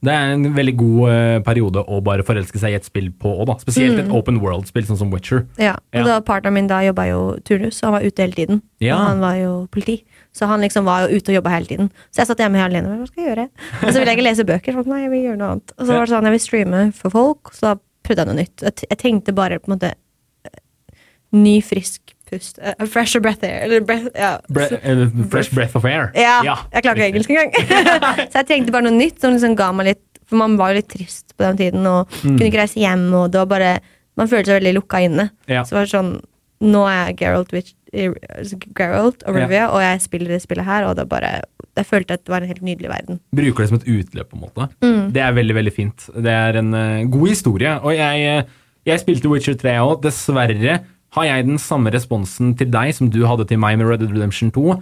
Det 0.06 0.14
er 0.14 0.34
en 0.36 0.44
veldig 0.54 0.74
god 0.78 1.10
eh, 1.10 1.38
periode 1.46 1.82
å 1.90 1.98
bare 2.06 2.24
forelske 2.28 2.60
seg 2.62 2.76
i 2.76 2.78
et 2.78 2.86
spill 2.88 3.08
på 3.10 3.32
òg, 3.34 3.48
da. 3.50 3.56
Spesielt 3.64 3.98
et 4.04 4.12
open 4.14 4.38
world-spill 4.44 4.86
sånn 4.86 5.00
som 5.00 5.10
Witcher. 5.14 5.46
Ja, 5.62 5.74
og 5.80 6.00
Ja. 6.00 6.04
da 6.06 6.20
partneren 6.22 6.54
min 6.60 6.68
da 6.70 6.84
jobba 6.86 7.08
jo 7.10 7.22
turnus, 7.48 7.82
og 7.82 7.90
han 7.90 7.96
var 7.98 8.06
ute 8.06 8.22
hele 8.26 8.38
tiden. 8.38 8.62
Ja. 8.84 9.00
Og 9.00 9.08
han 9.10 9.20
var 9.26 9.36
jo 9.42 9.52
politi, 9.74 10.04
så 10.36 10.46
han 10.52 10.62
liksom 10.62 10.86
var 10.86 11.08
jo 11.08 11.18
ute 11.18 11.34
og 11.34 11.40
jobba 11.42 11.50
hele 11.56 11.66
tiden. 11.66 11.90
Så 12.14 12.22
jeg 12.22 12.28
satt 12.28 12.38
hjemme 12.44 12.62
helt 12.62 12.70
alene. 12.76 13.00
Hva 13.02 13.08
skal 13.10 13.24
jeg 13.24 13.32
gjøre? 13.34 13.48
Og 13.82 13.90
så 13.90 13.98
ville 13.98 14.12
jeg 14.14 14.20
ikke 14.20 14.30
lese 14.30 14.46
bøker. 14.46 14.74
Sånn, 14.78 14.88
nei, 14.94 15.02
jeg 15.08 15.12
vil 15.16 15.24
gjøre 15.26 15.38
noe 15.42 15.52
annet. 15.56 15.74
Og 15.80 15.82
så 15.88 15.92
var 15.96 16.06
det 16.06 16.14
sånn, 16.14 16.30
jeg 16.30 16.36
vil 16.38 16.46
streame 16.46 16.84
for 16.94 17.10
folk, 17.10 17.54
så 17.58 17.62
da 17.72 17.76
prøvde 18.06 18.22
jeg 18.22 18.30
noe 18.30 18.40
nytt. 18.44 18.66
Jeg, 18.86 18.98
tenkte 19.02 19.34
bare 19.34 19.58
på 19.58 19.72
en 19.72 19.78
måte 19.80 19.94
eh, 20.46 20.60
ny, 21.34 21.56
frisk 21.66 22.05
pust. 22.30 22.60
uh, 22.60 22.74
A 22.80 22.86
fresher 22.90 23.22
breath 23.24 23.44
air. 23.44 23.64
Eller 23.66 23.82
breath, 23.86 24.08
ja. 24.16 24.36
Bre 24.50 24.68
eh, 24.82 25.06
fresh 25.32 25.54
breath 25.54 25.76
of 25.78 25.86
air. 25.86 26.12
ja, 26.16 26.40
jeg 26.74 26.84
klarer 26.84 26.98
ikke 27.02 27.10
engelsk 27.14 27.30
engang. 27.30 27.52
så 28.32 28.42
jeg 28.42 28.48
trengte 28.52 28.72
bare 28.76 28.88
noe 28.88 28.98
nytt 28.98 29.20
som 29.22 29.34
liksom 29.36 29.56
ga 29.60 29.72
meg 29.76 29.92
litt 29.94 30.04
For 30.26 30.40
man 30.42 30.56
var 30.58 30.72
jo 30.74 30.80
litt 30.82 30.90
trist 30.90 31.36
på 31.38 31.44
den 31.46 31.58
tiden 31.60 31.86
og 31.86 32.08
Mm. 32.24 32.38
kunne 32.38 32.48
ikke 32.50 32.62
reise 32.64 32.80
hjem. 32.82 33.04
Og 33.14 33.32
det 33.32 33.40
var 33.44 33.52
bare 33.56 33.74
Man 34.18 34.28
følte 34.32 34.50
seg 34.54 34.62
veldig 34.62 34.76
lukka 34.80 35.02
inne. 35.06 35.30
Ja. 35.52 35.64
Så 35.68 35.76
var 35.78 35.86
sånn 35.92 36.16
Nå 36.66 36.86
er 36.88 37.10
jeg 37.12 37.18
Geralt, 37.20 37.52
Witch, 37.54 37.74
eh, 37.94 38.14
Geralt 38.74 39.22
og 39.28 39.36
Ja. 39.36 39.44
Rivia, 39.46 39.66
og 39.70 39.82
jeg 39.84 40.02
spiller 40.02 40.28
det 40.34 40.42
spillet 40.42 40.64
her, 40.66 40.86
og 40.88 40.96
det 40.96 41.08
bare 41.12 41.42
jeg 41.76 41.86
følte 41.90 42.14
at 42.16 42.24
det 42.24 42.32
var 42.32 42.40
en 42.42 42.48
helt 42.48 42.62
nydelig 42.64 42.88
verden. 42.88 43.18
Bruker 43.36 43.66
det 43.66 43.68
som 43.68 43.78
et 43.82 43.88
utløp, 43.92 44.30
på 44.32 44.38
en 44.38 44.44
måte. 44.46 44.68
Det 45.12 45.22
er 45.22 45.34
veldig, 45.36 45.56
veldig 45.58 45.74
fint. 45.76 46.06
Det 46.16 46.32
er 46.32 46.56
en 46.62 46.70
uh, 46.74 47.04
god 47.12 47.28
historie. 47.28 47.74
Og 47.84 47.92
jeg, 47.98 48.22
eh, 48.24 48.44
jeg 48.88 49.02
spilte 49.02 49.28
Witcher 49.28 49.58
3 49.60 49.74
òg. 49.84 49.98
Dessverre 50.06 50.78
har 51.16 51.30
jeg 51.30 51.48
den 51.48 51.60
samme 51.62 51.94
responsen 51.96 52.54
til 52.60 52.68
deg 52.74 52.92
som 52.96 53.10
du 53.12 53.22
hadde 53.28 53.48
til 53.48 53.60
meg 53.62 53.78
med 53.80 53.88
Red 53.88 54.04
Dead 54.04 54.12
Redemption 54.12 54.52
2. 54.56 54.76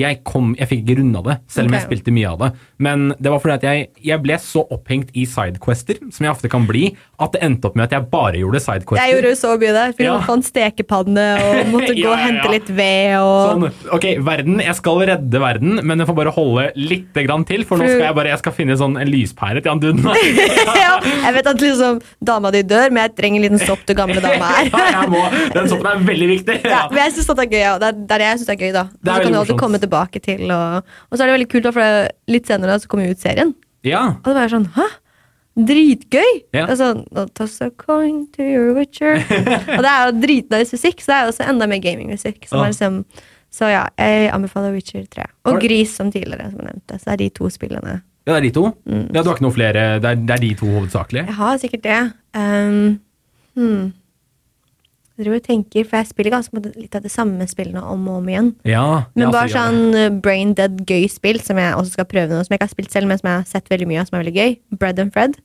Jeg, 0.00 0.22
kom, 0.26 0.54
jeg 0.58 0.66
fikk 0.70 0.80
ikke 0.84 0.96
runda 0.98 1.20
det, 1.22 1.34
selv 1.54 1.70
om 1.70 1.74
jeg 1.76 1.84
spilte 1.86 2.10
mye 2.14 2.30
av 2.32 2.40
det. 2.40 2.48
Men 2.82 3.04
det 3.22 3.30
var 3.30 3.38
fordi 3.42 3.54
at 3.54 3.66
jeg, 3.68 3.84
jeg 4.02 4.18
ble 4.24 4.38
så 4.42 4.64
opphengt 4.74 5.12
i 5.14 5.22
sidequester, 5.30 6.00
som 6.10 6.26
jeg 6.26 6.32
ofte 6.34 6.50
kan 6.50 6.64
bli, 6.66 6.88
at 7.22 7.30
det 7.36 7.42
endte 7.46 7.68
opp 7.70 7.76
med 7.78 7.86
at 7.86 7.94
jeg 7.94 8.08
bare 8.10 8.40
gjorde 8.40 8.58
sidequester. 8.64 8.98
Jeg 9.04 9.14
gjorde 9.14 9.30
jo 9.30 9.38
så 9.38 9.52
mye 9.60 9.74
der. 9.76 9.92
Fikk 9.94 10.08
Ja. 10.08 10.16
fant 10.26 10.46
stekepanne 10.48 11.26
og 11.44 11.60
måtte 11.76 11.92
gå 11.94 12.08
og 12.08 12.16
ja, 12.18 12.24
hente 12.24 12.42
ja. 12.48 12.52
litt 12.56 12.72
ved. 12.74 13.14
Og... 13.20 13.44
Sånn, 13.52 13.88
ok, 13.94 14.06
verden, 14.26 14.58
jeg 14.64 14.78
skal 14.80 15.00
redde 15.12 15.42
verden, 15.44 15.78
men 15.86 16.02
jeg 16.02 16.10
får 16.10 16.18
bare 16.18 16.34
holde 16.34 16.66
litt 16.80 17.22
grann 17.28 17.46
til, 17.48 17.62
for 17.68 17.78
nå 17.78 17.86
skal 17.86 18.08
jeg 18.08 18.18
bare 18.18 18.32
jeg 18.34 18.42
skal 18.42 18.56
finne 18.58 18.76
sånn 18.80 18.98
en 18.98 19.10
lyspære 19.14 19.62
til 19.62 19.70
han 19.76 19.82
duden. 19.84 20.02
ja, 20.82 20.98
jeg 21.04 21.36
vet 21.38 21.52
at 21.54 21.62
liksom 21.62 22.02
dama 22.24 22.50
di 22.54 22.64
dør, 22.66 22.90
men 22.90 23.04
jeg 23.06 23.14
trenger 23.20 23.38
en 23.38 23.46
liten 23.46 23.62
sopp 23.62 23.86
til 23.86 23.96
gamle 23.98 24.18
dama 24.24 24.50
er. 24.58 24.72
Ja, 24.74 24.84
jeg 24.98 25.12
må, 25.14 25.22
den 25.54 25.70
soppen 25.70 25.90
er 25.92 26.04
veldig 26.10 26.28
viktig. 26.34 26.58
Ja, 26.66 26.82
men 26.90 27.00
jeg 27.04 27.14
synes 27.14 27.30
det 27.30 27.46
er 27.46 27.50
gøy, 27.54 27.62
ja. 27.62 27.74
Det 27.78 27.88
er, 27.92 28.02
det 28.02 28.20
det 28.24 28.28
jeg 28.30 28.42
syns 28.42 28.52
er 28.54 28.60
gøy, 28.60 28.70
da. 28.74 28.84
Det 28.98 29.14
er 29.14 29.24
veldig 29.24 29.38
morsomt. 29.38 29.83
Tilbake 29.84 30.20
til, 30.24 30.48
og, 30.50 30.82
og 30.82 31.14
så 31.14 31.22
er 31.22 31.30
det 31.30 31.38
veldig 31.38 31.50
kult, 31.54 31.70
for 31.76 32.34
litt 32.34 32.50
senere 32.50 32.80
så 32.82 32.90
kommer 32.90 33.08
jo 33.08 33.16
ut 33.16 33.22
serien. 33.22 33.54
Ja. 33.84 34.04
Og 34.22 34.30
det 34.32 34.38
var 34.40 34.52
sånn 34.52 34.70
Hæ? 34.74 34.88
Dritgøy! 35.54 36.30
Ja. 36.56 36.64
Det 36.66 36.72
er 36.74 36.78
sånn 36.80 37.28
Toss 37.38 37.60
a 37.62 37.68
coin 37.78 38.24
to 38.34 38.42
your 38.42 38.72
witcher. 38.74 39.20
og 39.76 39.84
det 39.84 39.90
er 39.92 40.08
jo 40.08 40.16
dritnice 40.24 40.74
musikk, 40.74 41.04
så 41.04 41.12
det 41.12 41.16
er 41.16 41.22
jo 41.28 41.34
også 41.34 41.46
enda 41.52 41.68
mer 41.70 41.82
gamingmusikk. 41.84 42.48
som 42.50 42.64
er 42.64 42.72
Liksom, 42.72 42.98
så 43.54 43.68
ja, 43.70 43.84
jeg 44.00 44.32
anbefaler 44.34 44.72
Witcher 44.74 45.04
3. 45.06 45.28
Og 45.46 45.60
Gris, 45.62 45.92
som 45.94 46.10
tidligere, 46.10 46.48
som 46.50 46.58
jeg 46.58 46.72
nevnte. 46.72 46.98
Så 46.98 47.06
det 47.06 47.12
er 47.12 47.20
de 47.22 47.28
to 47.36 47.50
spillene. 47.54 48.00
ja, 48.26 48.32
det 48.32 48.38
er 48.40 48.46
de 48.48 48.54
to. 48.56 48.64
Mm. 48.88 49.04
Ja, 49.14 49.22
Du 49.22 49.28
har 49.28 49.36
ikke 49.36 49.44
noen 49.46 49.54
flere, 49.54 49.84
det 50.02 50.10
er, 50.10 50.16
det 50.18 50.34
er 50.34 50.42
de 50.42 50.54
to 50.58 50.70
hovedsakelig? 50.72 51.22
Jeg 51.28 51.36
har 51.38 51.60
sikkert 51.62 51.84
det. 51.84 52.00
Um, 52.34 52.98
hmm. 53.54 53.92
Jeg 55.14 55.28
driver 55.28 55.38
og 55.38 55.44
tenker, 55.46 55.84
for 55.86 56.00
jeg 56.00 56.08
spiller 56.10 56.32
ganske 56.34 56.60
litt 56.74 56.96
av 56.98 57.04
det 57.04 57.10
samme 57.14 57.44
spillene 57.46 57.82
om 57.86 58.08
og 58.10 58.16
om 58.18 58.28
igjen. 58.32 58.48
Ja. 58.66 59.04
Men 59.14 59.30
bare 59.30 59.46
ja, 59.46 59.60
sånn 59.62 59.94
uh, 59.94 60.08
brain 60.24 60.56
dead 60.58 60.80
gøy 60.90 61.04
spill 61.12 61.38
som 61.44 61.60
jeg 61.62 61.76
også 61.78 61.94
skal 61.94 62.08
prøve 62.10 62.34
nå, 62.34 62.40
som 62.42 62.50
jeg 62.50 62.58
ikke 62.58 62.66
har 62.66 62.72
spilt 62.72 62.96
selv, 62.96 63.06
men 63.10 63.20
som 63.20 63.30
jeg 63.30 63.38
har 63.38 63.46
sett 63.52 63.70
veldig 63.70 63.86
mye 63.92 64.00
av, 64.02 64.08
som 64.10 64.18
er 64.18 64.24
veldig 64.24 64.34
gøy. 64.40 64.56
Bread 64.80 64.98
and 65.04 65.14
Fred. 65.14 65.38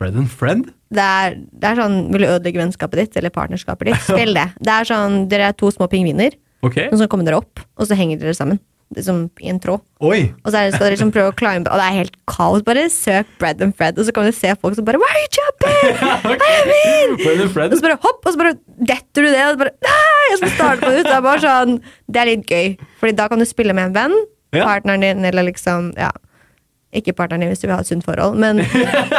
Bread 0.00 0.16
and 0.16 0.32
Fred? 0.32 0.64
Det 0.90 1.04
er, 1.04 1.36
det 1.60 1.68
er 1.68 1.76
sånn 1.78 1.98
Vil 2.10 2.24
du 2.24 2.26
ødelegge 2.30 2.58
vennskapet 2.62 2.98
ditt 3.02 3.18
eller 3.20 3.30
partnerskapet 3.34 3.90
ditt? 3.90 4.00
Spill 4.08 4.32
det. 4.34 4.46
Det 4.58 4.72
er 4.72 4.88
sånn, 4.88 5.18
Dere 5.30 5.50
er 5.52 5.58
to 5.60 5.68
små 5.74 5.90
pingviner, 5.92 6.38
Okay. 6.64 6.88
og 6.92 6.98
så 7.00 7.06
kommer 7.08 7.24
dere 7.28 7.38
opp, 7.40 7.60
og 7.80 7.86
så 7.88 7.96
henger 7.96 8.18
dere 8.20 8.34
sammen. 8.36 8.58
Liksom 8.96 9.18
i 9.38 9.48
en 9.52 9.60
tråd. 9.62 9.82
Oi! 10.02 10.32
Og 10.42 10.50
så 10.50 10.64
det, 10.64 10.72
skal 10.74 10.88
dere 10.88 10.94
liksom 10.96 11.12
prøve 11.14 11.30
å 11.30 11.34
climbe, 11.38 11.70
og 11.70 11.78
det 11.78 11.84
er 11.86 11.94
helt 12.00 12.16
kaos. 12.26 12.64
Bare 12.66 12.88
søk 12.90 13.28
Bread 13.38 13.60
and 13.62 13.76
Fred, 13.78 13.98
og 14.00 14.08
så 14.08 14.14
kan 14.16 14.26
du 14.26 14.32
se 14.34 14.50
folk 14.58 14.74
som 14.74 14.86
bare 14.88 14.98
Why 14.98 15.12
are 15.14 15.20
you 15.22 15.30
jumping? 15.36 16.40
Bread 17.22 17.40
and 17.44 17.52
Fred. 17.54 17.70
Og 17.70 17.78
så 17.78 17.84
bare 17.86 17.98
hopp, 18.02 18.26
og 18.26 18.34
så 18.34 18.40
bare 18.40 18.56
detter 18.90 19.26
du 19.26 19.28
det, 19.30 19.44
og 19.46 19.54
så 19.54 19.60
bare 19.62 19.76
Nei! 19.86 20.24
Og 20.32 20.40
så 20.42 20.50
starter 20.56 20.82
på 20.82 20.90
ut. 20.96 21.04
Det 21.06 21.14
er 21.14 21.22
bare 21.28 21.44
sånn 21.44 21.76
Det 22.10 22.20
er 22.24 22.30
litt 22.32 22.50
gøy, 22.50 22.74
Fordi 23.02 23.14
da 23.22 23.28
kan 23.30 23.38
du 23.42 23.46
spille 23.46 23.76
med 23.78 23.90
en 23.90 23.96
venn, 24.00 24.18
Ja. 24.56 24.64
partneren 24.66 25.06
din, 25.06 25.24
eller 25.30 25.46
liksom 25.46 25.92
Ja. 25.98 26.10
Ikke 26.92 27.12
partneren 27.14 27.44
din 27.44 27.52
hvis 27.52 27.62
du 27.62 27.68
vil 27.68 27.76
ha 27.76 27.84
et 27.84 27.86
sunt 27.86 28.04
forhold, 28.04 28.38
men 28.42 28.64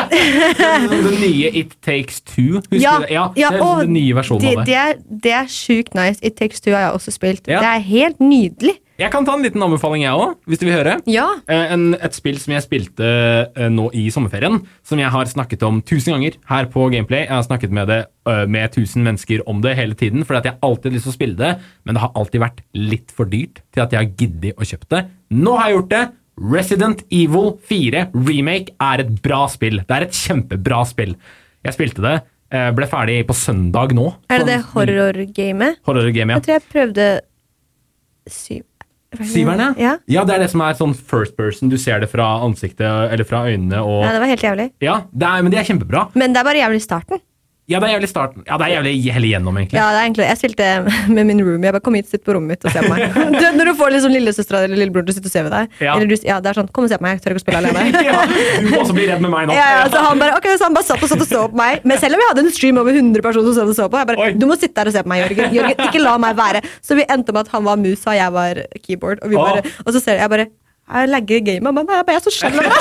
Det 0.91 1.13
nye 1.21 1.51
It 1.55 1.77
Takes 1.85 2.21
Two. 2.21 2.59
Husker 2.67 2.81
ja, 2.83 2.97
du 2.99 3.05
det? 3.07 3.13
Ja, 3.15 3.25
ja, 3.37 3.49
det 3.55 3.61
er 3.63 3.83
den 3.85 3.93
nye 3.95 4.15
versjonen 4.17 4.43
det, 4.43 4.53
av 4.57 4.65
det. 4.65 4.67
det, 4.67 4.77
er, 4.77 5.19
det 5.23 5.35
er 5.39 5.51
sjukt 5.51 5.95
nice. 5.95 6.19
It 6.19 6.35
Takes 6.39 6.61
Two 6.61 6.75
har 6.75 6.89
jeg 6.89 6.97
også 6.99 7.15
spilt. 7.15 7.47
Ja. 7.47 7.61
Det 7.63 7.71
er 7.71 7.85
helt 7.87 8.19
nydelig. 8.19 8.75
Jeg 9.01 9.09
kan 9.09 9.25
ta 9.25 9.33
en 9.33 9.41
liten 9.41 9.63
anbefaling, 9.65 10.03
jeg 10.03 10.13
òg, 10.13 10.35
hvis 10.45 10.59
du 10.61 10.67
vil 10.67 10.75
høre. 10.75 10.99
Ja. 11.09 11.25
Eh, 11.49 11.71
En, 11.73 11.95
et 11.95 12.13
spill 12.13 12.37
som 12.41 12.53
jeg 12.53 12.65
spilte 12.67 13.07
eh, 13.07 13.69
nå 13.71 13.87
i 13.97 14.03
sommerferien, 14.13 14.59
som 14.85 14.99
jeg 15.01 15.09
har 15.13 15.31
snakket 15.31 15.63
om 15.65 15.79
tusen 15.81 16.13
ganger 16.13 16.37
her 16.51 16.69
på 16.69 16.85
Gameplay. 16.93 17.23
Jeg 17.23 17.33
har 17.33 17.47
snakket 17.47 17.73
med 17.73 17.89
det 17.89 18.01
eh, 18.29 18.43
med 18.51 18.75
tusen 18.75 19.07
mennesker 19.07 19.41
om 19.49 19.63
det 19.65 19.73
hele 19.79 19.97
tiden, 19.97 20.25
fordi 20.27 20.43
at 20.43 20.51
jeg 20.51 20.59
alltid 20.61 20.91
har 20.91 20.97
lyst 20.99 21.07
til 21.09 21.15
å 21.15 21.17
spille 21.17 21.39
det, 21.39 21.53
men 21.85 21.97
det 21.97 22.03
har 22.03 22.13
alltid 22.19 22.43
vært 22.45 22.61
litt 22.77 23.15
for 23.15 23.31
dyrt 23.31 23.63
til 23.73 23.85
at 23.85 23.95
jeg 23.95 24.03
har 24.03 24.11
giddet 24.19 24.59
å 24.59 24.67
kjøpe 24.67 24.91
det. 24.93 25.05
Nå 25.39 25.57
har 25.57 25.71
jeg 25.71 25.79
gjort 25.79 25.93
det! 25.95 26.03
Resident 26.41 27.03
Evil 27.13 27.51
4 27.69 28.07
Remake 28.15 28.73
er 28.81 29.03
et 29.03 29.11
bra 29.21 29.43
spill. 29.51 29.81
Det 29.85 29.97
er 29.97 30.07
et 30.07 30.17
kjempebra 30.17 30.81
spill. 30.89 31.15
Jeg 31.65 31.75
spilte 31.77 32.01
det, 32.01 32.15
eh, 32.51 32.71
ble 32.73 32.87
ferdig 32.89 33.19
på 33.29 33.35
søndag 33.37 33.93
nå. 33.93 34.07
Er 34.29 34.39
det 34.41 34.47
det 34.47 34.59
Sånn- 34.63 34.71
horrorgamet? 34.73 35.77
Horror-game, 35.85 36.29
ja. 36.33 36.39
Jeg 36.39 36.43
tror 36.47 36.53
jeg 36.57 36.67
prøvde 36.73 37.07
syv 38.27 38.63
Syveren, 39.11 39.75
ja. 39.75 39.97
ja. 40.07 40.21
det 40.23 40.35
er 40.37 40.39
det 40.45 40.49
som 40.53 40.61
er 40.63 40.71
sånn 40.79 40.93
first 40.95 41.35
person. 41.35 41.67
Du 41.67 41.75
ser 41.77 41.99
det 41.99 42.07
fra 42.07 42.39
ansiktet 42.45 42.79
eller 43.11 43.25
fra 43.27 43.41
øynene. 43.49 43.81
Og, 43.83 44.05
Ja, 44.05 44.13
det 44.15 44.21
var 44.23 44.29
helt 44.31 44.45
jævlig. 44.45 44.67
ja, 44.79 44.93
det 45.11 45.27
er, 45.27 45.41
men 45.43 45.51
det 45.51 45.59
er 45.59 45.65
kjempebra. 45.67 46.03
Men 46.15 46.31
det 46.31 46.39
er 46.39 46.43
bare 46.47 46.61
jævlig 46.61 46.79
i 46.79 46.85
starten. 46.85 47.19
Ja, 47.69 47.79
det 47.79 47.87
er 47.87 47.91
jævlig 47.93 48.07
starten. 48.09 48.41
Ja, 48.47 48.57
det 48.59 48.65
er 48.65 48.71
jævlig 48.73 48.91
hele 49.15 49.27
gjennom, 49.29 49.55
egentlig. 49.59 49.77
Ja, 49.77 49.85
det 49.93 49.99
er 50.01 50.05
egentlig, 50.07 50.25
Jeg 50.27 50.37
spilte 50.41 50.65
med 51.13 51.27
min 51.29 51.39
roomie. 51.45 51.67
Jeg 51.69 51.75
bare 51.77 51.83
Kom 51.85 51.93
hit, 51.95 52.09
sitt 52.09 52.23
på 52.25 52.33
rommet 52.35 52.57
mitt 52.57 52.65
og 52.65 52.73
se 52.73 52.81
på 52.83 52.89
meg. 52.91 53.13
Du, 53.41 53.45
når 53.55 53.69
du 53.69 53.73
får 53.79 53.93
liksom 53.95 54.11
lillesøstera 54.15 54.63
eller 54.65 54.81
lillebror 54.81 55.05
til 55.05 55.13
å 55.13 55.15
sitte 55.19 55.29
og 55.29 55.33
se 55.35 55.43
ved 55.45 55.53
deg. 55.55 55.77
Ja. 55.85 55.93
Eller 55.95 56.09
du, 56.09 56.15
ja, 56.27 56.39
det 56.43 56.51
er 56.51 56.57
sånn, 56.59 56.67
Kom 56.75 56.87
og 56.87 56.91
se 56.91 56.97
på 56.99 57.05
meg, 57.05 57.15
jeg 57.15 57.23
tør 57.23 57.35
ikke 57.37 57.43
å 57.43 57.45
spille 57.45 57.61
alene. 57.63 58.03
Ja, 58.09 58.25
du 58.25 58.67
må 58.73 58.81
også 58.81 58.95
bli 58.97 59.05
redd 59.07 59.23
med 59.23 59.31
meg 59.35 59.47
nå. 59.47 59.55
Ja, 59.55 59.67
ja, 59.77 59.85
så 59.93 60.03
han 60.03 60.19
bare, 60.25 60.35
ok, 60.41 60.49
så 60.57 60.67
han 60.67 60.75
bare 60.75 60.89
satt 60.89 61.05
og 61.05 61.13
satt 61.13 61.23
og 61.23 61.29
så 61.31 61.43
på 61.53 61.61
meg. 61.61 61.85
Men 61.87 62.01
selv 62.01 62.17
om 62.17 62.23
jeg 62.25 62.31
hadde 62.33 62.43
en 62.47 62.55
stream 62.57 62.81
over 62.81 62.97
100 62.97 63.25
personer 63.29 63.47
som 63.53 63.59
satt 63.61 63.71
og 63.71 63.77
så 63.79 63.87
på, 63.93 64.01
jeg 64.01 64.09
bare, 64.11 64.25
Oi. 64.25 64.31
du 64.41 64.47
må 64.49 64.57
sitte 64.59 64.75
der 64.81 64.91
og 64.91 64.97
se 64.97 65.05
på 65.05 65.13
meg, 65.13 65.23
Jørgen. 65.27 65.55
Jørgen, 65.59 65.85
Ikke 65.87 66.03
la 66.03 66.17
meg 66.25 66.35
være. 66.41 66.63
Så 66.83 66.97
vi 66.99 67.05
endte 67.07 67.31
med 67.37 67.45
at 67.45 67.53
han 67.55 67.63
var 67.69 67.79
musa, 67.79 68.11
og 68.11 68.19
jeg 68.19 68.35
var 68.35 68.63
keyboard. 68.81 69.21
Og, 69.23 69.31
vi 69.31 69.39
bare, 69.39 69.63
og 69.85 69.95
så 69.95 70.03
ser 70.03 70.19
jeg 70.19 70.33
bare 70.33 70.49
jeg 70.91 71.09
legger 71.11 71.43
gamet, 71.47 71.73
men 71.77 71.91
jeg 71.95 72.05
bare, 72.07 72.19
er 72.19 72.25
så 72.25 72.33
skjønn 72.35 72.57
det. 72.59 72.71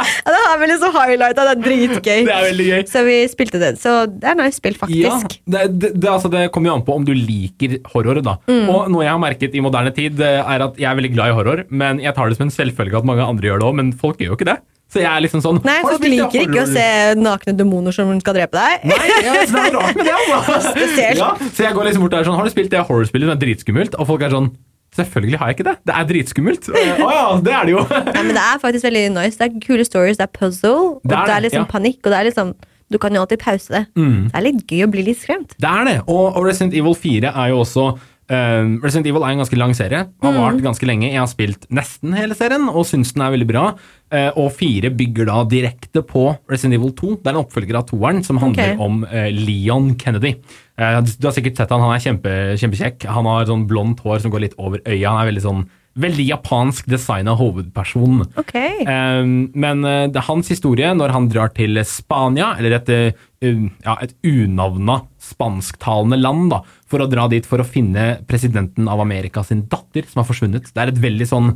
Ja, 0.00 0.32
det 0.32 0.38
har 0.40 0.58
vi 0.60 0.66
liksom 0.70 0.94
highlighta, 0.94 1.44
det 1.44 1.52
er 1.52 1.60
dritgøy. 1.64 2.20
Det 2.26 2.32
er 2.34 2.44
veldig 2.46 2.66
gøy. 2.70 2.80
Så 2.88 3.02
vi 3.04 3.16
spilte 3.30 3.60
det. 3.60 3.70
Så 3.82 3.92
det 4.10 4.30
er 4.30 4.36
nice 4.38 4.56
spill, 4.56 4.76
Ja, 4.88 5.12
faktisk. 5.12 5.36
det, 5.52 5.64
det, 5.82 5.90
det, 6.00 6.08
altså, 6.10 6.30
det 6.32 6.46
kommer 6.54 6.70
jo 6.70 6.76
an 6.78 6.84
på 6.86 6.96
om 6.96 7.04
du 7.06 7.12
liker 7.16 7.76
horror. 7.92 8.20
da. 8.24 8.36
Mm. 8.48 8.64
Og 8.72 8.88
Noe 8.94 9.04
jeg 9.04 9.12
har 9.12 9.20
merket 9.22 9.54
i 9.56 9.62
moderne 9.64 9.92
tid, 9.96 10.20
eh, 10.24 10.40
er 10.40 10.64
at 10.66 10.80
jeg 10.80 10.88
er 10.90 10.96
veldig 10.98 11.12
glad 11.14 11.32
i 11.32 11.36
horror. 11.36 11.62
Men 11.70 12.00
jeg 12.02 12.14
tar 12.16 12.30
det 12.32 12.38
som 12.40 12.46
en 12.48 12.54
selvfølge 12.54 13.00
at 13.02 13.08
mange 13.08 13.26
andre 13.26 13.50
gjør 13.50 13.60
det 13.62 13.68
òg, 13.68 13.76
men 13.82 13.92
folk 14.00 14.20
gjør 14.22 14.32
jo 14.34 14.38
ikke 14.40 14.48
det. 14.52 14.56
Så 14.90 14.98
jeg 15.04 15.06
er 15.06 15.20
liksom 15.22 15.42
sånn 15.44 15.60
Nei, 15.62 15.76
folk 15.86 16.02
liker 16.02 16.40
ikke 16.48 16.64
å 16.64 16.66
se 16.66 16.86
nakne 17.20 17.54
demoner 17.54 17.94
som 17.94 18.08
skal 18.24 18.34
drepe 18.40 18.58
deg. 18.58 18.88
Nei, 18.90 18.98
ja, 19.22 19.36
det 19.38 19.44
er 19.46 19.76
rart 19.76 20.00
med 20.00 20.08
det, 20.08 20.16
altså. 20.40 20.88
Ja, 21.20 21.28
så 21.46 21.68
jeg 21.68 21.76
går 21.76 21.90
liksom 21.90 22.02
bort 22.08 22.16
der 22.16 22.26
sånn, 22.26 22.38
har 22.40 22.48
du 22.48 22.50
spilt 22.56 22.72
det 22.74 22.82
horrorspillet 22.88 23.28
som 23.30 23.36
er 23.36 23.42
dritskummelt? 23.44 23.94
Og 24.02 24.08
folk 24.10 24.24
er 24.26 24.34
sånn, 24.34 24.50
selvfølgelig 24.96 25.38
har 25.38 25.50
jeg 25.50 25.58
ikke 25.58 25.68
det. 25.70 25.76
Det 25.86 25.94
er 25.96 26.08
dritskummelt. 26.10 26.68
Eh, 26.74 27.02
oh 27.04 27.12
ja, 27.14 27.26
det 27.44 27.54
er 27.54 27.68
det 27.68 27.76
jo. 27.76 27.84
Nei, 28.14 28.22
men 28.26 28.34
det 28.36 28.42
er 28.42 28.60
faktisk 28.62 28.84
veldig 28.88 29.04
nice. 29.16 29.38
Det 29.38 29.46
er 29.48 29.60
kule 29.64 29.84
stories, 29.86 30.18
det 30.20 30.26
er 30.28 30.34
puzzle, 30.38 30.74
og 30.74 31.00
Det 31.04 31.10
det 31.12 31.18
er 31.18 31.22
er, 31.22 31.34
det, 31.34 31.42
liksom 31.48 31.62
ja. 31.62 31.68
Mm. 31.68 31.72
panikk. 31.76 32.00
Og 32.04 32.10
det 32.12 32.18
er 32.20 32.28
liksom 32.30 32.54
Du 32.90 32.98
kan 32.98 33.14
jo 33.14 33.20
alltid 33.22 33.38
pause 33.38 33.70
det. 33.70 33.84
Det 33.94 34.34
er 34.34 34.42
litt 34.48 34.64
gøy 34.66 34.82
å 34.82 34.90
bli 34.90 35.04
litt 35.06 35.20
skremt. 35.22 35.52
Det 35.62 35.68
er 35.70 35.84
det. 35.86 35.98
Og, 36.10 36.34
og 36.34 36.42
Resident 36.48 36.74
Evil 36.74 36.96
4 36.98 37.30
er 37.30 37.52
jo 37.52 37.60
også 37.62 37.84
eh, 38.30 38.66
Resident 38.82 39.06
Evil 39.06 39.22
er 39.22 39.36
en 39.36 39.42
ganske 39.44 39.58
lang 39.60 39.74
serie. 39.78 40.00
Har 40.22 40.32
Mm. 40.34 40.40
vart 40.42 40.62
ganske 40.64 40.86
lenge. 40.90 41.06
Jeg 41.12 41.20
har 41.20 41.30
spilt 41.30 41.68
nesten 41.70 42.16
hele 42.18 42.34
serien 42.34 42.66
og 42.68 42.82
syns 42.90 43.12
den 43.14 43.22
er 43.22 43.30
veldig 43.36 43.46
bra. 43.46 43.64
Uh, 44.10 44.32
og 44.42 44.48
4 44.58 44.90
bygger 44.90 45.28
da 45.30 45.44
direkte 45.46 46.02
på 46.02 46.24
Resident 46.50 46.74
Evil 46.80 46.90
2. 46.98 47.10
Det 47.22 47.30
er 47.30 47.36
en 47.36 47.44
oppfølger 47.44 47.76
av 47.78 47.86
toeren 47.86 48.24
som 48.26 48.40
handler 48.42 48.72
okay. 48.72 48.82
om 48.82 49.04
uh, 49.06 49.28
Leon 49.30 49.92
Kennedy. 49.94 50.32
Eh, 50.80 51.00
du 51.20 51.28
har 51.28 51.36
sikkert 51.36 51.60
sett 51.60 51.74
han, 51.74 51.84
han 51.84 51.96
er 51.96 52.04
kjempe, 52.04 52.38
kjempekjekk. 52.60 53.04
Han 53.12 53.28
har 53.28 53.50
sånn 53.50 53.68
blondt 53.70 54.00
hår 54.04 54.24
som 54.24 54.32
går 54.32 54.46
litt 54.46 54.56
over 54.60 54.82
øya. 54.86 55.12
Han 55.12 55.22
er 55.22 55.30
veldig 55.34 55.46
sånn 55.48 55.68
Veldig 56.00 56.22
japansk 56.22 56.86
designa 56.86 57.32
hovedperson. 57.34 58.20
Okay. 58.38 58.84
Um, 58.86 59.50
men 59.58 59.80
uh, 59.82 60.06
det 60.06 60.20
er 60.20 60.28
hans 60.28 60.46
historie 60.52 60.92
når 60.94 61.10
han 61.16 61.26
drar 61.32 61.50
til 61.56 61.80
Spania, 61.82 62.52
eller 62.60 62.76
et, 62.76 62.92
uh, 62.94 63.24
um, 63.42 63.64
ja, 63.82 63.96
et 64.06 64.14
unavna 64.22 65.00
spansktalende 65.18 66.20
land, 66.20 66.46
da, 66.54 66.60
for 66.86 67.02
å 67.02 67.08
dra 67.10 67.26
dit 67.32 67.42
for 67.42 67.58
å 67.58 67.66
finne 67.66 68.20
presidenten 68.30 68.86
av 68.86 69.02
Amerika 69.02 69.42
sin 69.44 69.64
datter, 69.72 70.06
som 70.06 70.22
har 70.22 70.30
forsvunnet. 70.30 70.70
Det 70.70 70.78
er 70.78 70.94
et 70.94 71.02
veldig 71.02 71.26
sånn 71.26 71.50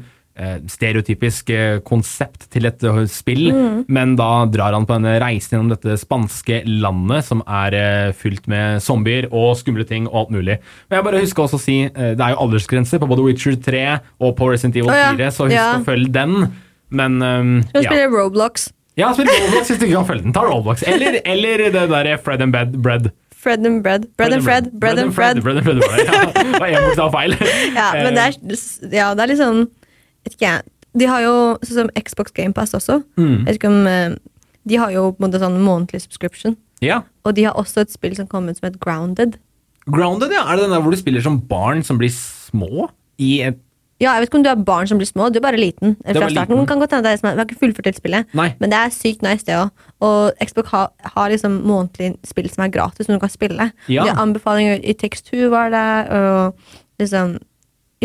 stereotypisk 0.67 1.51
uh, 1.55 1.79
konsept 1.87 2.49
til 2.51 2.67
et 2.67 2.81
spill, 2.83 3.07
spill, 3.13 3.45
men 3.87 4.17
da 4.19 4.45
drar 4.51 4.75
han 4.75 4.87
på 4.89 4.97
en 4.97 5.07
reise 5.23 5.53
gjennom 5.53 5.71
dette 5.71 5.95
spanske 6.01 6.63
landet, 6.67 7.27
som 7.29 7.45
er 7.47 8.13
fylt 8.19 8.49
med 8.51 8.83
zombier 8.83 9.29
og 9.31 9.55
skumle 9.61 9.87
ting 9.87 10.09
og 10.11 10.25
alt 10.25 10.35
mulig. 10.35 10.59
Men 10.89 10.99
jeg 10.99 11.07
bare 11.07 11.23
husker 11.23 11.47
også 11.47 11.61
å 11.61 11.63
si, 11.63 11.79
det 11.95 12.19
er 12.19 12.35
jo 12.35 12.43
aldersgrense 12.49 12.99
på 12.99 13.11
både 13.11 13.27
Witcher 13.29 13.59
3 13.63 13.85
og 14.27 14.35
på 14.39 14.51
Resident 14.51 14.79
Evil 14.81 14.91
Å 14.91 14.99
ja, 14.99 15.11
4, 15.15 15.33
så 15.37 15.49
husk 15.49 15.59
ja. 15.59 15.69
å 15.79 15.85
følge 15.87 16.15
den. 16.15 16.39
Men 16.95 17.21
um, 17.23 17.53
ja. 17.75 17.87
spille 17.87 18.09
Roblox? 18.13 18.71
Ja, 18.99 19.11
spille 19.15 19.35
Roblox 19.47 19.71
hvis 19.71 19.81
du 19.81 19.87
ikke 19.89 19.99
kan 19.99 20.09
følge 20.13 20.27
den. 20.29 20.35
Ta 20.37 20.45
Roblox. 20.47 20.85
Eller, 20.87 21.21
eller 21.25 21.69
det 21.75 21.87
derre 21.91 22.19
Fred 22.23 22.43
and 22.45 22.55
Bed, 22.55 22.77
Bread. 22.83 23.11
Fred 23.45 23.67
and 23.67 23.83
Bread. 23.83 24.07
Bread 24.17 24.33
and 24.33 24.45
Fred. 24.45 24.71
Bread 24.81 24.99
and 24.99 25.15
Fred. 25.15 25.43
Bread 25.43 25.57
and 25.57 25.65
Fred. 25.65 25.77
var 25.77 25.97
det. 25.97 26.05
Ja, 26.05 26.43
det 26.53 26.61
var 26.61 26.69
én 26.69 26.87
bokstav 26.87 27.11
feil. 27.13 27.37
Ja, 27.75 27.89
men 27.99 28.15
det 28.17 28.23
er, 28.29 28.37
ja, 28.95 29.09
det 29.15 29.27
er 29.27 29.33
litt 29.35 29.43
sånn 29.43 29.67
Vet 30.25 30.37
ikke 30.37 30.49
jeg. 30.51 30.63
De 30.97 31.07
har 31.11 31.21
jo 31.25 31.35
sånn 31.67 31.81
som 31.85 31.91
Xbox 31.99 32.33
GamePass 32.33 32.75
også. 32.79 33.01
Mm. 33.19 33.33
Jeg 33.41 33.47
vet 33.47 33.59
ikke 33.59 33.73
om 33.73 33.87
eh, 33.91 34.15
De 34.67 34.77
har 34.81 34.91
jo 34.95 35.09
på 35.13 35.21
en 35.25 35.27
måte 35.31 35.41
sånn 35.43 35.59
månedlig 35.61 36.01
subscription. 36.05 36.57
Ja. 36.81 37.03
Og 37.25 37.35
de 37.37 37.45
har 37.45 37.55
også 37.61 37.83
et 37.85 37.91
spill 37.93 38.15
som 38.17 38.27
kom 38.31 38.49
ut 38.49 38.57
som 38.59 38.69
het 38.71 38.79
Grounded. 38.81 39.37
Grounded, 39.91 40.33
ja. 40.33 40.47
Er 40.49 40.57
det 40.57 40.65
den 40.65 40.73
der 40.73 40.81
hvor 40.81 40.95
du 40.95 40.97
spiller 40.97 41.21
som 41.25 41.41
barn 41.51 41.83
som 41.85 41.99
blir 42.01 42.13
små 42.15 42.89
i 43.21 43.43
et 43.45 43.61
Ja, 44.03 44.15
jeg 44.17 44.25
vet 44.25 44.29
ikke 44.31 44.39
om 44.41 44.43
du 44.45 44.49
har 44.51 44.57
barn 44.67 44.89
som 44.91 44.99
blir 44.99 45.07
små, 45.07 45.29
du 45.33 45.39
er 45.39 45.45
bare 45.45 45.57
liten. 45.61 45.97
er 46.05 46.15
Fra 46.17 46.27
starten. 46.29 46.57
liten. 46.57 46.67
Kan 46.67 46.81
godt 46.81 46.91
hende 46.97 47.05
det 47.07 47.13
er 47.13 47.17
som 47.21 47.29
er- 47.31 47.35
Vi 47.37 47.39
har 47.39 47.47
ikke 47.47 47.61
fullført 47.63 47.85
helt 47.87 47.97
spillet, 48.01 48.27
Nei. 48.35 48.55
men 48.59 48.71
det 48.71 48.79
er 48.79 48.91
sykt 48.91 49.23
nice, 49.23 49.45
det 49.45 49.55
òg. 49.55 49.71
Og 50.03 50.33
Xbox 50.43 50.69
har, 50.71 50.91
har 51.15 51.31
liksom 51.31 51.63
månedlig 51.63 52.17
spill 52.27 52.49
som 52.51 52.65
er 52.65 52.69
gratis, 52.75 53.07
som 53.07 53.15
du 53.15 53.21
kan 53.21 53.29
spille. 53.31 53.73
Ja. 53.89 54.05
De 54.05 54.11
anbefalinger 54.11 54.81
i 54.85 54.93
Takes 54.95 55.23
Two 55.23 55.49
var 55.51 55.71
det, 55.71 56.11
og 56.11 56.55
liksom 56.99 57.39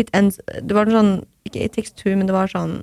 It 0.00 0.10
Ends 0.16 0.40
Det 0.60 0.74
var 0.76 0.88
noe 0.88 0.96
sånn 1.00 1.12
Ikke 1.48 1.64
It 1.66 1.72
Takes 1.76 1.92
Two, 1.96 2.16
men 2.16 2.26
det 2.28 2.34
var 2.36 2.48
sånn 2.52 2.80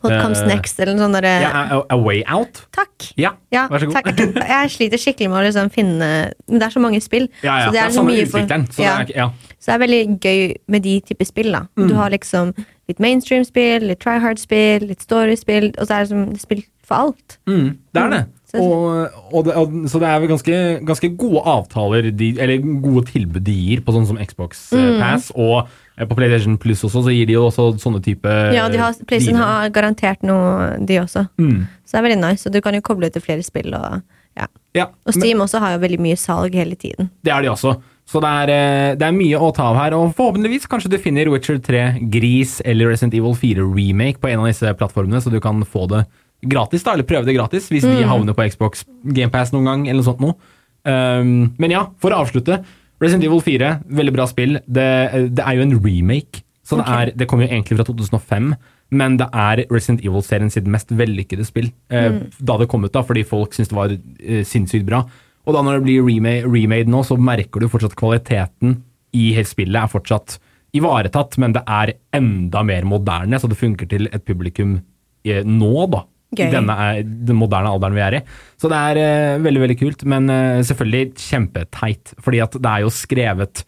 What 0.00 0.22
Comes 0.22 0.40
uh, 0.40 0.46
Next, 0.48 0.78
eller 0.80 0.94
noe 0.96 1.04
sånt 1.04 1.18
Der, 1.20 1.42
yeah, 1.44 1.72
A, 1.76 1.82
A 1.92 1.96
Way 2.00 2.22
Out. 2.32 2.62
Takk! 2.72 3.10
Ja, 3.20 3.34
Ja, 3.52 3.66
vær 3.68 3.82
så 3.84 3.90
god. 3.90 3.98
takk. 4.00 4.38
Jeg 4.48 4.70
sliter 4.72 4.98
skikkelig 5.02 5.28
med 5.28 5.36
å 5.36 5.44
liksom 5.44 5.68
finne 5.74 6.08
Men 6.48 6.62
det 6.62 6.64
er 6.64 6.72
så 6.72 6.80
mange 6.80 7.00
spill. 7.04 7.28
Ja, 7.44 7.58
ja. 7.60 7.66
Så 7.66 7.72
Det 7.74 7.78
er, 7.78 7.82
det 7.82 7.82
er 7.84 7.96
så 7.98 8.04
mye 8.08 8.24
for- 8.32 8.54
Så 8.72 8.82
ja. 8.86 8.96
det 9.04 9.12
er, 9.12 9.18
ja. 9.20 9.26
Så 9.60 9.68
det 9.68 9.74
er 9.76 9.82
veldig 9.84 10.00
gøy 10.24 10.56
med 10.72 10.82
de 10.88 10.94
typer 11.00 11.24
spill. 11.28 11.52
da 11.52 11.66
Mm. 11.76 11.88
Du 11.88 11.94
har 11.94 12.10
liksom 12.10 12.54
litt 12.88 12.98
mainstream-spill, 13.04 13.84
litt 13.86 14.00
try 14.00 14.16
hard-spill, 14.18 14.88
litt 14.88 15.00
story-spill, 15.04 15.74
og 15.78 15.86
så 15.86 15.94
er 15.94 16.00
det 16.00 16.08
som 16.08 16.24
er 16.32 16.38
spill 16.40 16.64
for 16.82 16.94
alt. 16.96 17.38
Mm, 17.46 17.76
det 17.94 18.02
er 18.02 18.08
det. 18.10 18.22
Så- 18.24 18.41
Og, 18.60 19.14
og 19.32 19.46
det, 19.46 19.54
og, 19.56 19.76
så 19.88 20.00
det 20.02 20.08
er 20.08 20.18
vel 20.20 20.30
ganske, 20.34 20.56
ganske 20.84 21.08
gode 21.16 21.40
avtaler, 21.48 22.10
de, 22.12 22.32
eller 22.42 22.64
gode 22.84 23.06
tilbud 23.08 23.44
de 23.46 23.54
gir 23.56 23.84
på 23.84 23.94
sånn 23.96 24.08
som 24.10 24.18
Xbox 24.20 24.66
mm. 24.76 24.98
Pass. 25.00 25.30
Og 25.32 25.62
eh, 25.62 26.04
på 26.08 26.18
PlayStation 26.18 26.58
Plus 26.60 26.84
også, 26.84 27.04
så 27.06 27.14
gir 27.14 27.30
de 27.30 27.38
jo 27.38 27.46
også 27.48 27.70
sånne 27.82 28.02
type 28.04 28.34
Ja, 28.52 28.66
de 28.72 28.80
har, 28.82 28.98
PlayStation 29.08 29.40
dealer. 29.40 29.62
har 29.64 29.76
garantert 29.78 30.26
noe, 30.28 30.74
de 30.84 31.00
også. 31.00 31.24
Mm. 31.40 31.62
Så 31.86 31.96
det 31.96 32.02
er 32.02 32.08
veldig 32.10 32.20
nice. 32.26 32.44
Og 32.48 32.52
du 32.52 32.60
kan 32.64 32.76
jo 32.76 32.84
koble 32.84 33.08
ut 33.08 33.16
til 33.16 33.24
flere 33.24 33.46
spill. 33.46 33.72
Og, 33.78 34.02
ja. 34.36 34.50
Ja, 34.76 34.90
og 35.04 35.16
Steam 35.16 35.40
også 35.44 35.60
har 35.60 35.74
jo 35.76 35.82
veldig 35.82 36.00
mye 36.04 36.20
salg 36.20 36.54
hele 36.56 36.76
tiden. 36.76 37.10
Det 37.24 37.32
er 37.32 37.44
de 37.44 37.52
også. 37.52 37.76
Så 38.08 38.20
det 38.20 38.28
er, 38.28 38.50
eh, 38.52 38.94
det 38.98 39.06
er 39.06 39.14
mye 39.16 39.38
å 39.40 39.52
ta 39.54 39.70
av 39.70 39.78
her. 39.78 39.94
Og 39.96 40.12
forhåpentligvis 40.18 40.68
kanskje 40.68 40.90
du 40.92 40.98
finner 41.00 41.30
Witcher 41.32 41.60
3 41.62 41.84
Gris 42.12 42.58
eller 42.64 42.92
Resident 42.92 43.14
Evil 43.16 43.36
4 43.38 43.64
Remake 43.64 44.20
på 44.20 44.28
en 44.28 44.42
av 44.42 44.50
disse 44.50 44.68
plattformene, 44.76 45.22
så 45.22 45.32
du 45.32 45.40
kan 45.40 45.62
få 45.64 45.86
det 45.88 46.04
gratis, 46.42 46.82
da, 46.84 46.94
eller 46.96 47.06
prøve 47.06 47.28
det 47.28 47.36
gratis, 47.36 47.68
hvis 47.70 47.86
de 47.86 48.02
havner 48.08 48.34
på 48.36 48.46
Xbox 48.50 48.84
GamePass 49.04 49.52
noen 49.54 49.68
gang, 49.68 49.84
eller 49.88 50.02
noe 50.02 50.08
sånt 50.08 50.22
noe. 50.22 50.36
Um, 50.82 51.52
men 51.62 51.74
ja, 51.74 51.86
for 52.02 52.14
å 52.14 52.22
avslutte. 52.24 52.60
Resident 53.02 53.26
Evil 53.26 53.42
4, 53.42 53.72
veldig 53.98 54.14
bra 54.14 54.26
spill. 54.30 54.58
Det, 54.66 54.86
det 55.34 55.42
er 55.42 55.58
jo 55.58 55.64
en 55.66 55.74
remake, 55.82 56.42
så 56.66 56.78
det, 56.78 56.84
Ok. 56.86 56.92
er, 56.94 57.12
det 57.18 57.26
kommer 57.30 57.46
jo 57.46 57.54
egentlig 57.54 57.78
fra 57.80 57.86
2005. 57.88 58.52
Men 58.92 59.16
det 59.18 59.26
er 59.32 59.64
Resident 59.72 60.02
Evil-serien 60.04 60.52
sitt 60.52 60.66
mest 60.68 60.90
vellykkede 60.92 61.46
spill. 61.48 61.70
mm. 61.90 62.18
Da 62.44 62.58
det 62.60 62.68
kom 62.68 62.84
ut, 62.84 62.92
da, 62.92 63.02
fordi 63.06 63.24
folk 63.26 63.54
syntes 63.56 63.72
det 63.72 63.78
var 63.78 63.94
eh, 63.94 64.42
sinnssykt 64.44 64.86
bra. 64.86 65.02
Og 65.46 65.56
da 65.56 65.62
når 65.64 65.80
det 65.80 65.86
blir 65.88 66.04
remade, 66.06 66.44
remade 66.46 66.92
nå, 66.92 67.00
så 67.06 67.16
merker 67.18 67.62
du 67.62 67.70
fortsatt 67.72 67.96
kvaliteten 67.98 68.82
i 69.16 69.32
hele 69.36 69.48
spillet 69.48 69.80
er 69.80 69.90
fortsatt 69.90 70.36
ivaretatt, 70.76 71.36
men 71.42 71.52
det 71.56 71.62
er 71.68 71.94
enda 72.16 72.62
mer 72.64 72.86
moderne, 72.88 73.40
så 73.40 73.48
det 73.50 73.58
funker 73.60 73.88
til 73.90 74.06
et 74.12 74.24
publikum 74.24 74.78
eh, 75.26 75.42
nå, 75.44 75.72
da. 75.92 76.04
I 76.32 76.48
denne 76.52 76.76
den 77.04 77.36
moderne 77.38 77.72
alderen 77.74 77.96
vi 77.96 78.04
er 78.04 78.18
i. 78.18 78.24
Så 78.60 78.70
det 78.72 78.78
er 78.78 79.00
eh, 79.02 79.38
veldig, 79.44 79.62
veldig 79.66 79.78
kult, 79.80 80.04
men 80.08 80.32
eh, 80.32 80.64
selvfølgelig 80.64 81.12
kjempeteit. 81.20 82.14
Fordi 82.24 82.42
at 82.44 82.56
det 82.56 82.72
er 82.72 82.84
jo 82.86 82.92
skrevet 82.94 83.64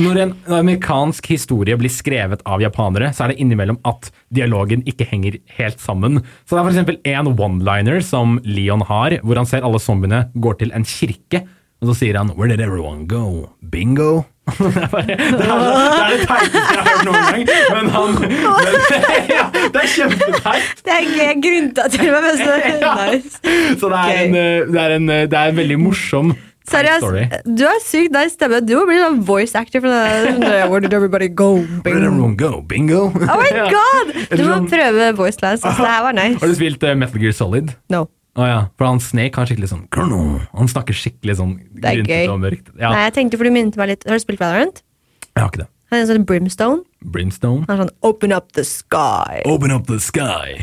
Når 0.00 0.18
en 0.22 0.34
amerikansk 0.56 1.26
historie 1.28 1.76
blir 1.76 1.92
skrevet 1.92 2.40
av 2.48 2.62
japanere, 2.62 3.10
så 3.12 3.26
er 3.26 3.32
det 3.32 3.40
innimellom 3.42 3.80
at 3.84 4.08
dialogen 4.32 4.84
ikke 4.88 5.04
henger 5.10 5.36
helt 5.58 5.82
sammen. 5.82 6.22
Så 6.48 6.56
det 6.56 6.62
er 6.62 6.86
f.eks. 6.86 7.00
en 7.12 7.32
one-liner 7.34 8.00
som 8.06 8.38
Leon 8.46 8.86
har, 8.88 9.18
hvor 9.20 9.36
han 9.36 9.50
ser 9.50 9.66
alle 9.66 9.82
zombiene 9.82 10.28
går 10.40 10.62
til 10.62 10.72
en 10.72 10.88
kirke. 10.88 11.44
Og 11.80 11.90
så 11.90 11.98
sier 12.00 12.16
han 12.16 12.32
'Where 12.32 12.48
did 12.48 12.64
everyone 12.64 13.06
go? 13.08 13.50
Bingo?' 13.60 14.24
Det, 14.58 14.66
er 14.66 14.90
det, 14.90 15.14
er, 15.14 15.30
det 15.38 15.46
er 15.46 16.12
det 16.12 16.26
teiteste 16.28 16.60
jeg 16.60 16.80
har 16.80 16.88
hørt 16.90 17.06
noen 17.08 17.22
gang. 17.30 17.42
Men 17.74 17.90
han 17.94 18.20
men, 18.20 18.36
ja, 19.36 19.46
Det 19.54 19.82
er 19.82 19.90
kjempeteit. 19.94 20.84
Det 20.86 20.98
er 20.98 21.40
grunta 21.46 21.88
til 21.94 22.06
meg, 22.10 22.28
men 22.28 22.38
så 22.44 22.60
nice. 23.00 23.40
Så 23.80 23.90
det 23.92 24.04
er, 24.04 24.22
en, 24.26 24.38
eh, 24.44 24.70
det, 24.70 24.84
er 24.84 24.96
en, 24.98 25.10
eh, 25.10 25.26
det 25.30 25.42
er 25.42 25.52
en 25.54 25.60
veldig 25.60 25.80
morsom 25.88 26.32
Seriøst, 26.70 27.40
du 27.48 27.64
har 27.66 27.80
sykt 27.82 28.12
nice 28.14 28.36
stemme. 28.36 28.60
Du 28.62 28.76
må 28.78 28.84
bli 28.86 28.98
sånn 29.00 29.18
voice 29.26 29.58
actor 29.58 29.82
Where 29.82 30.78
did 30.84 30.92
everybody 30.94 31.26
go? 31.26 31.56
Where 31.82 31.96
did 31.96 32.04
everyone 32.04 32.36
go? 32.38 32.60
Bingo? 32.62 33.08
Oh 33.10 33.40
my 33.40 33.50
god! 33.74 34.12
Du 34.30 34.44
må 34.44 34.52
sånn- 34.52 34.70
prøve 34.70 35.10
voice 35.18 35.42
lines. 35.42 35.64
Altså, 35.64 35.82
det 35.82 35.90
her 35.90 36.06
var 36.06 36.20
Har 36.20 36.52
du 36.52 36.54
spilt 36.54 36.86
eh, 36.86 36.94
Metal 36.94 37.24
Gear 37.24 37.34
Solid? 37.34 37.74
No. 37.90 38.06
Å 38.38 38.46
ja, 38.46 38.60
for 38.78 38.86
han 38.86 39.00
Snake 39.02 39.34
har 39.40 39.48
skikkelig 39.50 39.72
sånn. 39.72 39.82
Han 40.54 40.70
snakker 40.70 40.94
skikkelig 40.94 41.34
sånn 41.40 41.56
er 41.82 42.04
gøy. 42.06 42.28
og 42.30 42.38
mørkt. 42.44 42.70
Ja, 42.78 42.92
Nei, 42.94 43.02
jeg 43.08 43.16
tenkte 43.18 43.40
for 43.40 43.44
du 43.48 43.50
minnet 43.54 43.76
meg 43.80 43.88
litt 43.96 44.06
Har 44.06 44.14
du 44.14 44.22
spilt 44.22 44.38
Valorant? 44.40 44.82
jeg 45.34 45.42
har 45.42 45.50
ikke 45.50 45.64
det. 45.64 45.68
Han 45.90 45.98
er 45.98 46.02
en 46.04 46.06
sånn 46.06 46.24
Brimstone. 46.28 46.82
Brimstone. 47.10 47.64
Han 47.66 47.74
er 47.74 47.80
sånn 47.82 47.90
Open 48.06 48.30
up 48.36 48.52
the 48.54 48.62
sky. 48.62 49.40
Open 49.50 49.72
up 49.74 49.88
the 49.88 49.98
sky. 49.98 50.60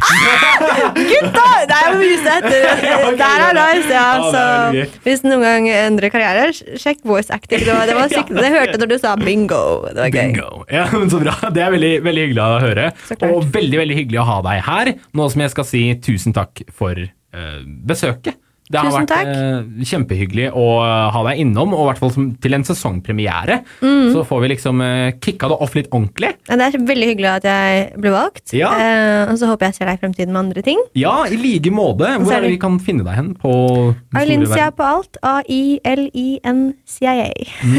Gutta! 0.96 1.44
Det 1.68 1.76
er 1.76 1.90
jo 1.92 1.98
mye 2.00 2.20
sett. 2.24 2.48
Der 2.48 3.18
Det 3.18 3.28
er 3.28 3.58
nice, 3.58 3.92
ja. 3.92 4.06
Det 4.22 4.86
Så 4.88 5.02
hvis 5.04 5.26
noen 5.26 5.44
gang 5.44 5.68
endrer 5.74 6.14
karriere, 6.14 6.46
sjekk 6.80 7.04
voice 7.04 7.28
acting. 7.34 7.60
Det 7.66 7.74
var, 7.76 7.84
det 7.92 7.98
var 7.98 8.08
sykt. 8.16 8.32
Det 8.38 8.54
hørte 8.56 8.80
når 8.80 8.92
du 8.94 8.98
sa 9.04 9.18
bingo. 9.20 9.62
Det 9.92 10.00
var 10.06 10.14
gøy. 10.16 10.18
Bingo. 10.22 10.64
Ja, 10.72 10.88
men 10.96 11.12
Så 11.12 11.20
bra. 11.24 11.36
Det 11.52 11.64
er 11.66 11.76
veldig, 11.76 11.94
veldig 12.08 12.26
hyggelig 12.30 12.44
å 12.48 12.60
høre. 12.64 12.88
Og 13.34 13.52
veldig 13.60 13.82
veldig 13.84 14.00
hyggelig 14.02 14.24
å 14.24 14.28
ha 14.32 14.40
deg 14.48 14.64
her. 14.70 14.94
Nå 15.18 15.28
som 15.34 15.44
jeg 15.44 15.56
skal 15.58 15.68
si 15.68 15.84
tusen 16.08 16.36
takk 16.38 16.64
for 16.72 17.04
besøket. 17.88 18.36
Det 18.68 18.82
har 18.82 18.90
Tusen 18.92 19.06
vært 19.08 19.30
eh, 19.32 19.86
kjempehyggelig 19.88 20.50
å 20.52 20.84
eh, 20.84 21.08
ha 21.16 21.20
deg 21.30 21.40
innom, 21.46 21.72
og 21.76 21.82
i 21.86 21.88
hvert 21.88 22.02
fall 22.02 22.10
som, 22.12 22.26
til 22.44 22.52
en 22.58 22.66
sesongpremiere. 22.68 23.56
Mm. 23.80 24.10
Så 24.12 24.26
får 24.28 24.42
vi 24.44 24.48
liksom 24.52 24.82
eh, 24.84 25.16
kicka 25.24 25.48
det 25.54 25.58
off 25.64 25.72
litt 25.78 25.88
ordentlig. 25.88 26.32
Ja, 26.50 26.54
Det 26.60 26.66
er 26.68 26.76
veldig 26.90 27.08
hyggelig 27.14 27.30
at 27.32 27.46
jeg 27.48 27.86
ble 28.04 28.12
valgt. 28.12 28.52
Ja. 28.58 28.70
Eh, 28.76 29.32
og 29.32 29.36
så 29.40 29.48
håper 29.54 29.64
jeg 29.70 29.76
ser 29.78 29.88
deg 29.88 29.96
i 29.96 30.02
fremtiden 30.04 30.34
med 30.34 30.42
andre 30.42 30.62
ting. 30.68 30.80
Ja, 31.00 31.16
i 31.32 31.38
like 31.40 31.72
måte. 31.72 32.12
Hvor 32.20 32.34
er 32.36 32.42
det 32.44 32.52
vi 32.58 32.64
kan 32.66 32.76
finne 32.84 33.04
deg 33.08 33.16
hen? 33.16 33.30
På 33.40 33.52
Ailincia 34.20 34.68
på 34.76 34.84
alt. 34.84 35.16
A-I-L-I-N-C-I-A. 35.24 37.32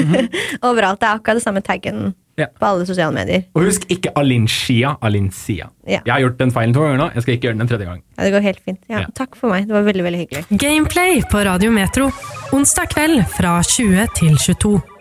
Overalt. 0.70 1.00
Det 1.02 1.08
er 1.10 1.16
akkurat 1.20 1.36
det 1.36 1.44
samme 1.44 1.60
taggen 1.64 2.14
Ja. 2.38 2.46
på 2.58 2.66
alle 2.68 2.86
sosiale 2.86 3.12
medier. 3.14 3.42
Og 3.54 3.64
husk 3.66 3.84
ikke 3.90 4.12
Alincia, 4.16 4.94
Alincia. 5.02 5.68
Ja. 5.86 6.00
Jeg 6.04 6.12
har 6.12 6.20
gjort 6.20 6.38
den 6.38 6.52
feilen 6.54 6.74
to 6.76 6.80
ganger 6.84 7.00
nå, 7.02 7.08
jeg 7.14 7.22
skal 7.22 7.34
ikke 7.34 7.48
gjøre 7.48 7.58
den 7.58 7.64
en 7.66 7.68
tredje 7.72 7.86
gang. 7.88 8.02
Ja, 8.16 8.24
det 8.24 8.32
går 8.36 8.46
helt 8.46 8.60
fint. 8.64 8.80
Ja, 8.88 8.98
Ja. 9.00 9.06
Takk 9.14 9.34
for 9.36 9.48
meg. 9.50 9.66
Det 9.66 9.74
var 9.74 9.82
veldig, 9.82 10.04
veldig 10.04 10.20
hyggelig. 10.26 10.44
Gameplay 10.58 11.22
på 11.30 11.44
Radio 11.44 11.70
Metro. 11.70 12.10
Onsdag 12.52 12.88
kveld 12.94 13.26
fra 13.34 13.58
20 13.62 14.06
til 14.14 14.36
22. 14.38 14.97